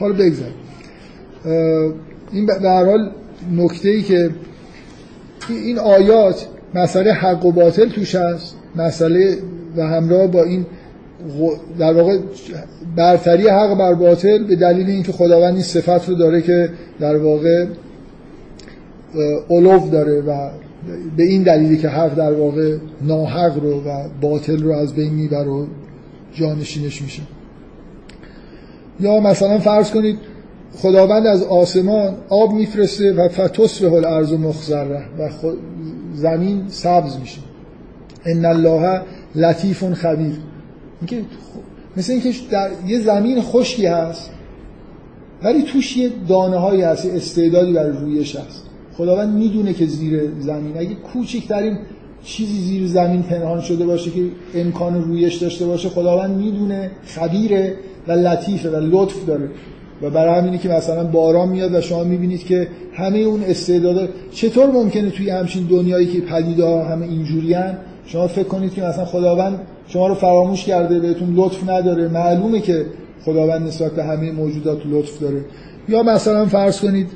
حالا 0.00 0.12
بگذار 0.12 0.50
این 2.32 2.46
به 2.46 2.54
هر 2.70 2.84
حال 2.84 3.10
نکته 3.52 3.88
ای 3.88 4.02
که 4.02 4.30
این 5.48 5.78
آیات 5.78 6.46
مسئله 6.74 7.12
حق 7.12 7.44
و 7.44 7.52
باطل 7.52 7.88
توش 7.88 8.14
هست. 8.14 8.56
مسئله 8.76 9.38
و 9.76 9.82
همراه 9.82 10.26
با 10.26 10.42
این 10.42 10.66
در 11.78 11.92
واقع 11.92 12.18
برتری 12.96 13.48
حق 13.48 13.78
بر 13.78 13.94
باطل 13.94 14.44
به 14.44 14.56
دلیل 14.56 14.90
اینکه 14.90 15.12
خداوند 15.12 15.54
این 15.54 15.62
صفت 15.62 16.08
رو 16.08 16.14
داره 16.14 16.42
که 16.42 16.70
در 17.00 17.16
واقع 17.16 17.66
اولوف 19.48 19.90
داره 19.90 20.20
و 20.20 20.50
به 21.16 21.22
این 21.22 21.42
دلیلی 21.42 21.78
که 21.78 21.88
حق 21.88 22.14
در 22.14 22.32
واقع 22.32 22.76
ناحق 23.02 23.58
رو 23.62 23.80
و 23.80 24.08
باطل 24.20 24.62
رو 24.62 24.72
از 24.72 24.94
بین 24.94 25.14
می‌بره 25.14 25.48
و 25.48 25.66
جانشینش 26.32 27.02
میشه. 27.02 27.22
یا 29.00 29.20
مثلا 29.20 29.58
فرض 29.58 29.90
کنید 29.90 30.18
خداوند 30.76 31.26
از 31.26 31.42
آسمان 31.42 32.14
آب 32.28 32.52
میفرسته 32.52 33.12
و 33.12 33.28
به 33.80 33.92
الارض 33.92 34.32
مخزره 34.32 35.02
و 35.18 35.30
زمین 36.14 36.64
سبز 36.68 37.18
میشه. 37.20 37.40
ان 38.26 38.44
الله 38.44 39.00
لطیف 39.34 39.84
خبیر. 39.92 40.32
اینکه 41.00 41.26
مثل 41.96 42.12
اینکه 42.12 42.32
در 42.50 42.70
یه 42.86 43.00
زمین 43.00 43.40
خشکی 43.40 43.86
هست 43.86 44.30
ولی 45.42 45.62
توش 45.62 45.96
یه 45.96 46.10
دانه 46.28 46.56
هایی 46.56 46.82
هست 46.82 47.06
استعدادی 47.06 47.72
برای 47.72 47.92
رویش 47.92 48.36
هست. 48.36 48.62
خداوند 48.96 49.34
می‌دونه 49.34 49.72
که 49.72 49.86
زیر 49.86 50.20
زمین. 50.40 50.78
اگه 50.78 50.94
کوچکترین 50.94 51.78
چیزی 52.24 52.58
زیر 52.58 52.86
زمین 52.86 53.22
پنهان 53.22 53.60
شده 53.60 53.86
باشه 53.86 54.10
که 54.10 54.20
امکان 54.54 55.04
رویش 55.04 55.34
داشته 55.34 55.66
باشه 55.66 55.88
خداوند 55.88 56.36
می‌دونه 56.36 56.90
خبیره 57.06 57.74
و 58.08 58.12
لطیفه 58.12 58.70
و 58.70 58.76
لطف 58.76 59.26
داره. 59.26 59.48
و 60.02 60.10
برای 60.10 60.38
همینی 60.38 60.58
که 60.58 60.68
مثلا 60.68 61.04
باران 61.04 61.48
میاد 61.48 61.74
و 61.74 61.80
شما 61.80 62.04
می‌بینید 62.04 62.44
که 62.44 62.68
همه 62.94 63.18
اون 63.18 63.42
استعداد 63.42 64.08
چطور 64.32 64.66
ممکنه 64.66 65.10
توی 65.10 65.30
همچین 65.30 65.66
دنیایی 65.66 66.06
که 66.06 66.20
پدیده 66.20 66.64
ها 66.64 66.84
همه 66.84 67.06
اینجوری 67.06 67.54
شما 68.06 68.26
فکر 68.26 68.48
کنید 68.48 68.74
که 68.74 68.82
مثلا 68.82 69.04
خداوند 69.04 69.60
شما 69.88 70.06
رو 70.06 70.14
فراموش 70.14 70.64
کرده 70.64 71.00
بهتون 71.00 71.34
لطف 71.34 71.70
نداره. 71.70 72.08
معلومه 72.08 72.60
که 72.60 72.86
خداوند 73.24 73.66
نسبت 73.66 73.92
به 73.92 74.04
همه 74.04 74.32
موجودات 74.32 74.78
لطف 74.90 75.20
داره. 75.20 75.44
یا 75.88 76.02
مثلا 76.02 76.46
فرض 76.46 76.80
کنید 76.80 77.08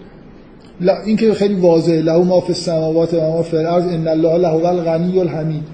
این 1.06 1.16
که 1.16 1.34
خیلی 1.34 1.54
واضحه 1.54 2.00
له 2.00 2.24
ما 2.24 2.40
فی 2.40 2.52
السماوات 2.52 3.14
و 3.14 3.20
ما 3.20 3.42
فی 3.42 3.56
الارض 3.56 3.84
ان 3.84 4.08
الله 4.08 4.38
له 4.38 4.66
الغنی 4.66 5.18
الحمید. 5.18 5.64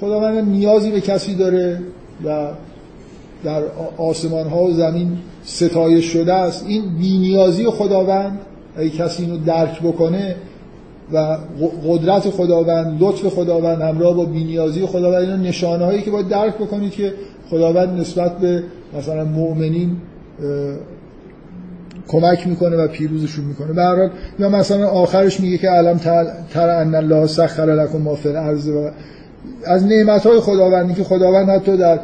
خداوند 0.00 0.48
نیازی 0.48 0.90
به 0.90 1.00
کسی 1.00 1.34
داره 1.34 1.80
و 2.24 2.48
در 3.44 3.62
آسمان 3.98 4.46
ها 4.46 4.62
و 4.62 4.72
زمین 4.72 5.18
ستایش 5.44 6.04
شده 6.04 6.34
است. 6.34 6.64
این 6.68 6.82
بینیازی 6.98 7.66
خداوند 7.66 8.38
اگه 8.76 8.90
کسی 8.90 9.22
اینو 9.22 9.38
درک 9.38 9.82
بکنه 9.82 10.36
و 11.12 11.36
قدرت 11.88 12.30
خداوند 12.30 13.02
لطف 13.02 13.26
خداوند 13.26 13.82
همراه 13.82 14.16
با 14.16 14.24
بینیازی 14.24 14.86
خداوند 14.86 15.22
اینا 15.22 15.36
نشانه 15.36 15.84
هایی 15.84 16.02
که 16.02 16.10
باید 16.10 16.28
درک 16.28 16.54
بکنید 16.54 16.92
که 16.92 17.12
خداوند 17.50 18.00
نسبت 18.00 18.38
به 18.38 18.62
مثلا 18.98 19.24
مؤمنین 19.24 19.96
کمک 22.08 22.46
می‌کنه 22.46 22.76
و 22.76 22.88
پیروزشون 22.88 23.44
می‌کنه. 23.44 23.72
به 23.72 24.10
یا 24.38 24.48
مثلا 24.48 24.88
آخرش 24.88 25.40
میگه 25.40 25.58
که 25.58 25.68
علم 25.68 25.98
تر 26.52 26.68
ان 26.68 26.94
الله 26.94 27.26
سخر 27.26 27.66
لكم 27.66 27.98
ما 27.98 28.14
فی 28.14 28.28
و 28.28 28.90
از 29.64 29.86
نعمت 29.86 30.26
های 30.26 30.40
خداوندی 30.40 30.94
که 30.94 31.04
خداوند 31.04 31.48
حتی 31.48 31.76
در 31.76 32.00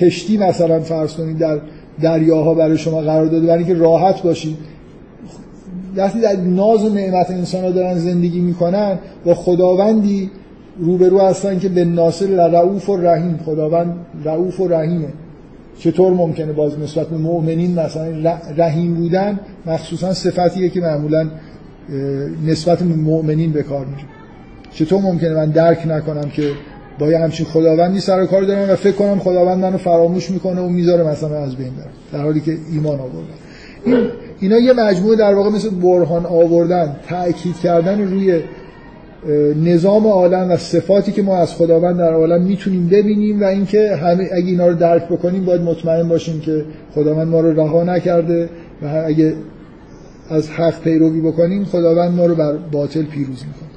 کشتی 0.00 0.36
مثلا 0.38 0.80
فرض 0.80 1.14
کنید 1.14 1.38
در 1.38 1.60
دریاها 2.02 2.54
برای 2.54 2.78
شما 2.78 3.00
قرار 3.00 3.26
داده 3.26 3.46
برای 3.46 3.64
اینکه 3.64 3.80
راحت 3.80 4.22
باشید. 4.22 4.56
وقتی 5.96 6.20
در 6.20 6.36
ناز 6.36 6.84
و 6.84 6.88
نعمت 6.88 7.30
انسان 7.30 7.64
ها 7.64 7.70
دارن 7.70 7.98
زندگی 7.98 8.40
می‌کنن 8.40 8.98
با 9.24 9.34
خداوندی 9.34 10.30
روبرو 10.78 11.20
هستن 11.20 11.58
که 11.58 11.68
به 11.68 11.84
ناصر 11.84 12.26
رعوف 12.26 12.88
و 12.88 12.96
رحیم 12.96 13.40
خداوند 13.46 13.96
رعوف 14.24 14.60
و 14.60 14.68
رحیمه. 14.68 15.08
چطور 15.78 16.12
ممکنه 16.12 16.52
باز 16.52 16.78
نسبت 16.78 17.06
به 17.06 17.16
مؤمنین 17.16 17.80
مثلا 17.80 18.38
رحیم 18.56 18.94
بودن؟ 18.94 19.40
مخصوصا 19.66 20.12
صفتیه 20.12 20.68
که 20.68 20.80
معمولا 20.80 21.26
نسبت 22.46 22.78
به 22.78 22.94
مؤمنین 22.94 23.52
به 23.52 23.62
کار 23.62 23.86
میره. 23.86 24.08
چطور 24.72 25.02
ممکنه 25.02 25.34
من 25.34 25.50
درک 25.50 25.86
نکنم 25.86 26.30
که 26.30 26.50
با 26.98 27.10
یه 27.10 27.18
همچین 27.18 27.46
خداوندی 27.46 28.00
سر 28.00 28.26
کار 28.26 28.42
دارم 28.42 28.70
و 28.70 28.76
فکر 28.76 28.96
کنم 28.96 29.18
خداوند 29.18 29.58
منو 29.58 29.78
فراموش 29.78 30.30
می‌کنه 30.30 30.60
و 30.60 30.68
می‌ذاره 30.68 31.04
مثلا 31.04 31.38
از 31.38 31.56
بین 31.56 31.70
برم 31.70 31.90
در 32.12 32.22
حالی 32.22 32.40
که 32.40 32.56
ایمان 32.72 33.00
آوردم 33.00 33.38
این 33.86 34.10
اینا 34.44 34.58
یه 34.58 34.72
مجموعه 34.72 35.16
در 35.16 35.34
واقع 35.34 35.50
مثل 35.50 35.70
برهان 35.70 36.26
آوردن 36.26 36.96
تأکید 37.06 37.56
کردن 37.56 38.10
روی 38.10 38.40
نظام 39.64 40.06
عالم 40.06 40.50
و 40.50 40.56
صفاتی 40.56 41.12
که 41.12 41.22
ما 41.22 41.36
از 41.36 41.54
خداوند 41.54 41.98
در 41.98 42.12
عالم 42.12 42.42
می‌تونیم 42.42 42.88
ببینیم 42.88 43.40
و 43.40 43.44
اینکه 43.44 43.96
همه 43.96 44.28
اگه 44.32 44.46
اینا 44.46 44.66
رو 44.66 44.74
درک 44.74 45.08
بکنیم 45.08 45.44
باید 45.44 45.60
مطمئن 45.60 46.08
باشیم 46.08 46.40
که 46.40 46.64
خداوند 46.94 47.28
ما 47.28 47.40
رو 47.40 47.60
رها 47.60 47.84
نکرده 47.84 48.48
و 48.82 49.02
اگه 49.06 49.34
از 50.30 50.50
حق 50.50 50.80
پیروی 50.80 51.20
بکنیم 51.20 51.64
خداوند 51.64 52.16
ما 52.16 52.26
رو 52.26 52.34
بر 52.34 52.52
باطل 52.52 53.02
پیروز 53.02 53.42
می‌کنه. 53.46 53.70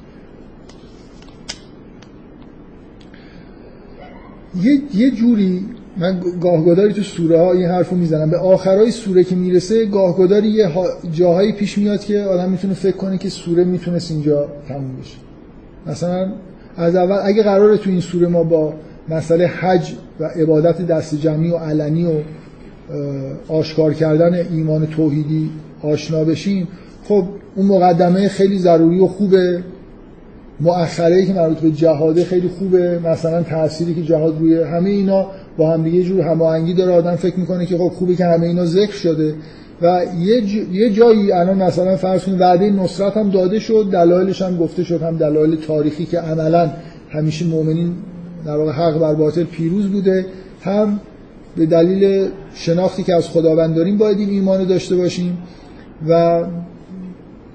یه, 4.62 4.80
یه 4.94 5.10
جوری 5.10 5.66
من 5.98 6.20
گاهگداری 6.40 6.92
تو 6.92 7.02
سوره 7.02 7.38
ها 7.38 7.52
این 7.52 7.66
حرفو 7.66 7.96
می‌زنم. 7.96 8.30
به 8.30 8.38
آخرای 8.38 8.90
سوره 8.90 9.24
که 9.24 9.36
می‌رسه 9.36 9.86
گاهگداری 9.86 10.48
یه 10.48 10.68
جاهایی 11.12 11.52
پیش 11.52 11.78
میاد 11.78 12.00
که 12.00 12.20
آدم 12.20 12.50
می‌تونه 12.50 12.74
فکر 12.74 12.96
کنه 12.96 13.18
که 13.18 13.28
سوره 13.28 13.64
می‌تونست 13.64 14.10
اینجا 14.10 14.48
تموم 14.68 14.96
بشه. 15.00 15.16
مثلا 15.86 16.32
از 16.76 16.96
اول 16.96 17.18
اگه 17.24 17.42
قراره 17.42 17.76
تو 17.76 17.90
این 17.90 18.00
سوره 18.00 18.28
ما 18.28 18.42
با 18.42 18.72
مسئله 19.08 19.46
حج 19.46 19.92
و 20.20 20.24
عبادت 20.24 20.86
دست 20.86 21.14
جمعی 21.14 21.50
و 21.50 21.56
علنی 21.56 22.06
و 22.06 22.10
آشکار 23.48 23.94
کردن 23.94 24.34
ایمان 24.52 24.86
توحیدی 24.86 25.50
آشنا 25.82 26.24
بشیم 26.24 26.68
خب 27.04 27.24
اون 27.56 27.66
مقدمه 27.66 28.28
خیلی 28.28 28.58
ضروری 28.58 29.00
و 29.00 29.06
خوبه. 29.06 29.62
مؤخره 30.60 31.26
که 31.26 31.32
مربوط 31.32 31.58
به 31.58 31.70
جهاده 31.70 32.24
خیلی 32.24 32.48
خوبه. 32.48 32.98
مثلا 32.98 33.42
تأثیری 33.42 33.94
که 33.94 34.02
جهاد 34.02 34.38
روی 34.40 34.62
همه 34.62 34.90
اینا 34.90 35.26
با 35.58 35.72
هم 35.72 35.82
دیگه 35.82 36.02
جور 36.02 36.20
هماهنگی 36.20 36.74
داره. 36.74 36.92
آدم 36.92 37.16
فکر 37.16 37.40
می‌کنه 37.40 37.66
که 37.66 37.78
خب 37.78 37.88
خوبه 37.88 38.16
که 38.16 38.24
همه 38.24 38.46
اینا 38.46 38.64
ذکر 38.64 38.92
شده. 38.92 39.34
و 39.82 40.02
یه, 40.18 40.42
یه 40.72 40.90
جایی 40.90 41.32
الان 41.32 41.62
مثلا 41.62 41.96
فرض 41.96 42.24
کنید 42.24 42.40
وعده 42.40 42.70
نصرت 42.70 43.16
هم 43.16 43.30
داده 43.30 43.58
شد 43.58 43.88
دلایلش 43.92 44.42
هم 44.42 44.56
گفته 44.56 44.84
شد 44.84 45.02
هم 45.02 45.16
دلایل 45.16 45.56
تاریخی 45.56 46.06
که 46.06 46.18
عملا 46.18 46.70
همیشه 47.10 47.46
مؤمنین 47.46 47.94
در 48.46 48.56
واقع 48.56 48.72
حق 48.72 48.98
بر 48.98 49.14
باطل 49.14 49.44
پیروز 49.44 49.86
بوده 49.86 50.26
هم 50.62 51.00
به 51.56 51.66
دلیل 51.66 52.28
شناختی 52.54 53.02
که 53.02 53.14
از 53.14 53.28
خداوند 53.28 53.74
داریم 53.74 53.98
باید 53.98 54.18
این 54.18 54.28
ایمان 54.28 54.64
داشته 54.64 54.96
باشیم. 54.96 55.38
و 56.08 56.44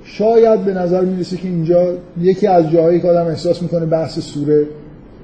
شاید 0.03 0.59
به 0.59 0.73
نظر 0.73 1.01
می‌رسه 1.05 1.37
که 1.37 1.47
اینجا 1.47 1.93
یکی 2.21 2.47
از 2.47 2.71
جاهایی 2.71 2.99
که 2.99 3.07
آدم 3.07 3.25
احساس 3.25 3.61
می‌کنه 3.61 3.85
بحث 3.85 4.19
سوره 4.19 4.65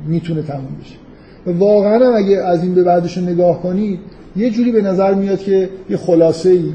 می‌تونه 0.08 0.42
تموم 0.42 0.78
بشه. 0.82 0.99
واقعا 1.46 2.16
اگه 2.16 2.38
از 2.38 2.64
این 2.64 2.76
به 2.76 2.84
بعدش 2.84 3.18
رو 3.18 3.24
نگاه 3.24 3.62
کنید 3.62 4.00
یه 4.36 4.50
جوری 4.50 4.72
به 4.72 4.82
نظر 4.82 5.14
میاد 5.14 5.40
که 5.40 5.70
یه 5.90 5.98
خلاصه 5.98 6.50
ای 6.50 6.74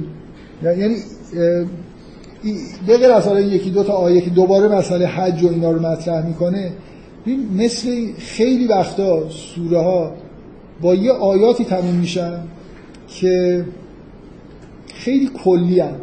یعنی 0.63 0.97
بغیر 2.89 3.11
از 3.11 3.27
یکی 3.39 3.71
دو 3.71 3.85
تا 3.85 3.93
آیه 3.93 4.21
که 4.21 4.31
دوباره 4.31 4.69
مسئله 4.69 5.07
حج 5.07 5.43
و 5.43 5.49
اینا 5.49 5.73
رو 5.73 5.81
مطرح 5.81 6.27
می‌کنه 6.27 6.73
مثل 7.57 8.13
خیلی 8.19 8.67
وقتا 8.67 9.29
سوره 9.29 9.79
ها 9.79 10.13
با 10.83 10.95
یه 10.95 11.13
آیاتی 11.13 11.65
تموم 11.65 11.95
میشن 11.95 12.39
که 13.09 13.65
خیلی 14.95 15.31
کلی 15.45 15.81
هم. 15.81 15.95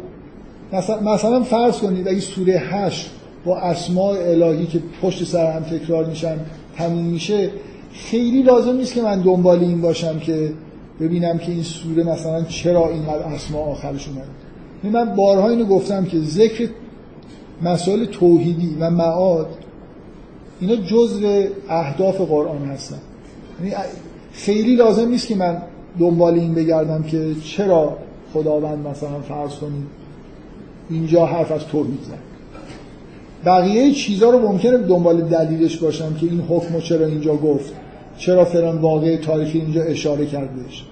مثلا, 1.02 1.42
فرض 1.42 1.78
کنید 1.78 2.08
اگه 2.08 2.20
سوره 2.20 2.54
هشت 2.58 3.10
با 3.44 3.58
اسماء 3.58 4.16
الهی 4.16 4.66
که 4.66 4.80
پشت 5.02 5.24
سر 5.24 5.52
هم 5.52 5.62
تکرار 5.62 6.04
میشن 6.04 6.36
تموم 6.76 7.04
میشه 7.04 7.50
خیلی 7.92 8.42
لازم 8.42 8.76
نیست 8.76 8.94
که 8.94 9.02
من 9.02 9.20
دنبال 9.20 9.60
این 9.60 9.80
باشم 9.80 10.18
که 10.18 10.52
ببینم 11.00 11.38
که 11.38 11.52
این 11.52 11.62
سوره 11.62 12.04
مثلا 12.04 12.42
چرا 12.42 12.88
اینقدر 12.88 13.22
اسما 13.22 13.58
آخرش 13.58 14.08
اومده. 14.08 14.26
یعنی 14.84 14.96
من 14.96 15.16
بارها 15.16 15.48
اینو 15.48 15.64
گفتم 15.64 16.04
که 16.04 16.18
ذکر 16.20 16.68
مسائل 17.62 18.04
توحیدی 18.04 18.76
و 18.80 18.90
معاد 18.90 19.48
اینا 20.60 20.76
جزء 20.76 21.46
اهداف 21.68 22.20
قرآن 22.20 22.64
هستن. 22.64 22.98
یعنی 23.60 23.74
خیلی 24.32 24.76
لازم 24.76 25.08
نیست 25.08 25.26
که 25.26 25.36
من 25.36 25.62
دنبال 25.98 26.34
این 26.34 26.54
بگردم 26.54 27.02
که 27.02 27.34
چرا 27.44 27.96
خداوند 28.34 28.86
مثلا 28.86 29.20
فرض 29.20 29.54
کنید 29.54 29.86
اینجا 30.90 31.26
حرف 31.26 31.52
از 31.52 31.66
توحید 31.66 32.00
زد. 32.02 32.32
بقیه 33.44 33.92
چیزها 33.92 34.30
رو 34.30 34.48
ممکنه 34.48 34.78
دنبال 34.78 35.20
دلیلش 35.22 35.76
باشم 35.78 36.14
که 36.14 36.26
این 36.26 36.40
حکم 36.40 36.80
چرا 36.80 37.06
اینجا 37.06 37.36
گفت. 37.36 37.72
چرا 38.22 38.44
فلان 38.44 38.78
واقع 38.78 39.16
تاریخی 39.16 39.58
اینجا 39.58 39.82
اشاره 39.82 40.26
کردش 40.26 40.84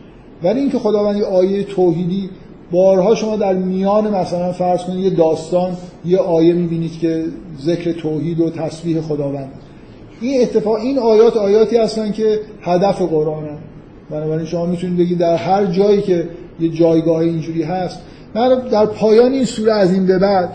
ولی 0.42 0.60
اینکه 0.60 0.78
خداوند 0.78 1.16
یه 1.16 1.24
آیه 1.24 1.62
توحیدی 1.62 2.30
بارها 2.70 3.14
شما 3.14 3.36
در 3.36 3.52
میان 3.52 4.14
مثلا 4.14 4.52
فرض 4.52 4.82
کنید 4.82 5.04
یه 5.04 5.10
داستان 5.10 5.76
یه 6.04 6.18
آیه 6.18 6.52
می‌بینید 6.52 6.98
که 6.98 7.24
ذکر 7.62 7.92
توحید 7.92 8.40
و 8.40 8.50
تسبیح 8.50 9.00
خداوند. 9.00 9.52
این 10.20 10.42
اتفاق 10.42 10.74
این 10.74 10.98
آیات 10.98 11.36
آیاتی 11.36 11.76
هستن 11.76 12.12
که 12.12 12.40
هدف 12.62 13.02
قرآن 13.02 13.44
هم. 13.44 13.58
بنابراین 14.10 14.46
شما 14.46 14.66
می‌تونید 14.66 14.98
بگید 14.98 15.18
در 15.18 15.36
هر 15.36 15.66
جایی 15.66 16.02
که 16.02 16.28
یه 16.60 16.68
جایگاه 16.68 17.18
اینجوری 17.18 17.62
هست. 17.62 18.00
من 18.34 18.58
در 18.70 18.86
پایان 18.86 19.32
این 19.32 19.44
سوره 19.44 19.72
از 19.72 19.92
این 19.92 20.06
به 20.06 20.18
بعد 20.18 20.52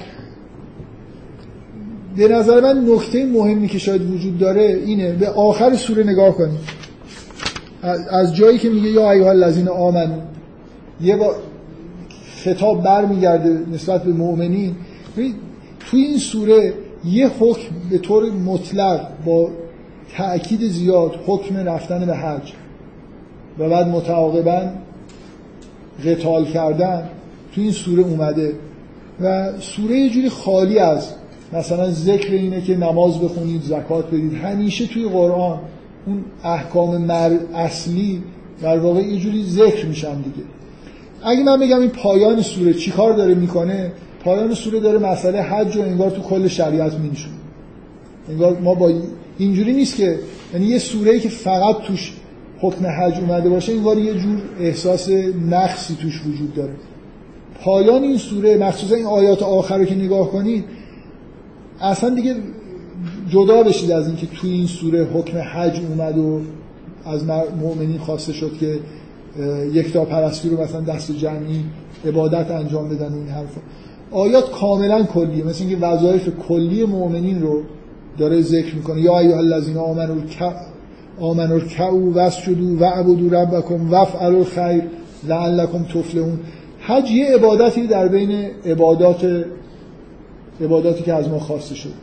به 2.18 2.28
نظر 2.28 2.62
من 2.62 2.86
نکته 2.90 3.26
مهمی 3.26 3.68
که 3.68 3.80
شاید 3.80 4.12
وجود 4.12 4.38
داره 4.38 4.82
اینه. 4.86 5.12
به 5.12 5.30
آخر 5.30 5.76
سوره 5.76 6.04
نگاه 6.04 6.32
کنید. 6.32 6.60
از 8.10 8.36
جایی 8.36 8.58
که 8.58 8.70
میگه 8.70 8.90
یا 8.90 9.12
ایها 9.12 9.30
الذین 9.30 9.68
آمنو 9.68 10.20
یه 11.02 11.16
با 11.16 11.36
خطاب 12.44 12.84
برمیگرده 12.84 13.60
نسبت 13.74 14.04
به 14.04 14.12
مؤمنین. 14.12 14.76
توی 15.80 16.02
این 16.02 16.18
سوره 16.18 16.74
یه 17.06 17.28
حکم 17.40 17.76
به 17.90 17.98
طور 17.98 18.32
مطلق 18.32 19.08
با 19.26 19.50
تأکید 20.18 20.68
زیاد 20.68 21.20
حکم 21.26 21.58
رفتن 21.58 22.06
به 22.06 22.16
حج 22.16 22.54
و 23.60 23.70
بعد 23.70 23.88
متعاقبا 23.88 24.62
قتال 26.06 26.46
کردن 26.46 27.10
توی 27.54 27.64
این 27.64 27.74
سوره 27.74 28.04
اومده. 28.04 28.54
و 29.22 29.52
سوره 29.60 29.96
یه 29.96 30.10
جوری 30.10 30.30
خالی 30.30 30.80
از 30.80 31.08
مثلا 31.54 31.92
ذکر 31.92 32.32
اینه 32.32 32.62
که 32.62 32.78
نماز 32.78 33.20
بخونید 33.20 33.62
زکات 33.62 34.08
بدید. 34.08 34.34
همیشه 34.34 34.88
توی 34.88 35.10
قرآن 35.10 35.60
اون 36.06 36.24
احکام 36.44 36.98
مر 36.98 37.38
اصلی 37.54 38.24
در 38.62 38.80
واقع 38.80 39.02
یه 39.02 39.20
جوری 39.20 39.44
ذکر 39.44 39.86
میشن 39.86 40.16
دیگه. 40.16 40.48
اگه 41.24 41.44
من 41.44 41.60
بگم 41.60 41.80
این 41.80 41.90
پایان 41.90 42.42
سوره 42.42 42.74
چیکار 42.74 43.14
داره 43.14 43.36
می‌کنه؟ 43.36 43.92
پایان 44.24 44.54
سوره 44.54 44.80
داره 44.80 45.00
مسئله 45.00 45.42
حج 45.42 45.78
و 45.78 45.82
انگار 45.82 46.10
تو 46.10 46.22
کل 46.22 46.48
شریعت 46.48 47.00
مینشون. 47.00 47.32
انگار 48.30 48.58
ما 48.60 48.76
با 48.76 48.94
اینجوری 49.38 49.74
نیست 49.74 49.96
که 49.96 50.20
یعنی 50.54 50.66
یه 50.66 50.78
سوره 50.78 51.20
که 51.20 51.30
فقط 51.30 51.78
توش 51.78 52.14
حکم 52.60 52.86
حج 52.86 53.20
اومده 53.20 53.50
باشه 53.50 53.74
انگار 53.74 53.98
یه 53.98 54.14
جور 54.14 54.42
احساس 54.60 55.10
نقصی 55.50 55.96
توش 56.02 56.22
وجود 56.26 56.54
داره. 56.54 56.74
پایان 57.62 58.04
این 58.04 58.18
سوره 58.18 58.58
مخصوصا 58.58 58.96
این 58.96 59.06
آیات 59.06 59.44
آخر 59.44 59.78
رو 59.78 59.86
که 59.86 59.96
نگاه 59.96 60.32
کنید 60.32 60.66
اصلا 61.82 62.10
دیگه 62.10 62.36
جدا 63.30 63.64
بشید 63.64 63.92
از 63.92 64.08
اینکه 64.08 64.28
توی 64.28 64.52
این 64.52 64.68
سوره 64.68 65.08
حکم 65.14 65.38
حج 65.38 65.82
اومد 65.90 66.18
و 66.18 66.42
از 67.06 67.26
مؤمنین 67.62 67.98
خواسته 67.98 68.34
شد 68.34 68.52
که 68.60 68.80
یک 69.74 69.94
تا 69.94 70.06
پرستی 70.06 70.50
رو 70.50 70.62
مثلا 70.62 70.82
دست 70.82 71.12
جمعی 71.12 71.64
عبادت 72.06 72.52
انجام 72.52 72.90
بدن 72.90 73.14
این 73.14 73.28
حرفا. 73.28 73.62
آیات 74.12 74.52
کاملا 74.52 75.04
کلیه. 75.04 75.44
مثل 75.44 75.64
اینکه 75.64 75.86
وظایف 75.86 76.30
کلی 76.48 76.86
مؤمنین 76.86 77.42
رو 77.42 77.62
داره 78.18 78.42
ذکر 78.42 78.76
می‌کنه. 78.76 79.02
یا 79.02 79.20
ایها 79.20 79.38
الذین 79.38 79.78
آمنوا 79.78 80.16
آمنوا 81.20 81.58
رکعوا 81.58 82.12
واسجدوا 82.12 82.76
واعبدوا 82.80 83.42
ربکم 83.42 83.90
وافعلوا 83.90 84.40
الخیر 84.40 84.84
لعلکم 85.28 85.84
تفلحون. 85.84 86.40
حج 86.80 87.12
یه 87.12 87.36
عبادتی 87.36 87.88
در 87.88 88.08
بین 88.08 88.32
عبادات 88.66 89.46
عباداتی 90.62 91.04
که 91.04 91.14
از 91.14 91.30
ما 91.30 91.40
خواسته 91.40 91.76
شد 91.76 91.94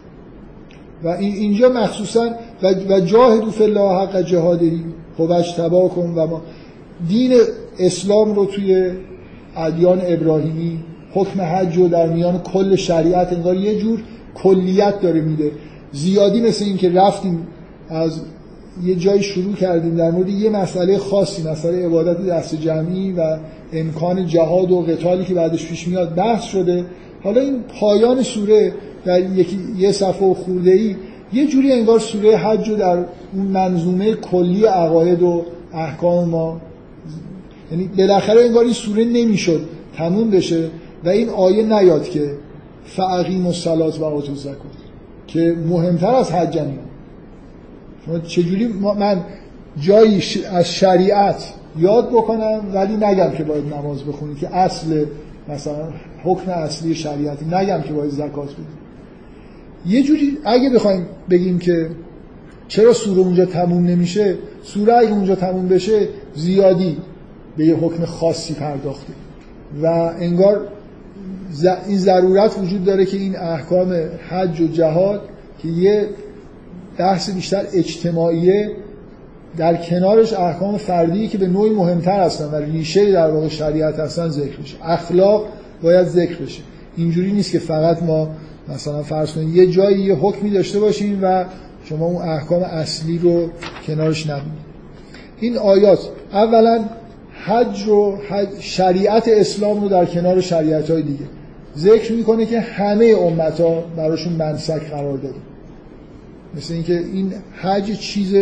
و 1.05 1.09
اینجا 1.09 1.69
مخصوصا 1.69 2.31
و 2.63 3.01
جاهدو 3.01 3.51
فی 3.51 3.65
الله 3.65 4.03
حق 4.03 4.23
جهادی 4.23 4.85
خب 5.19 5.89
کن 5.89 6.15
و 6.17 6.27
ما 6.27 6.43
دین 7.09 7.33
اسلام 7.79 8.35
رو 8.35 8.47
توی 8.47 8.91
ادیان 9.57 10.03
ابراهیمی 10.07 10.79
حکم 11.15 11.41
حج 11.41 11.77
رو 11.77 11.89
در 11.89 12.07
میان 12.07 12.39
کل 12.39 12.77
شریعت 12.77 13.33
انگار 13.33 13.57
یه 13.57 13.79
جور 13.79 14.03
کلیت 14.35 15.01
داره 15.01 15.21
میده. 15.21 15.51
زیادی 15.93 16.41
مثل 16.41 16.65
این 16.65 16.77
که 16.77 16.93
رفتیم 16.93 17.47
از 17.89 18.21
یه 18.85 18.95
جای 18.95 19.23
شروع 19.23 19.55
کردیم 19.55 19.97
در 19.97 20.11
مورد 20.11 20.29
یه 20.29 20.51
مسئله 20.51 20.99
خاصی 20.99 21.43
مسئله 21.43 21.87
عبادت 21.87 22.27
دست 22.27 22.55
جمعی 22.55 23.13
و 23.13 23.39
امکان 23.73 24.27
جهاد 24.27 24.71
و 24.71 24.81
قتالی 24.81 25.25
که 25.25 25.35
بعدش 25.35 25.67
پیش 25.67 25.89
میاد 25.89 26.15
بحث 26.15 26.45
شده. 26.45 26.85
حالا 27.25 27.41
این 27.41 27.63
پایان 27.81 28.23
سوره 28.23 28.73
در 29.05 29.21
یکی 29.21 29.59
یه 29.79 29.93
صفحه 29.93 30.27
و 30.27 30.35
خورده 30.35 30.71
ای 30.71 30.97
یه 31.33 31.47
جوری 31.47 31.73
انگار 31.73 31.99
سوره 31.99 32.37
حج 32.37 32.69
رو 32.69 32.77
در 32.77 33.05
اون 33.33 33.47
منظومه 33.47 34.15
کلی 34.15 34.65
عقاید 34.65 35.23
و 35.23 35.45
احکام 35.75 36.29
ما 36.29 36.61
یعنی 37.71 37.91
بالاخره 37.99 38.41
انگار 38.41 38.65
این 38.65 38.73
سوره 38.73 39.05
نمی‌شد 39.05 39.61
تموم 39.97 40.31
بشه 40.31 40.71
و 41.05 41.09
این 41.09 41.29
آیه 41.29 41.63
نیاد 41.63 42.09
که 42.09 42.31
فعقیم 42.85 43.47
الصلات 43.47 44.01
و 44.01 44.05
آتو 44.05 44.35
زکات 44.35 44.57
که 45.27 45.57
مهمتر 45.69 46.15
از 46.15 46.33
حج 46.33 46.59
شما 48.07 48.19
چجوری 48.19 48.67
من 48.99 49.25
جایی 49.81 50.23
از 50.53 50.73
شریعت 50.73 51.53
یاد 51.79 52.09
بکنم 52.09 52.61
ولی 52.75 52.97
نگم 52.97 53.31
که 53.31 53.45
باید 53.45 53.65
نماز 53.75 54.05
بخونی 54.05 54.35
که 54.35 54.57
اصل 54.57 55.05
مثلا 55.49 55.89
حکم 56.25 56.51
اصلی 56.51 56.95
شریعتی 56.95 57.45
نگم 57.45 57.83
که 57.83 57.93
باید 57.93 58.11
زکات 58.11 58.53
بدیم. 58.53 58.67
یه 59.87 60.03
جوری 60.03 60.39
اگه 60.45 60.71
بخوایم 60.71 61.07
بگیم 61.31 61.59
که 61.59 61.91
چرا 62.69 62.93
سوره 62.93 63.21
اونجا 63.21 63.47
تموم 63.47 63.87
نمیشه 63.87 64.37
سوره 64.63 64.95
اگه 64.95 65.13
اونجا 65.13 65.35
تموم 65.35 65.69
بشه 65.69 66.09
زیادی 66.35 66.97
به 67.57 67.67
یه 67.67 67.75
حکم 67.75 68.05
خاصی 68.05 68.55
پرداخته. 68.55 69.13
و 69.83 69.87
انگار 70.21 70.69
این 71.87 71.99
ضرورت 71.99 72.59
وجود 72.59 72.85
داره 72.85 73.07
که 73.07 73.17
این 73.17 73.37
احکام 73.37 73.95
حج 74.29 74.61
و 74.61 74.67
جهاد 74.67 75.21
که 75.59 75.69
یه 75.69 76.09
بحث 76.99 77.31
بیشتر 77.31 77.67
اجتماعیه 77.73 78.71
در 79.57 79.77
کنارش 79.77 80.33
احکام 80.33 80.77
فردی 80.77 81.29
که 81.29 81.39
به 81.39 81.47
نوعی 81.47 81.71
مهمتر 81.71 82.21
هستن 82.21 82.45
و 82.45 82.55
ریشه 82.55 83.13
در 83.13 83.31
واقع 83.31 83.49
شریعت 83.49 83.99
هستن 83.99 84.29
ذکر 84.29 84.57
بشه 84.57 84.77
اخلاق 84.85 85.45
باید 85.83 86.07
ذکر 86.07 86.37
بشه. 86.37 86.63
اینجوری 86.97 87.33
نیست 87.33 87.53
که 87.53 87.59
فقط 87.59 88.03
ما 88.03 88.29
مثلا 88.69 89.03
فرض 89.03 89.33
کنید 89.33 89.57
یه 89.57 89.67
جایی 89.67 90.03
یه 90.03 90.15
حکمی 90.15 90.51
داشته 90.51 90.81
باشیم 90.81 91.19
و 91.23 91.45
شما 91.85 92.07
اون 92.07 92.29
احکام 92.29 92.63
اصلی 92.63 93.19
رو 93.19 93.49
کنارش 93.87 94.27
نبینید. 94.27 94.73
این 95.41 95.59
آیات 95.59 95.99
اولا 96.33 96.85
حج 97.45 97.83
رو 97.87 98.19
شریعت 98.61 99.29
اسلام 99.29 99.81
رو 99.81 99.89
در 99.89 100.05
کنار 100.05 100.41
شریعت 100.41 100.91
های 100.91 101.03
دیگه. 101.03 101.25
ذکر 101.77 102.13
می‌کنه 102.13 102.47
که 102.47 102.61
همه 102.61 103.15
امت 103.19 103.61
ها 103.61 103.85
براشون 103.97 104.33
منسک 104.33 104.91
قرار 104.91 105.19
داده 105.19 105.41
مثل 106.57 106.75
اینکه 106.75 106.99
این 106.99 107.33
حج 107.53 107.99
چیز 107.99 108.35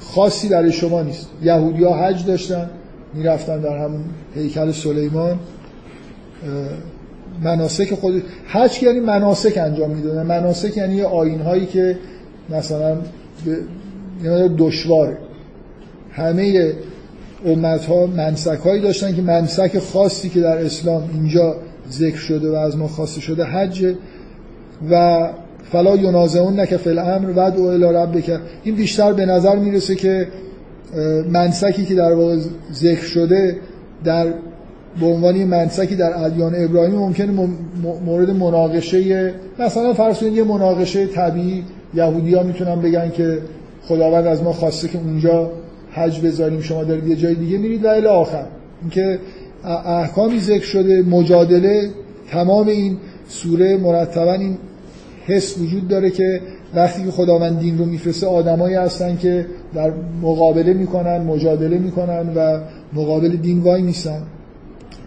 خاصی 0.00 0.48
برای 0.48 0.72
شما 0.72 1.02
نیست. 1.02 1.28
یهودی 1.42 1.84
ها 1.84 2.06
حج 2.06 2.26
داشتن 2.26 2.70
می‌رفتن 3.14 3.60
در 3.60 3.78
همون 3.78 4.04
هیکل 4.34 4.72
سلیمان 4.72 5.38
مناسک 7.42 7.94
خود. 7.94 8.22
حج 8.46 8.82
یعنی 8.82 9.00
مناسک 9.00 9.58
انجام 9.58 9.90
می‌دادن. 9.90 10.22
مناسک 10.26 10.76
یعنی 10.76 11.02
آین 11.02 11.40
هایی 11.40 11.66
که 11.66 11.98
مثلا 12.50 12.96
دشواره. 14.58 15.18
همه 16.10 16.72
امت 17.44 17.84
ها 17.84 18.06
منسک 18.06 18.58
هایی 18.64 18.82
داشتن 18.82 19.14
که 19.14 19.22
منسک 19.22 19.78
خاصی 19.78 20.28
که 20.28 20.40
در 20.40 20.58
اسلام 20.58 21.10
اینجا 21.12 21.56
ذکر 21.90 22.16
شده 22.16 22.50
و 22.50 22.54
از 22.54 22.76
ما 22.76 22.88
خواسته 22.88 23.20
شده 23.20 23.44
حج 23.44 23.94
و 24.90 25.28
فلا 25.72 25.96
ینازعون 25.96 26.60
نکه 26.60 26.76
فی 26.76 26.90
الامر 26.90 27.32
و 27.36 27.50
دو 27.50 27.62
الی 27.62 27.84
ربک. 27.84 28.40
این 28.64 28.74
بیشتر 28.74 29.12
به 29.12 29.26
نظر 29.26 29.56
می‌رسه 29.56 29.94
که 29.94 30.28
منسکی 31.30 31.84
که 31.84 31.94
در 31.94 32.12
واقع 32.12 32.36
ذکر 32.72 33.04
شده 33.04 33.56
در 34.04 34.26
به 35.00 35.06
عنوان 35.06 35.44
منسکی 35.44 35.96
در 35.96 36.24
ادیان 36.24 36.54
ابراهیم 36.56 36.94
ممکنه 36.94 37.48
مورد 38.04 38.30
مناقشه 38.30 39.34
مثلا 39.58 39.92
فرض 39.92 40.22
یه 40.22 40.44
مناقشه 40.44 41.06
طبیعی 41.06 41.64
یهودی 41.94 42.34
ها 42.34 42.42
می‌تونن 42.42 42.80
بگن 42.80 43.10
که 43.10 43.38
خداوند 43.82 44.26
از 44.26 44.42
ما 44.42 44.52
خواسته 44.52 44.88
که 44.88 44.98
اونجا 44.98 45.50
حج 45.90 46.20
بذاریم 46.20 46.60
شما 46.60 46.84
دارید 46.84 47.08
یه 47.08 47.16
جای 47.16 47.34
دیگه 47.34 47.58
میرید 47.58 47.84
و 47.84 47.88
الی 47.88 48.06
آخر. 48.06 48.44
اینکه 48.82 49.18
احکامی 49.84 50.38
ذکر 50.38 50.64
شده 50.64 51.02
مجادله 51.02 51.90
تمام 52.30 52.68
این 52.68 52.96
سوره 53.28 53.76
مرتبا 53.76 54.32
این 54.32 54.58
حس 55.30 55.58
وجود 55.58 55.88
داره 55.88 56.10
که 56.10 56.40
وقتی 56.74 57.04
که 57.04 57.10
خداوند 57.10 57.58
دین 57.58 57.78
رو 57.78 57.84
میفرسته 57.84 58.26
آدمایی 58.26 58.74
هستن 58.74 59.16
که 59.16 59.46
در 59.74 59.92
مقابله 60.22 60.72
می‌کنن 60.72 61.18
مجادله 61.18 61.78
می‌کنن 61.78 62.34
و 62.36 62.60
مقابل 62.92 63.28
دین 63.28 63.58
وای 63.60 63.82
نیستن 63.82 64.22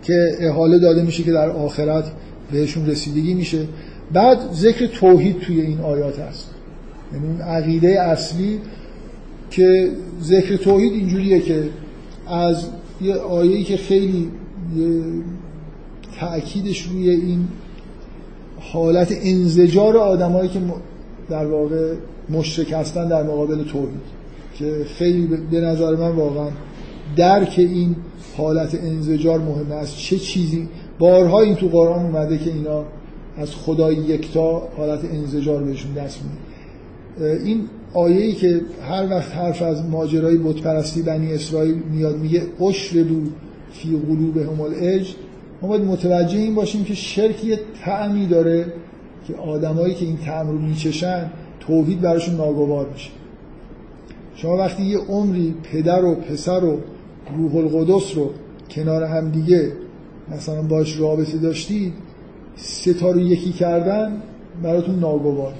که 0.04 0.38
احاله 0.40 0.80
داده 0.80 1.02
میشه 1.02 1.24
که 1.24 1.32
در 1.32 1.50
آخرت 1.50 2.04
بهشون 2.52 2.86
رسیدگی 2.86 3.34
میشه. 3.34 3.68
بعد 4.14 4.38
ذکر 4.54 4.88
توحید 4.88 5.40
توی 5.40 5.62
این 5.62 5.80
آیات 5.80 6.20
هست. 6.20 6.50
یعنی 7.14 7.28
اون 7.28 7.42
عقیده 7.42 8.02
اصلی 8.02 8.60
که 9.50 9.90
ذکر 10.24 10.56
توحید 10.56 10.94
اینجوریه 10.94 11.40
که 11.40 11.64
از 12.28 12.66
یه 13.02 13.16
آیه‌ای 13.16 13.64
که 13.64 13.78
خیلی 13.78 14.30
تأکیدش 16.20 16.82
روی 16.82 17.10
این 17.10 17.48
حالت 18.72 19.14
انزجار 19.24 19.98
آدمایی 19.98 20.50
که 20.50 20.60
در 21.30 21.46
واقع 21.46 21.94
مشرک 22.30 22.72
هستن 22.72 23.08
در 23.08 23.24
مقابل 23.24 23.64
توحید 23.64 24.14
که 24.56 24.86
خیلی 24.98 25.28
به 25.52 25.62
نظر 25.62 25.96
من 25.96 26.10
واقعا 26.10 26.50
درک 27.16 27.54
این 27.58 27.96
حالت 28.38 28.76
انزجار 28.76 29.40
مهم 29.40 29.72
است. 29.72 29.98
چه 29.98 30.18
چیزی 30.18 30.68
بارها 31.00 31.42
این 31.42 31.56
تو 31.56 31.68
قرآن 31.68 32.06
اومده 32.06 32.38
که 32.38 32.52
اینا 32.52 32.84
از 33.38 33.56
خدای 33.56 33.96
یکتا 33.96 34.68
حالت 34.78 35.06
انزجار 35.06 35.64
بهشون 35.64 35.94
دست 35.94 36.20
میده 36.24 37.44
این 37.44 37.62
آیه‌ای 37.94 38.34
که 38.34 38.62
هر 38.90 39.10
وقت 39.10 39.36
حرف 39.36 39.62
از 39.62 39.86
ماجرای 39.86 40.38
بتپرستی 40.38 41.02
بنی 41.02 41.34
اسرائیل 41.34 41.76
میاد 41.92 42.18
میگه 42.18 42.44
عشر 42.60 42.98
رو 42.98 43.22
فی 43.72 43.98
قلوبهم 44.08 44.62
الاج 44.62 45.16
ما 45.64 45.70
باید 45.70 45.84
متوجه 45.84 46.38
این 46.38 46.56
باشیم 46.56 46.84
که 46.84 46.94
شرک 46.94 47.46
یه 47.46 47.60
تعمی 47.84 48.28
داره 48.28 48.66
که 49.28 49.36
آدمایی 49.36 49.94
که 49.94 50.06
این 50.06 50.18
تعم 50.18 50.48
رو 50.48 50.60
میچشن 50.60 51.32
توحید 51.60 52.02
براشون 52.02 52.36
ناگوار 52.36 52.90
میشه. 52.94 53.10
شما 54.36 54.58
وقتی 54.58 54.84
یه 54.84 54.98
عمری 54.98 55.56
پدر 55.64 56.06
و 56.06 56.16
پسر 56.16 56.64
و 56.64 56.78
روح 57.38 57.56
القدس 57.56 58.18
رو 58.18 58.30
کنار 58.70 59.04
هم 59.04 59.30
دیگه 59.30 59.72
مثلا 60.32 60.62
باش 60.62 61.00
رابطه 61.00 61.38
داشتید 61.38 61.94
ستا 62.56 63.12
رو 63.12 63.20
یکی 63.20 63.52
کردن 63.52 64.22
براتون 64.64 65.00
ناگوار. 65.00 65.54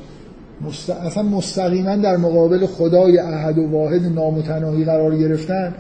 مست... 0.62 0.90
اصلا 0.90 1.24
مستقیما 1.24 1.96
در 1.96 2.18
مقابل 2.18 2.66
خدای 2.66 3.20
احد 3.20 3.58
و 3.58 3.72
واحد 3.72 4.06
نامتناهی 4.06 4.86
قرار 4.86 5.18
گرفتن 5.18 5.76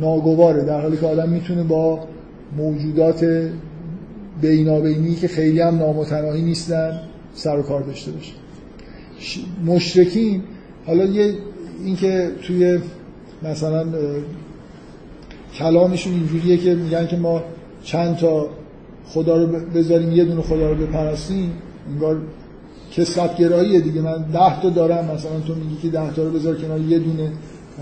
ناگواره. 0.00 0.64
در 0.64 0.80
حالی 0.80 0.96
که 0.96 1.06
آدم 1.06 1.28
می‌تونه 1.28 1.62
با 1.62 2.00
موجودات 2.56 3.50
بینابینی 4.40 5.14
که 5.14 5.28
خیلی 5.28 5.60
هم 5.60 5.78
نامتناهی 5.78 6.42
نیستن 6.42 7.00
سر 7.34 7.58
و 7.58 7.62
کار 7.62 7.82
داشته 7.82 8.10
باشه. 8.10 8.32
مشرکین 9.66 10.42
حالا 10.86 11.04
یه 11.04 11.34
اینکه 11.84 12.30
توی 12.42 12.78
مثلا 13.42 13.86
کلامشون 15.54 16.12
اینجوریه 16.12 16.56
که 16.56 16.74
میگن 16.74 17.06
که 17.06 17.16
ما 17.16 17.42
چند 17.82 18.16
تا 18.16 18.48
خدا 19.06 19.36
رو 19.36 19.46
بذاریم 19.46 20.12
یه 20.12 20.24
دونه 20.24 20.42
خدا 20.42 20.72
رو 20.72 20.86
بپرستیم 20.86 21.52
انگار 21.92 22.20
کسرت 22.92 23.36
گراییه 23.36 23.80
دیگه. 23.80 24.00
من 24.00 24.22
ده 24.32 24.60
تا 24.62 24.70
دارم 24.70 25.04
مثلا 25.04 25.40
تو 25.46 25.54
میگی 25.54 25.76
که 25.82 25.88
ده 25.88 26.14
تا 26.14 26.22
رو 26.22 26.30
بذار 26.30 26.56
کنار 26.56 26.80
یه 26.80 26.98
دونه 26.98 27.32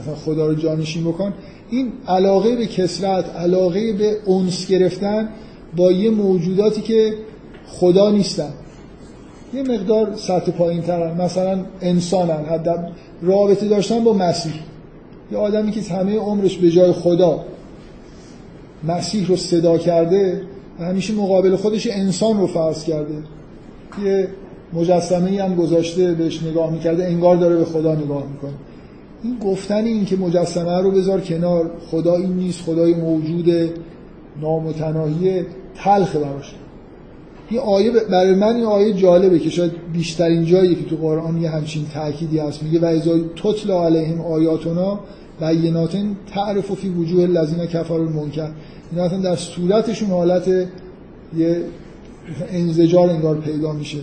مثلا 0.00 0.14
خدا 0.14 0.46
رو 0.46 0.54
جانشین 0.54 1.04
بکن. 1.04 1.32
این 1.70 1.92
علاقه 2.08 2.56
به 2.56 2.66
کسرت 2.66 3.36
علاقه 3.36 3.92
به 3.92 4.16
اونس 4.24 4.66
گرفتن 4.66 5.28
با 5.76 5.92
یه 5.92 6.10
موجوداتی 6.10 6.80
که 6.80 7.14
خدا 7.66 8.10
نیستن. 8.10 8.52
یه 9.54 9.62
مقدار 9.62 10.16
سطح 10.16 10.50
پایین 10.50 10.82
ترن 10.82 11.20
مثلا 11.20 11.64
انسانن. 11.80 12.44
حد 12.44 12.92
رابطه 13.22 13.68
داشتن 13.68 14.04
با 14.04 14.12
مسیح. 14.12 14.52
یه 15.32 15.38
آدمی 15.38 15.70
که 15.70 15.80
همه 15.94 16.16
عمرش 16.16 16.56
به 16.56 16.70
جای 16.70 16.92
خدا 16.92 17.44
مسیح 18.84 19.28
رو 19.28 19.36
صدا 19.36 19.78
کرده 19.78 20.42
و 20.80 20.84
همیشه 20.84 21.14
مقابل 21.14 21.56
خودش 21.56 21.88
انسان 21.90 22.40
رو 22.40 22.46
فرض 22.46 22.84
کرده. 22.84 23.14
یه 24.04 24.28
مجسمه 24.72 25.42
هم 25.42 25.54
گذاشته 25.54 26.14
بهش 26.14 26.42
نگاه 26.42 26.70
می‌کرده 26.70 27.04
انگار 27.04 27.36
داره 27.36 27.56
به 27.56 27.64
خدا 27.64 27.94
نگاه 27.94 28.24
می‌کنه. 28.32 28.52
این 29.22 29.38
گفتن 29.38 29.84
این 29.84 30.04
که 30.04 30.16
مجسمه 30.16 30.82
رو 30.82 30.90
بذار 30.90 31.20
کنار 31.20 31.70
خدا 31.90 32.16
این 32.16 32.32
نیست 32.32 32.62
خدای 32.62 32.94
موجود 32.94 33.70
نامتناهی 34.40 35.44
تلخ 35.74 36.16
براش. 36.16 36.54
این 37.50 37.60
آیه 37.60 37.90
برای 37.90 38.34
من 38.34 38.56
این 38.56 38.64
آیه 38.64 38.92
جالبه 38.92 39.38
که 39.38 39.50
شاید 39.50 39.72
بیشترین 39.92 40.44
جایی 40.44 40.74
که 40.74 40.84
تو 40.84 40.96
قرآن 40.96 41.42
یه 41.42 41.50
همچین 41.50 41.86
تأکیدی 41.94 42.38
هست. 42.38 42.62
میگه 42.62 42.80
و 42.80 42.84
ازای 42.84 43.24
تطلا 43.42 43.86
علیهم 43.86 44.20
آیاتنا 44.20 45.00
بینات 45.40 45.96
تعرف 46.34 46.72
فی 46.72 46.88
وجوه 46.88 47.22
الذین 47.22 47.66
کفروا 47.66 47.98
المنکر. 47.98 48.50
این 48.92 49.00
اصلا 49.00 49.18
در 49.18 49.36
صورتشون 49.36 50.10
حالت 50.10 50.48
یه 51.36 51.62
انزجار 52.50 53.10
انگار 53.10 53.36
پیدا 53.36 53.72
میشه. 53.72 53.98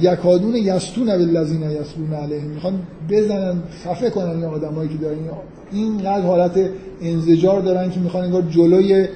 یکادون 0.00 0.54
یستون 0.54 1.06
بالذین 1.06 1.62
یسلون 1.62 2.12
علیهم. 2.12 2.46
می‌خوان 2.46 2.74
بزنن 3.10 3.62
خفه 3.84 4.10
کنن 4.10 4.30
این 4.30 4.44
آدمایی 4.44 4.88
که 4.88 4.94
دارن. 4.94 5.16
اینقدر 5.72 6.22
حالت 6.22 6.60
انزجار 7.02 7.60
دارن 7.60 7.90
که 7.90 8.00
می‌خوان 8.00 8.24
انگار 8.24 8.42
جلوی 8.42 9.06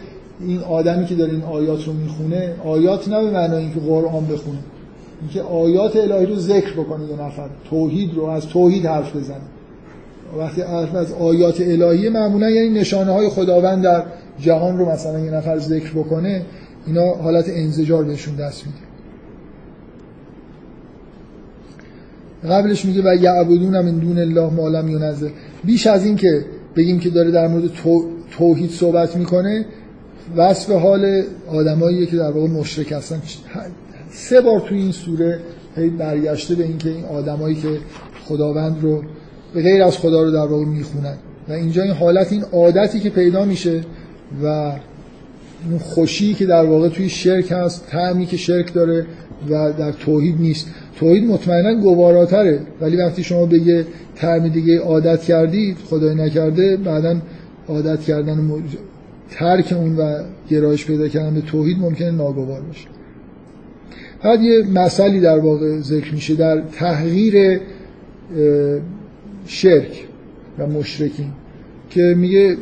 این 0.41 0.59
آدمی 0.59 1.07
که 1.07 1.14
داره 1.14 1.33
این 1.33 1.43
آیات 1.43 1.85
رو 1.85 1.93
می‌خونه 1.93 2.55
آیات 2.64 3.09
نه 3.09 3.22
به 3.22 3.31
معنای 3.31 3.62
اینکه 3.62 3.81
قرآن 3.81 4.27
بخونه. 4.27 4.59
اینکه 5.20 5.43
آیات 5.43 5.97
الهی 5.97 6.27
رو 6.27 6.37
ذکر 6.37 6.72
بکنه 6.72 7.05
یه 7.05 7.27
نفر. 7.27 7.49
توحید 7.70 8.14
رو 8.14 8.25
از 8.25 8.47
توحید 8.47 8.87
حرف 8.87 9.16
بزنه. 9.16 9.37
وقتی 10.39 10.62
حرف 10.62 10.95
از 10.95 11.12
آیات 11.12 11.61
الهی 11.61 12.09
معمولا 12.09 12.51
یعنی 12.51 12.81
نشانه 12.81 13.12
های 13.12 13.29
خداوند 13.29 13.83
در 13.83 14.03
جهان 14.41 14.79
رو 14.79 14.91
مثلا 14.91 15.18
یه 15.18 15.31
نفر 15.31 15.59
ذکر 15.59 15.91
بکنه 15.91 16.43
اینا 16.87 17.14
حالت 17.14 17.45
انزجار 17.49 18.05
بهشون 18.05 18.35
دست 18.35 18.66
میده. 18.66 18.93
قبلش 22.51 22.84
میگه 22.84 23.03
و 23.03 23.14
یعبدون 23.14 23.80
من 23.80 23.99
دون 23.99 24.18
الله 24.18 24.51
ما 24.51 24.68
لم 24.68 24.88
ینزل. 24.88 25.28
بیش 25.64 25.86
از 25.86 26.07
این 26.07 26.16
که 26.16 26.45
بگیم 26.76 27.01
که 27.01 27.11
داره 27.11 27.30
در 27.30 27.49
مورد 27.49 27.70
توحید 28.30 28.70
صحبت 28.70 29.16
می‌کنه 29.16 29.66
وصف 30.36 30.70
حال 30.70 31.22
آدمایی 31.49 32.07
که 32.07 32.16
در 32.16 32.30
واقع 32.30 32.49
مشرک 32.49 32.92
هستن. 32.92 33.22
سه 34.11 34.40
بار 34.40 34.61
توی 34.61 34.78
این 34.78 34.92
سوره 34.92 35.40
هی 35.76 35.90
برگشته 35.90 36.55
به 36.55 36.64
اینکه 36.64 36.88
این 36.88 37.05
آدمایی 37.05 37.55
که 37.55 37.78
خداوند 38.24 38.76
رو 38.82 39.03
به 39.55 39.62
غیر 39.62 39.82
از 39.82 39.99
خدا 39.99 40.22
رو 40.22 40.30
در 40.30 40.47
واقع 40.47 40.64
می‌خونن. 40.64 41.16
و 41.49 41.53
اینجا 41.53 41.82
این 41.82 41.92
حالت 41.92 42.32
این 42.32 42.42
عادتی 42.42 43.01
که 43.01 43.11
پیدا 43.11 43.45
میشه 43.45 43.80
و 44.42 44.72
اون 45.70 45.78
خوشی 45.78 46.34
که 46.34 46.47
در 46.47 46.64
واقع 46.64 46.88
توی 46.88 47.09
شرک 47.09 47.53
هست 47.53 47.86
تعمی 47.86 48.26
که 48.26 48.36
شرک 48.36 48.74
داره 48.74 49.07
و 49.51 49.72
در 49.72 49.92
توحید 49.92 50.40
نیست. 50.40 50.66
توحید 50.97 51.24
مطمئنا 51.24 51.74
گواراتره. 51.74 52.61
ولی 52.80 52.97
وقتی 52.97 53.22
شما 53.22 53.47
به 53.47 53.59
یه 53.59 53.86
تعم 54.16 54.49
دیگه 54.49 54.78
عادت 54.78 55.22
کردید 55.22 55.76
خدای 55.76 56.14
نکرده 56.14 56.76
بعدا 56.76 57.16
عادت 57.68 58.01
کردن 58.01 58.51
ترک 59.30 59.72
اون 59.72 59.97
و 59.97 60.22
گرایش 60.51 60.86
پیدا 60.86 61.09
کردن 61.09 61.34
به 61.34 61.40
توحید 61.40 61.78
ممکنه 61.78 62.11
ناگوار 62.11 62.61
باشه. 62.61 62.86
بعد 64.22 64.40
یه 64.40 64.62
مسئله 64.74 65.20
در 65.20 65.38
واقع 65.38 65.80
ذکر 65.80 66.14
میشه 66.14 66.34
در 66.34 66.61
تحقیر 66.61 67.61
شرک 69.47 70.07
و 70.59 70.66
مشرکین 70.66 71.30
که 71.90 72.14
میگه 72.16 72.57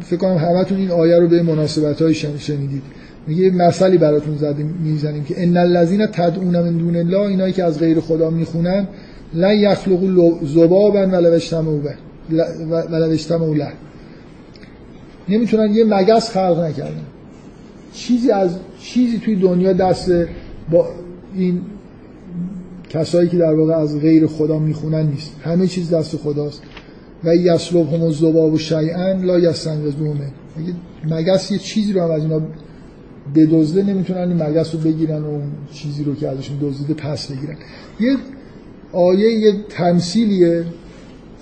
فکر 0.00 0.16
کنم 0.16 0.36
همتون 0.36 0.78
این 0.78 0.90
آیه 0.90 1.18
رو 1.18 1.28
به 1.28 1.42
مناسبت 1.42 2.02
های 2.02 2.14
شنیدید. 2.14 2.82
میگه 3.28 3.50
مسئله 3.50 3.98
براتون 3.98 4.36
زدیم 4.36 4.74
می‌زنیم 4.84 5.24
که 5.24 5.42
ان 5.42 5.56
الذين 5.56 6.06
تدعون 6.06 6.60
من 6.60 6.76
دون 6.78 6.96
الله 6.96 7.20
اینایی 7.20 7.52
که 7.52 7.64
از 7.64 7.78
غیر 7.78 8.00
خدا 8.00 8.30
می‌خونن 8.30 8.88
لا 9.34 9.54
یخلقوا 9.54 10.38
ذبابا 10.46 11.06
ولو 11.06 11.32
اجتمعوا 11.32 11.78
ولو 12.90 13.10
اجتمعوا 13.10 13.54
له 13.54 13.72
نمی‌تونن 15.28 15.74
یه 15.74 15.84
مگس 15.84 16.30
خلق 16.30 16.60
نکردن. 16.60 17.04
چیزی 17.92 18.30
از 18.30 18.50
چیزی 18.80 19.18
توی 19.18 19.36
دنیا 19.36 19.72
دست 19.72 20.12
با 20.70 20.88
این 21.34 21.60
کسایی 22.90 23.28
که 23.28 23.36
در 23.36 23.54
واقع 23.54 23.74
از 23.74 24.00
غیر 24.00 24.26
خدا 24.26 24.58
می‌خونن 24.58 25.06
نیست. 25.06 25.32
همه 25.44 25.66
چیز 25.66 25.94
دست 25.94 26.16
خداست. 26.16 26.62
و 27.24 27.36
یسلب 27.36 27.94
هم 27.94 28.10
زباب 28.10 28.52
و 28.52 28.58
شیعن 28.58 29.24
لا 29.24 29.38
یستنقذوهمه 29.38 30.30
مگس 31.04 31.50
یه 31.50 31.58
چیزی 31.58 31.92
رو 31.92 32.02
هم 32.02 32.10
از 32.10 32.22
اینا 32.22 32.40
بدزده 33.34 33.82
نمی‌تونن 33.82 34.18
این 34.18 34.42
مگس 34.42 34.74
رو 34.74 34.80
بگیرن 34.80 35.22
و 35.22 35.26
اون 35.26 35.42
چیزی 35.72 36.04
رو 36.04 36.14
که 36.14 36.28
ازشون 36.28 36.56
دزدیده 36.60 36.94
پس 36.94 37.32
بگیرن. 37.32 37.56
یه 38.00 38.16
آیه 38.92 39.32
یه 39.32 39.52
تمثیلیه 39.68 40.64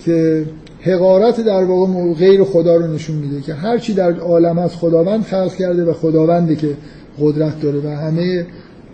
که 0.05 0.45
حقارت 0.81 1.41
در 1.41 1.65
واقع 1.65 2.15
غیر 2.15 2.45
خدا 2.45 2.77
رو 2.77 2.95
نشون 2.95 3.17
میده 3.17 3.41
که 3.41 3.55
هر 3.55 3.79
چی 3.79 3.95
در 3.95 4.13
عالم 4.13 4.59
از 4.59 4.77
خداوند 4.77 5.23
خلق 5.23 5.55
کرده 5.55 5.85
و 5.85 5.93
خداونده 5.93 6.57
که 6.57 6.77
قدرت 7.21 7.61
داره 7.61 7.79
و 7.79 7.89
همه 7.89 8.47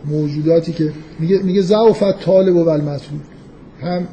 موجوداتی 0.05 0.73
که 0.73 0.93
میگه 1.21 1.43
میگه 1.43 1.63
ضعف 1.63 2.03
طالب 2.25 2.57
و 2.57 2.69
المطلوب. 2.69 3.21
هم 3.81 4.07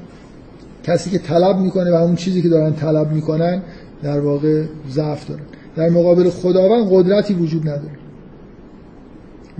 کسی 0.84 1.10
که 1.10 1.18
طلب 1.18 1.58
می‌کنه 1.58 1.92
و 1.92 1.96
اون 1.96 2.16
چیزی 2.16 2.42
که 2.42 2.50
دارن 2.50 2.74
طلب 2.74 3.12
می‌کنن 3.12 3.62
در 4.04 4.20
واقع 4.20 4.64
ضعف 4.92 5.28
دارن. 5.28 5.44
در 5.76 5.90
مقابل 5.90 6.30
خداوند 6.30 6.88
قدرتی 6.92 7.34
وجود 7.34 7.62
نداره. 7.62 7.92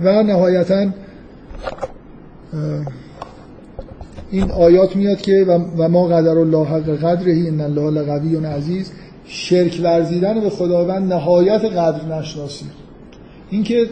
و 0.00 0.22
نهایتا 0.22 0.86
این 4.30 4.50
آیات 4.50 4.96
میاد 4.96 5.20
که 5.20 5.44
و 5.78 5.88
ما 5.88 6.06
قدر 6.06 6.38
الله 6.38 6.66
حق 6.66 6.96
قدره 6.96 7.44
ان 7.48 7.60
الله 7.60 7.90
لقوی 7.90 8.36
و 8.36 8.46
عزیز. 8.46 8.92
شرک 9.24 9.80
ورزیدن 9.82 10.40
به 10.40 10.50
خداوند 10.50 11.12
نهایت 11.12 11.64
قدر 11.64 12.18
نشناسی. 12.18 12.64
اینکه 13.50 13.86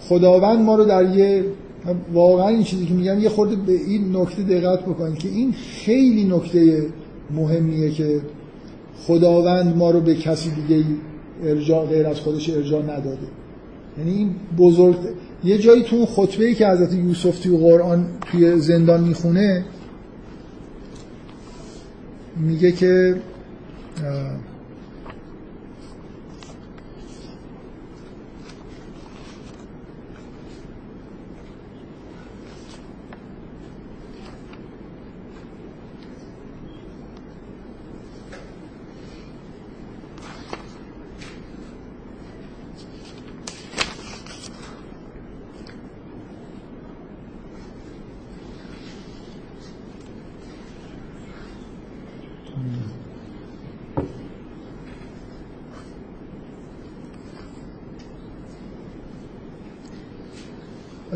خداوند 0.00 0.58
ما 0.58 0.76
رو 0.76 0.84
در 0.84 1.16
یه 1.16 1.44
واقعا 2.12 2.48
این 2.48 2.62
چیزی 2.62 2.86
که 2.86 2.94
میگم 2.94 3.20
یه 3.20 3.28
خورده 3.28 3.56
به 3.56 3.72
این 3.72 4.16
نکته 4.16 4.42
دقت 4.42 4.82
بکنید 4.82 5.18
که 5.18 5.28
این 5.28 5.52
خیلی 5.52 6.24
نکته 6.24 6.86
مهمیه 7.30 7.90
که 7.90 8.20
خداوند 9.06 9.76
ما 9.76 9.90
رو 9.90 10.00
به 10.00 10.14
کسی 10.14 10.50
دیگه 10.50 10.84
ارجاع 11.44 11.86
غیر 11.86 12.06
از 12.06 12.20
خودش 12.20 12.50
ارجاع 12.50 12.82
نداده. 12.82 13.28
یعنی 13.98 14.10
این 14.10 14.30
بزرگ 14.58 14.96
یه 15.44 15.58
جایی 15.58 15.82
تو 15.82 15.96
اون 15.96 16.06
خطبه 16.06 16.44
ای 16.44 16.54
که 16.54 16.68
حضرت 16.68 16.92
یوسف 16.92 17.38
توی 17.38 17.56
قرآن 17.56 18.06
توی 18.30 18.60
زندان 18.60 19.04
می‌خونه 19.04 19.64
میگه 22.36 22.72
که 22.72 23.16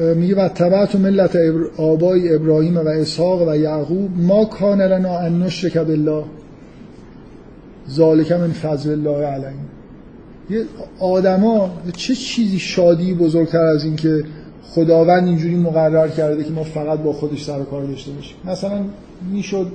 میگه 0.01 0.34
و 0.34 0.48
تبعت 0.48 0.94
ملت 0.94 1.36
آبای 1.76 2.34
ابراهیم 2.34 2.76
و 2.76 2.88
اسحاق 2.88 3.48
و 3.48 3.57
یعقوب 3.57 4.11
ما 4.16 4.44
کان 4.44 4.82
لنا 4.82 5.18
ان 5.18 5.42
نشرک 5.42 5.78
بالله 5.78 6.24
ذالک 7.90 8.32
من 8.32 8.51
فضل 8.51 8.90
الله 8.90 9.26
علیهم. 9.26 9.68
یه 10.51 10.64
آدما 11.01 11.70
چه 11.96 12.14
چیزی 12.14 12.59
شادی 12.59 13.14
بزرگتر 13.14 13.62
از 13.62 13.84
این 13.84 13.96
که 13.96 14.24
خداوند 14.62 15.28
اینجوری 15.28 15.57
مقرر 15.57 16.09
کرده 16.09 16.44
که 16.44 16.51
ما 16.51 16.64
فقط 16.64 16.98
با 16.98 17.12
خودش 17.12 17.44
سر 17.44 17.61
و 17.61 17.64
کار 17.64 17.84
داشته 17.84 18.12
باشیم. 18.12 18.36
مثلا 18.44 18.80
می‌شد 19.32 19.66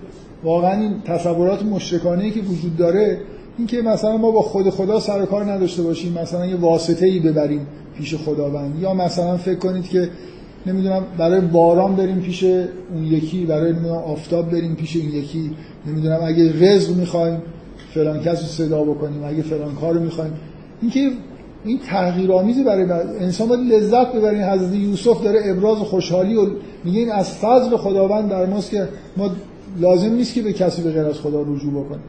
واقعا 0.43 0.82
این 0.82 0.93
تصورات 1.05 1.63
مشرکانه 1.63 2.32
که 2.32 2.39
وجود 2.39 2.78
داره 2.78 3.17
اینکه 3.57 3.82
مثلا 3.82 4.17
ما 4.17 4.32
با 4.32 4.41
خود 4.41 4.69
خدا 4.69 4.99
سر 4.99 5.21
و 5.21 5.26
کار 5.26 5.51
نداشته 5.51 5.84
باشیم 5.84 6.13
مثلا 6.21 6.45
یه 6.45 6.55
واسطه 6.55 7.05
ای 7.05 7.19
ببریم. 7.19 7.67
پیش 7.97 8.15
خداوند 8.15 8.79
یا 8.79 8.93
مثلا 8.93 9.37
فکر 9.37 9.59
کنید 9.59 9.89
که 9.89 10.09
نمی‌دونم 10.65 11.03
برای 11.17 11.41
باران 11.41 11.95
بریم 11.95 12.19
پیش 12.19 12.43
اون 12.43 13.03
یکی 13.03 13.45
برای 13.45 13.71
نمی‌دونم 13.71 13.95
آفتاب 13.95 14.51
بریم 14.51 14.76
پیش 14.76 14.95
این 14.95 15.11
یکی. 15.13 15.51
نمی‌دونم 15.88 16.19
اگه 16.23 16.73
رزق 16.73 16.95
می‌خوایم 16.95 17.41
فلان 17.93 18.19
کس 18.19 18.41
رو 18.41 18.47
صدا 18.47 18.84
بکنیم. 18.84 19.23
اگه 19.23 19.41
فلان 19.41 19.76
کار 19.76 19.93
رو 19.93 19.99
می‌خوایم. 19.99 20.34
اینکه 20.81 21.11
این 21.65 21.80
تغییرآمیزی 21.88 22.63
برای 22.63 22.91
انسان 23.19 23.47
باید 23.47 23.73
لذت 23.73 24.13
ببرین 24.13 24.43
حضرت 24.43 24.76
یوسف 24.76 25.23
داره 25.23 25.39
ابراز 25.45 25.77
خوشحالی 25.77 26.35
و 26.35 26.47
میگه. 26.84 26.99
این 26.99 27.11
از 27.11 27.30
فضل 27.30 27.77
خداوند 27.77 28.30
در 28.30 28.45
ماست 28.45 28.72
که 28.72 28.88
ما 29.17 29.30
لازم 29.80 30.13
نیست 30.13 30.34
که 30.34 30.41
به 30.41 30.53
کسی 30.53 30.81
به 30.81 30.91
غیر 30.91 31.05
از 31.05 31.19
خدا 31.19 31.41
رجوع 31.41 31.72
بکنیم. 31.72 32.03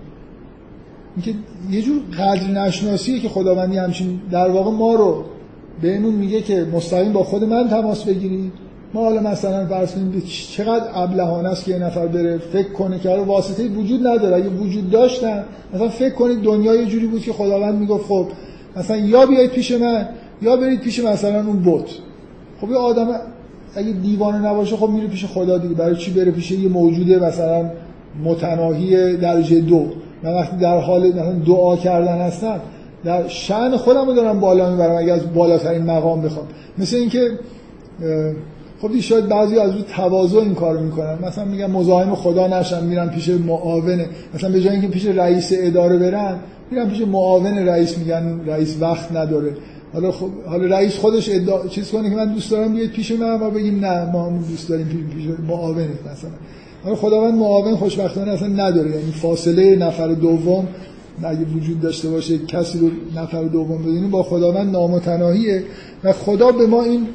اینکه 1.17 1.35
یه 1.71 1.83
جور 1.83 2.03
قدر 2.19 2.51
نشناسیه 2.51 3.21
که 3.21 3.29
خداوندی 3.29 3.77
همچین 3.77 4.21
در 4.31 4.51
واقع 4.51 4.71
ما 4.71 4.95
رو 4.95 5.25
بهمون 5.83 6.15
میگه 6.15 6.41
که 6.41 6.67
مستقیم 6.75 7.13
با 7.13 7.25
خود 7.25 7.45
من 7.45 7.69
تماس 7.69 8.05
بگیرید. 8.05 8.53
ما 8.95 9.01
حالا 9.01 9.21
مثلا 9.21 9.67
فرض 9.67 9.95
کنیم 9.95 10.23
چقدر 10.57 10.85
ابلهانه 10.95 11.49
است 11.49 11.65
که 11.65 11.71
یه 11.71 11.79
نفر 11.79 12.07
بره 12.07 12.39
فکر 12.39 12.73
کنه 12.73 12.99
که 12.99 13.09
واسطه 13.09 13.69
وجود 13.69 14.07
نداره. 14.07 14.37
اگه 14.37 14.49
وجود 14.49 14.91
داشتن 14.91 15.45
مثلا 15.75 15.89
فکر 15.89 16.15
کنید 16.15 16.43
دنیا 16.43 16.75
یه 16.75 16.87
جوری 16.87 17.07
بود 17.07 17.23
که 17.23 17.33
خداوند 17.33 17.75
می‌گفت 17.75 18.07
خب 18.07 18.27
مثلا 18.77 18.97
یا 18.97 19.27
بیایید 19.27 19.51
پیش 19.51 19.73
من 19.73 20.09
یا 20.43 20.57
برید 20.57 20.81
پیش 20.81 21.01
مثلا 21.05 21.47
اون 21.47 21.63
بت. 21.65 21.91
خب 22.61 22.71
یه 22.71 22.77
آدم 22.77 23.09
اگه 23.77 23.93
دیوانه 23.93 24.39
نباشه 24.39 24.77
خب 24.77 24.89
میره 24.89 25.07
پیش 25.07 25.25
خدا 25.25 25.59
دیگه. 25.59 25.75
برای 25.75 25.97
چی 25.97 26.11
بره 26.11 26.31
پیش 26.31 26.51
یه 26.51 26.69
موجوده 26.69 27.19
مثلا 27.19 27.71
متناهی 28.25 29.17
درجه 29.17 29.61
دو؟ 29.61 29.87
من 30.23 30.35
وقتی 30.35 30.57
در 30.57 30.81
حال 30.81 31.09
مثلا 31.09 31.33
دعا 31.33 31.77
کردن 31.77 32.19
هستم 32.19 32.61
در 33.07 33.29
شأن 33.29 33.77
خودم 33.77 34.07
رو 34.07 34.15
دارم 34.15 34.41
بالا 34.41 34.71
می‌برم 34.71 34.97
اگه 34.97 35.13
از 35.13 35.35
بالاترین 35.35 35.83
مقام 35.83 36.23
بخوام. 36.23 36.47
مثل 36.79 36.97
اینکه 36.97 37.31
خب 38.83 39.01
شاید 39.01 39.29
بعضی 39.29 39.59
از 39.59 39.71
رو 39.71 39.83
تواضع 39.83 40.39
این 40.39 40.55
کارو 40.55 40.81
می‌کنن. 40.81 41.19
مثلا 41.23 41.45
میگن 41.45 41.71
مزاحم 41.71 42.15
خدا 42.15 42.47
نشن 42.47 42.85
میرن 42.85 43.09
پیش 43.09 43.29
معاونه 43.29 44.07
مثلا 44.35 44.51
به 44.51 44.61
جای 44.61 44.73
اینکه 44.73 44.89
پیش 44.89 45.07
رئیس 45.07 45.53
اداره 45.53 45.99
برن 45.99 46.37
میرن 46.71 46.89
پیش 46.89 47.01
معاون 47.01 47.59
رئیس 47.59 47.99
میگن 47.99 48.41
رئیس 48.47 48.77
وقت 48.81 49.13
نداره. 49.13 49.53
حالا 49.93 50.13
خب 50.13 50.29
حالا 50.47 50.77
رئیس 50.77 50.97
خودش 50.97 51.31
ادعا 51.33 51.67
چیز 51.67 51.91
کنه 51.91 52.11
که 52.11 52.17
من 52.17 52.33
دوست 52.33 52.51
دارم 52.51 52.75
بیاد 52.75 52.89
پیش 52.89 53.13
من 53.13 53.41
و 53.41 53.51
بگیم 53.51 53.85
نه 53.85 54.11
ما 54.11 54.27
هم 54.27 54.39
دوست 54.39 54.69
داریم 54.69 54.87
پیش, 54.87 55.17
پیش 55.17 55.27
معاونه 55.49 55.89
مثلا. 56.13 56.31
حالا 56.85 56.97
خداوند 56.97 57.35
معاون 57.35 57.77
خوشبختانه 57.77 58.33
اصلا 58.33 58.49
نداره. 58.49 58.91
یعنی 58.91 59.13
فاصله 59.13 59.77
نفر 59.77 60.09
دوم 60.09 60.69
اگه 61.25 61.45
وجود 61.45 61.81
داشته 61.81 62.09
باشه 62.09 62.39
کسی 62.39 62.79
رو 62.79 62.91
نفر 63.21 63.45
دوم 63.45 63.83
بدونیم 63.83 64.11
با 64.11 64.23
خداوند 64.23 64.73
نامتناهیه. 64.73 65.63
و 66.05 66.13
خدا 66.13 66.53
به 66.53 66.67
ما 66.67 66.83
این 66.83 67.07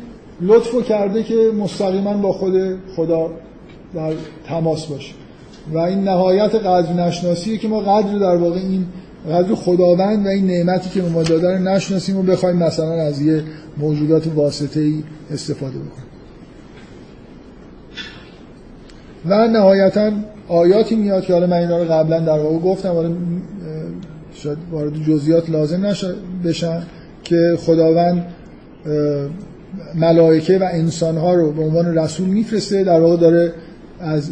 لطفو 0.41 0.81
کرده 0.81 1.23
که 1.23 1.35
مستقیما 1.59 2.13
با 2.13 2.33
خود 2.33 2.53
خدا 2.95 3.29
در 3.93 4.13
تماس 4.47 4.85
باشه. 4.85 5.13
و 5.73 5.77
این 5.77 5.99
نهایت 6.03 6.55
قدر 6.55 6.93
نشناسیه 6.93 7.57
که 7.57 7.67
ما 7.67 7.79
قدر 7.79 8.17
در 8.17 8.35
واقع 8.35 8.59
این 8.59 8.85
قدر 9.29 9.55
خداوند 9.55 10.25
و 10.25 10.29
این 10.29 10.47
نعمتی 10.47 10.89
که 10.89 11.01
ما 11.01 11.23
داده 11.23 11.57
رو 11.57 11.63
نشناسیم 11.63 12.17
و 12.17 12.21
بخوایم 12.21 12.55
مثلا 12.55 12.91
از 12.91 13.21
یه 13.21 13.43
موجودات 13.77 14.27
واسطه 14.35 14.79
ای 14.79 15.03
استفاده 15.31 15.75
بکنیم. 15.79 16.11
و 19.25 19.47
نهایتا 19.47 20.11
آیاتی 20.47 20.95
میاد 20.95 21.23
که 21.23 21.33
حالا 21.33 21.47
من 21.47 21.57
اینا 21.57 21.77
رو 21.77 21.83
قبلا 21.83 22.19
در 22.19 22.39
واقع 22.39 22.57
گفتم 22.57 22.89
حالا 22.89 23.11
شاید 24.43 24.57
وارد 24.71 25.03
جزئیات 25.07 25.49
لازم 25.49 25.85
نشه 25.85 26.13
بشن 26.45 26.83
که 27.23 27.57
خداوند 27.57 28.25
ملائکه 29.95 30.57
و 30.57 30.67
انسانها 30.71 31.33
رو 31.33 31.51
به 31.51 31.61
عنوان 31.61 31.97
رسول 31.97 32.27
میفرسته. 32.27 32.83
در 32.83 32.99
واقع 32.99 33.17
داره 33.17 33.53
از 33.99 34.29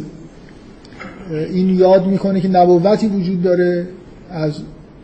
این 1.30 1.78
یاد 1.78 2.06
می‌کنه 2.06 2.40
که 2.40 2.48
نبوتی 2.48 3.06
وجود 3.06 3.42
داره 3.42 3.86
از 4.30 4.52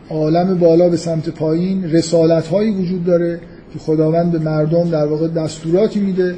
عالم 0.09 0.59
بالا 0.59 0.89
به 0.89 0.97
سمت 0.97 1.29
پایین 1.29 1.91
رسالت 1.91 2.47
هایی 2.47 2.71
وجود 2.71 3.05
داره 3.05 3.39
که 3.73 3.79
خداوند 3.79 4.31
به 4.31 4.39
مردم 4.39 4.89
در 4.89 5.05
واقع 5.05 5.27
دستوراتی 5.27 5.99
میده 5.99 6.35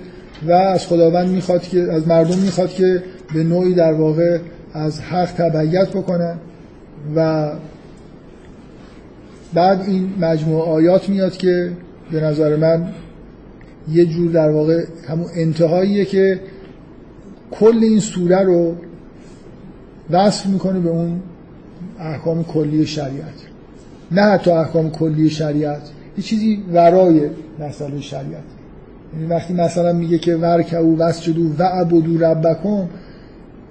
و 0.47 0.51
از 0.51 0.87
خداوند 0.87 1.29
می‌خواد 1.29 1.61
که 1.61 1.79
از 1.79 2.07
مردم 2.07 2.37
می‌خواد 2.37 2.69
که 2.69 3.03
به 3.33 3.43
نوعی 3.43 3.73
در 3.73 3.93
واقع 3.93 4.37
از 4.73 4.99
حق 4.99 5.31
تبعیت 5.31 5.89
بکنن 5.89 6.35
و 7.15 7.49
بعد 9.53 9.81
این 9.81 10.13
مجموعه 10.19 10.69
آیات 10.69 11.09
میاد 11.09 11.37
که 11.37 11.71
به 12.11 12.21
نظر 12.21 12.55
من 12.55 12.87
یه 13.91 14.05
جور 14.05 14.31
در 14.31 14.49
واقع 14.49 14.83
همون 15.07 15.27
انتهاییه 15.35 16.05
که 16.05 16.39
کل 17.51 17.79
این 17.81 17.99
سوره 17.99 18.43
رو 18.43 18.75
وصف 20.09 20.45
می‌کنه 20.45 20.79
به 20.79 20.89
اون 20.89 21.21
احکام 21.99 22.43
کلی 22.43 22.85
شریعت. 22.85 23.33
نه 24.11 24.21
حتی 24.21 24.51
احکام 24.51 24.91
کلی 24.91 25.29
شریعت 25.29 25.81
یه 26.17 26.23
چیزی 26.23 26.63
ورای 26.73 27.29
مسئله 27.59 28.01
شریعت. 28.01 28.43
یعنی 29.13 29.25
وقتی 29.27 29.53
مثلا 29.53 29.93
میگه 29.93 30.17
که 30.17 30.35
ورکعو 30.35 30.97
وسجدو 30.97 31.51
و 31.59 31.63
عبدو 31.63 32.17
ربکم 32.25 32.87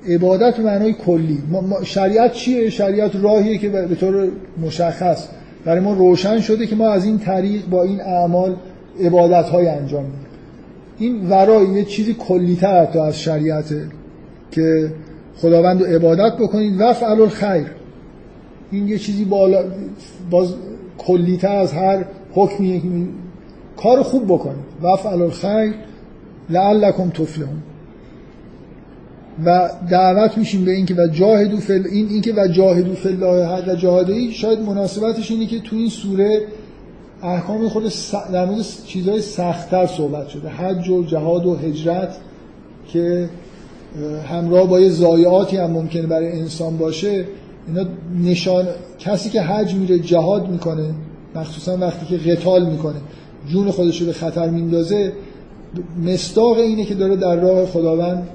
عبادت 0.09 0.57
به 0.57 0.63
معنای 0.63 0.93
کلی. 0.93 1.43
شریعت 1.85 2.33
چیه؟ 2.33 2.71
شریعت 2.71 3.17
راهیه 3.17 3.59
که 3.59 3.69
به 3.69 3.95
طور 3.95 4.29
مشخص 4.63 5.29
برای 5.65 5.81
ما 5.81 5.93
روشن 5.93 6.41
شده 6.41 6.67
که 6.67 6.77
ما 6.77 6.91
از 6.91 7.05
این 7.05 7.19
طریق 7.19 7.67
با 7.67 7.83
این 7.83 8.01
اعمال 8.01 8.57
عبادت 9.01 9.49
های 9.49 9.69
انجام 9.69 10.05
میدیم. 10.05 10.27
این 10.99 11.31
ورای 11.31 11.67
یه 11.67 11.85
چیزی 11.85 12.15
کلیتر 12.15 12.83
حتی 12.83 12.99
از 12.99 13.19
شریعته 13.19 13.87
که 14.51 14.93
خداوند 15.37 15.81
رو 15.81 15.87
عبادت 15.87 16.37
بکنید. 16.37 16.81
و 16.81 16.93
فعل 16.93 17.21
الخیر. 17.21 17.67
این 18.71 18.89
یه 18.89 18.99
چیزی 18.99 19.25
بالا 19.25 19.65
باز 20.31 20.55
کلیتر 20.99 21.57
از 21.57 21.73
هر 21.73 22.05
حکمیه 22.33 22.81
که 22.81 22.89
کار 23.77 24.03
خوب 24.03 24.25
بکنید. 24.25 24.65
و 24.83 24.97
فعل 24.97 25.23
الخیر. 25.23 25.75
لعلکم 26.51 27.11
تفلحون. 27.11 27.63
و 29.45 29.71
دعوت 29.91 30.39
میشیم 30.39 30.65
به 30.65 30.71
اینکه 30.71 30.95
و 30.95 31.07
جاهدو 31.07 31.57
فل 31.57 31.87
این 31.91 32.09
اینکه 32.09 32.33
و 32.33 32.49
جاهدو 32.49 32.95
فل 32.95 33.25
حق 33.25 33.77
جهاده 33.77 34.31
شاید 34.31 34.61
مناسبتش 34.61 35.31
اینه 35.31 35.47
که 35.47 35.61
تو 35.61 35.77
این 35.77 35.89
سوره 35.89 36.41
احکام 37.23 37.69
خود 37.69 37.89
س... 37.89 38.15
در 38.33 38.45
مورد 38.45 38.65
چیزهای 38.87 39.23
سختتر 39.23 39.87
صحبت 39.87 40.29
شده. 40.29 40.49
حج 40.49 40.89
و 40.89 41.05
جهاد 41.05 41.47
و 41.47 41.57
هجرت 41.57 42.17
که 42.93 43.29
همراه 44.29 44.69
با 44.69 44.81
یه 44.81 44.89
ضایعاتی 44.89 45.57
هم 45.57 45.71
ممکنه 45.71 46.07
برای 46.07 46.33
انسان 46.41 46.77
باشه 46.77 47.25
اینا 47.67 47.85
نشان 48.25 48.67
کسی 48.99 49.31
که 49.31 49.43
حج 49.43 49.75
میره 49.75 49.99
جهاد 49.99 50.49
می‌کنه 50.49 50.95
مخصوصا 51.35 51.77
وقتی 51.77 52.07
که 52.07 52.31
قتال 52.31 52.67
می‌کنه 52.67 53.01
جون 53.49 53.71
خودش 53.71 54.01
رو 54.01 54.07
به 54.07 54.13
خطر 54.13 54.51
میندازه 54.51 55.13
مستاق 56.05 56.59
اینه 56.59 56.85
که 56.85 56.95
داره 56.95 57.17
در 57.17 57.37
راه 57.37 57.67
خداوند 57.67 58.29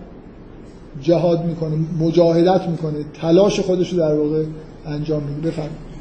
جهاد 1.01 1.45
می‌کنه 1.45 1.75
مجاهدت 1.99 2.67
می‌کنه 2.67 3.05
تلاش 3.21 3.59
خودش 3.59 3.93
رو 3.93 3.99
در 3.99 4.15
واقع 4.15 4.45
انجام 4.85 5.23
میده. 5.23 5.47
بفرمایید. 5.49 5.93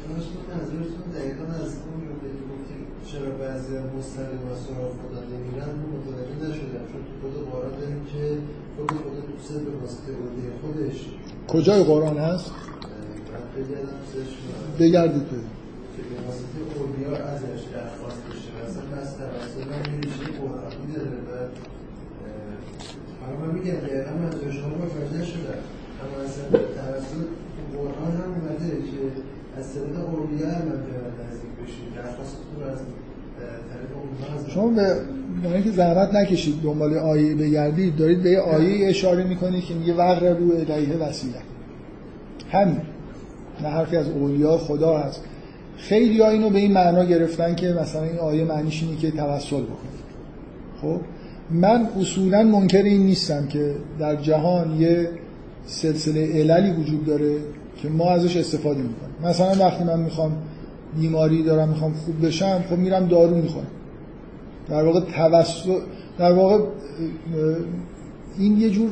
چرا 3.11 3.31
بعضی 3.47 3.73
مستقیم 3.97 4.43
و 4.49 4.53
سراغ 4.65 4.91
خدا 5.01 5.21
نمیرن 5.31 5.73
متوجه 5.93 6.35
نشدم 6.49 6.85
چون 6.91 7.01
تو 7.07 7.13
خود 7.21 7.33
قرآن 7.51 7.73
داریم 7.79 8.01
که 8.13 8.23
خود 8.77 8.91
خدا 8.91 9.21
دوست 9.31 9.49
به 9.65 9.73
واسطه 9.81 10.09
اولیه 10.11 10.51
خودش 10.61 10.97
کجای 11.47 11.81
قرآن 11.83 12.17
هست؟ 12.17 12.51
بگردید 14.79 15.23
به 15.29 15.37
واسطه 16.27 16.59
اولیا 16.75 17.13
ازش 17.31 17.61
درخواست 17.73 18.21
بشه 18.29 18.49
مثلا 18.63 19.01
از 19.01 19.09
توسط 19.17 19.61
من 19.71 19.83
میشه 19.97 20.25
قرآنی 20.41 20.87
داره 20.95 21.17
و 21.27 21.31
حالا 23.21 23.31
من 23.43 23.53
میگم 23.53 23.73
دقیقا 23.73 24.11
منظور 24.23 24.51
شما 24.51 24.67
متوجه 24.67 25.21
نشدم 25.21 25.59
اما 26.01 26.23
اصلا 26.25 26.45
توسط 26.49 27.27
قرآن 27.77 28.11
هم 28.21 28.29
اومده 28.37 28.69
که 28.89 28.99
از 29.57 29.73
طریق 29.73 29.95
اولیا 29.99 30.47
هم 30.47 30.65
نزدیک 31.21 31.53
بشید. 31.63 31.87
درخواستتون 31.95 32.63
از 32.73 32.79
شما 34.53 34.67
به 34.69 34.95
برای 35.43 35.63
که 35.63 35.71
زحمت 35.71 36.13
نکشید 36.13 36.61
دنبال 36.63 36.97
آیه 36.97 37.35
بگردید 37.35 37.95
دارید 37.95 38.23
به 38.23 38.29
یه 38.29 38.39
آیه 38.39 38.89
اشاره 38.89 39.23
می‌کنید 39.23 39.63
که 39.63 39.73
میگه 39.73 39.93
وقر 39.93 40.33
رو 40.33 40.51
الیه 40.51 40.97
وسیله. 40.97 41.39
همین. 42.51 42.81
نه 43.61 43.67
حرفی 43.67 43.97
از 43.97 44.09
اولیا 44.09 44.57
خدا 44.57 44.97
هست. 44.97 45.23
خیلی 45.77 46.21
ها 46.21 46.29
اینو 46.29 46.49
به 46.49 46.59
این 46.59 46.73
معنا 46.73 47.05
گرفتن 47.05 47.55
که 47.55 47.67
مثلا 47.81 48.03
این 48.03 48.17
آیه 48.17 48.43
معنیش 48.43 48.83
اینه 48.83 48.97
که 48.97 49.11
توسل 49.11 49.61
بکنید. 49.61 50.03
خب؟ 50.81 50.99
من 51.51 51.87
اصولا 52.01 52.43
منکر 52.43 52.83
این 52.83 53.05
نیستم 53.05 53.47
که 53.47 53.75
در 53.99 54.15
جهان 54.15 54.81
یه 54.81 55.09
سلسله 55.65 56.33
عللی 56.33 56.71
وجود 56.71 57.05
داره 57.05 57.35
که 57.81 57.89
ما 57.89 58.09
ازش 58.09 58.37
استفاده 58.37 58.81
می‌کنیم. 58.81 59.15
مثلا 59.23 59.65
وقتی 59.65 59.83
من 59.83 59.99
می‌خوام 59.99 60.31
بیماری 60.99 61.43
دارم 61.43 61.69
می‌خوام 61.69 61.93
خوب 61.93 62.25
بشم 62.25 62.63
خب 62.69 62.77
میرم 62.77 63.07
دارو 63.07 63.35
می‌خورم. 63.35 63.67
در 64.69 64.83
واقع 64.83 64.99
توسط 64.99 65.69
در 66.17 66.31
واقع 66.31 66.59
این 68.37 68.57
یه 68.57 68.69
جور 68.69 68.89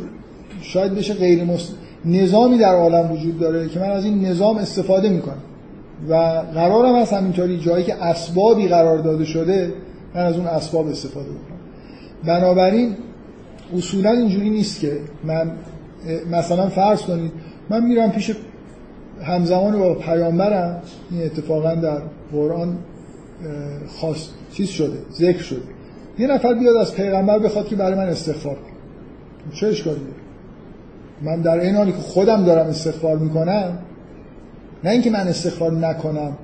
شاید 0.61 0.95
بشه 0.95 1.13
غیر 1.13 1.43
مست... 1.43 1.75
نظامی 2.05 2.57
در 2.57 2.75
عالم 2.75 3.11
وجود 3.11 3.39
داره 3.39 3.69
که 3.69 3.79
من 3.79 3.89
از 3.89 4.05
این 4.05 4.25
نظام 4.25 4.57
استفاده 4.57 5.09
می‌کنم. 5.09 5.41
و 6.09 6.13
قرارم 6.53 6.95
هست 6.95 7.13
همینطوری 7.13 7.57
جایی 7.57 7.83
که 7.83 8.03
اسبابی 8.03 8.67
قرار 8.67 8.97
داده 8.97 9.25
شده 9.25 9.73
من 10.15 10.21
از 10.21 10.37
اون 10.37 10.47
اسباب 10.47 10.87
استفاده 10.87 11.29
بکنم 11.29 11.50
بنابراین 12.25 12.95
اصولا 13.77 14.11
اینجوری 14.11 14.49
نیست 14.49 14.79
که 14.79 14.99
من 15.23 15.51
مثلا 16.31 16.69
فرض 16.69 17.01
کنید 17.01 17.31
من 17.69 17.83
میرم 17.83 18.11
پیش 18.11 18.31
همزمان 19.23 19.79
با 19.79 19.95
پیامبرم 19.95 20.81
این 21.11 21.23
اتفاقا 21.23 21.75
در 21.75 22.01
قرآن 22.31 22.77
خاص 23.87 24.27
چیز 24.53 24.69
شده 24.69 24.97
ذکر 25.13 25.41
شده. 25.41 25.61
یه 26.19 26.27
نفر 26.27 26.53
بیاد 26.53 26.75
از 26.75 26.95
پیغمبر 26.95 27.39
بخواد 27.39 27.67
که 27.67 27.75
برای 27.75 27.95
من 27.95 28.09
استغفار 28.09 28.55
کنه. 28.55 28.71
چه 29.53 29.67
اشکالی 29.67 29.99
داره؟ 29.99 30.15
من 31.21 31.41
در 31.41 31.59
این 31.59 31.75
حالی 31.75 31.91
که 31.91 31.97
خودم 31.97 32.45
دارم 32.45 32.67
استغفار 32.67 33.17
می‌کنم 33.17 33.79
نه 34.83 34.89
اینکه 34.91 35.09
من 35.09 35.27
استغفار 35.27 35.71
نکنم 35.71 36.37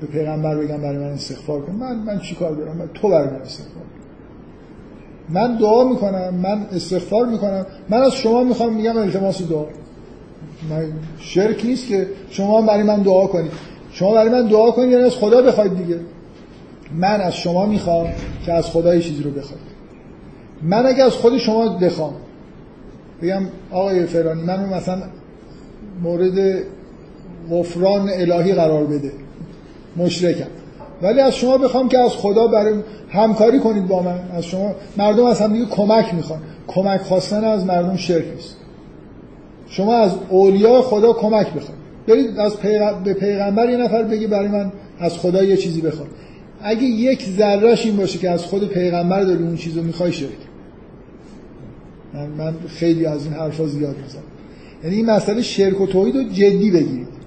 به 0.00 0.06
پیغمبر 0.06 0.56
بگم 0.56 0.76
برای 0.76 0.98
من 0.98 1.10
استغفار 1.10 1.60
کن. 1.60 1.72
من 1.72 1.96
من 1.96 2.18
چیکار 2.18 2.54
دارم؟ 2.54 2.76
من 2.76 2.88
تو 2.94 3.08
برای 3.08 3.30
من 3.30 3.40
استغفار 3.40 3.82
من 5.30 5.56
دعا 5.56 5.84
می‌کنم 5.84 6.34
من 6.34 6.66
استغفار 6.72 7.26
می‌کنم. 7.26 7.66
من 7.88 8.02
از 8.02 8.14
شما 8.14 8.44
می‌خوام 8.44 8.74
میگم 8.74 8.96
التماس 8.96 9.42
دعا. 9.42 9.64
من 10.70 10.92
شرک 11.18 11.64
نیست 11.64 11.88
که 11.88 12.06
شما 12.30 12.62
برای 12.62 12.82
من 12.82 13.02
دعا 13.02 13.26
کنید. 13.26 13.52
شما 13.92 14.14
برای 14.14 14.28
من 14.28 14.48
دعا 14.48 14.70
کنید 14.70 14.90
یعنی 14.90 15.04
از 15.04 15.14
خدا 15.14 15.42
بخواید 15.42 15.76
دیگه. 15.76 16.00
من 16.92 17.20
از 17.20 17.36
شما 17.36 17.66
می‌خوام 17.66 18.06
که 18.46 18.52
از 18.52 18.66
خدا 18.66 18.94
یه 18.94 19.00
چیزی 19.00 19.22
رو 19.22 19.30
بخواید 19.30 19.68
من 20.62 20.86
اگه 20.86 21.02
از 21.04 21.12
خود 21.12 21.38
شما 21.38 21.68
بخوام 21.68 22.14
بگم 23.22 23.42
آقای 23.70 24.06
فرانی 24.06 24.42
من 24.42 24.68
مثلا 24.68 25.02
مورد 26.02 26.62
غفران 27.50 28.08
الهی 28.08 28.52
قرار 28.52 28.84
بده. 28.84 29.12
مشرکم. 29.96 30.57
ولی 31.02 31.20
از 31.20 31.36
شما 31.36 31.58
بخوام 31.58 31.88
که 31.88 31.98
از 31.98 32.10
خدا 32.10 32.46
برای 32.46 32.74
همکاری 33.08 33.58
کنید 33.58 33.88
با 33.88 34.02
من. 34.02 34.20
از 34.32 34.44
شما 34.44 34.74
مردم 34.96 35.24
از 35.24 35.40
هم 35.40 35.52
دیگه 35.52 35.66
کمک 35.66 36.14
می‌خوان. 36.14 36.40
کمک 36.66 37.00
خواستن 37.00 37.44
از 37.44 37.66
مردم 37.66 37.96
شرک 37.96 38.24
نیست. 38.34 38.56
شما 39.68 39.94
از 39.94 40.12
اولیاء 40.28 40.82
خدا 40.82 41.12
کمک 41.12 41.46
بخواید 41.46 41.78
برید 42.08 42.38
از 42.38 42.56
پیغ... 42.56 43.02
به 43.04 43.14
پیغمبر 43.14 43.70
یه 43.70 43.76
نفر 43.76 44.02
بگی 44.02 44.26
برای 44.26 44.48
من 44.48 44.72
از 45.00 45.18
خدا 45.18 45.42
یه 45.42 45.56
چیزی 45.56 45.80
بخواد 45.80 46.08
اگه 46.62 46.82
یک 46.82 47.24
ذرهش 47.24 47.86
این 47.86 47.96
باشه 47.96 48.18
که 48.18 48.30
از 48.30 48.44
خود 48.44 48.68
پیغمبر 48.68 49.22
داری 49.22 49.42
اون 49.42 49.56
چیزو 49.56 49.82
می‌خوای 49.82 50.12
شرک. 50.12 50.38
من, 52.14 52.26
من 52.26 52.54
خیلی 52.68 53.06
از 53.06 53.24
این 53.24 53.34
حرفا 53.34 53.66
زیاد 53.66 53.96
می‌زنم. 54.02 54.22
یعنی 54.84 54.96
این 54.96 55.06
مسئله 55.06 55.42
شرک 55.42 55.80
و 55.80 55.86
توحید 55.86 56.16
رو 56.16 56.22
جدی 56.22 56.70
بگیرید. 56.70 57.17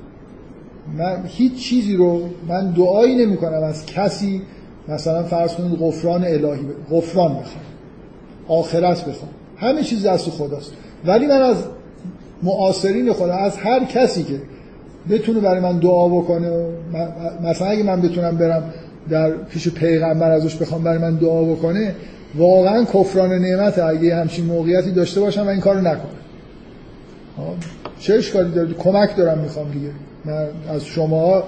من 0.97 1.23
هیچ 1.25 1.55
چیزی 1.55 1.95
رو 1.95 2.21
من 2.47 2.71
دعایی 2.71 3.25
نمی 3.25 3.37
کنم 3.37 3.63
از 3.63 3.85
کسی 3.85 4.41
مثلا 4.87 5.23
فرض 5.23 5.53
کنید 5.53 5.79
غفران 5.79 6.23
الهی 6.23 6.65
غفران 6.91 7.31
بخوام 7.31 7.63
آخرت 8.47 9.05
بخوام. 9.05 9.31
همه 9.57 9.83
چیز 9.83 10.05
دست 10.05 10.29
خداست. 10.29 10.71
ولی 11.05 11.27
من 11.27 11.41
از 11.41 11.55
معاصرین 12.43 13.13
خدا 13.13 13.33
از 13.33 13.57
هر 13.57 13.85
کسی 13.85 14.23
که 14.23 14.41
بتونه 15.09 15.39
برای 15.39 15.59
من 15.59 15.79
دعا 15.79 16.09
بکنه 16.09 16.65
مثلا 17.43 17.67
اگه 17.67 17.83
من 17.83 18.01
بتونم 18.01 18.37
برم 18.37 18.63
در 19.09 19.31
پیش 19.31 19.69
پیغمبر 19.69 20.31
ازش 20.31 20.55
بخوام 20.55 20.83
برای 20.83 20.97
من 20.97 21.15
دعا 21.15 21.43
بکنه 21.43 21.95
واقعا 22.35 22.83
کفران 22.83 23.33
نعمت 23.33 23.79
اگه 23.79 24.15
همچین 24.15 24.45
موقعیتی 24.45 24.91
داشته 24.91 25.21
باشم 25.21 25.45
و 25.45 25.49
این 25.49 25.59
کارو 25.59 25.79
نکنم. 25.79 26.21
چه 27.99 28.13
اشکالی 28.13 28.51
داره؟ 28.51 28.73
کمک 28.73 29.15
دارم 29.15 29.37
می‌خوام 29.37 29.71
دیگه. 29.71 29.89
من 30.25 30.47
از 30.69 30.85
شما 30.85 31.43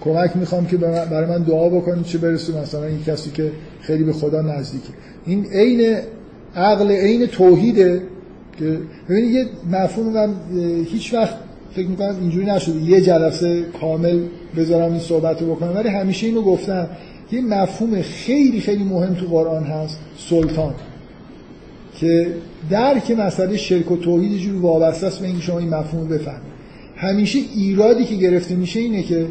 کمک 0.00 0.36
می‌خوام 0.36 0.66
که 0.66 0.76
برای 0.76 1.26
من 1.26 1.42
دعا 1.42 1.68
بکنید 1.68 2.04
چه 2.04 2.18
برسه 2.18 2.60
مثلا 2.60 2.84
این 2.84 3.02
کسی 3.04 3.30
که 3.30 3.52
خیلی 3.80 4.04
به 4.04 4.12
خدا 4.12 4.42
نزدیکه. 4.42 4.88
این 5.26 5.46
عین 5.52 5.98
عقل 6.56 6.90
عین 6.90 7.26
توحیده 7.26 8.02
که 8.58 8.78
ببینید 9.08 9.34
یه 9.34 9.46
مفهوم 9.70 10.12
من 10.12 10.34
هیچ 10.84 11.14
وقت 11.14 11.34
فکر 11.72 11.86
می‌کنم 11.86 12.16
اینجوری 12.20 12.46
نشده. 12.46 12.80
یه 12.80 13.00
جلسه 13.00 13.62
کامل 13.80 14.20
بذارم 14.56 14.90
این 14.90 15.00
صحبت 15.00 15.42
رو 15.42 15.54
بکنم. 15.54 15.76
ولی 15.76 15.88
همیشه 15.88 16.26
اینو 16.26 16.42
گفتم. 16.42 16.88
یه 17.32 17.40
مفهوم 17.40 18.02
خیلی 18.02 18.60
خیلی 18.60 18.84
مهم 18.84 19.14
تو 19.14 19.26
قرآن 19.26 19.64
هست 19.64 19.98
سلطان. 20.18 20.74
که 21.96 22.34
درک 22.70 23.10
مسئله 23.10 23.56
شرک 23.56 23.92
و 23.92 23.96
توحید 23.96 24.32
یه 24.32 24.38
جوری 24.38 24.58
وابسته 24.58 25.06
است 25.06 25.20
به 25.20 25.26
اینکه 25.26 25.42
شما 25.42 25.58
این 25.58 25.74
مفهوم 25.74 26.08
بفهمید. 26.08 26.56
همیشه 26.96 27.38
ایرادی 27.54 28.04
که 28.04 28.14
گرفته 28.14 28.54
میشه 28.54 28.80
اینه 28.80 29.02
که 29.02 29.26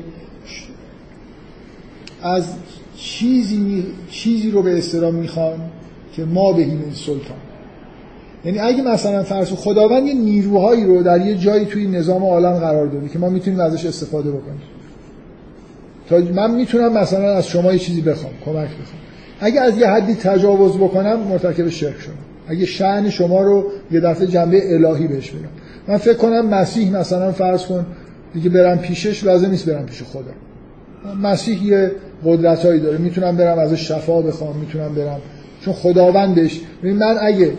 از 2.23 2.43
چیزی, 2.97 3.83
چیزی 4.09 4.51
رو 4.51 4.61
به 4.61 4.77
اصطلاح 4.77 5.11
می‌خوان 5.11 5.59
که 6.13 6.25
ما 6.25 6.53
بهیم 6.53 6.81
این 6.81 6.93
سلطان. 6.93 7.37
یعنی 8.45 8.59
اگه 8.59 8.81
مثلا 8.83 9.23
فرض 9.23 9.51
خداوند 9.51 10.07
یه 10.07 10.13
نیروهایی 10.13 10.85
رو 10.85 11.03
در 11.03 11.25
یه 11.25 11.35
جایی 11.35 11.65
توی 11.65 11.87
نظام 11.87 12.23
عالم 12.23 12.53
قرار 12.53 12.87
داده 12.87 13.09
که 13.09 13.19
ما 13.19 13.29
می‌تونیم 13.29 13.59
ازش 13.59 13.85
استفاده 13.85 14.31
بکنیم. 14.31 14.61
تا 16.09 16.17
من 16.17 16.51
می‌تونم 16.51 16.93
مثلا 16.93 17.35
از 17.35 17.47
شما 17.47 17.73
یه 17.73 17.79
چیزی 17.79 18.01
بخوام 18.01 18.33
کمک 18.45 18.55
بخوام. 18.55 19.01
اگه 19.39 19.61
از 19.61 19.77
یه 19.77 19.87
حدی 19.87 20.13
تجاوز 20.13 20.77
بکنم 20.77 21.19
مرتکب 21.19 21.69
شرک 21.69 21.99
شدم. 21.99 22.13
اگه 22.47 22.65
شأن 22.65 23.09
شما 23.09 23.41
رو 23.41 23.65
یه 23.91 23.99
دفعه 23.99 24.27
جنبه 24.27 24.75
الهی 24.75 25.07
بهش 25.07 25.31
بدم. 25.31 25.49
من 25.87 25.97
فکر 25.97 26.17
کنم 26.17 26.45
مسیح 26.45 26.99
مثلا 26.99 27.31
فرض 27.31 27.65
کن 27.65 27.85
دیگه 28.33 28.49
برم 28.49 28.77
پیشش 28.77 29.23
لازم 29.23 29.49
نیست 29.49 29.69
برم 29.69 29.85
پیش 29.85 30.03
خدا. 30.03 30.31
مسیح 31.21 31.65
یه 31.65 31.91
قدرتایی 32.25 32.79
داره. 32.79 32.97
می‌تونم 32.97 33.37
برم 33.37 33.59
ازش 33.59 33.87
شفا 33.87 34.21
بخوام 34.21 34.55
می‌تونم 34.57 34.95
برم. 34.95 35.19
چون 35.61 35.73
خداوندش 35.73 36.61
من 36.83 37.17
اگه 37.21 37.51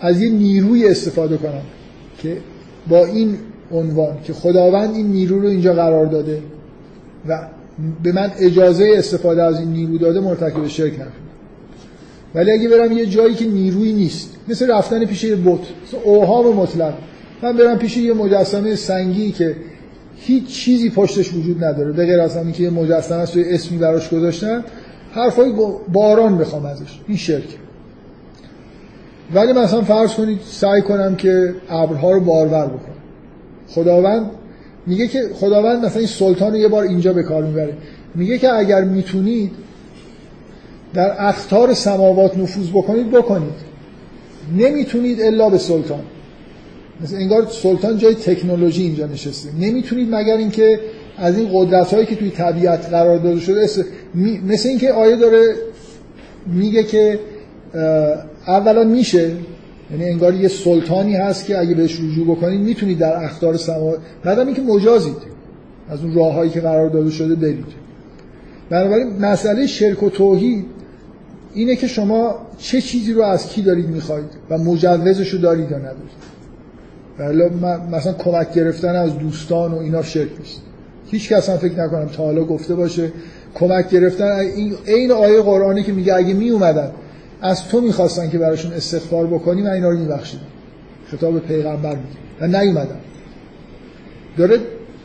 از 0.00 0.22
یه 0.22 0.30
نیروی 0.30 0.88
استفاده 0.88 1.36
کنم 1.36 1.62
که 2.18 2.36
با 2.88 3.04
این 3.04 3.36
عنوان 3.72 4.16
که 4.24 4.32
خداوند 4.32 4.94
این 4.94 5.06
نیرو 5.06 5.40
رو 5.40 5.48
اینجا 5.48 5.74
قرار 5.74 6.06
داده 6.06 6.42
و 7.28 7.48
به 8.02 8.12
من 8.12 8.30
اجازه 8.38 8.94
استفاده 8.96 9.42
از 9.42 9.60
این 9.60 9.68
نیرو 9.68 9.98
داده 9.98 10.20
مرتکب 10.20 10.66
شرک 10.66 10.92
نکنم. 10.92 11.23
ولی 12.34 12.52
اگه 12.52 12.68
برم 12.68 12.92
یه 12.92 13.06
جایی 13.06 13.34
که 13.34 13.46
نیروی 13.46 13.92
نیست 13.92 14.36
مثل 14.48 14.70
رفتن 14.70 15.04
پیش 15.04 15.24
یه 15.24 15.36
بت 15.36 15.58
مثل 15.86 15.96
اوهام 16.04 16.54
مطلق 16.54 16.94
من 17.42 17.56
برم 17.56 17.78
پیش 17.78 17.96
یه 17.96 18.14
مجسمه 18.14 18.74
سنگی 18.74 19.32
که 19.32 19.56
هیچ 20.16 20.46
چیزی 20.46 20.90
پشتش 20.90 21.34
وجود 21.34 21.64
نداره 21.64 21.92
به 21.92 22.06
غیر 22.06 22.20
از 22.20 22.52
که 22.52 22.62
یه 22.62 22.70
مجسمه 22.70 23.18
است 23.18 23.36
و 23.36 23.40
اسمی 23.46 23.78
براش 23.78 24.10
گذاشتن 24.10 24.64
حرفای 25.12 25.52
باران 25.92 26.38
بخوام 26.38 26.66
ازش. 26.66 27.00
این 27.08 27.16
شرک. 27.16 27.58
ولی 29.34 29.52
مثلا 29.52 29.82
فرض 29.82 30.14
کنید 30.14 30.40
سعی 30.46 30.82
کنم 30.82 31.16
که 31.16 31.54
ابرها 31.68 32.12
رو 32.12 32.20
بارور 32.20 32.66
بکنم. 32.66 32.94
خداوند 33.68 34.30
میگه 34.86 35.06
که 35.06 35.22
خداوند 35.34 35.84
مثلا 35.84 35.98
این 35.98 36.08
سلطان 36.08 36.52
رو 36.52 36.58
یه 36.58 36.68
بار 36.68 36.84
اینجا 36.84 37.12
به 37.12 37.22
کار 37.22 37.42
می‌بره. 37.42 37.72
میگه 38.14 38.38
که 38.38 38.52
اگر 38.52 38.84
می‌تونید 38.84 39.50
در 40.94 41.14
اختار 41.18 41.74
سماوات 41.74 42.38
نفوذ 42.38 42.70
بکنید 42.70 43.10
بکنید. 43.10 43.74
نمی‌تونید 44.58 45.22
الا 45.22 45.50
به 45.50 45.58
سلطان. 45.58 46.02
مثل 47.00 47.16
انگار 47.16 47.46
سلطان 47.50 47.98
جای 47.98 48.14
تکنولوژی 48.14 48.82
اینجا 48.82 49.06
نشسته. 49.06 49.48
نمی‌تونید 49.60 50.14
مگر 50.14 50.36
اینکه 50.36 50.80
از 51.18 51.38
این 51.38 51.48
قدرت 51.52 51.94
هایی 51.94 52.06
که 52.06 52.16
توی 52.16 52.30
طبیعت 52.30 52.88
قرار 52.90 53.18
داده 53.18 53.40
شده 53.40 53.66
مثل 54.48 54.68
اینکه 54.68 54.92
آیه 54.92 55.16
داره 55.16 55.54
میگه 56.46 56.82
که 56.82 57.18
اولا 58.46 58.84
میشه. 58.84 59.30
یعنی 59.90 60.04
انگار 60.04 60.34
یه 60.34 60.48
سلطانی 60.48 61.16
هست 61.16 61.46
که 61.46 61.58
اگه 61.58 61.74
بهش 61.74 62.00
رجوع 62.00 62.36
بکنید 62.36 62.60
می‌تونید 62.60 62.98
در 62.98 63.24
اختار 63.24 63.56
سما 63.56 63.94
بعدم 64.24 64.46
اینکه 64.46 64.62
مجازید. 64.62 65.16
از 65.88 66.04
اون 66.04 66.14
راههایی 66.14 66.50
که 66.50 66.60
قرار 66.60 66.88
داده 66.88 67.10
شده 67.10 67.34
برید. 67.34 67.84
بنابراین 68.70 69.08
مسئله 69.20 69.66
شرک 69.66 70.02
و 70.02 70.10
توحید 70.10 70.64
اینه 71.54 71.76
که 71.76 71.86
شما 71.86 72.38
چه 72.58 72.80
چیزی 72.80 73.12
رو 73.12 73.22
از 73.22 73.48
کی 73.48 73.62
دارید 73.62 73.88
می‌خواید 73.88 74.26
و 74.50 74.58
مجوزش 74.58 75.28
رو 75.28 75.38
دارید 75.38 75.70
یا 75.70 75.78
ندارید. 75.78 76.24
بله 77.18 77.50
مثلا 77.92 78.12
کمک 78.12 78.54
گرفتن 78.54 78.96
از 78.96 79.18
دوستان 79.18 79.72
و 79.72 79.78
اینا 79.78 80.02
شرک 80.02 80.30
نیست. 80.38 80.60
هیچ 81.10 81.28
کس 81.28 81.50
هم 81.50 81.56
فکر 81.56 81.84
نکنم 81.84 82.06
تا 82.06 82.24
حالا 82.24 82.44
گفته 82.44 82.74
باشه 82.74 83.12
کمک 83.54 83.90
گرفتن. 83.90 84.36
این 84.56 84.74
عین 84.86 85.12
آیه 85.12 85.42
قرآنی 85.42 85.82
که 85.82 85.92
میگه 85.92 86.14
اگه 86.14 86.34
می 86.34 86.50
اومدن 86.50 86.90
از 87.40 87.68
تو 87.68 87.80
می‌خواستن 87.80 88.30
که 88.30 88.38
براشون 88.38 88.72
استغفار 88.72 89.26
بکنی 89.26 89.62
من 89.62 89.70
اینا 89.70 89.90
رو 89.90 89.98
میبخشیدم. 89.98 90.42
خطاب 91.10 91.38
پیغمبر 91.38 91.96
میگه. 91.96 92.18
و 92.40 92.46
نیومدن. 92.46 93.00
داره 94.36 94.58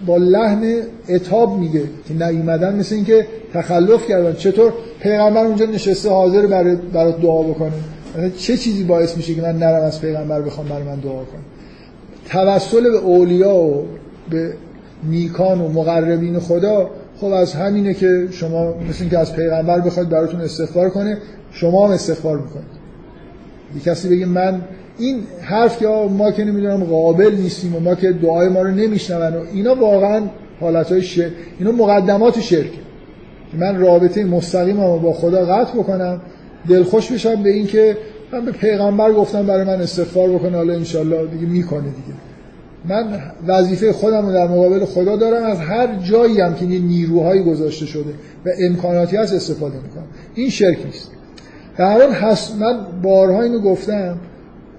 با 0.05 0.17
لحن 0.17 0.81
اتاب 1.09 1.59
میگه 1.59 1.83
که 2.07 2.13
نیومدن 2.13 2.75
مثل 2.75 2.95
اینکه 2.95 3.27
تخلف 3.53 4.07
کردن. 4.07 4.33
چطور؟ 4.33 4.73
پیغمبر 4.99 5.45
اونجا 5.45 5.65
نشسته 5.65 6.09
حاضر 6.09 6.47
برای 6.47 6.75
برات 6.75 7.21
دعا 7.21 7.43
بکنه. 7.43 7.71
چه 8.37 8.57
چیزی 8.57 8.83
باعث 8.83 9.17
میشه 9.17 9.33
که 9.33 9.41
من 9.41 9.57
نرم 9.57 9.83
از 9.83 10.01
پیغمبر 10.01 10.41
بخوام 10.41 10.67
برای 10.67 10.83
من 10.83 10.99
دعا 10.99 11.23
کنه 11.23 11.41
توسل 12.29 12.83
به 12.83 12.97
اولیا 12.97 13.55
و 13.55 13.85
به 14.29 14.53
نیکان 15.03 15.61
و 15.61 15.67
مقربین 15.67 16.39
خدا 16.39 16.89
خب 17.17 17.27
از 17.27 17.53
همینه 17.53 17.93
که 17.93 18.27
شما 18.31 18.73
مثل 18.89 19.01
اینکه 19.01 19.17
از 19.17 19.35
پیغمبر 19.35 19.79
بخواید 19.79 20.09
براتون 20.09 20.41
استغفار 20.41 20.89
کنه 20.89 21.17
شما 21.51 21.87
هم 21.87 21.93
استغفار 21.93 22.37
می‌کنید. 22.37 22.79
یه 23.75 23.81
کسی 23.81 24.09
بگه 24.09 24.25
من 24.25 24.61
این 24.99 25.23
حرف 25.41 25.79
که 25.79 25.87
ما 25.87 26.31
که 26.31 26.43
نمی‌دونم 26.43 26.83
قابل 26.83 27.35
نیستیم 27.35 27.75
و 27.75 27.79
ما 27.79 27.95
که 27.95 28.11
دعای 28.11 28.49
ما 28.49 28.61
رو 28.61 28.71
نمیشنون 28.71 29.33
و 29.33 29.41
اینا 29.53 29.75
واقعا 29.75 30.21
حالتهای 30.59 31.01
شرک 31.01 31.31
اینا 31.59 31.71
مقدمات 31.71 32.39
شرک. 32.39 32.71
من 33.59 33.79
رابطه 33.79 34.23
مستقیم 34.23 34.77
با 34.77 35.13
خدا 35.13 35.45
قطع 35.45 35.73
بکنم 35.73 36.21
دلخوش 36.69 37.11
بشم 37.11 37.43
به 37.43 37.49
این 37.49 37.67
که 37.67 37.97
من 38.31 38.45
به 38.45 38.51
پیغمبر 38.51 39.13
گفتم 39.13 39.45
برای 39.45 39.63
من 39.65 39.81
استغفار 39.81 40.29
بکنه 40.29 40.57
حالا 40.57 40.73
انشالله 40.73 41.25
دیگه 41.25 41.45
می‌کنه 41.45 41.81
دیگه. 41.81 42.17
من 42.85 43.19
وظیفه 43.47 43.93
خودم 43.93 44.25
رو 44.25 44.33
در 44.33 44.47
مقابل 44.47 44.85
خدا 44.85 45.15
دارم 45.15 45.43
از 45.43 45.59
هر 45.59 45.95
جایی 45.95 46.41
هم 46.41 46.55
که 46.55 46.65
نیروهایی 46.65 47.43
گذاشته 47.43 47.85
شده 47.85 48.09
و 48.45 48.49
امکاناتی 48.69 49.17
هست 49.17 49.33
استفاده 49.33 49.75
می‌کنم. 49.75 50.07
این 50.35 50.49
شرک 50.49 50.85
نیست. 50.85 51.11
در 51.77 52.11
هست 52.11 52.55
من 52.59 53.01
بارها 53.03 53.41
اینو 53.41 53.59
گفتم 53.59 54.17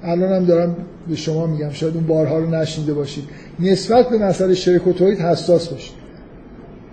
الان 0.03 0.33
هم 0.33 0.45
دارم 0.45 0.77
به 1.09 1.17
شما 1.17 1.47
میگم 1.47 1.71
شاید 1.71 1.95
اون 1.95 2.07
بارها 2.07 2.39
رو 2.39 2.51
نشنیده 2.51 2.95
باشید. 2.95 3.25
نسبت 3.61 4.09
به 4.09 4.19
مسئله 4.19 4.55
شرک 4.55 4.87
و 4.87 4.93
توحید 4.93 5.19
حساس 5.19 5.69
باشید. 5.69 5.95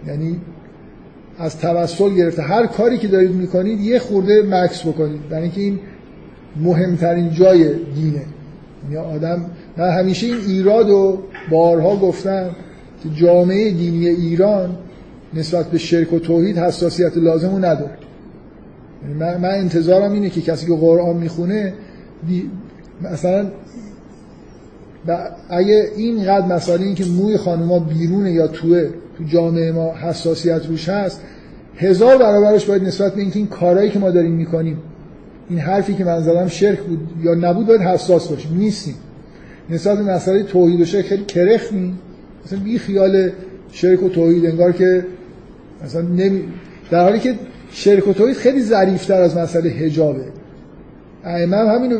یعنی 0.07 0.41
از 1.39 1.59
توسل 1.59 2.15
گرفته. 2.15 2.41
هر 2.41 2.65
کاری 2.65 2.97
که 2.97 3.07
دارید 3.07 3.31
می‌کنید 3.31 3.79
یه 3.79 3.99
خورده 3.99 4.43
مکس 4.49 4.87
بکنید. 4.87 5.29
برای 5.29 5.43
اینکه 5.43 5.61
این 5.61 5.79
مهمترین 6.61 7.33
جای 7.33 7.73
دینه. 7.95 8.21
یعنی 8.83 8.97
آدم 8.97 9.45
من 9.77 9.89
همیشه 9.89 10.27
این 10.27 10.37
ایراد 10.47 10.89
و 10.89 11.19
بارها 11.51 11.95
گفتم 11.95 12.49
که 13.03 13.09
جامعه 13.09 13.71
دینی 13.71 14.07
ایران 14.07 14.77
نسبت 15.33 15.65
به 15.65 15.77
شرک 15.77 16.13
و 16.13 16.19
توحید 16.19 16.57
حساسیت 16.57 17.17
لازم 17.17 17.51
رو 17.51 17.57
نداره. 17.57 17.97
یعنی 19.03 19.37
من 19.37 19.51
انتظارم 19.51 20.11
اینه 20.11 20.29
که 20.29 20.41
کسی 20.41 20.65
که 20.65 20.73
قرآن 20.73 21.17
می‌خونه 21.17 21.73
مثلا 23.01 23.51
اگه 25.49 25.91
اینقدر 25.97 26.45
مسئله 26.45 26.81
این 26.81 26.95
که 26.95 27.05
موی 27.05 27.37
خانوما 27.37 27.79
بیرونه 27.79 28.31
یا 28.31 28.47
توه 28.47 28.89
تو 29.17 29.23
جامعه 29.23 29.71
ما 29.71 29.93
حساسیت 29.93 30.65
روش 30.65 30.89
هست 30.89 31.21
هزار 31.75 32.17
برابرش 32.17 32.65
باید 32.65 32.83
نسبت 32.83 33.13
به 33.13 33.21
اینکه 33.21 33.39
این 33.39 33.47
کارهایی 33.47 33.89
که 33.89 33.99
ما 33.99 34.11
داریم 34.11 34.31
می‌کنیم 34.31 34.77
این 35.49 35.59
حرفی 35.59 35.93
که 35.93 36.03
من 36.03 36.21
زدم 36.21 36.47
شرک 36.47 36.79
بود 36.79 36.99
یا 37.23 37.33
نبود 37.33 37.67
باید 37.67 37.81
حساس 37.81 38.27
باشیم. 38.27 38.57
نیستیم. 38.57 38.95
نسبت 39.69 39.97
به 39.97 40.03
مسئله 40.03 40.43
توحید 40.43 40.81
و 40.81 40.85
شرک 40.85 41.05
خیلی 41.05 41.25
کرختیم 41.25 41.99
مثلا 42.45 42.59
بی 42.59 42.79
خیال 42.79 43.29
شرک 43.71 44.03
و 44.03 44.09
توحید 44.09 44.45
انگار 44.45 44.71
که 44.71 45.05
مثلا 45.83 46.01
نمی... 46.01 46.43
در 46.91 47.03
حالی 47.03 47.19
که 47.19 47.35
شرک 47.71 48.07
و 48.07 48.13
توحید 48.13 48.35
خیلی 48.35 48.61
ظریفتر 48.61 49.21
از 49.21 49.37
مسئله 49.37 49.69
حجابه. 49.69 50.23
ائمه 51.23 51.57
همین 51.57 51.99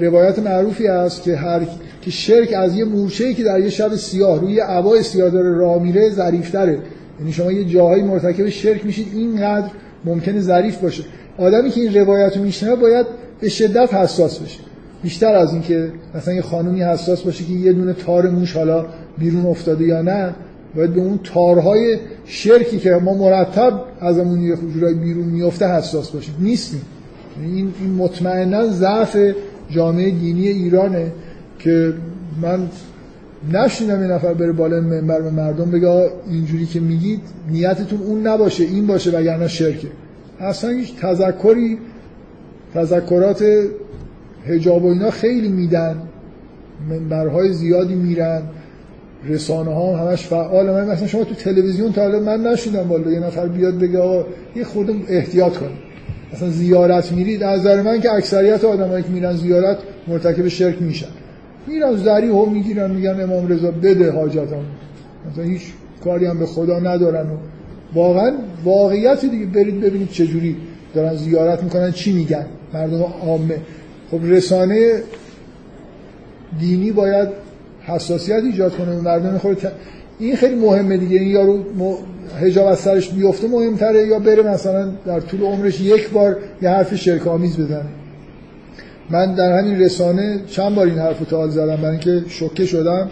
روایت 0.00 0.38
معروفی 0.38 0.86
است 0.86 1.22
که 1.22 1.36
هر 1.36 1.60
که 2.02 2.10
شرک 2.10 2.52
از 2.56 2.76
یه 2.76 2.84
مورچه‌ای 2.84 3.34
که 3.34 3.44
در 3.44 3.60
یه 3.60 3.70
شب 3.70 3.94
سیاه 3.94 4.40
روی 4.40 4.60
عبای 4.60 5.02
سیاه 5.02 5.30
داره 5.30 5.56
راه 5.56 5.82
میره 5.82 6.10
ظریف‌تره. 6.10 6.78
یعنی 7.20 7.32
شما 7.32 7.52
یه 7.52 7.64
جاهایی 7.64 8.02
مرتکب 8.02 8.48
شرک 8.48 8.86
میشید 8.86 9.06
اینقدر 9.14 9.66
ممکنه 10.04 10.40
ظریف 10.40 10.78
باشه. 10.78 11.04
آدمی 11.38 11.70
که 11.70 11.80
این 11.80 11.94
روایت 11.94 12.36
رو 12.36 12.42
میشنوه 12.42 12.76
باید 12.76 13.06
به 13.40 13.48
شدت 13.48 13.94
حساس 13.94 14.38
بشه. 14.38 14.60
بیشتر 15.02 15.34
از 15.34 15.52
اینکه 15.52 15.92
مثلا 16.14 16.34
یه 16.34 16.42
خانومی 16.42 16.82
حساس 16.82 17.22
باشه 17.22 17.44
که 17.44 17.52
یه 17.52 17.72
دونه 17.72 17.92
تار 17.92 18.30
موش 18.30 18.56
حالا 18.56 18.86
بیرون 19.18 19.46
افتاده 19.46 19.84
یا 19.84 20.02
نه 20.02 20.34
باید 20.76 20.94
به 20.94 21.00
اون 21.00 21.20
تارهای 21.24 21.98
شرکی 22.24 22.78
که 22.78 22.90
ما 22.90 23.14
مرتب 23.14 23.80
ازمون 24.00 24.42
یه 24.42 24.56
جورایی 24.74 24.94
بیرون 24.94 25.24
میفته 25.24 25.68
حساس 25.68 26.10
باشیم. 26.10 26.34
نیستیم. 26.38 26.82
این 27.42 27.74
این 27.80 27.94
مطمئنا 27.94 28.66
ضعف 28.66 29.16
جامعه 29.70 30.10
دینی 30.10 30.48
ایرانه 30.48 31.12
که 31.58 31.92
من 32.42 32.68
نشیدم 33.52 34.02
یه 34.02 34.06
نفر 34.06 34.34
بره 34.34 34.52
بالای 34.52 34.80
منبر 34.80 35.20
به 35.20 35.30
مردم 35.30 35.70
بگه 35.70 36.10
اینجوری 36.30 36.66
که 36.66 36.80
میگید 36.80 37.20
نیتتون 37.50 37.98
اون 38.00 38.26
نباشه 38.26 38.64
این 38.64 38.86
باشه 38.86 39.10
وگرنه 39.10 39.48
شرکه. 39.48 39.88
اصلا 40.40 40.70
هیچ 40.70 40.96
تذکری 40.96 41.78
تذکرات 42.74 43.44
هجاب 44.46 44.84
و 44.84 44.88
اینا 44.88 45.10
خیلی 45.10 45.48
میدن. 45.48 45.96
منبرهای 46.90 47.52
زیادی 47.52 47.94
میرن. 47.94 48.42
رسانه 49.28 49.70
ها 49.70 49.96
هم 49.96 50.08
همش 50.08 50.26
فعال 50.26 50.70
من 50.70 50.90
مثلا 50.90 51.06
شما 51.06 51.24
تو 51.24 51.34
تلویزیون 51.34 51.92
تا 51.92 52.02
حالا 52.02 52.20
من 52.20 52.46
نشیدم 52.46 52.88
والا. 52.88 53.10
یه 53.10 53.20
نفر 53.20 53.46
بیاد 53.46 53.78
بگه 53.78 53.98
آقا 53.98 54.26
یه 54.56 54.64
خود 54.64 55.04
احتیاط 55.08 55.56
کنید. 55.56 55.83
مثلا 56.34 56.48
زیارت 56.48 57.12
میرید 57.12 57.42
از 57.42 57.60
نظر 57.60 57.82
من 57.82 58.00
که 58.00 58.12
اکثریت 58.12 58.64
آدمایی 58.64 59.02
که 59.02 59.10
میرن 59.10 59.36
زیارت 59.36 59.78
مرتکب 60.08 60.48
شرک 60.48 60.82
میشن. 60.82 61.06
میرن 61.66 61.96
زری 61.96 62.28
هم 62.28 62.52
می‌گیرن 62.52 62.90
میگن 62.90 63.20
امام 63.20 63.48
رضا 63.48 63.70
بده 63.70 64.10
حاجتم 64.10 64.64
مثلا 65.30 65.44
هیچ 65.44 65.62
کاری 66.04 66.26
هم 66.26 66.38
به 66.38 66.46
خدا 66.46 66.78
ندارن. 66.78 67.30
و 67.30 67.36
واقعا 67.94 68.32
واقعیت 68.64 69.24
دیگه 69.24 69.46
برید 69.46 69.80
ببینید 69.80 70.10
چه 70.10 70.26
جوری 70.26 70.56
دارن 70.94 71.16
زیارت 71.16 71.62
می‌کنن 71.62 71.92
چی 71.92 72.12
میگن. 72.12 72.46
مردم 72.74 73.02
عامه. 73.02 73.56
خب 74.10 74.20
رسانه 74.22 75.02
دینی 76.60 76.92
باید 76.92 77.28
حساسیت 77.82 78.42
ایجاد 78.44 78.76
کنه. 78.76 79.00
مردم 79.00 79.38
خود 79.38 79.62
این 80.18 80.36
خیلی 80.36 80.54
مهمه 80.54 80.96
دیگه. 80.96 81.18
این 81.18 81.28
یارو 81.28 81.58
حجاب 82.40 82.66
از 82.66 82.78
سرش 82.78 83.10
بیفته 83.10 83.48
مهمتره 83.48 84.06
یا 84.06 84.18
بره 84.18 84.42
مثلا 84.42 84.90
در 85.06 85.20
طول 85.20 85.40
عمرش 85.42 85.80
یک 85.80 86.10
بار 86.10 86.36
یه 86.62 86.68
حرف 86.68 86.94
شرک 86.94 87.26
آمیز 87.26 87.60
بزنه. 87.60 87.88
من 89.10 89.34
در 89.34 89.58
همین 89.58 89.80
رسانه 89.80 90.40
چند 90.46 90.74
بار 90.74 90.86
این 90.86 90.98
حرف 90.98 91.18
رو 91.18 91.24
تال 91.24 91.50
زدم 91.50 91.76
برای 91.76 91.90
اینکه 91.90 92.22
شوکه 92.28 92.66
شدم. 92.66 93.10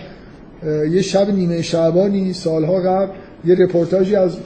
یه 0.90 1.02
شب 1.02 1.30
نیمه 1.30 1.62
شعبانی 1.62 2.32
سالها 2.32 2.80
قبل 2.80 3.12
یه 3.44 3.54
رپورتاجی 3.54 4.16
از 4.16 4.36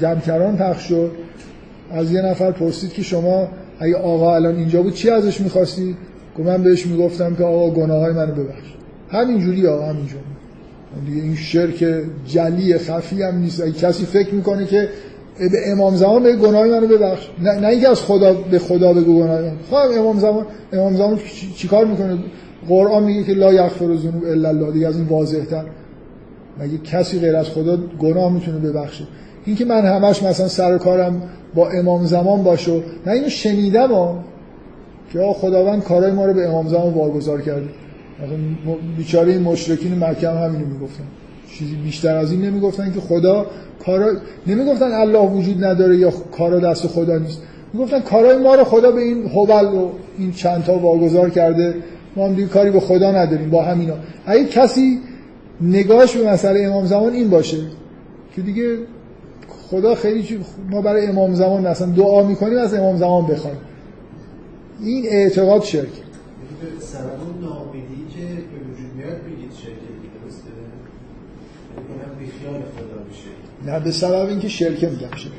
جمکران 0.00 0.56
پخش 0.56 0.88
شد. 0.88 1.10
از 1.90 2.12
یه 2.12 2.22
نفر 2.22 2.50
پرسید 2.50 2.92
که 2.92 3.02
شما 3.02 3.48
اگه 3.80 3.96
آقا 3.96 4.34
الان 4.34 4.56
اینجا 4.56 4.82
بود 4.82 4.94
چی 4.94 5.10
ازش 5.10 5.40
می‌خواستی؟ 5.40 5.96
که 6.36 6.42
من 6.42 6.62
بهش 6.62 6.86
می‌گفتم 6.86 7.34
که 7.34 7.44
آقا 7.44 7.70
گناه 7.70 8.00
های 8.00 8.12
منو 8.12 8.34
ببخش. 8.34 8.74
همین 9.10 9.38
جوری 9.38 9.66
ها 9.66 9.88
همین 9.88 10.06
جوری 10.06 10.22
دیگه 11.06 11.22
این 11.22 11.34
شرک 11.34 11.84
جلی 12.26 12.78
خفی 12.78 13.22
هم 13.22 13.38
نیست. 13.38 13.62
اگه 13.62 13.72
کسی 13.72 14.04
فکر 14.04 14.34
می‌کنه 14.34 14.66
که 14.66 14.88
به 15.38 15.70
امام 15.72 15.96
زمان 15.96 16.22
به 16.22 16.36
گناه 16.36 16.66
منو 16.66 16.86
ببخش. 16.86 17.28
نه, 17.42 17.60
نه 17.60 17.66
اینکه 17.68 17.88
از 17.88 18.00
خدا 18.00 18.32
به 18.32 18.58
خدا 18.58 18.92
بگو 18.92 19.18
گناه 19.18 19.40
من. 19.40 19.52
خب 19.70 19.98
امام 19.98 20.18
زمان 20.18 20.46
امام 20.72 20.96
زمان 20.96 21.18
چیکار 21.56 21.84
می‌کنه؟ 21.84 22.18
قرآن 22.68 23.02
میگه 23.02 23.22
که 23.22 23.32
لا 23.32 23.52
یغفر 23.52 23.84
الذنوب 23.84 24.24
الا 24.24 24.48
الله. 24.48 24.72
دیگه 24.72 24.88
از 24.88 24.96
این 24.96 25.06
واضح 25.06 25.44
تر 25.44 25.64
مگه 26.60 26.78
کسی 26.78 27.18
غیر 27.18 27.36
از 27.36 27.48
خدا 27.48 27.78
گناه 27.98 28.32
می‌تونه 28.32 28.58
ببخشه؟ 28.58 29.04
این 29.44 29.56
که 29.56 29.64
من 29.64 29.84
همش 29.84 30.22
مثلا 30.22 30.48
سر 30.48 30.78
کارم 30.78 31.22
با 31.54 31.70
امام 31.70 32.04
زمان 32.04 32.42
باشه. 32.42 32.82
نه 33.06 33.12
اینو 33.12 33.28
شنیدم 33.28 33.92
ها. 33.92 34.18
که 35.12 35.18
خداوند 35.18 35.82
کارای 35.82 36.12
ما 36.12 36.26
رو 36.26 36.32
به 36.32 36.48
امام 36.48 36.68
زمان 36.68 36.94
واگذار 36.94 37.40
کرده. 37.40 37.68
بیچاره 38.96 39.32
این 39.32 39.42
مشرکین 39.42 40.04
مکه 40.04 40.28
هم 40.28 40.44
همینو 40.44 40.66
می‌گفتن. 40.66 41.04
چیزی 41.50 41.74
بیشتر 41.74 42.16
از 42.16 42.32
این 42.32 42.42
نمی‌گفتن 42.42 42.92
که 42.92 43.00
خدا 43.00 43.46
کارا 43.84 44.12
نمی‌گفتن 44.46 44.92
الله 44.92 45.18
وجود 45.18 45.64
نداره 45.64 45.96
یا 45.96 46.10
کارا 46.10 46.58
دست 46.58 46.86
خدا 46.86 47.18
نیست. 47.18 47.42
می‌گفتن 47.72 48.00
کارای 48.00 48.38
ما 48.38 48.54
رو 48.54 48.64
خدا 48.64 48.90
به 48.90 49.00
این 49.00 49.26
حبل 49.26 49.64
و 49.64 49.88
این 50.18 50.32
چند 50.32 50.64
تا 50.64 50.78
واگذار 50.78 51.30
کرده. 51.30 51.74
ما 52.16 52.26
هم 52.26 52.34
دیگه 52.34 52.48
کاری 52.48 52.70
به 52.70 52.80
خدا 52.80 53.12
نداریم 53.12 53.50
با 53.50 53.62
همینا. 53.62 53.94
اگه 54.26 54.44
کسی 54.44 55.00
نگاهش 55.60 56.16
به 56.16 56.30
مسئله 56.30 56.62
امام 56.62 56.86
زمان 56.86 57.12
این 57.12 57.30
باشه 57.30 57.58
که 58.36 58.42
دیگه 58.42 58.78
خدا 59.70 59.94
خیلی 59.94 60.22
چی 60.22 60.38
ما 60.70 60.82
برای 60.82 61.06
امام 61.06 61.34
زمان 61.34 61.66
مثلا 61.66 61.86
دعا 61.86 62.22
می‌کنیم 62.22 62.58
از 62.58 62.74
امام 62.74 62.96
زمان 62.96 63.26
بخوایم 63.26 63.56
این 64.80 65.06
اعتقاد 65.08 65.62
شرک 65.62 65.88
سبب 66.80 67.40
ناامیدی 67.40 68.02
که 68.14 68.24
به 68.24 68.58
وجود 68.72 68.90
میاد 68.96 69.16
بگید 69.16 69.52
شرک 69.62 69.82
درسته 70.22 70.50
خدا 72.48 73.04
بشه. 73.10 73.72
نه 73.72 73.80
به 73.80 73.90
سبب 73.90 74.28
اینکه 74.28 74.48
شرک 74.48 74.84
میگم 74.84 75.16
شرک. 75.16 75.32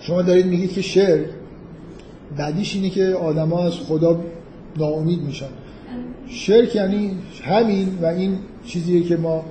شما 0.00 0.22
دارید 0.22 0.46
میگید 0.46 0.72
که 0.72 0.82
شرک 0.82 1.26
بعدیش 2.36 2.74
اینه 2.74 2.90
که 2.90 3.04
آدما 3.04 3.66
از 3.66 3.72
خدا 3.72 4.20
ناامید 4.76 5.22
میشن. 5.22 5.46
شرک 6.28 6.76
یعنی 6.76 7.18
همین 7.42 7.98
و 8.02 8.06
این 8.06 8.38
چیزیه 8.64 9.02
که 9.02 9.16
ما 9.16 9.44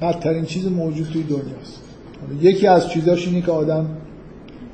بدترین 0.00 0.44
چیز 0.44 0.66
موجود 0.66 1.08
توی 1.12 1.22
دنیاست 1.22 1.82
یکی 2.40 2.66
از 2.66 2.88
چیزاش 2.88 3.28
اینه 3.28 3.42
که 3.42 3.52
آدم 3.52 3.86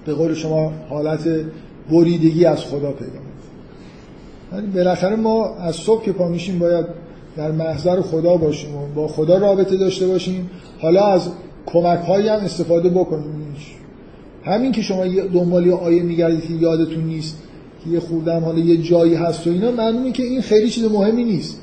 به 0.04 0.14
قول 0.14 0.34
شما 0.34 0.72
حالت 0.88 1.28
بریدگی 1.90 2.44
از 2.44 2.64
خدا 2.64 2.92
پیدا 2.92 3.18
ولی 4.52 4.66
بالاخره 4.66 5.16
ما 5.16 5.54
از 5.54 5.76
صبح 5.76 6.04
که 6.04 6.12
پا 6.12 6.28
میشیم 6.28 6.58
باید 6.58 6.86
در 7.38 7.50
محضر 7.50 8.00
خدا 8.00 8.36
باشیم 8.36 8.76
و 8.76 8.86
با 8.94 9.08
خدا 9.08 9.38
رابطه 9.38 9.76
داشته 9.76 10.06
باشیم. 10.06 10.50
حالا 10.80 11.06
از 11.06 11.28
کمک 11.66 11.98
هایی 11.98 12.28
هم 12.28 12.40
استفاده 12.40 12.88
بکنیم. 12.88 13.38
همین 14.44 14.72
که 14.72 14.82
شما 14.82 15.04
دنبال 15.34 15.66
یه 15.66 15.74
آیه 15.74 16.02
میگردید 16.02 16.44
که 16.44 16.54
یادتون 16.54 17.04
نیست 17.04 17.38
که 17.84 17.90
یه 17.90 18.00
خوردم 18.00 18.44
حالا 18.44 18.58
یه 18.58 18.76
جایی 18.76 19.14
هست 19.14 19.46
و 19.46 19.50
اینا 19.50 19.70
معلومه 19.70 20.12
که 20.12 20.22
این 20.22 20.40
خیلی 20.40 20.70
چیز 20.70 20.84
مهمی 20.84 21.24
نیست. 21.24 21.60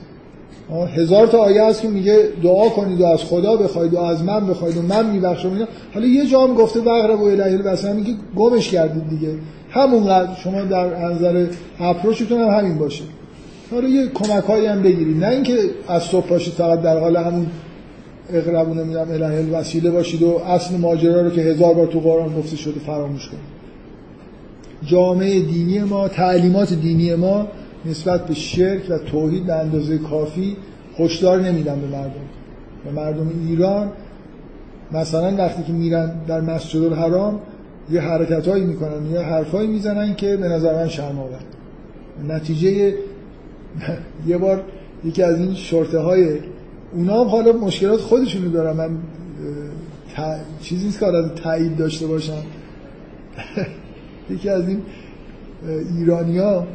هزار 0.96 1.28
تا 1.28 1.38
آیه 1.38 1.64
هست 1.64 1.82
که 1.82 1.88
میگه 1.88 2.30
دعا 2.44 2.70
کنید 2.70 3.02
و 3.02 3.06
از 3.06 3.24
خدا 3.24 3.56
بخواید 3.56 3.94
و 3.94 4.00
از 4.00 4.24
من 4.24 4.48
بخواید 4.48 4.78
و 4.78 4.82
من 4.82 5.10
میبخشم 5.10 5.52
اینا. 5.54 5.68
حالا 5.94 6.08
یه 6.08 6.26
جا 6.26 6.42
هم 6.42 6.54
گفته 6.54 6.80
بغرب 6.80 7.22
و 7.22 7.26
الهی 7.26 7.58
بس 7.58 7.86
میگه 7.86 8.14
گمش 8.36 8.70
کردید 8.70 9.10
دیگه. 9.10 9.30
همونقدر 9.70 10.36
شما 10.36 10.62
در 10.62 11.06
نظر 11.06 11.48
اپروچتون 11.80 12.42
هم 12.42 12.58
همین 12.58 12.78
باشه. 12.78 13.04
حالا 13.76 13.90
یه 13.90 14.08
کمک 14.08 14.44
هایی 14.44 14.66
هم 14.66 14.82
بگیرید 14.82 15.24
نه 15.24 15.28
اینکه 15.28 15.60
از 15.88 16.04
صبح 16.04 16.28
باشید 16.28 16.54
فقط 16.54 16.82
در 16.82 17.00
حال 17.00 17.18
همون 17.18 17.48
اقربونه 18.34 18.84
میدم 18.84 19.12
الهی 19.12 19.50
وسیله 19.50 19.92
باشید 19.92 20.24
و 20.24 20.42
اصل 20.48 20.78
ماجرا 20.78 21.22
رو 21.22 21.30
که 21.30 21.42
هزار 21.42 21.74
بار 21.74 21.88
تو 21.88 22.00
قرآن 22.00 22.36
گفته 22.36 22.56
شده 22.58 22.80
فراموش 22.80 23.28
کنید. 23.28 23.56
جامعه 24.84 25.40
دینی 25.40 25.80
ما 25.80 26.08
تعلیمات 26.08 26.74
دینی 26.74 27.16
ما 27.16 27.48
نسبت 27.86 28.26
به 28.26 28.34
شرک 28.34 28.82
و 28.90 28.98
توحید 28.98 29.46
به 29.46 29.54
اندازه 29.54 29.98
کافی 29.98 30.58
هشدار 31.00 31.42
نمیدن 31.42 31.82
به 31.82 31.88
مردم. 31.88 32.26
به 32.86 32.92
مردم 32.92 33.32
ایران 33.48 33.92
مثلا 34.92 35.36
وقتی 35.38 35.64
که 35.64 35.74
میرن 35.74 36.12
در 36.28 36.42
مسجد 36.42 36.84
الحرام 36.84 37.40
یه 37.92 38.02
حرکت 38.02 38.48
هایی 38.48 38.64
می‌کنن 38.64 39.12
یه 39.12 39.20
حرفایی 39.20 39.68
می‌زنن 39.68 40.16
که 40.16 40.38
به 40.38 40.48
نظر 40.48 40.76
من 40.76 40.88
شرم 40.88 41.20
آور 41.20 41.40
نتیجه 42.36 42.94
یه 44.28 44.38
بار 44.38 44.64
یکی 45.06 45.24
از 45.24 45.40
این 45.40 45.54
شرطه 45.54 46.00
های 46.00 46.40
اونا 46.94 47.24
هم 47.24 47.28
حالا 47.28 47.52
مشکلات 47.52 48.00
خودشونو 48.00 48.50
دارن. 48.50 48.78
من 48.78 48.90
چیزی 50.62 50.86
نیست 50.86 51.00
که 51.00 51.06
حالا 51.06 51.30
تایید 51.30 51.78
داشته 51.78 52.08
باشم. 52.08 52.44
یکی 54.30 54.50
از 54.50 54.68
این 54.68 54.82
ایرانیا 55.98 56.68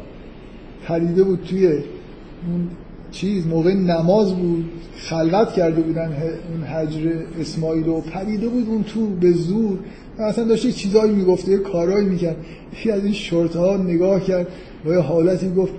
پریده 0.87 1.23
بود 1.23 1.39
توی 1.49 1.67
اون 1.67 2.69
چیز 3.11 3.47
موقع 3.47 3.73
نماز 3.73 4.33
بود 4.33 4.65
خلوت 4.97 5.53
کرده 5.53 5.81
بودن 5.81 6.13
اون 6.51 6.63
حجر 6.63 7.11
اسماعیل 7.39 7.87
و 7.87 8.01
پریده 8.01 8.47
بود 8.47 8.67
اون 8.67 8.83
تو 8.83 9.07
به 9.07 9.31
زور. 9.31 9.79
اصلا 10.19 10.43
داشته 10.43 10.71
چیزایی 10.71 11.11
می‌گفته 11.11 11.57
کارایی 11.57 12.05
می‌کرد. 12.05 12.35
یکی 12.73 12.91
از 12.91 13.03
این 13.03 13.13
شورت 13.13 13.55
ها 13.55 13.77
نگاه 13.77 14.23
کرد 14.23 14.47
و 14.85 14.89
یه 14.89 14.99
حالتی 14.99 15.53
گفت 15.53 15.73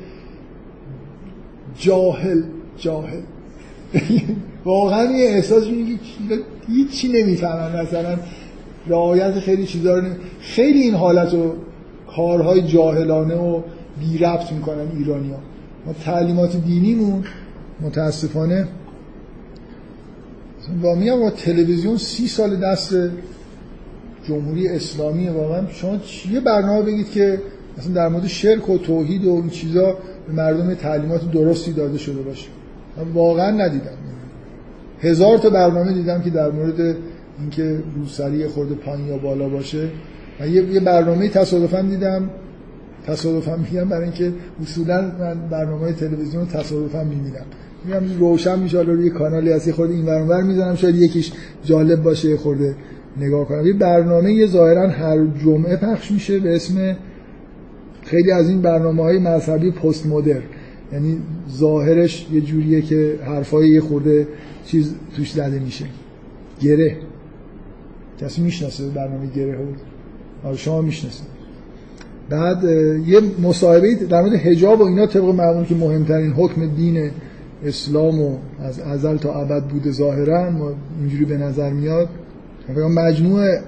جاهل 1.79 2.43
جاهل. 2.79 3.21
واقعا 4.65 5.05
یه 5.05 5.29
احساس 5.29 5.67
میگه 5.67 5.99
هیچی 6.69 7.09
نمی‌فهمن 7.09 7.83
مثلا 7.83 8.17
رعایت 8.87 9.41
خیلی 9.41 9.67
چیزا 9.67 9.99
رو 9.99 10.09
خیلی 10.41 10.83
این 10.83 10.95
حالت 10.95 11.35
و 11.35 11.55
کارهای 12.17 12.63
جاهلانه 12.63 13.35
و 13.35 13.63
بی 14.01 14.19
ربط 14.19 14.53
می‌کنن 14.53 14.87
ایرانی 14.99 15.31
ها 15.31 15.39
ما 15.87 15.93
تعلیمات 15.93 16.57
دینیمون 16.57 17.25
متاسفانه 17.81 18.69
با 20.83 20.95
میگم 20.95 21.21
با 21.21 21.31
تلویزیون 21.31 21.97
سی 21.97 22.29
سال 22.29 22.57
دست 22.57 22.95
جمهوری 24.29 24.69
اسلامی 24.69 25.29
واقعا 25.29 25.67
شما 25.71 25.99
یه 26.33 26.41
برنامه 26.41 26.83
بگید 26.83 27.11
که 27.11 27.41
مثلا 27.79 27.95
در 27.95 28.09
مورد 28.09 28.27
شرک 28.27 28.71
و 28.71 28.79
توحید 28.79 29.25
و 29.25 29.35
این 29.35 29.51
چیزا 29.51 29.97
به 30.27 30.33
مردم 30.33 30.75
تعلیمات 30.75 31.31
درستی 31.31 31.73
داده 31.73 31.99
شده 31.99 32.23
باشه. 32.23 32.49
من 32.97 33.13
واقعا 33.13 33.51
ندیدم. 33.51 33.91
هزار 35.01 35.39
تا 35.39 35.51
برنامه 35.51 35.93
دیدم 35.93 36.21
که 36.21 36.31
در 36.31 36.51
مورد 36.51 36.97
اینکه 37.41 37.79
روسری 37.97 38.47
خورده 38.47 38.75
پایین 38.75 39.07
یا 39.07 39.19
بالا 39.19 39.49
باشه. 39.49 39.89
و 40.41 40.49
یه 40.49 40.81
برنامه 40.81 41.29
تصادفا 41.29 41.83
دیدم. 41.83 42.31
تصادفا 43.07 43.57
میگم 43.57 43.89
برای 43.89 44.05
اینکه 44.05 44.33
اصولا 44.63 45.13
من 45.21 45.49
برنامه 45.51 45.93
تلویزیون 45.93 46.47
تصادفا 46.47 47.05
می‌بینم. 47.05 47.45
میگم 47.85 48.19
روشن 48.19 48.59
میشه. 48.59 48.81
روی 48.81 49.11
کانالی 49.11 49.53
از 49.53 49.67
یه 49.67 49.73
خورده 49.73 49.95
این 49.95 50.07
برنامه 50.07 50.43
می‌زنم. 50.43 50.75
شاید 50.75 50.95
یکیش 50.95 51.33
جالب 51.65 52.03
باشه 52.03 52.37
خورده 52.37 52.75
نگاه 53.17 53.49
کنم. 53.49 53.67
یه 53.67 53.73
برنامه 53.73 54.33
یه 54.33 54.47
ظاهرا 54.47 54.89
هر 54.89 55.27
جمعه 55.45 55.77
پخش 55.77 56.11
میشه 56.11 56.39
به 56.39 56.57
اسم 56.57 56.97
خیلی 58.13 58.33
از 58.33 58.49
این 58.49 58.63
برنامه 58.63 59.03
های 59.03 59.19
مذهبی 59.19 59.71
پست 59.71 60.07
مدر 60.07 60.41
یعنی 60.93 61.19
ظاهرش 61.51 62.27
یه 62.33 62.41
جوریه 62.41 62.83
که 62.83 63.19
حرفای 63.27 63.69
یه 63.69 63.81
خورده 63.81 64.27
چیز 64.67 64.95
توش 65.17 65.33
زده 65.33 65.59
میشه. 65.59 65.85
گره. 66.61 66.97
کسی 68.21 68.43
می‌شناسه 68.43 68.89
برنامه 68.89 69.27
گره 69.37 69.57
بود 69.57 69.77
آره 70.45 70.57
شما 70.57 70.83
می‌شناسید. 70.83 71.27
بعد 72.31 72.65
یه 73.07 73.21
مصاحبه 73.43 73.95
در 73.95 74.21
مورد 74.23 74.35
حجاب 74.35 74.81
و 74.81 74.85
اینا 74.85 75.07
طبق 75.07 75.25
معمول 75.25 75.65
که 75.65 75.75
مهمترین 75.75 76.33
حکم 76.33 76.67
دین 76.67 77.11
اسلام 77.65 78.23
و 78.23 78.37
از 78.61 78.81
ازل 78.81 79.17
تا 79.17 79.35
ابد 79.35 79.65
بوده 79.65 79.91
ظاهرا 79.91 80.49
اینجوری 81.01 81.25
به 81.25 81.37
نظر 81.37 81.71
میاد. 81.71 82.09
مجموعه 82.95 83.63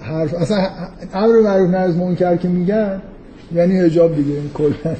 حرف 0.00 0.34
اصلا 0.34 0.68
امر 1.14 1.40
معروف 1.40 1.70
نهی 1.70 1.82
از 1.82 1.96
منکر 1.96 2.36
که 2.36 2.48
میگن 2.48 3.02
یعنی 3.54 3.78
حجاب 3.78 4.16
دیگه 4.16 4.30
این 4.30 4.50
کلا. 4.54 4.96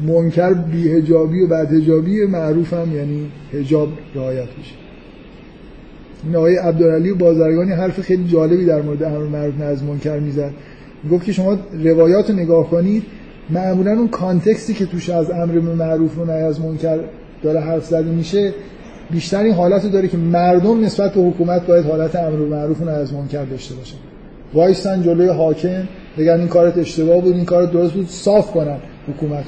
منکر 0.00 0.52
بی 0.52 0.92
حجابی 0.92 1.40
و 1.40 1.46
بعد 1.46 1.72
حجابی 1.72 2.26
معروف 2.26 2.72
هم 2.72 2.96
یعنی 2.96 3.30
حجاب 3.52 3.88
رعایت 4.14 4.48
میشه. 4.58 4.74
این 6.24 6.36
آقای 6.36 6.56
عبدالعلی 6.56 7.12
بازرگانی 7.12 7.72
حرف 7.72 8.00
خیلی 8.00 8.28
جالبی 8.28 8.64
در 8.64 8.82
مورد 8.82 9.02
امر 9.02 9.18
معروف 9.18 9.58
نهی 9.58 9.68
از 9.68 9.84
منکر 9.84 10.18
می‌زد. 10.18 10.50
گفت 11.10 11.24
که 11.24 11.32
شما 11.32 11.58
روایات 11.84 12.30
رو 12.30 12.36
نگاه 12.36 12.70
کنید 12.70 13.02
معمولا 13.50 13.92
اون 13.92 14.08
کانتکستی 14.08 14.74
که 14.74 14.86
توش 14.86 15.10
از 15.10 15.30
امر 15.30 15.52
معروف 15.52 16.18
و 16.18 16.24
نهی 16.24 16.42
از 16.42 16.60
منکر 16.60 16.98
داره 17.42 17.60
حرف 17.60 17.84
زده 17.84 18.10
میشه 18.10 18.54
بیشتر 19.10 19.42
این 19.42 19.54
حالت 19.54 19.92
داره 19.92 20.08
که 20.08 20.16
مردم 20.16 20.84
نسبت 20.84 21.14
به 21.14 21.20
حکومت 21.20 21.66
باید 21.66 21.84
حالت 21.84 22.16
امر 22.16 22.36
معروف 22.36 22.82
و 22.82 22.88
از 22.88 23.12
منکر 23.12 23.44
داشته 23.44 23.74
باشن. 23.74 23.96
وایستن 24.54 25.02
جلوی 25.02 25.28
حاکم 25.28 25.88
بگن 26.18 26.38
این 26.38 26.48
کارت 26.48 26.78
اشتباه 26.78 27.20
بود 27.20 27.34
این 27.34 27.44
کارت 27.44 27.72
درست 27.72 27.92
بود 27.92 28.08
صاف 28.08 28.52
کنن 28.52 28.78
حکومت 29.08 29.44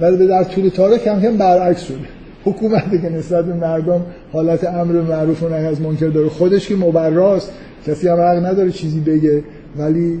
ولی 0.00 0.26
در 0.26 0.44
طول 0.44 0.68
تاریخ 0.68 1.02
کم 1.02 1.20
کم 1.20 1.36
برعکس 1.36 1.82
شده. 1.82 1.96
حکومت 2.44 3.02
که 3.02 3.08
نسبت 3.08 3.44
به 3.44 3.54
مردم 3.54 4.00
حالت 4.32 4.64
امر 4.64 4.92
معروف 4.92 5.42
و 5.42 5.48
نهی 5.48 5.66
از 5.66 5.80
منکر 5.80 6.08
داره. 6.08 6.28
خودش 6.28 6.68
که 6.68 6.76
مبراست 6.76 7.52
کسی 7.86 8.08
هم 8.08 8.20
حق 8.20 8.46
نداره 8.46 8.70
چیزی 8.70 9.00
بگه. 9.00 9.44
ولی 9.78 10.20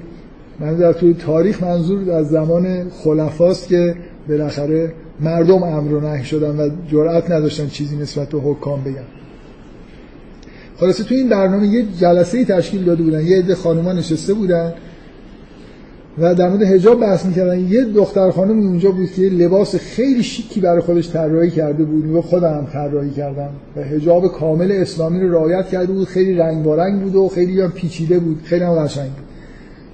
من 0.60 0.76
در 0.76 0.92
طول 0.92 1.12
تاریخ 1.12 1.62
منظور 1.62 2.10
از 2.10 2.28
زمان 2.28 2.90
خلفاست 2.90 3.68
که 3.68 3.94
بالاخره 4.28 4.92
مردم 5.20 5.62
امر 5.62 5.92
و 5.92 6.00
نهی 6.00 6.24
شدن 6.24 6.56
و 6.56 6.70
جرأت 6.90 7.30
نداشتن 7.30 7.66
چیزی 7.66 7.96
نسبت 7.96 8.28
به 8.28 8.38
حکام 8.40 8.82
بگن. 8.82 9.04
خلاصه 10.76 11.04
تو 11.04 11.14
این 11.14 11.28
برنامه 11.28 11.66
یه 11.66 11.84
جلسه 12.00 12.38
ای 12.38 12.44
تشکیل 12.44 12.84
داده 12.84 13.02
بودن. 13.02 13.26
یه 13.26 13.38
عده 13.38 13.54
خانوما 13.54 13.92
نشسته 13.92 14.34
بودن. 14.34 14.72
و 16.20 16.34
در 16.34 16.48
مورد 16.48 16.62
حجاب 16.62 17.00
بحث 17.00 17.26
می‌کردن. 17.26 17.58
یه 17.58 17.84
دختر 17.84 18.30
خانم 18.30 18.58
اونجا 18.58 18.90
بود 18.90 19.12
که 19.12 19.22
لباس 19.22 19.76
خیلی 19.76 20.22
شیکی 20.22 20.60
برای 20.60 20.80
خودش 20.80 21.10
طراحی 21.10 21.50
کرده 21.50 21.84
بود 21.84 22.04
میگه 22.04 22.22
خودم 22.22 22.54
هم 22.54 22.66
طراحی 22.72 23.10
کردم 23.10 23.48
و 23.76 23.82
حجاب 23.82 24.32
کامل 24.32 24.72
اسلامی 24.72 25.20
رو 25.20 25.32
رعایت 25.32 25.68
کرده 25.68 25.92
بود. 25.92 26.08
خیلی 26.08 26.34
رنگ 26.34 26.68
رنگ 26.68 27.02
بود 27.02 27.14
و 27.14 27.28
خیلی 27.28 27.60
هم 27.60 27.70
پیچیده 27.70 28.18
بود. 28.18 28.40
خیلی 28.44 28.64
هم 28.64 28.74
قشنگ 28.74 29.10
بود. 29.10 29.24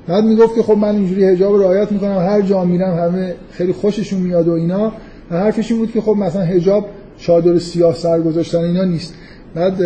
بعد 0.07 0.24
می‌گفت 0.24 0.55
که 0.55 0.62
خب 0.62 0.77
من 0.77 0.94
اینجوری 0.94 1.24
حجاب 1.24 1.61
رعایت 1.61 1.93
می‌کنم. 1.93 2.19
هر 2.19 2.40
جا 2.40 2.65
میرم 2.65 2.94
همه 2.94 3.35
خیلی 3.51 3.73
خوششون 3.73 4.20
میاد 4.20 4.48
و 4.48 4.53
اینا. 4.53 4.93
و 5.31 5.36
حرفش 5.36 5.73
بود 5.73 5.93
که 5.93 6.01
خب 6.01 6.16
مثلا 6.19 6.43
حجاب 6.43 6.86
چادر 7.19 7.59
سیاه 7.59 7.94
سر 7.94 8.20
گذاشتن 8.20 8.59
اینا 8.59 8.85
نیست. 8.85 9.15
بعد 9.55 9.81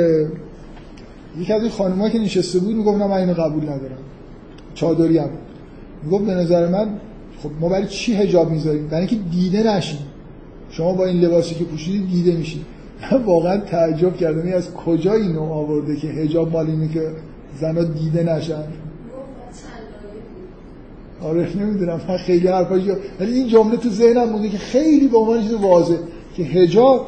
یکی 1.40 1.52
از 1.52 1.62
این 1.62 1.70
خانم‌ها 1.70 2.08
که 2.08 2.18
نشسته 2.18 2.58
بود 2.58 2.76
می‌گفت 2.76 2.98
من 2.98 3.10
اینو 3.10 3.32
قبول 3.32 3.62
ندارم. 3.62 3.98
چادری 4.74 5.18
هم. 5.18 5.28
می‌گفت 6.02 6.24
به 6.24 6.34
نظر 6.34 6.68
من 6.68 6.88
خب 7.42 7.50
ما 7.60 7.68
برای 7.68 7.86
چی 7.86 8.14
حجاب 8.14 8.50
می‌ذاریم؟ 8.50 8.86
برای 8.86 9.06
اینکه 9.06 9.16
دیده 9.30 9.76
نشیم. 9.76 9.98
شما 10.70 10.92
با 10.92 11.06
این 11.06 11.20
لباسی 11.20 11.54
که 11.54 11.64
پوشیدید 11.64 12.10
دیده 12.10 12.32
میشید. 12.32 12.62
واقعا 13.26 13.56
تعجب 13.56 14.16
کردم. 14.16 14.52
از 14.52 14.74
کجا 14.74 15.12
اینو 15.12 15.42
آورده 15.42 15.96
که 15.96 16.08
حجاب 16.08 16.52
مال 16.52 16.66
اینه 16.66 16.88
که 16.88 17.10
زنا 17.60 17.82
دیده 17.82 18.22
نشن؟ 18.22 18.64
آره 21.22 21.56
نمی‌دونم. 21.56 22.00
من 22.08 22.16
خیلی 22.16 22.48
حرفاش 22.48 22.82
ولی 23.20 23.32
این 23.32 23.48
جمله 23.48 23.76
تو 23.76 23.88
ذهنم 23.88 24.28
مونده 24.28 24.48
که 24.48 24.58
خیلی 24.58 25.08
به 25.08 25.18
عنوان 25.18 25.42
چیز 25.42 25.52
واضح 25.52 25.96
که 26.36 26.44
حجاب 26.44 27.06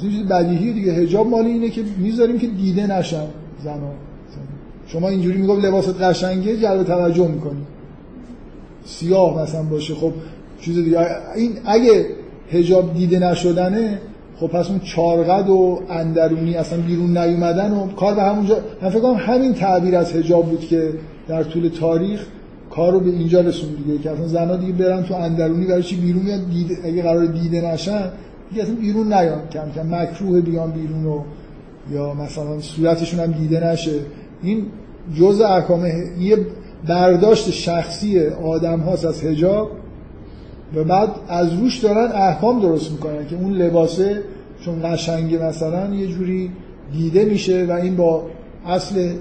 چیز 0.00 0.22
بدیهی 0.22 0.72
دیگه. 0.72 0.92
حجاب 0.92 1.26
مال 1.26 1.44
اینه 1.44 1.68
که 1.68 1.82
می‌ذاریم 1.98 2.38
که 2.38 2.46
دیده 2.46 2.86
نشن 2.86 3.26
زنا 3.64 3.92
شما 4.86 5.08
اینجوری 5.08 5.38
میگم 5.38 5.60
لباست 5.60 6.02
قشنگه 6.02 6.56
جلب 6.56 6.82
توجه 6.82 7.28
می‌کنی. 7.28 7.62
سیاه 8.84 9.42
مثلا 9.42 9.62
باشه 9.62 9.94
خب 9.94 10.12
چیز 10.60 10.78
دیگه. 10.78 10.98
این 11.36 11.52
اگه 11.64 12.06
حجاب 12.50 12.94
دیده 12.94 13.18
نشدنه 13.18 14.00
خب 14.36 14.46
پس 14.46 14.70
اون 14.70 14.80
چارقد 14.80 15.48
و 15.48 15.80
اندرونی 15.90 16.54
اصلا 16.54 16.78
بیرون 16.80 17.18
نیومدن 17.18 17.72
و 17.72 17.86
کار 17.86 18.14
به 18.14 18.22
همونجا 18.22 18.56
من 18.82 18.90
فکر 18.90 19.00
کنم 19.00 19.16
همین 19.18 19.54
تعبیر 19.54 19.96
از 19.96 20.12
حجاب 20.12 20.46
بود 20.46 20.60
که 20.60 20.92
در 21.28 21.42
طول 21.42 21.68
تاریخ 21.68 22.26
کار 22.70 22.92
رو 22.92 23.00
به 23.00 23.10
اینجا 23.10 23.40
رسون 23.40 23.70
دیگه 23.70 23.98
که 23.98 24.10
اصلا 24.10 24.26
زنا 24.26 24.56
دیگه 24.56 24.72
برن 24.72 25.02
تو 25.02 25.14
اندرونی 25.14 25.66
برای 25.66 25.82
چی 25.82 25.96
بیرون 25.96 26.22
میاد 26.22 26.50
دیده 26.50 26.78
اگه 26.84 27.02
قرار 27.02 27.26
دیده 27.26 27.60
نشن 27.60 28.10
دیگه 28.50 28.62
اصلا 28.62 28.74
بیرون 28.74 29.12
نیان. 29.12 29.48
کم 29.52 29.70
کم 29.74 29.94
مکروه 29.94 30.40
بیان 30.40 30.70
بیرون 30.70 31.06
و 31.06 31.20
یا 31.92 32.14
مثلا 32.14 32.60
صورتشون 32.60 33.20
هم 33.20 33.32
دیده 33.32 33.66
نشه. 33.66 34.00
این 34.42 34.66
جز 35.14 35.40
احکام 35.40 35.86
یه 36.20 36.36
برداشت 36.86 37.50
شخصی 37.50 38.26
آدم 38.26 38.80
هاست 38.80 39.04
از 39.04 39.24
حجاب 39.24 39.70
و 40.74 40.84
بعد 40.84 41.08
از 41.28 41.52
روش 41.52 41.78
دارن 41.78 42.12
احکام 42.12 42.60
درست 42.60 42.90
می‌کنن 42.90 43.26
که 43.26 43.36
اون 43.36 43.52
لباسه 43.52 44.22
چون 44.64 44.80
قشنگه 44.84 45.38
مثلا 45.38 45.94
یه 45.94 46.06
جوری 46.06 46.50
دیده 46.92 47.24
میشه 47.24 47.66
و 47.68 47.72
این 47.72 47.96
با 47.96 48.26
اصل 48.66 49.14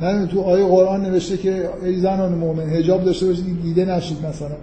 نه 0.00 0.26
تو 0.26 0.40
آیه 0.40 0.64
قرآن 0.64 1.00
نوشته 1.00 1.36
که 1.36 1.68
ای 1.82 2.00
زنان 2.00 2.32
مؤمن 2.32 2.70
حجاب 2.70 3.04
داشته 3.04 3.26
باشید 3.26 3.62
دیده 3.62 3.84
نشید 3.84 4.26
مثلا. 4.26 4.56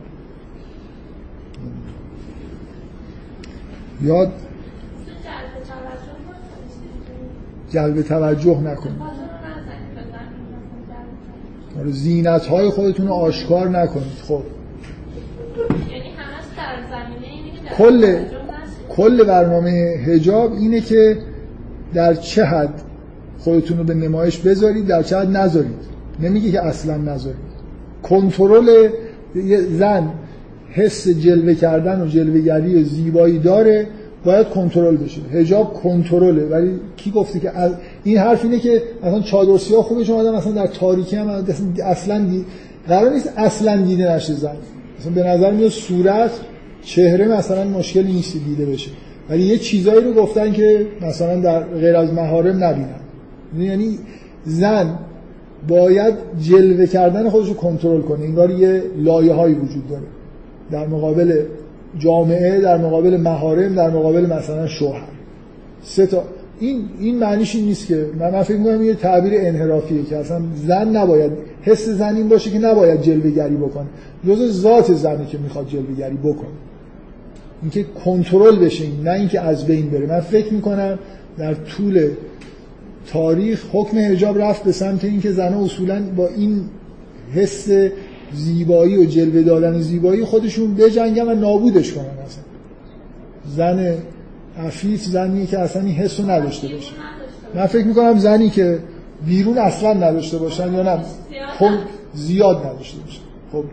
یاد؟ 4.01 4.31
جلب 7.71 8.01
توجه 8.01 8.59
نکنید 8.59 9.18
زینت 11.85 12.45
های 12.45 12.69
خودتون 12.69 13.07
رو 13.07 13.13
آشکار 13.13 13.69
نکنید 13.69 14.17
خب. 14.27 14.41
کل 17.77 18.17
کل 18.89 19.23
برنامه 19.23 19.69
هجاب 20.05 20.53
اینه 20.53 20.81
که 20.81 21.17
در 21.93 22.13
چه 22.13 22.45
حد 22.45 22.81
خودتون 23.39 23.77
رو 23.77 23.83
به 23.83 23.93
نمایش 23.93 24.37
بذارید 24.37 24.87
در 24.87 25.03
چه 25.03 25.17
حد 25.17 25.37
نذارید. 25.37 25.89
نمیگه 26.19 26.51
که 26.51 26.61
اصلا 26.61 26.97
نذارید. 26.97 27.49
کنترل 28.03 28.89
زن 29.77 30.11
حس 30.69 31.07
جلوه 31.07 31.53
کردن 31.53 32.01
و 32.01 32.07
جلوهگری 32.07 32.81
و 32.81 32.85
زیبایی 32.85 33.39
داره 33.39 33.87
باید 34.25 34.49
کنترل 34.49 34.97
بشه. 34.97 35.21
حجاب 35.31 35.73
کنترله. 35.73 36.45
ولی 36.45 36.79
کی 36.97 37.11
گفته 37.11 37.39
که 37.39 37.57
از 37.57 37.71
این 38.03 38.17
حرف 38.17 38.43
اینه 38.43 38.59
که 38.59 38.81
مثلا 39.03 39.21
چادر 39.21 39.57
سیاه 39.57 39.83
خوبه 39.83 40.03
شما 40.03 40.19
آدم 40.19 40.35
مثلا 40.35 40.53
در 40.53 40.67
تاریکی 40.67 41.15
هم 41.15 41.45
اصلا 41.85 42.19
دی... 42.19 42.45
قرار 42.87 43.13
نیست 43.13 43.33
اصلا 43.37 43.81
دیده 43.81 44.15
نشه 44.15 44.33
زن. 44.33 44.55
مثلا 44.99 45.11
به 45.13 45.23
نظر 45.23 45.51
میاد 45.51 45.69
صورت 45.69 46.31
چهره 46.81 47.27
مثلا 47.27 47.63
مشکلی 47.63 48.11
نیست 48.11 48.33
دیده 48.33 48.65
بشه. 48.65 48.91
ولی 49.29 49.43
یه 49.43 49.57
چیزایی 49.57 50.01
رو 50.01 50.13
گفتن 50.13 50.51
که 50.51 50.87
مثلا 51.01 51.35
در 51.35 51.63
غیر 51.63 51.95
از 51.95 52.13
محارم 52.13 52.63
نبینن. 52.63 52.99
یعنی 53.59 53.97
زن 54.45 54.99
باید 55.67 56.13
جلوه 56.41 56.85
کردن 56.85 57.29
خودش 57.29 57.47
رو 57.47 57.53
کنترل 57.53 58.01
کنه. 58.01 58.25
انگار 58.25 58.51
یه 58.51 58.83
لایه 58.97 59.33
هایی 59.33 59.55
وجود 59.55 59.89
داره. 59.89 60.03
در 60.71 60.87
مقابل 60.87 61.43
جامعه 61.97 62.61
در 62.61 62.77
مقابل 62.77 63.17
محارم 63.17 63.75
در 63.75 63.89
مقابل 63.89 64.25
مثلا 64.25 64.67
شوهر. 64.67 65.07
سه 65.81 66.05
تا 66.05 66.23
این 66.59 66.83
این 66.99 67.19
معنیش 67.19 67.55
این 67.55 67.65
نیست 67.65 67.87
که 67.87 68.05
من, 68.19 68.31
من 68.31 68.43
فکر 68.43 68.57
می‌کنم 68.57 68.83
یه 68.83 68.93
تعبیر 68.93 69.33
انحرافیه 69.35 70.03
که 70.03 70.17
اصلا 70.17 70.41
زن 70.67 70.97
نباید 70.97 71.31
حس 71.61 71.89
زن 71.89 72.15
این 72.15 72.29
باشه 72.29 72.49
که 72.51 72.59
نباید 72.59 73.01
جلوه 73.01 73.29
گری 73.31 73.55
بکنه. 73.55 73.85
جز 74.27 74.61
ذات 74.61 74.93
زنه 74.93 75.25
که 75.25 75.37
می‌خواد 75.37 75.67
جلوه 75.67 75.95
گری 75.97 76.17
بکنه. 76.17 76.49
اینکه 77.61 77.85
کنترل 78.05 78.59
بشه 78.59 78.83
نه 79.03 79.11
اینکه 79.11 79.41
از 79.41 79.65
بین 79.65 79.89
بره. 79.89 80.07
من 80.07 80.19
فکر 80.19 80.53
می‌کنم 80.53 80.99
در 81.37 81.53
طول 81.53 82.09
تاریخ 83.07 83.65
حکم 83.73 83.97
حجاب 83.97 84.41
رفت 84.41 84.63
به 84.63 84.71
سمت 84.71 85.05
اینکه 85.05 85.31
زنها 85.31 85.63
اصولا 85.63 86.01
با 86.15 86.27
این 86.27 86.61
حس 87.35 87.69
زیبایی 88.33 88.97
و 88.97 89.05
جلوه 89.05 89.41
دادن 89.41 89.81
زیبایی 89.81 90.23
خودشون 90.23 90.75
بجنگن 90.75 91.27
و 91.27 91.35
نابودش 91.35 91.93
کنن. 91.93 92.05
اصلا 92.05 92.43
زن 93.55 93.93
عفیف 94.59 95.03
زنی 95.03 95.45
که 95.45 95.59
اصلا 95.59 95.81
این 95.81 95.95
حس 95.95 96.19
نداشته 96.19 96.67
باشه. 96.67 96.91
من 97.55 97.65
فکر 97.65 97.85
می‌کنم 97.85 98.17
زنی 98.17 98.49
که 98.49 98.79
بیرون 99.25 99.57
اصلا 99.57 99.93
نداشته 99.93 100.37
باشن 100.37 100.73
یا 100.73 100.83
نه 100.83 100.99
خب 101.59 101.71
زیاد 102.13 102.57
نداشته 102.57 102.97
باشن 102.99 103.21
خب 103.51 103.63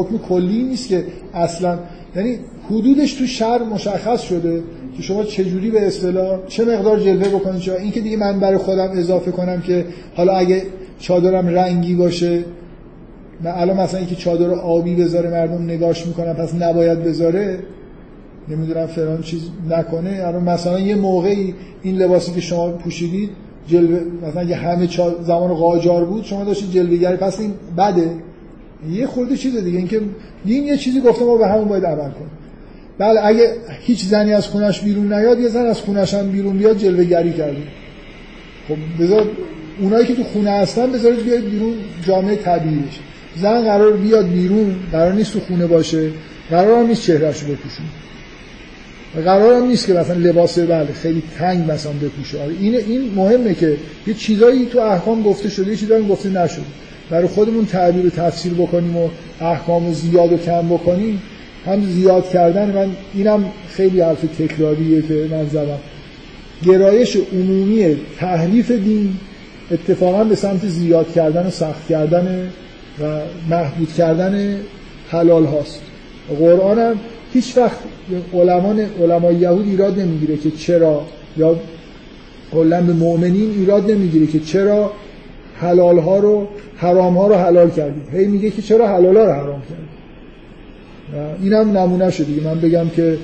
حکم 0.00 0.18
کلی 0.18 0.62
نیست 0.62 0.88
که 0.88 1.04
اصلا 1.34 1.78
یعنی 2.16 2.38
حدودش 2.70 3.14
تو 3.14 3.26
شهر 3.26 3.62
مشخص 3.62 4.22
شده 4.22 4.62
که 4.96 5.02
شما 5.02 5.24
چجوری 5.24 5.70
به 5.70 5.86
اصطلاح 5.86 6.38
چه 6.48 6.64
مقدار 6.64 7.00
جلوه 7.00 7.28
بکنید 7.28 7.60
چرا 7.60 7.76
این 7.76 7.92
که 7.92 8.00
دیگه 8.00 8.16
من 8.16 8.40
برای 8.40 8.58
خودم 8.58 8.90
اضافه 8.90 9.30
کنم 9.30 9.60
که 9.60 9.86
حالا 10.16 10.32
اگه 10.32 10.62
چادرم 10.98 11.48
رنگی 11.48 11.94
باشه 11.94 12.44
و 13.44 13.48
الان 13.48 13.76
مثلا 13.76 13.98
اینکه 13.98 14.14
چادر 14.14 14.50
آبی 14.50 14.94
بذاره 14.94 15.30
مردم 15.30 15.64
نگاش 15.64 16.06
می‌کنن 16.06 16.32
پس 16.32 16.54
نباید 16.54 17.04
بذاره 17.04 17.58
نمی‌دونم 18.50 18.86
فلان 18.86 19.22
چیز 19.22 19.40
نکنه. 19.70 20.22
الان 20.26 20.42
مثلا 20.42 20.80
یه 20.80 20.94
موقعی 20.94 21.54
این 21.82 21.96
لباسی 21.96 22.32
که 22.32 22.40
شما 22.40 22.68
پوشیدید 22.68 23.30
جلوه 23.68 24.00
مثلا 24.28 24.42
یه 24.42 24.56
همه 24.56 24.88
زمان 25.22 25.54
قاجار 25.54 26.04
بود 26.04 26.24
شما 26.24 26.44
داشتید 26.44 26.70
جلوه‌گری 26.70 27.16
پس 27.16 27.40
این 27.40 27.52
بده. 27.78 28.10
یه 28.90 29.06
خورده 29.06 29.36
چیز 29.36 29.56
دیگه. 29.56 29.78
اینکه 29.78 30.00
دین 30.44 30.64
یه 30.64 30.76
چیزی 30.76 31.00
گفته 31.00 31.24
ما 31.24 31.36
به 31.36 31.48
همون 31.48 31.64
باید 31.68 31.84
عمل 31.84 32.10
کنیم. 32.10 32.30
بله 32.98 33.20
اگه 33.26 33.52
هیچ 33.80 34.04
زنی 34.04 34.32
از 34.32 34.46
خونش 34.46 34.80
بیرون 34.80 35.12
نیاد 35.12 35.40
یه 35.40 35.48
زن 35.48 35.66
از 35.66 35.80
خونش 35.80 36.14
هم 36.14 36.30
بیرون 36.30 36.58
بیاد 36.58 36.76
جلوه 36.76 37.04
گری 37.04 37.34
خب 38.68 39.02
بذار 39.02 39.26
اونایی 39.80 40.06
که 40.06 40.14
تو 40.14 40.22
خونه 40.22 40.50
هستن 40.50 40.92
بذارید 40.92 41.24
بیاد 41.24 41.40
بیرون 41.40 41.74
جامعه 42.06 42.36
طبیعی 42.36 42.84
زن 43.36 43.62
قرار 43.62 43.92
بیاد 43.92 44.28
بیرون 44.28 44.76
قرار 44.92 45.12
نیست 45.12 45.32
تو 45.32 45.40
خونه 45.40 45.66
باشه 45.66 46.10
قرار 46.50 46.84
نیست 46.84 47.02
چهرهشو 47.02 47.46
بپوشونه 47.46 47.88
قرار 49.14 49.54
هم 49.54 49.66
نیست 49.66 49.86
که 49.86 49.92
مثلا 49.92 50.14
لباس 50.14 50.58
بله 50.58 50.92
خیلی 50.92 51.22
تنگ 51.38 51.70
مثلا 51.70 51.92
بپوشه. 51.92 52.42
آره، 52.42 52.54
این 52.60 52.74
این 52.74 53.12
مهمه 53.16 53.54
که 53.54 53.76
یه 54.06 54.14
چیزایی 54.14 54.66
تو 54.66 54.78
احکام 54.78 55.22
گفته 55.22 55.48
شده 55.48 55.70
یه 55.70 55.76
چیزایی 55.76 56.08
گفته 56.08 56.28
نشده. 56.28 56.64
برای 57.10 57.26
خودمون 57.26 57.66
تعبیر 57.66 58.06
و 58.06 58.10
تفسیر 58.10 58.54
بکنیم 58.54 58.96
و 58.96 59.08
احکام 59.40 59.92
زیاد 59.92 60.32
و 60.32 60.36
کم 60.36 60.68
بکنیم. 60.68 61.22
هم 61.66 61.84
زیاد 61.84 62.28
کردن 62.28 62.70
من 62.70 62.90
اینم 63.14 63.44
خیلی 63.70 64.00
حرف 64.00 64.20
تکراریه 64.38 65.02
که 65.02 65.28
من 65.30 65.48
زدم. 65.48 65.78
گرایش 66.66 67.16
عمومی 67.32 67.96
تحریف 68.18 68.70
دین 68.70 69.16
اتفاقا 69.70 70.24
به 70.24 70.34
سمت 70.34 70.66
زیاد 70.66 71.12
کردن 71.12 71.46
و 71.46 71.50
سخت 71.50 71.88
کردن 71.88 72.50
و 73.02 73.20
محدود 73.50 73.92
کردن 73.92 74.56
حلال 75.10 75.44
هاست. 75.44 75.80
قرآن 76.38 76.78
هم 76.78 76.94
هیچ 77.32 77.56
وقت 77.58 77.78
علمان 78.34 78.80
علمای 78.80 79.34
یهود 79.34 79.66
ایراد 79.66 80.00
نمی‌گیره 80.00 80.36
که 80.36 80.50
چرا 80.50 81.02
یا 81.36 81.56
کلا 82.52 82.82
به 82.82 82.92
مؤمنین 82.92 83.50
ایراد 83.50 83.90
نمی‌گیره 83.90 84.26
که 84.26 84.40
چرا 84.40 84.92
حلال 85.54 85.98
ها 85.98 86.18
رو 86.18 86.46
حرام 86.76 87.16
ها 87.16 87.26
رو 87.26 87.34
حلال 87.34 87.70
کردید 87.70 88.02
هی 88.12 88.26
میگه 88.26 88.50
که 88.50 88.62
چرا 88.62 88.88
حلال 88.88 89.16
ها 89.16 89.24
رو 89.24 89.32
حرام 89.32 89.62
کردید 89.62 90.00
اینم 91.42 91.78
نمونه 91.78 92.10
شده 92.10 92.26
دیگه. 92.26 92.44
من 92.44 92.60
بگم 92.60 92.88
که 92.88 93.18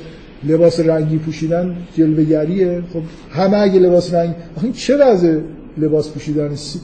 لباس 0.44 0.80
رنگی 0.80 1.18
پوشیدن 1.18 1.76
جلوگریه 1.96 2.82
خب 2.92 3.00
همه 3.30 3.56
اگه 3.56 3.78
لباس 3.78 4.14
رنگی 4.14 4.34
این 4.62 4.72
چه 4.72 4.96
وضع 4.96 5.38
لباس 5.78 6.10
پوشیدن؟ 6.10 6.54
سی... 6.54 6.80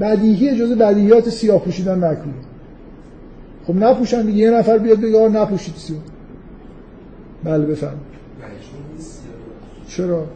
بدیهی 0.00 0.56
جز 0.58 0.72
بدیهیات 0.72 1.28
سیاه 1.28 1.60
پوشیدن 1.60 1.98
نکنه. 1.98 2.34
خب 3.66 3.74
نپوشن 3.74 4.22
دیگه. 4.22 4.38
یه 4.38 4.50
نفر 4.50 4.78
بیاد 4.78 5.00
بگه 5.00 5.28
نپوشید 5.28 5.74
سیاه. 5.76 6.00
بله 7.44 7.66
بفهم 7.66 7.98
چرا؟ 9.88 10.26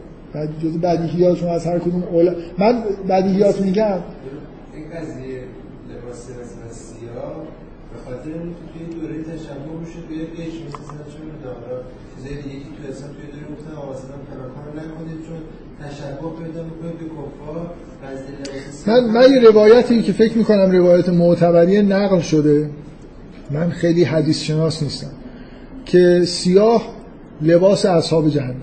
جز 0.63 0.77
بدیهیات 0.77 1.43
از 1.43 1.65
هر 1.65 1.79
کدوم 1.79 2.03
اولا... 2.03 2.35
من 2.57 2.83
بدیهیات 3.09 3.61
میگم. 3.61 3.85
این 3.85 4.85
قضیه 4.93 5.43
لباس 5.89 6.25
سیاه 6.71 7.35
به 7.93 7.99
خاطر 8.05 8.31
توی 8.31 8.99
دوره 8.99 9.23
تشبه 9.23 9.71
میشه 9.79 9.99
توی 10.07 10.25
پیش 10.25 10.53
مثلا 10.53 11.03
چون 11.11 11.25
دارا 11.43 11.81
چیزای 12.15 12.41
دیگه 12.41 12.55
که 12.55 12.69
تو 12.77 12.91
اصلا 12.91 13.07
توی 13.07 13.25
دوره 13.31 13.55
گفتن 13.55 13.75
آقا 13.77 13.91
مثلا 13.93 14.15
فلان 14.29 14.85
نکنید 14.85 15.19
چون 15.27 15.37
تشبه 15.83 16.29
پیدا 16.43 16.63
می‌کنه 16.63 16.91
به 16.99 17.05
کفار 17.05 17.69
من 18.87 19.03
من 19.13 19.31
یه 19.31 19.49
روایتی 19.49 20.01
که 20.01 20.11
فکر 20.11 20.37
می‌کنم 20.37 20.71
روایت 20.71 21.09
معتبری 21.09 21.81
نقل 21.81 22.19
شده. 22.19 22.69
من 23.51 23.69
خیلی 23.69 24.03
حدیث 24.03 24.41
شناس 24.41 24.83
نیستم. 24.83 25.11
که 25.85 26.21
سیاه 26.25 26.98
لباس 27.41 27.85
اصحاب 27.85 28.29
جهنم. 28.29 28.55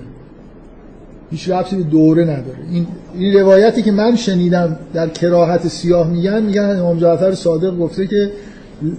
هیچ 1.30 1.48
ربطی 1.50 1.76
به 1.76 1.82
دوره 1.82 2.24
نداره. 2.24 2.58
این 2.72 2.86
این 3.14 3.34
روایتی 3.38 3.82
که 3.82 3.92
من 3.92 4.16
شنیدم 4.16 4.78
در 4.94 5.08
کراهت 5.08 5.68
سیاه 5.68 6.10
میگن 6.10 6.42
میگن 6.42 6.76
امام 6.78 6.98
جعفر 6.98 7.34
صادق 7.34 7.78
گفته 7.78 8.06
که 8.06 8.30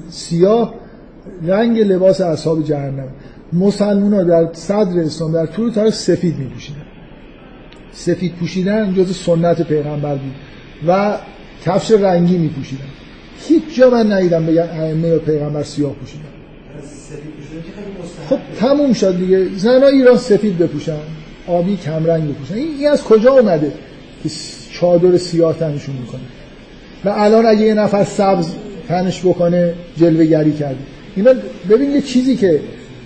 سیاه 0.09 0.73
رنگ 1.43 1.79
لباس 1.79 2.21
اصحاب 2.21 2.63
جهنم. 2.63 3.07
مسلمان 3.53 4.13
ها 4.13 4.23
در 4.23 4.53
صدر 4.53 4.99
اسلام 4.99 5.31
در 5.31 5.45
طول 5.45 5.71
تاریخ 5.71 5.93
سفید 5.93 6.37
می 6.37 6.45
پوشیدن 6.45 6.81
سفید 7.91 8.35
پوشیدن 8.35 8.93
جز 8.93 9.15
سنت 9.15 9.61
پیغمبر 9.61 10.15
بود 10.15 10.35
و 10.87 11.17
کفش 11.65 11.91
رنگی 11.91 12.37
می 12.37 12.49
پوشیدن 12.49 12.85
هیچ 13.39 13.63
جا 13.77 13.89
من 13.89 14.11
ندیدم 14.11 14.45
بگن 14.45 14.61
ائمه 14.61 15.15
و 15.15 15.19
پیغمبر 15.19 15.63
سیاه 15.63 15.93
پوشیدن. 15.93 16.36
خب 18.29 18.37
تموم 18.59 18.93
شد 18.93 19.17
دیگه. 19.17 19.45
زنها 19.55 19.87
ایران 19.87 20.17
سفید 20.17 20.57
بپوشن 20.57 20.97
آبی 21.47 21.77
کمرنگ 21.77 22.29
بپوشن. 22.29 22.53
این 22.53 22.87
از 22.91 23.03
کجا 23.03 23.33
اومده 23.33 23.71
که 24.23 24.29
چادر 24.71 25.17
سیاه 25.17 25.53
تنشون 25.59 25.95
می‌کنه؟ 25.95 26.21
و 27.05 27.09
الان 27.09 27.45
اگه 27.45 27.61
یه 27.61 27.73
نفر 27.73 28.03
سبز 28.03 28.47
تنش 28.87 29.19
بکنه 29.19 29.73
جلوه 29.97 30.25
گری 30.25 30.53
کرده. 30.53 30.77
اینا 31.15 31.31
ببین 31.69 31.91
یه 31.91 32.01
چیزی 32.01 32.35
که 32.35 32.59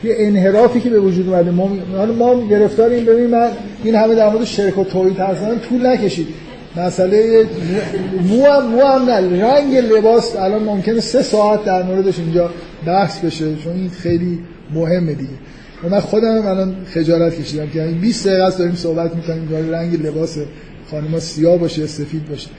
یه 0.04 0.16
انحرافی 0.18 0.80
که 0.80 0.90
به 0.90 1.00
وجود 1.00 1.30
اومده. 1.30 1.52
ما 1.52 1.72
ما 2.06 2.48
گرفتاریم. 2.48 3.06
ببین 3.06 3.28
من 3.28 3.50
این 3.84 3.96
همه 3.96 4.16
در 4.16 4.30
مورد 4.30 4.46
شرک 4.46 4.78
و 4.78 4.84
توحید 4.84 5.20
هستن 5.20 5.60
طول 5.70 5.88
نکشید. 5.88 6.28
مسئله 6.78 7.46
مو 8.30 8.46
هم, 8.46 8.68
مو 8.68 8.82
هم 8.82 9.10
نه. 9.10 9.44
رنگ 9.44 9.76
لباس 9.76 10.36
الان 10.36 10.64
ممکنه 10.64 11.00
سه 11.00 11.22
ساعت 11.22 11.66
در 11.66 11.84
موردش 11.84 12.20
اینجا 12.20 12.50
بحث 12.86 13.20
بشه. 13.20 13.56
چون 13.64 13.74
این 13.76 13.90
خیلی 13.90 14.40
مهمه 14.74 15.14
دیگه. 15.14 15.34
و 15.84 15.90
من 15.90 16.00
خودم 16.00 16.48
الان 16.48 16.76
خجالت 16.94 17.42
کشیدم 17.42 17.70
که 17.70 17.84
20 17.84 18.28
دقیقه 18.28 18.44
است 18.44 18.58
داریم 18.58 18.76
صحبت 18.76 19.16
می‌کنیم 19.16 19.48
که 19.50 19.72
رنگ 19.72 20.08
لباس 20.08 20.38
خانم‌ها 20.92 21.20
سیاه 21.20 21.58
باشه 21.58 21.88
سفید 21.88 22.30
باشه. 22.30 22.50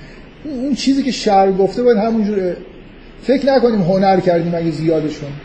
اون 0.44 0.74
چیزی 0.74 1.02
که 1.02 1.10
شعر 1.10 1.52
گفته 1.52 1.82
باید 1.82 1.98
همونجوره 1.98 2.56
فکر 3.22 3.46
نکنیم 3.46 3.82
هنر 3.82 4.20
کردیم 4.20 4.54
اگه 4.54 4.70
زیادش 4.70 5.18
کنیم. 5.18 5.40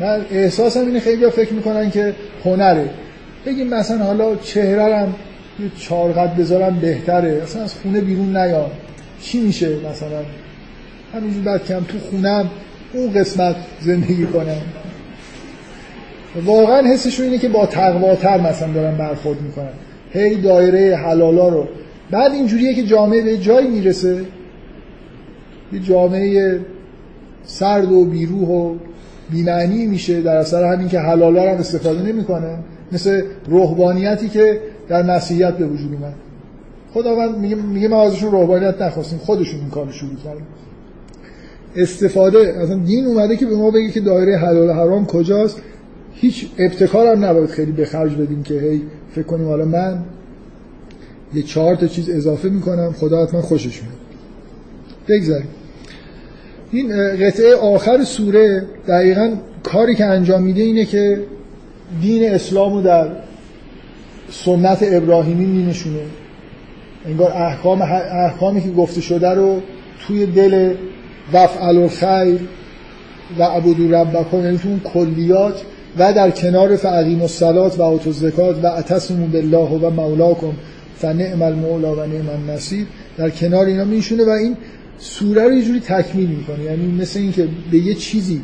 من 0.00 0.24
احساسم 0.30 0.86
اینه 0.86 1.00
خیلی 1.00 1.30
فکر 1.30 1.52
می‌کنن 1.52 1.90
که 1.90 2.14
هنره. 2.44 2.90
بگیم 3.46 3.68
مثلا 3.68 4.04
حالا 4.04 4.36
چهره‌ام 4.36 5.14
یه 5.60 5.70
چارقد 5.78 6.36
بذارم 6.36 6.78
بهتره. 6.80 7.40
اصلا 7.42 7.62
از 7.62 7.74
خونه 7.74 8.00
بیرون 8.00 8.36
نیام 8.36 8.70
چی 9.22 9.40
میشه 9.40 9.68
مثلا؟ 9.68 10.22
همینجور 11.14 11.42
بعد 11.42 11.64
کم 11.64 11.80
تو 11.80 11.98
خونم 12.10 12.50
اون 12.92 13.12
قسمت 13.12 13.56
زندگی 13.80 14.26
کنم. 14.26 14.62
واقعا 16.46 16.82
حسشون 16.82 17.26
اینه 17.26 17.38
که 17.38 17.48
با 17.48 17.66
تقواتر 17.66 18.40
مثلا 18.40 18.72
دارن 18.72 18.98
برخورد 18.98 19.40
می‌کنن. 19.42 19.72
هی 20.10 20.36
دایره 20.36 20.96
حلالا 20.96 21.48
رو. 21.48 21.66
بعد 22.10 22.32
اینجوریه 22.32 22.74
که 22.74 22.82
جامعه 22.82 23.22
به 23.22 23.36
جایی 23.36 23.68
می‌رسه. 23.68 24.20
یه 25.72 25.80
جامعه 25.80 26.60
سرد 27.44 27.92
و 27.92 28.04
بیروح 28.04 28.48
و 28.48 28.74
بیمعنی 29.30 29.86
میشه. 29.86 30.20
در 30.20 30.36
اثر 30.36 30.72
همین 30.72 30.88
که 30.88 30.98
حلالا 30.98 31.44
رو 31.44 31.58
استفاده 31.58 32.02
نمی‌کنه. 32.02 32.58
مثل 32.92 33.22
روحانیتی 33.48 34.28
که 34.28 34.60
در 34.88 35.02
مسیحیت 35.02 35.54
به 35.54 35.66
وجود 35.66 35.94
اومد. 35.94 36.14
خداوند 36.94 37.38
میگه 37.38 37.54
میگه 37.54 37.88
ما 37.88 38.02
ازشون 38.02 38.30
روحانیت 38.30 38.82
نخواستیم. 38.82 39.18
خودشون 39.18 39.60
این 39.60 39.70
کارو 39.70 39.92
شروع 39.92 40.16
کردن. 40.24 40.42
استفاده 41.76 42.38
اصلا 42.38 42.78
دین 42.78 43.06
اومده 43.06 43.36
که 43.36 43.46
به 43.46 43.56
ما 43.56 43.70
بگه 43.70 43.90
که 43.90 44.00
دایره 44.00 44.36
حلال 44.38 44.68
و 44.68 44.72
حرام 44.72 45.06
کجاست. 45.06 45.62
هیچ 46.14 46.46
ابتکار 46.58 47.06
هم 47.06 47.24
نباید 47.24 47.50
خیلی 47.50 47.72
به 47.72 47.84
خرج 47.84 48.14
بدیم 48.14 48.42
که 48.42 48.54
هی 48.54 48.82
فکر 49.14 49.24
کنیم 49.24 49.46
حالا 49.46 49.64
من 49.64 50.04
یه 51.34 51.42
چهار 51.42 51.74
تا 51.74 51.86
چیز 51.86 52.10
اضافه 52.10 52.48
می‌کنم 52.48 52.92
خدا 52.92 53.22
حتما 53.22 53.42
خوشش 53.42 53.82
میاد. 53.82 53.94
بگذاریم. 55.08 55.48
این 56.70 57.16
قطعه 57.26 57.54
آخر 57.54 58.04
سوره 58.04 58.66
دقیقا 58.88 59.36
کاری 59.62 59.94
که 59.94 60.04
انجام 60.04 60.42
میده 60.42 60.62
اینه 60.62 60.84
که 60.84 61.20
دین 62.02 62.30
اسلام 62.30 62.74
رو 62.74 62.82
در 62.82 63.10
سنت 64.30 64.78
ابراهیمی 64.82 65.46
مینشونه. 65.46 66.00
انگار 67.06 67.32
احکام 67.32 67.82
احکامی 67.82 68.60
که 68.60 68.70
گفته 68.70 69.00
شده 69.00 69.30
رو 69.30 69.62
توی 70.06 70.26
دل 70.26 70.74
وفعل 71.32 71.76
الخیر 71.76 72.40
و 73.38 73.42
عبدو 73.42 73.92
ربکان 73.94 74.44
یعنی 74.44 74.80
کلیات 74.84 75.62
و 75.98 76.12
در 76.12 76.30
کنار 76.30 76.76
فعقیم 76.76 77.22
الصلات 77.22 77.78
و 77.78 77.82
آتو 77.82 78.12
زکات 78.12 78.64
و 78.64 78.66
اتسمون 78.66 79.30
بالله 79.30 79.68
و 79.68 79.90
مولاکم 79.90 80.52
فنعم 80.98 81.42
المولا 81.42 81.94
و 81.94 82.06
نعم 82.06 82.28
النصیر. 82.28 82.86
در 83.16 83.30
کنار 83.30 83.66
اینا 83.66 83.84
میشونه 83.84 84.24
و 84.24 84.28
این 84.28 84.56
سوره 84.98 85.42
رو 85.42 85.54
یه 85.54 85.64
جوری 85.64 85.80
تکمیل 85.80 86.28
می‌کنه. 86.28 86.64
یعنی 86.64 86.86
مثل 86.86 87.20
اینکه 87.20 87.48
به 87.70 87.78
یه 87.78 87.94
چیزی 87.94 88.40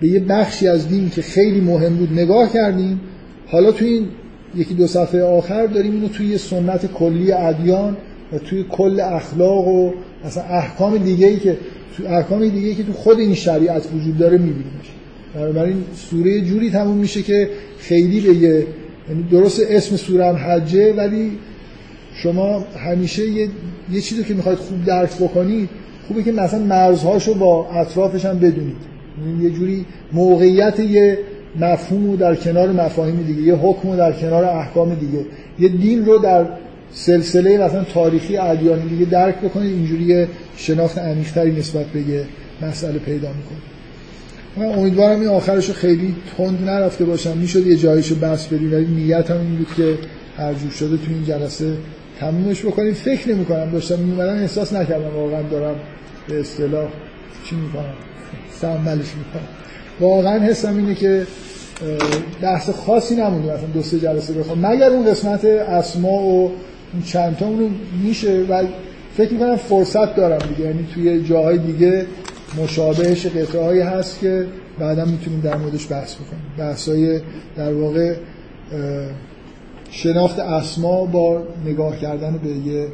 به 0.00 0.08
یه 0.08 0.20
بخشی 0.20 0.68
از 0.68 0.88
دین 0.88 1.10
که 1.10 1.22
خیلی 1.22 1.60
مهم 1.60 1.96
بود 1.96 2.12
نگاه 2.12 2.52
کردیم. 2.52 3.00
حالا 3.46 3.72
توی 3.72 3.88
این 3.88 4.08
یکی 4.54 4.74
دو 4.74 4.86
صفحه 4.86 5.22
آخر 5.22 5.66
داریم 5.66 5.92
اینو 5.92 6.08
توی 6.08 6.38
سنت 6.38 6.86
کلی 6.86 7.32
ادیان 7.32 7.96
و 8.32 8.38
توی 8.38 8.64
کل 8.70 9.00
اخلاق 9.00 9.68
و 9.68 9.92
اصلا 10.24 10.42
احکام 10.42 10.98
دیگه 10.98 11.26
ای 11.26 11.36
که 11.36 11.58
تو 11.96 12.06
احکام 12.06 12.48
دیگه 12.48 12.68
ای 12.68 12.74
که 12.74 12.82
تو 12.82 12.92
خود 12.92 13.18
این 13.18 13.34
شریعت 13.34 13.86
وجود 13.94 14.18
داره 14.18 14.38
میبینیمش. 14.38 14.90
بنابراین 15.34 15.84
سوره 15.94 16.40
جوری 16.40 16.70
تموم 16.70 16.96
میشه 16.96 17.22
که 17.22 17.48
خیلی 17.78 18.20
به 18.20 18.34
یه 18.34 18.66
یعنی 19.08 19.22
درست 19.30 19.60
اسم 19.70 19.96
سوره 19.96 20.26
هم 20.26 20.36
حجه 20.36 20.92
ولی 20.92 21.30
شما 22.14 22.64
همیشه 22.76 23.26
یه, 23.26 23.48
یه 23.92 24.00
چیزی 24.00 24.24
که 24.24 24.34
می‌خواید 24.34 24.58
خوب 24.58 24.84
درک 24.84 25.16
بکنید 25.16 25.68
خوبه 26.08 26.22
که 26.22 26.32
مثلا 26.32 26.60
مرزهاشو 26.60 27.34
با 27.34 27.66
اطرافش 27.70 28.24
هم 28.24 28.38
بدونید 28.38 28.76
یعنی 29.26 29.44
یه 29.44 29.50
جوری 29.50 29.84
موقعیت 30.12 30.80
یه 30.80 31.18
مفهوم 31.60 32.10
رو 32.10 32.16
در 32.16 32.34
کنار 32.34 32.72
مفاهیم 32.72 33.22
دیگه 33.22 33.42
یه 33.42 33.54
حکم 33.54 33.90
رو 33.90 33.96
در 33.96 34.12
کنار 34.12 34.44
احکام 34.44 34.94
دیگه. 34.94 35.24
یه 35.58 35.68
دین 35.68 36.06
رو 36.06 36.18
در 36.18 36.46
سلسله 36.92 37.58
مثلا 37.58 37.84
تاریخی 37.84 38.36
ادیان 38.36 38.88
دیگه 38.88 39.04
درک 39.04 39.36
بکنید 39.36 39.72
اینجوری 39.72 40.26
شناخت 40.56 40.98
عمیق‌تری 40.98 41.52
نسبت 41.52 41.86
به 41.86 42.24
مسئله 42.62 42.98
پیدا 42.98 43.28
می‌کنید 43.28 43.69
من 44.56 44.66
امیدوارم 44.66 45.20
این 45.20 45.28
آخرش 45.28 45.70
خیلی 45.70 46.14
تند 46.36 46.62
نرفته 46.70 47.04
باشم. 47.04 47.36
می‌شد 47.38 47.66
یه 47.66 47.76
جایشو 47.76 48.14
بس 48.14 48.46
بدیم 48.46 48.72
ولی 48.72 48.86
نیت 48.86 49.30
هم 49.30 49.40
این 49.40 49.56
بود 49.56 49.68
که 49.76 49.98
هر 50.36 50.54
جور 50.54 50.70
شده 50.70 50.96
تو 50.96 51.02
این 51.08 51.24
جلسه 51.24 51.76
تمومش 52.20 52.64
بکنیم. 52.64 52.92
فکر 52.92 53.28
نمی 53.28 53.44
کنم 53.44 53.70
داشتم 53.70 53.98
میومدم 53.98 54.34
احساس 54.34 54.72
نکردم 54.72 55.16
واقعا 55.16 55.42
دارم 55.42 55.74
به 56.28 56.40
اصطلاح 56.40 56.88
چی 57.44 57.56
می‌کنم 57.56 57.94
سنبلش 58.60 58.88
می‌کنم. 58.96 59.48
واقعا 60.00 60.38
حسم 60.38 60.76
اینه 60.76 60.94
که 60.94 61.26
بحث 62.42 62.70
خاصی 62.70 63.16
نمونده. 63.16 63.52
مثلا 63.52 63.66
دو 63.74 63.82
سه 63.82 63.98
جلسه 63.98 64.32
بخوام. 64.32 64.66
مگر 64.66 64.90
اون 64.90 65.10
قسمت 65.10 65.44
اسما 65.44 66.12
و 66.12 66.52
اون 66.92 67.02
چند 67.02 67.36
تا 67.36 67.46
اونو 67.46 67.68
میشه؟ 68.04 68.44
ولی 68.48 68.68
فکر 69.16 69.32
می‌کنم 69.32 69.56
فرصت 69.56 70.16
دارم 70.16 70.38
دیگه. 70.48 70.68
یعنی 70.68 70.86
توی 70.94 71.24
جاهای 71.24 71.58
دیگه 71.58 72.06
مشابهش 72.58 73.26
قطعه 73.26 73.64
هایی 73.64 73.80
هست 73.80 74.20
که 74.20 74.46
بعدا 74.78 75.04
می‌تونیم 75.04 75.40
در 75.40 75.56
موردش 75.56 75.92
بحث 75.92 76.14
بکنیم. 76.14 76.42
بحث 76.58 76.88
های 76.88 77.20
در 77.56 77.74
واقع 77.74 78.16
شناخت 79.90 80.38
اسما 80.38 81.04
با 81.04 81.42
نگاه 81.66 81.96
کردن 81.96 82.40
به 82.42 82.48
یه 82.48 82.88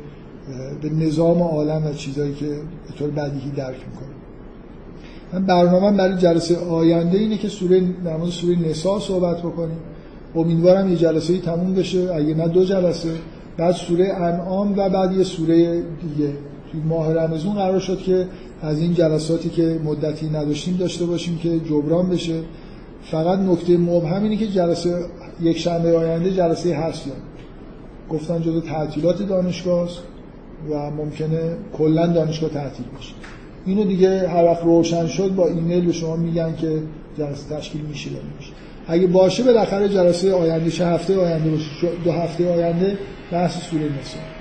به 0.83 0.91
نظام 0.91 1.43
عالم 1.43 1.87
و 1.87 1.93
چیزهایی 1.93 2.35
که 2.35 2.47
به 2.47 2.99
طور 2.99 3.11
بدیهی 3.11 3.51
درک 3.51 3.77
می‌کنه 3.77 4.17
من 5.33 5.47
برنامه 5.47 5.97
برای 5.97 6.19
جلسه 6.19 6.57
آینده 6.57 7.19
اینه 7.19 7.39
که 7.39 7.49
سوره 7.49 7.81
در 8.05 8.17
مورد 8.17 8.31
سوره 8.31 8.69
نساء 8.69 8.99
صحبت 8.99 9.39
بکنیم. 9.39 9.79
امیدوارم 10.35 10.91
یه 10.91 10.97
جلسه 10.97 11.39
تموم 11.39 11.75
بشه. 11.75 12.15
اگه 12.15 12.35
نه 12.35 12.49
دو 12.49 12.65
جلسه. 12.65 13.09
بعد 13.57 13.75
سوره 13.75 14.15
انعام 14.15 14.79
و 14.79 14.89
بعد 14.89 15.13
یه 15.13 15.25
سوره 15.25 15.83
دیگه. 15.83 16.33
توی 16.73 16.81
ماه 16.81 17.15
رمضان 17.15 17.55
قرار 17.55 17.81
شد 17.81 17.99
که 17.99 18.27
از 18.63 18.79
این 18.79 18.95
جلساتی 18.95 19.49
که 19.49 19.81
مدتی 19.85 20.29
نداشتیم 20.29 20.77
داشته 20.77 21.05
باشیم 21.05 21.39
که 21.39 21.61
جبران 21.61 22.09
بشه. 22.09 22.41
فقط 23.03 23.39
نکته 23.39 23.77
مبهم 23.77 24.23
اینه 24.23 24.37
که 24.37 24.47
جلسه 24.47 25.05
یک 25.41 25.59
شنبه 25.59 25.99
آینده 25.99 26.33
جلسه 26.33 26.77
هست 26.77 27.05
گفتن 28.11 28.41
جزو 28.41 28.61
تعطیلات 28.61 29.23
دانشگاه 29.23 29.89
و 30.71 30.91
ممکنه 30.91 31.57
کلا 31.79 32.07
دانشگاه 32.07 32.51
تعطیل 32.51 32.87
بشه. 32.99 33.15
اینو 33.67 33.85
دیگه 33.85 34.29
هر 34.29 34.45
وقت 34.45 34.63
روشن 34.63 35.07
شد 35.07 35.35
با 35.35 35.49
ایمیل 35.49 35.87
به 35.87 35.93
شما 35.93 36.17
میگن 36.17 36.57
که 36.57 36.83
جلسه 37.19 37.57
تشکیل 37.57 37.81
میشه 37.81 38.11
یا 38.13 38.19
نمیشه. 38.19 38.53
اگه 38.89 39.07
باشه 39.07 39.43
بالاخره 39.43 39.89
جلسه 39.89 40.33
آینده 40.35 40.71
چه 40.71 40.87
هفته 40.87 41.19
آینده 41.19 41.51
باشه؟ 41.51 41.89
دو 42.05 42.13
هفته 42.13 42.55
آینده 42.55 42.99
بحث 43.33 43.71
سوره 43.71 43.85
نسا 43.85 44.36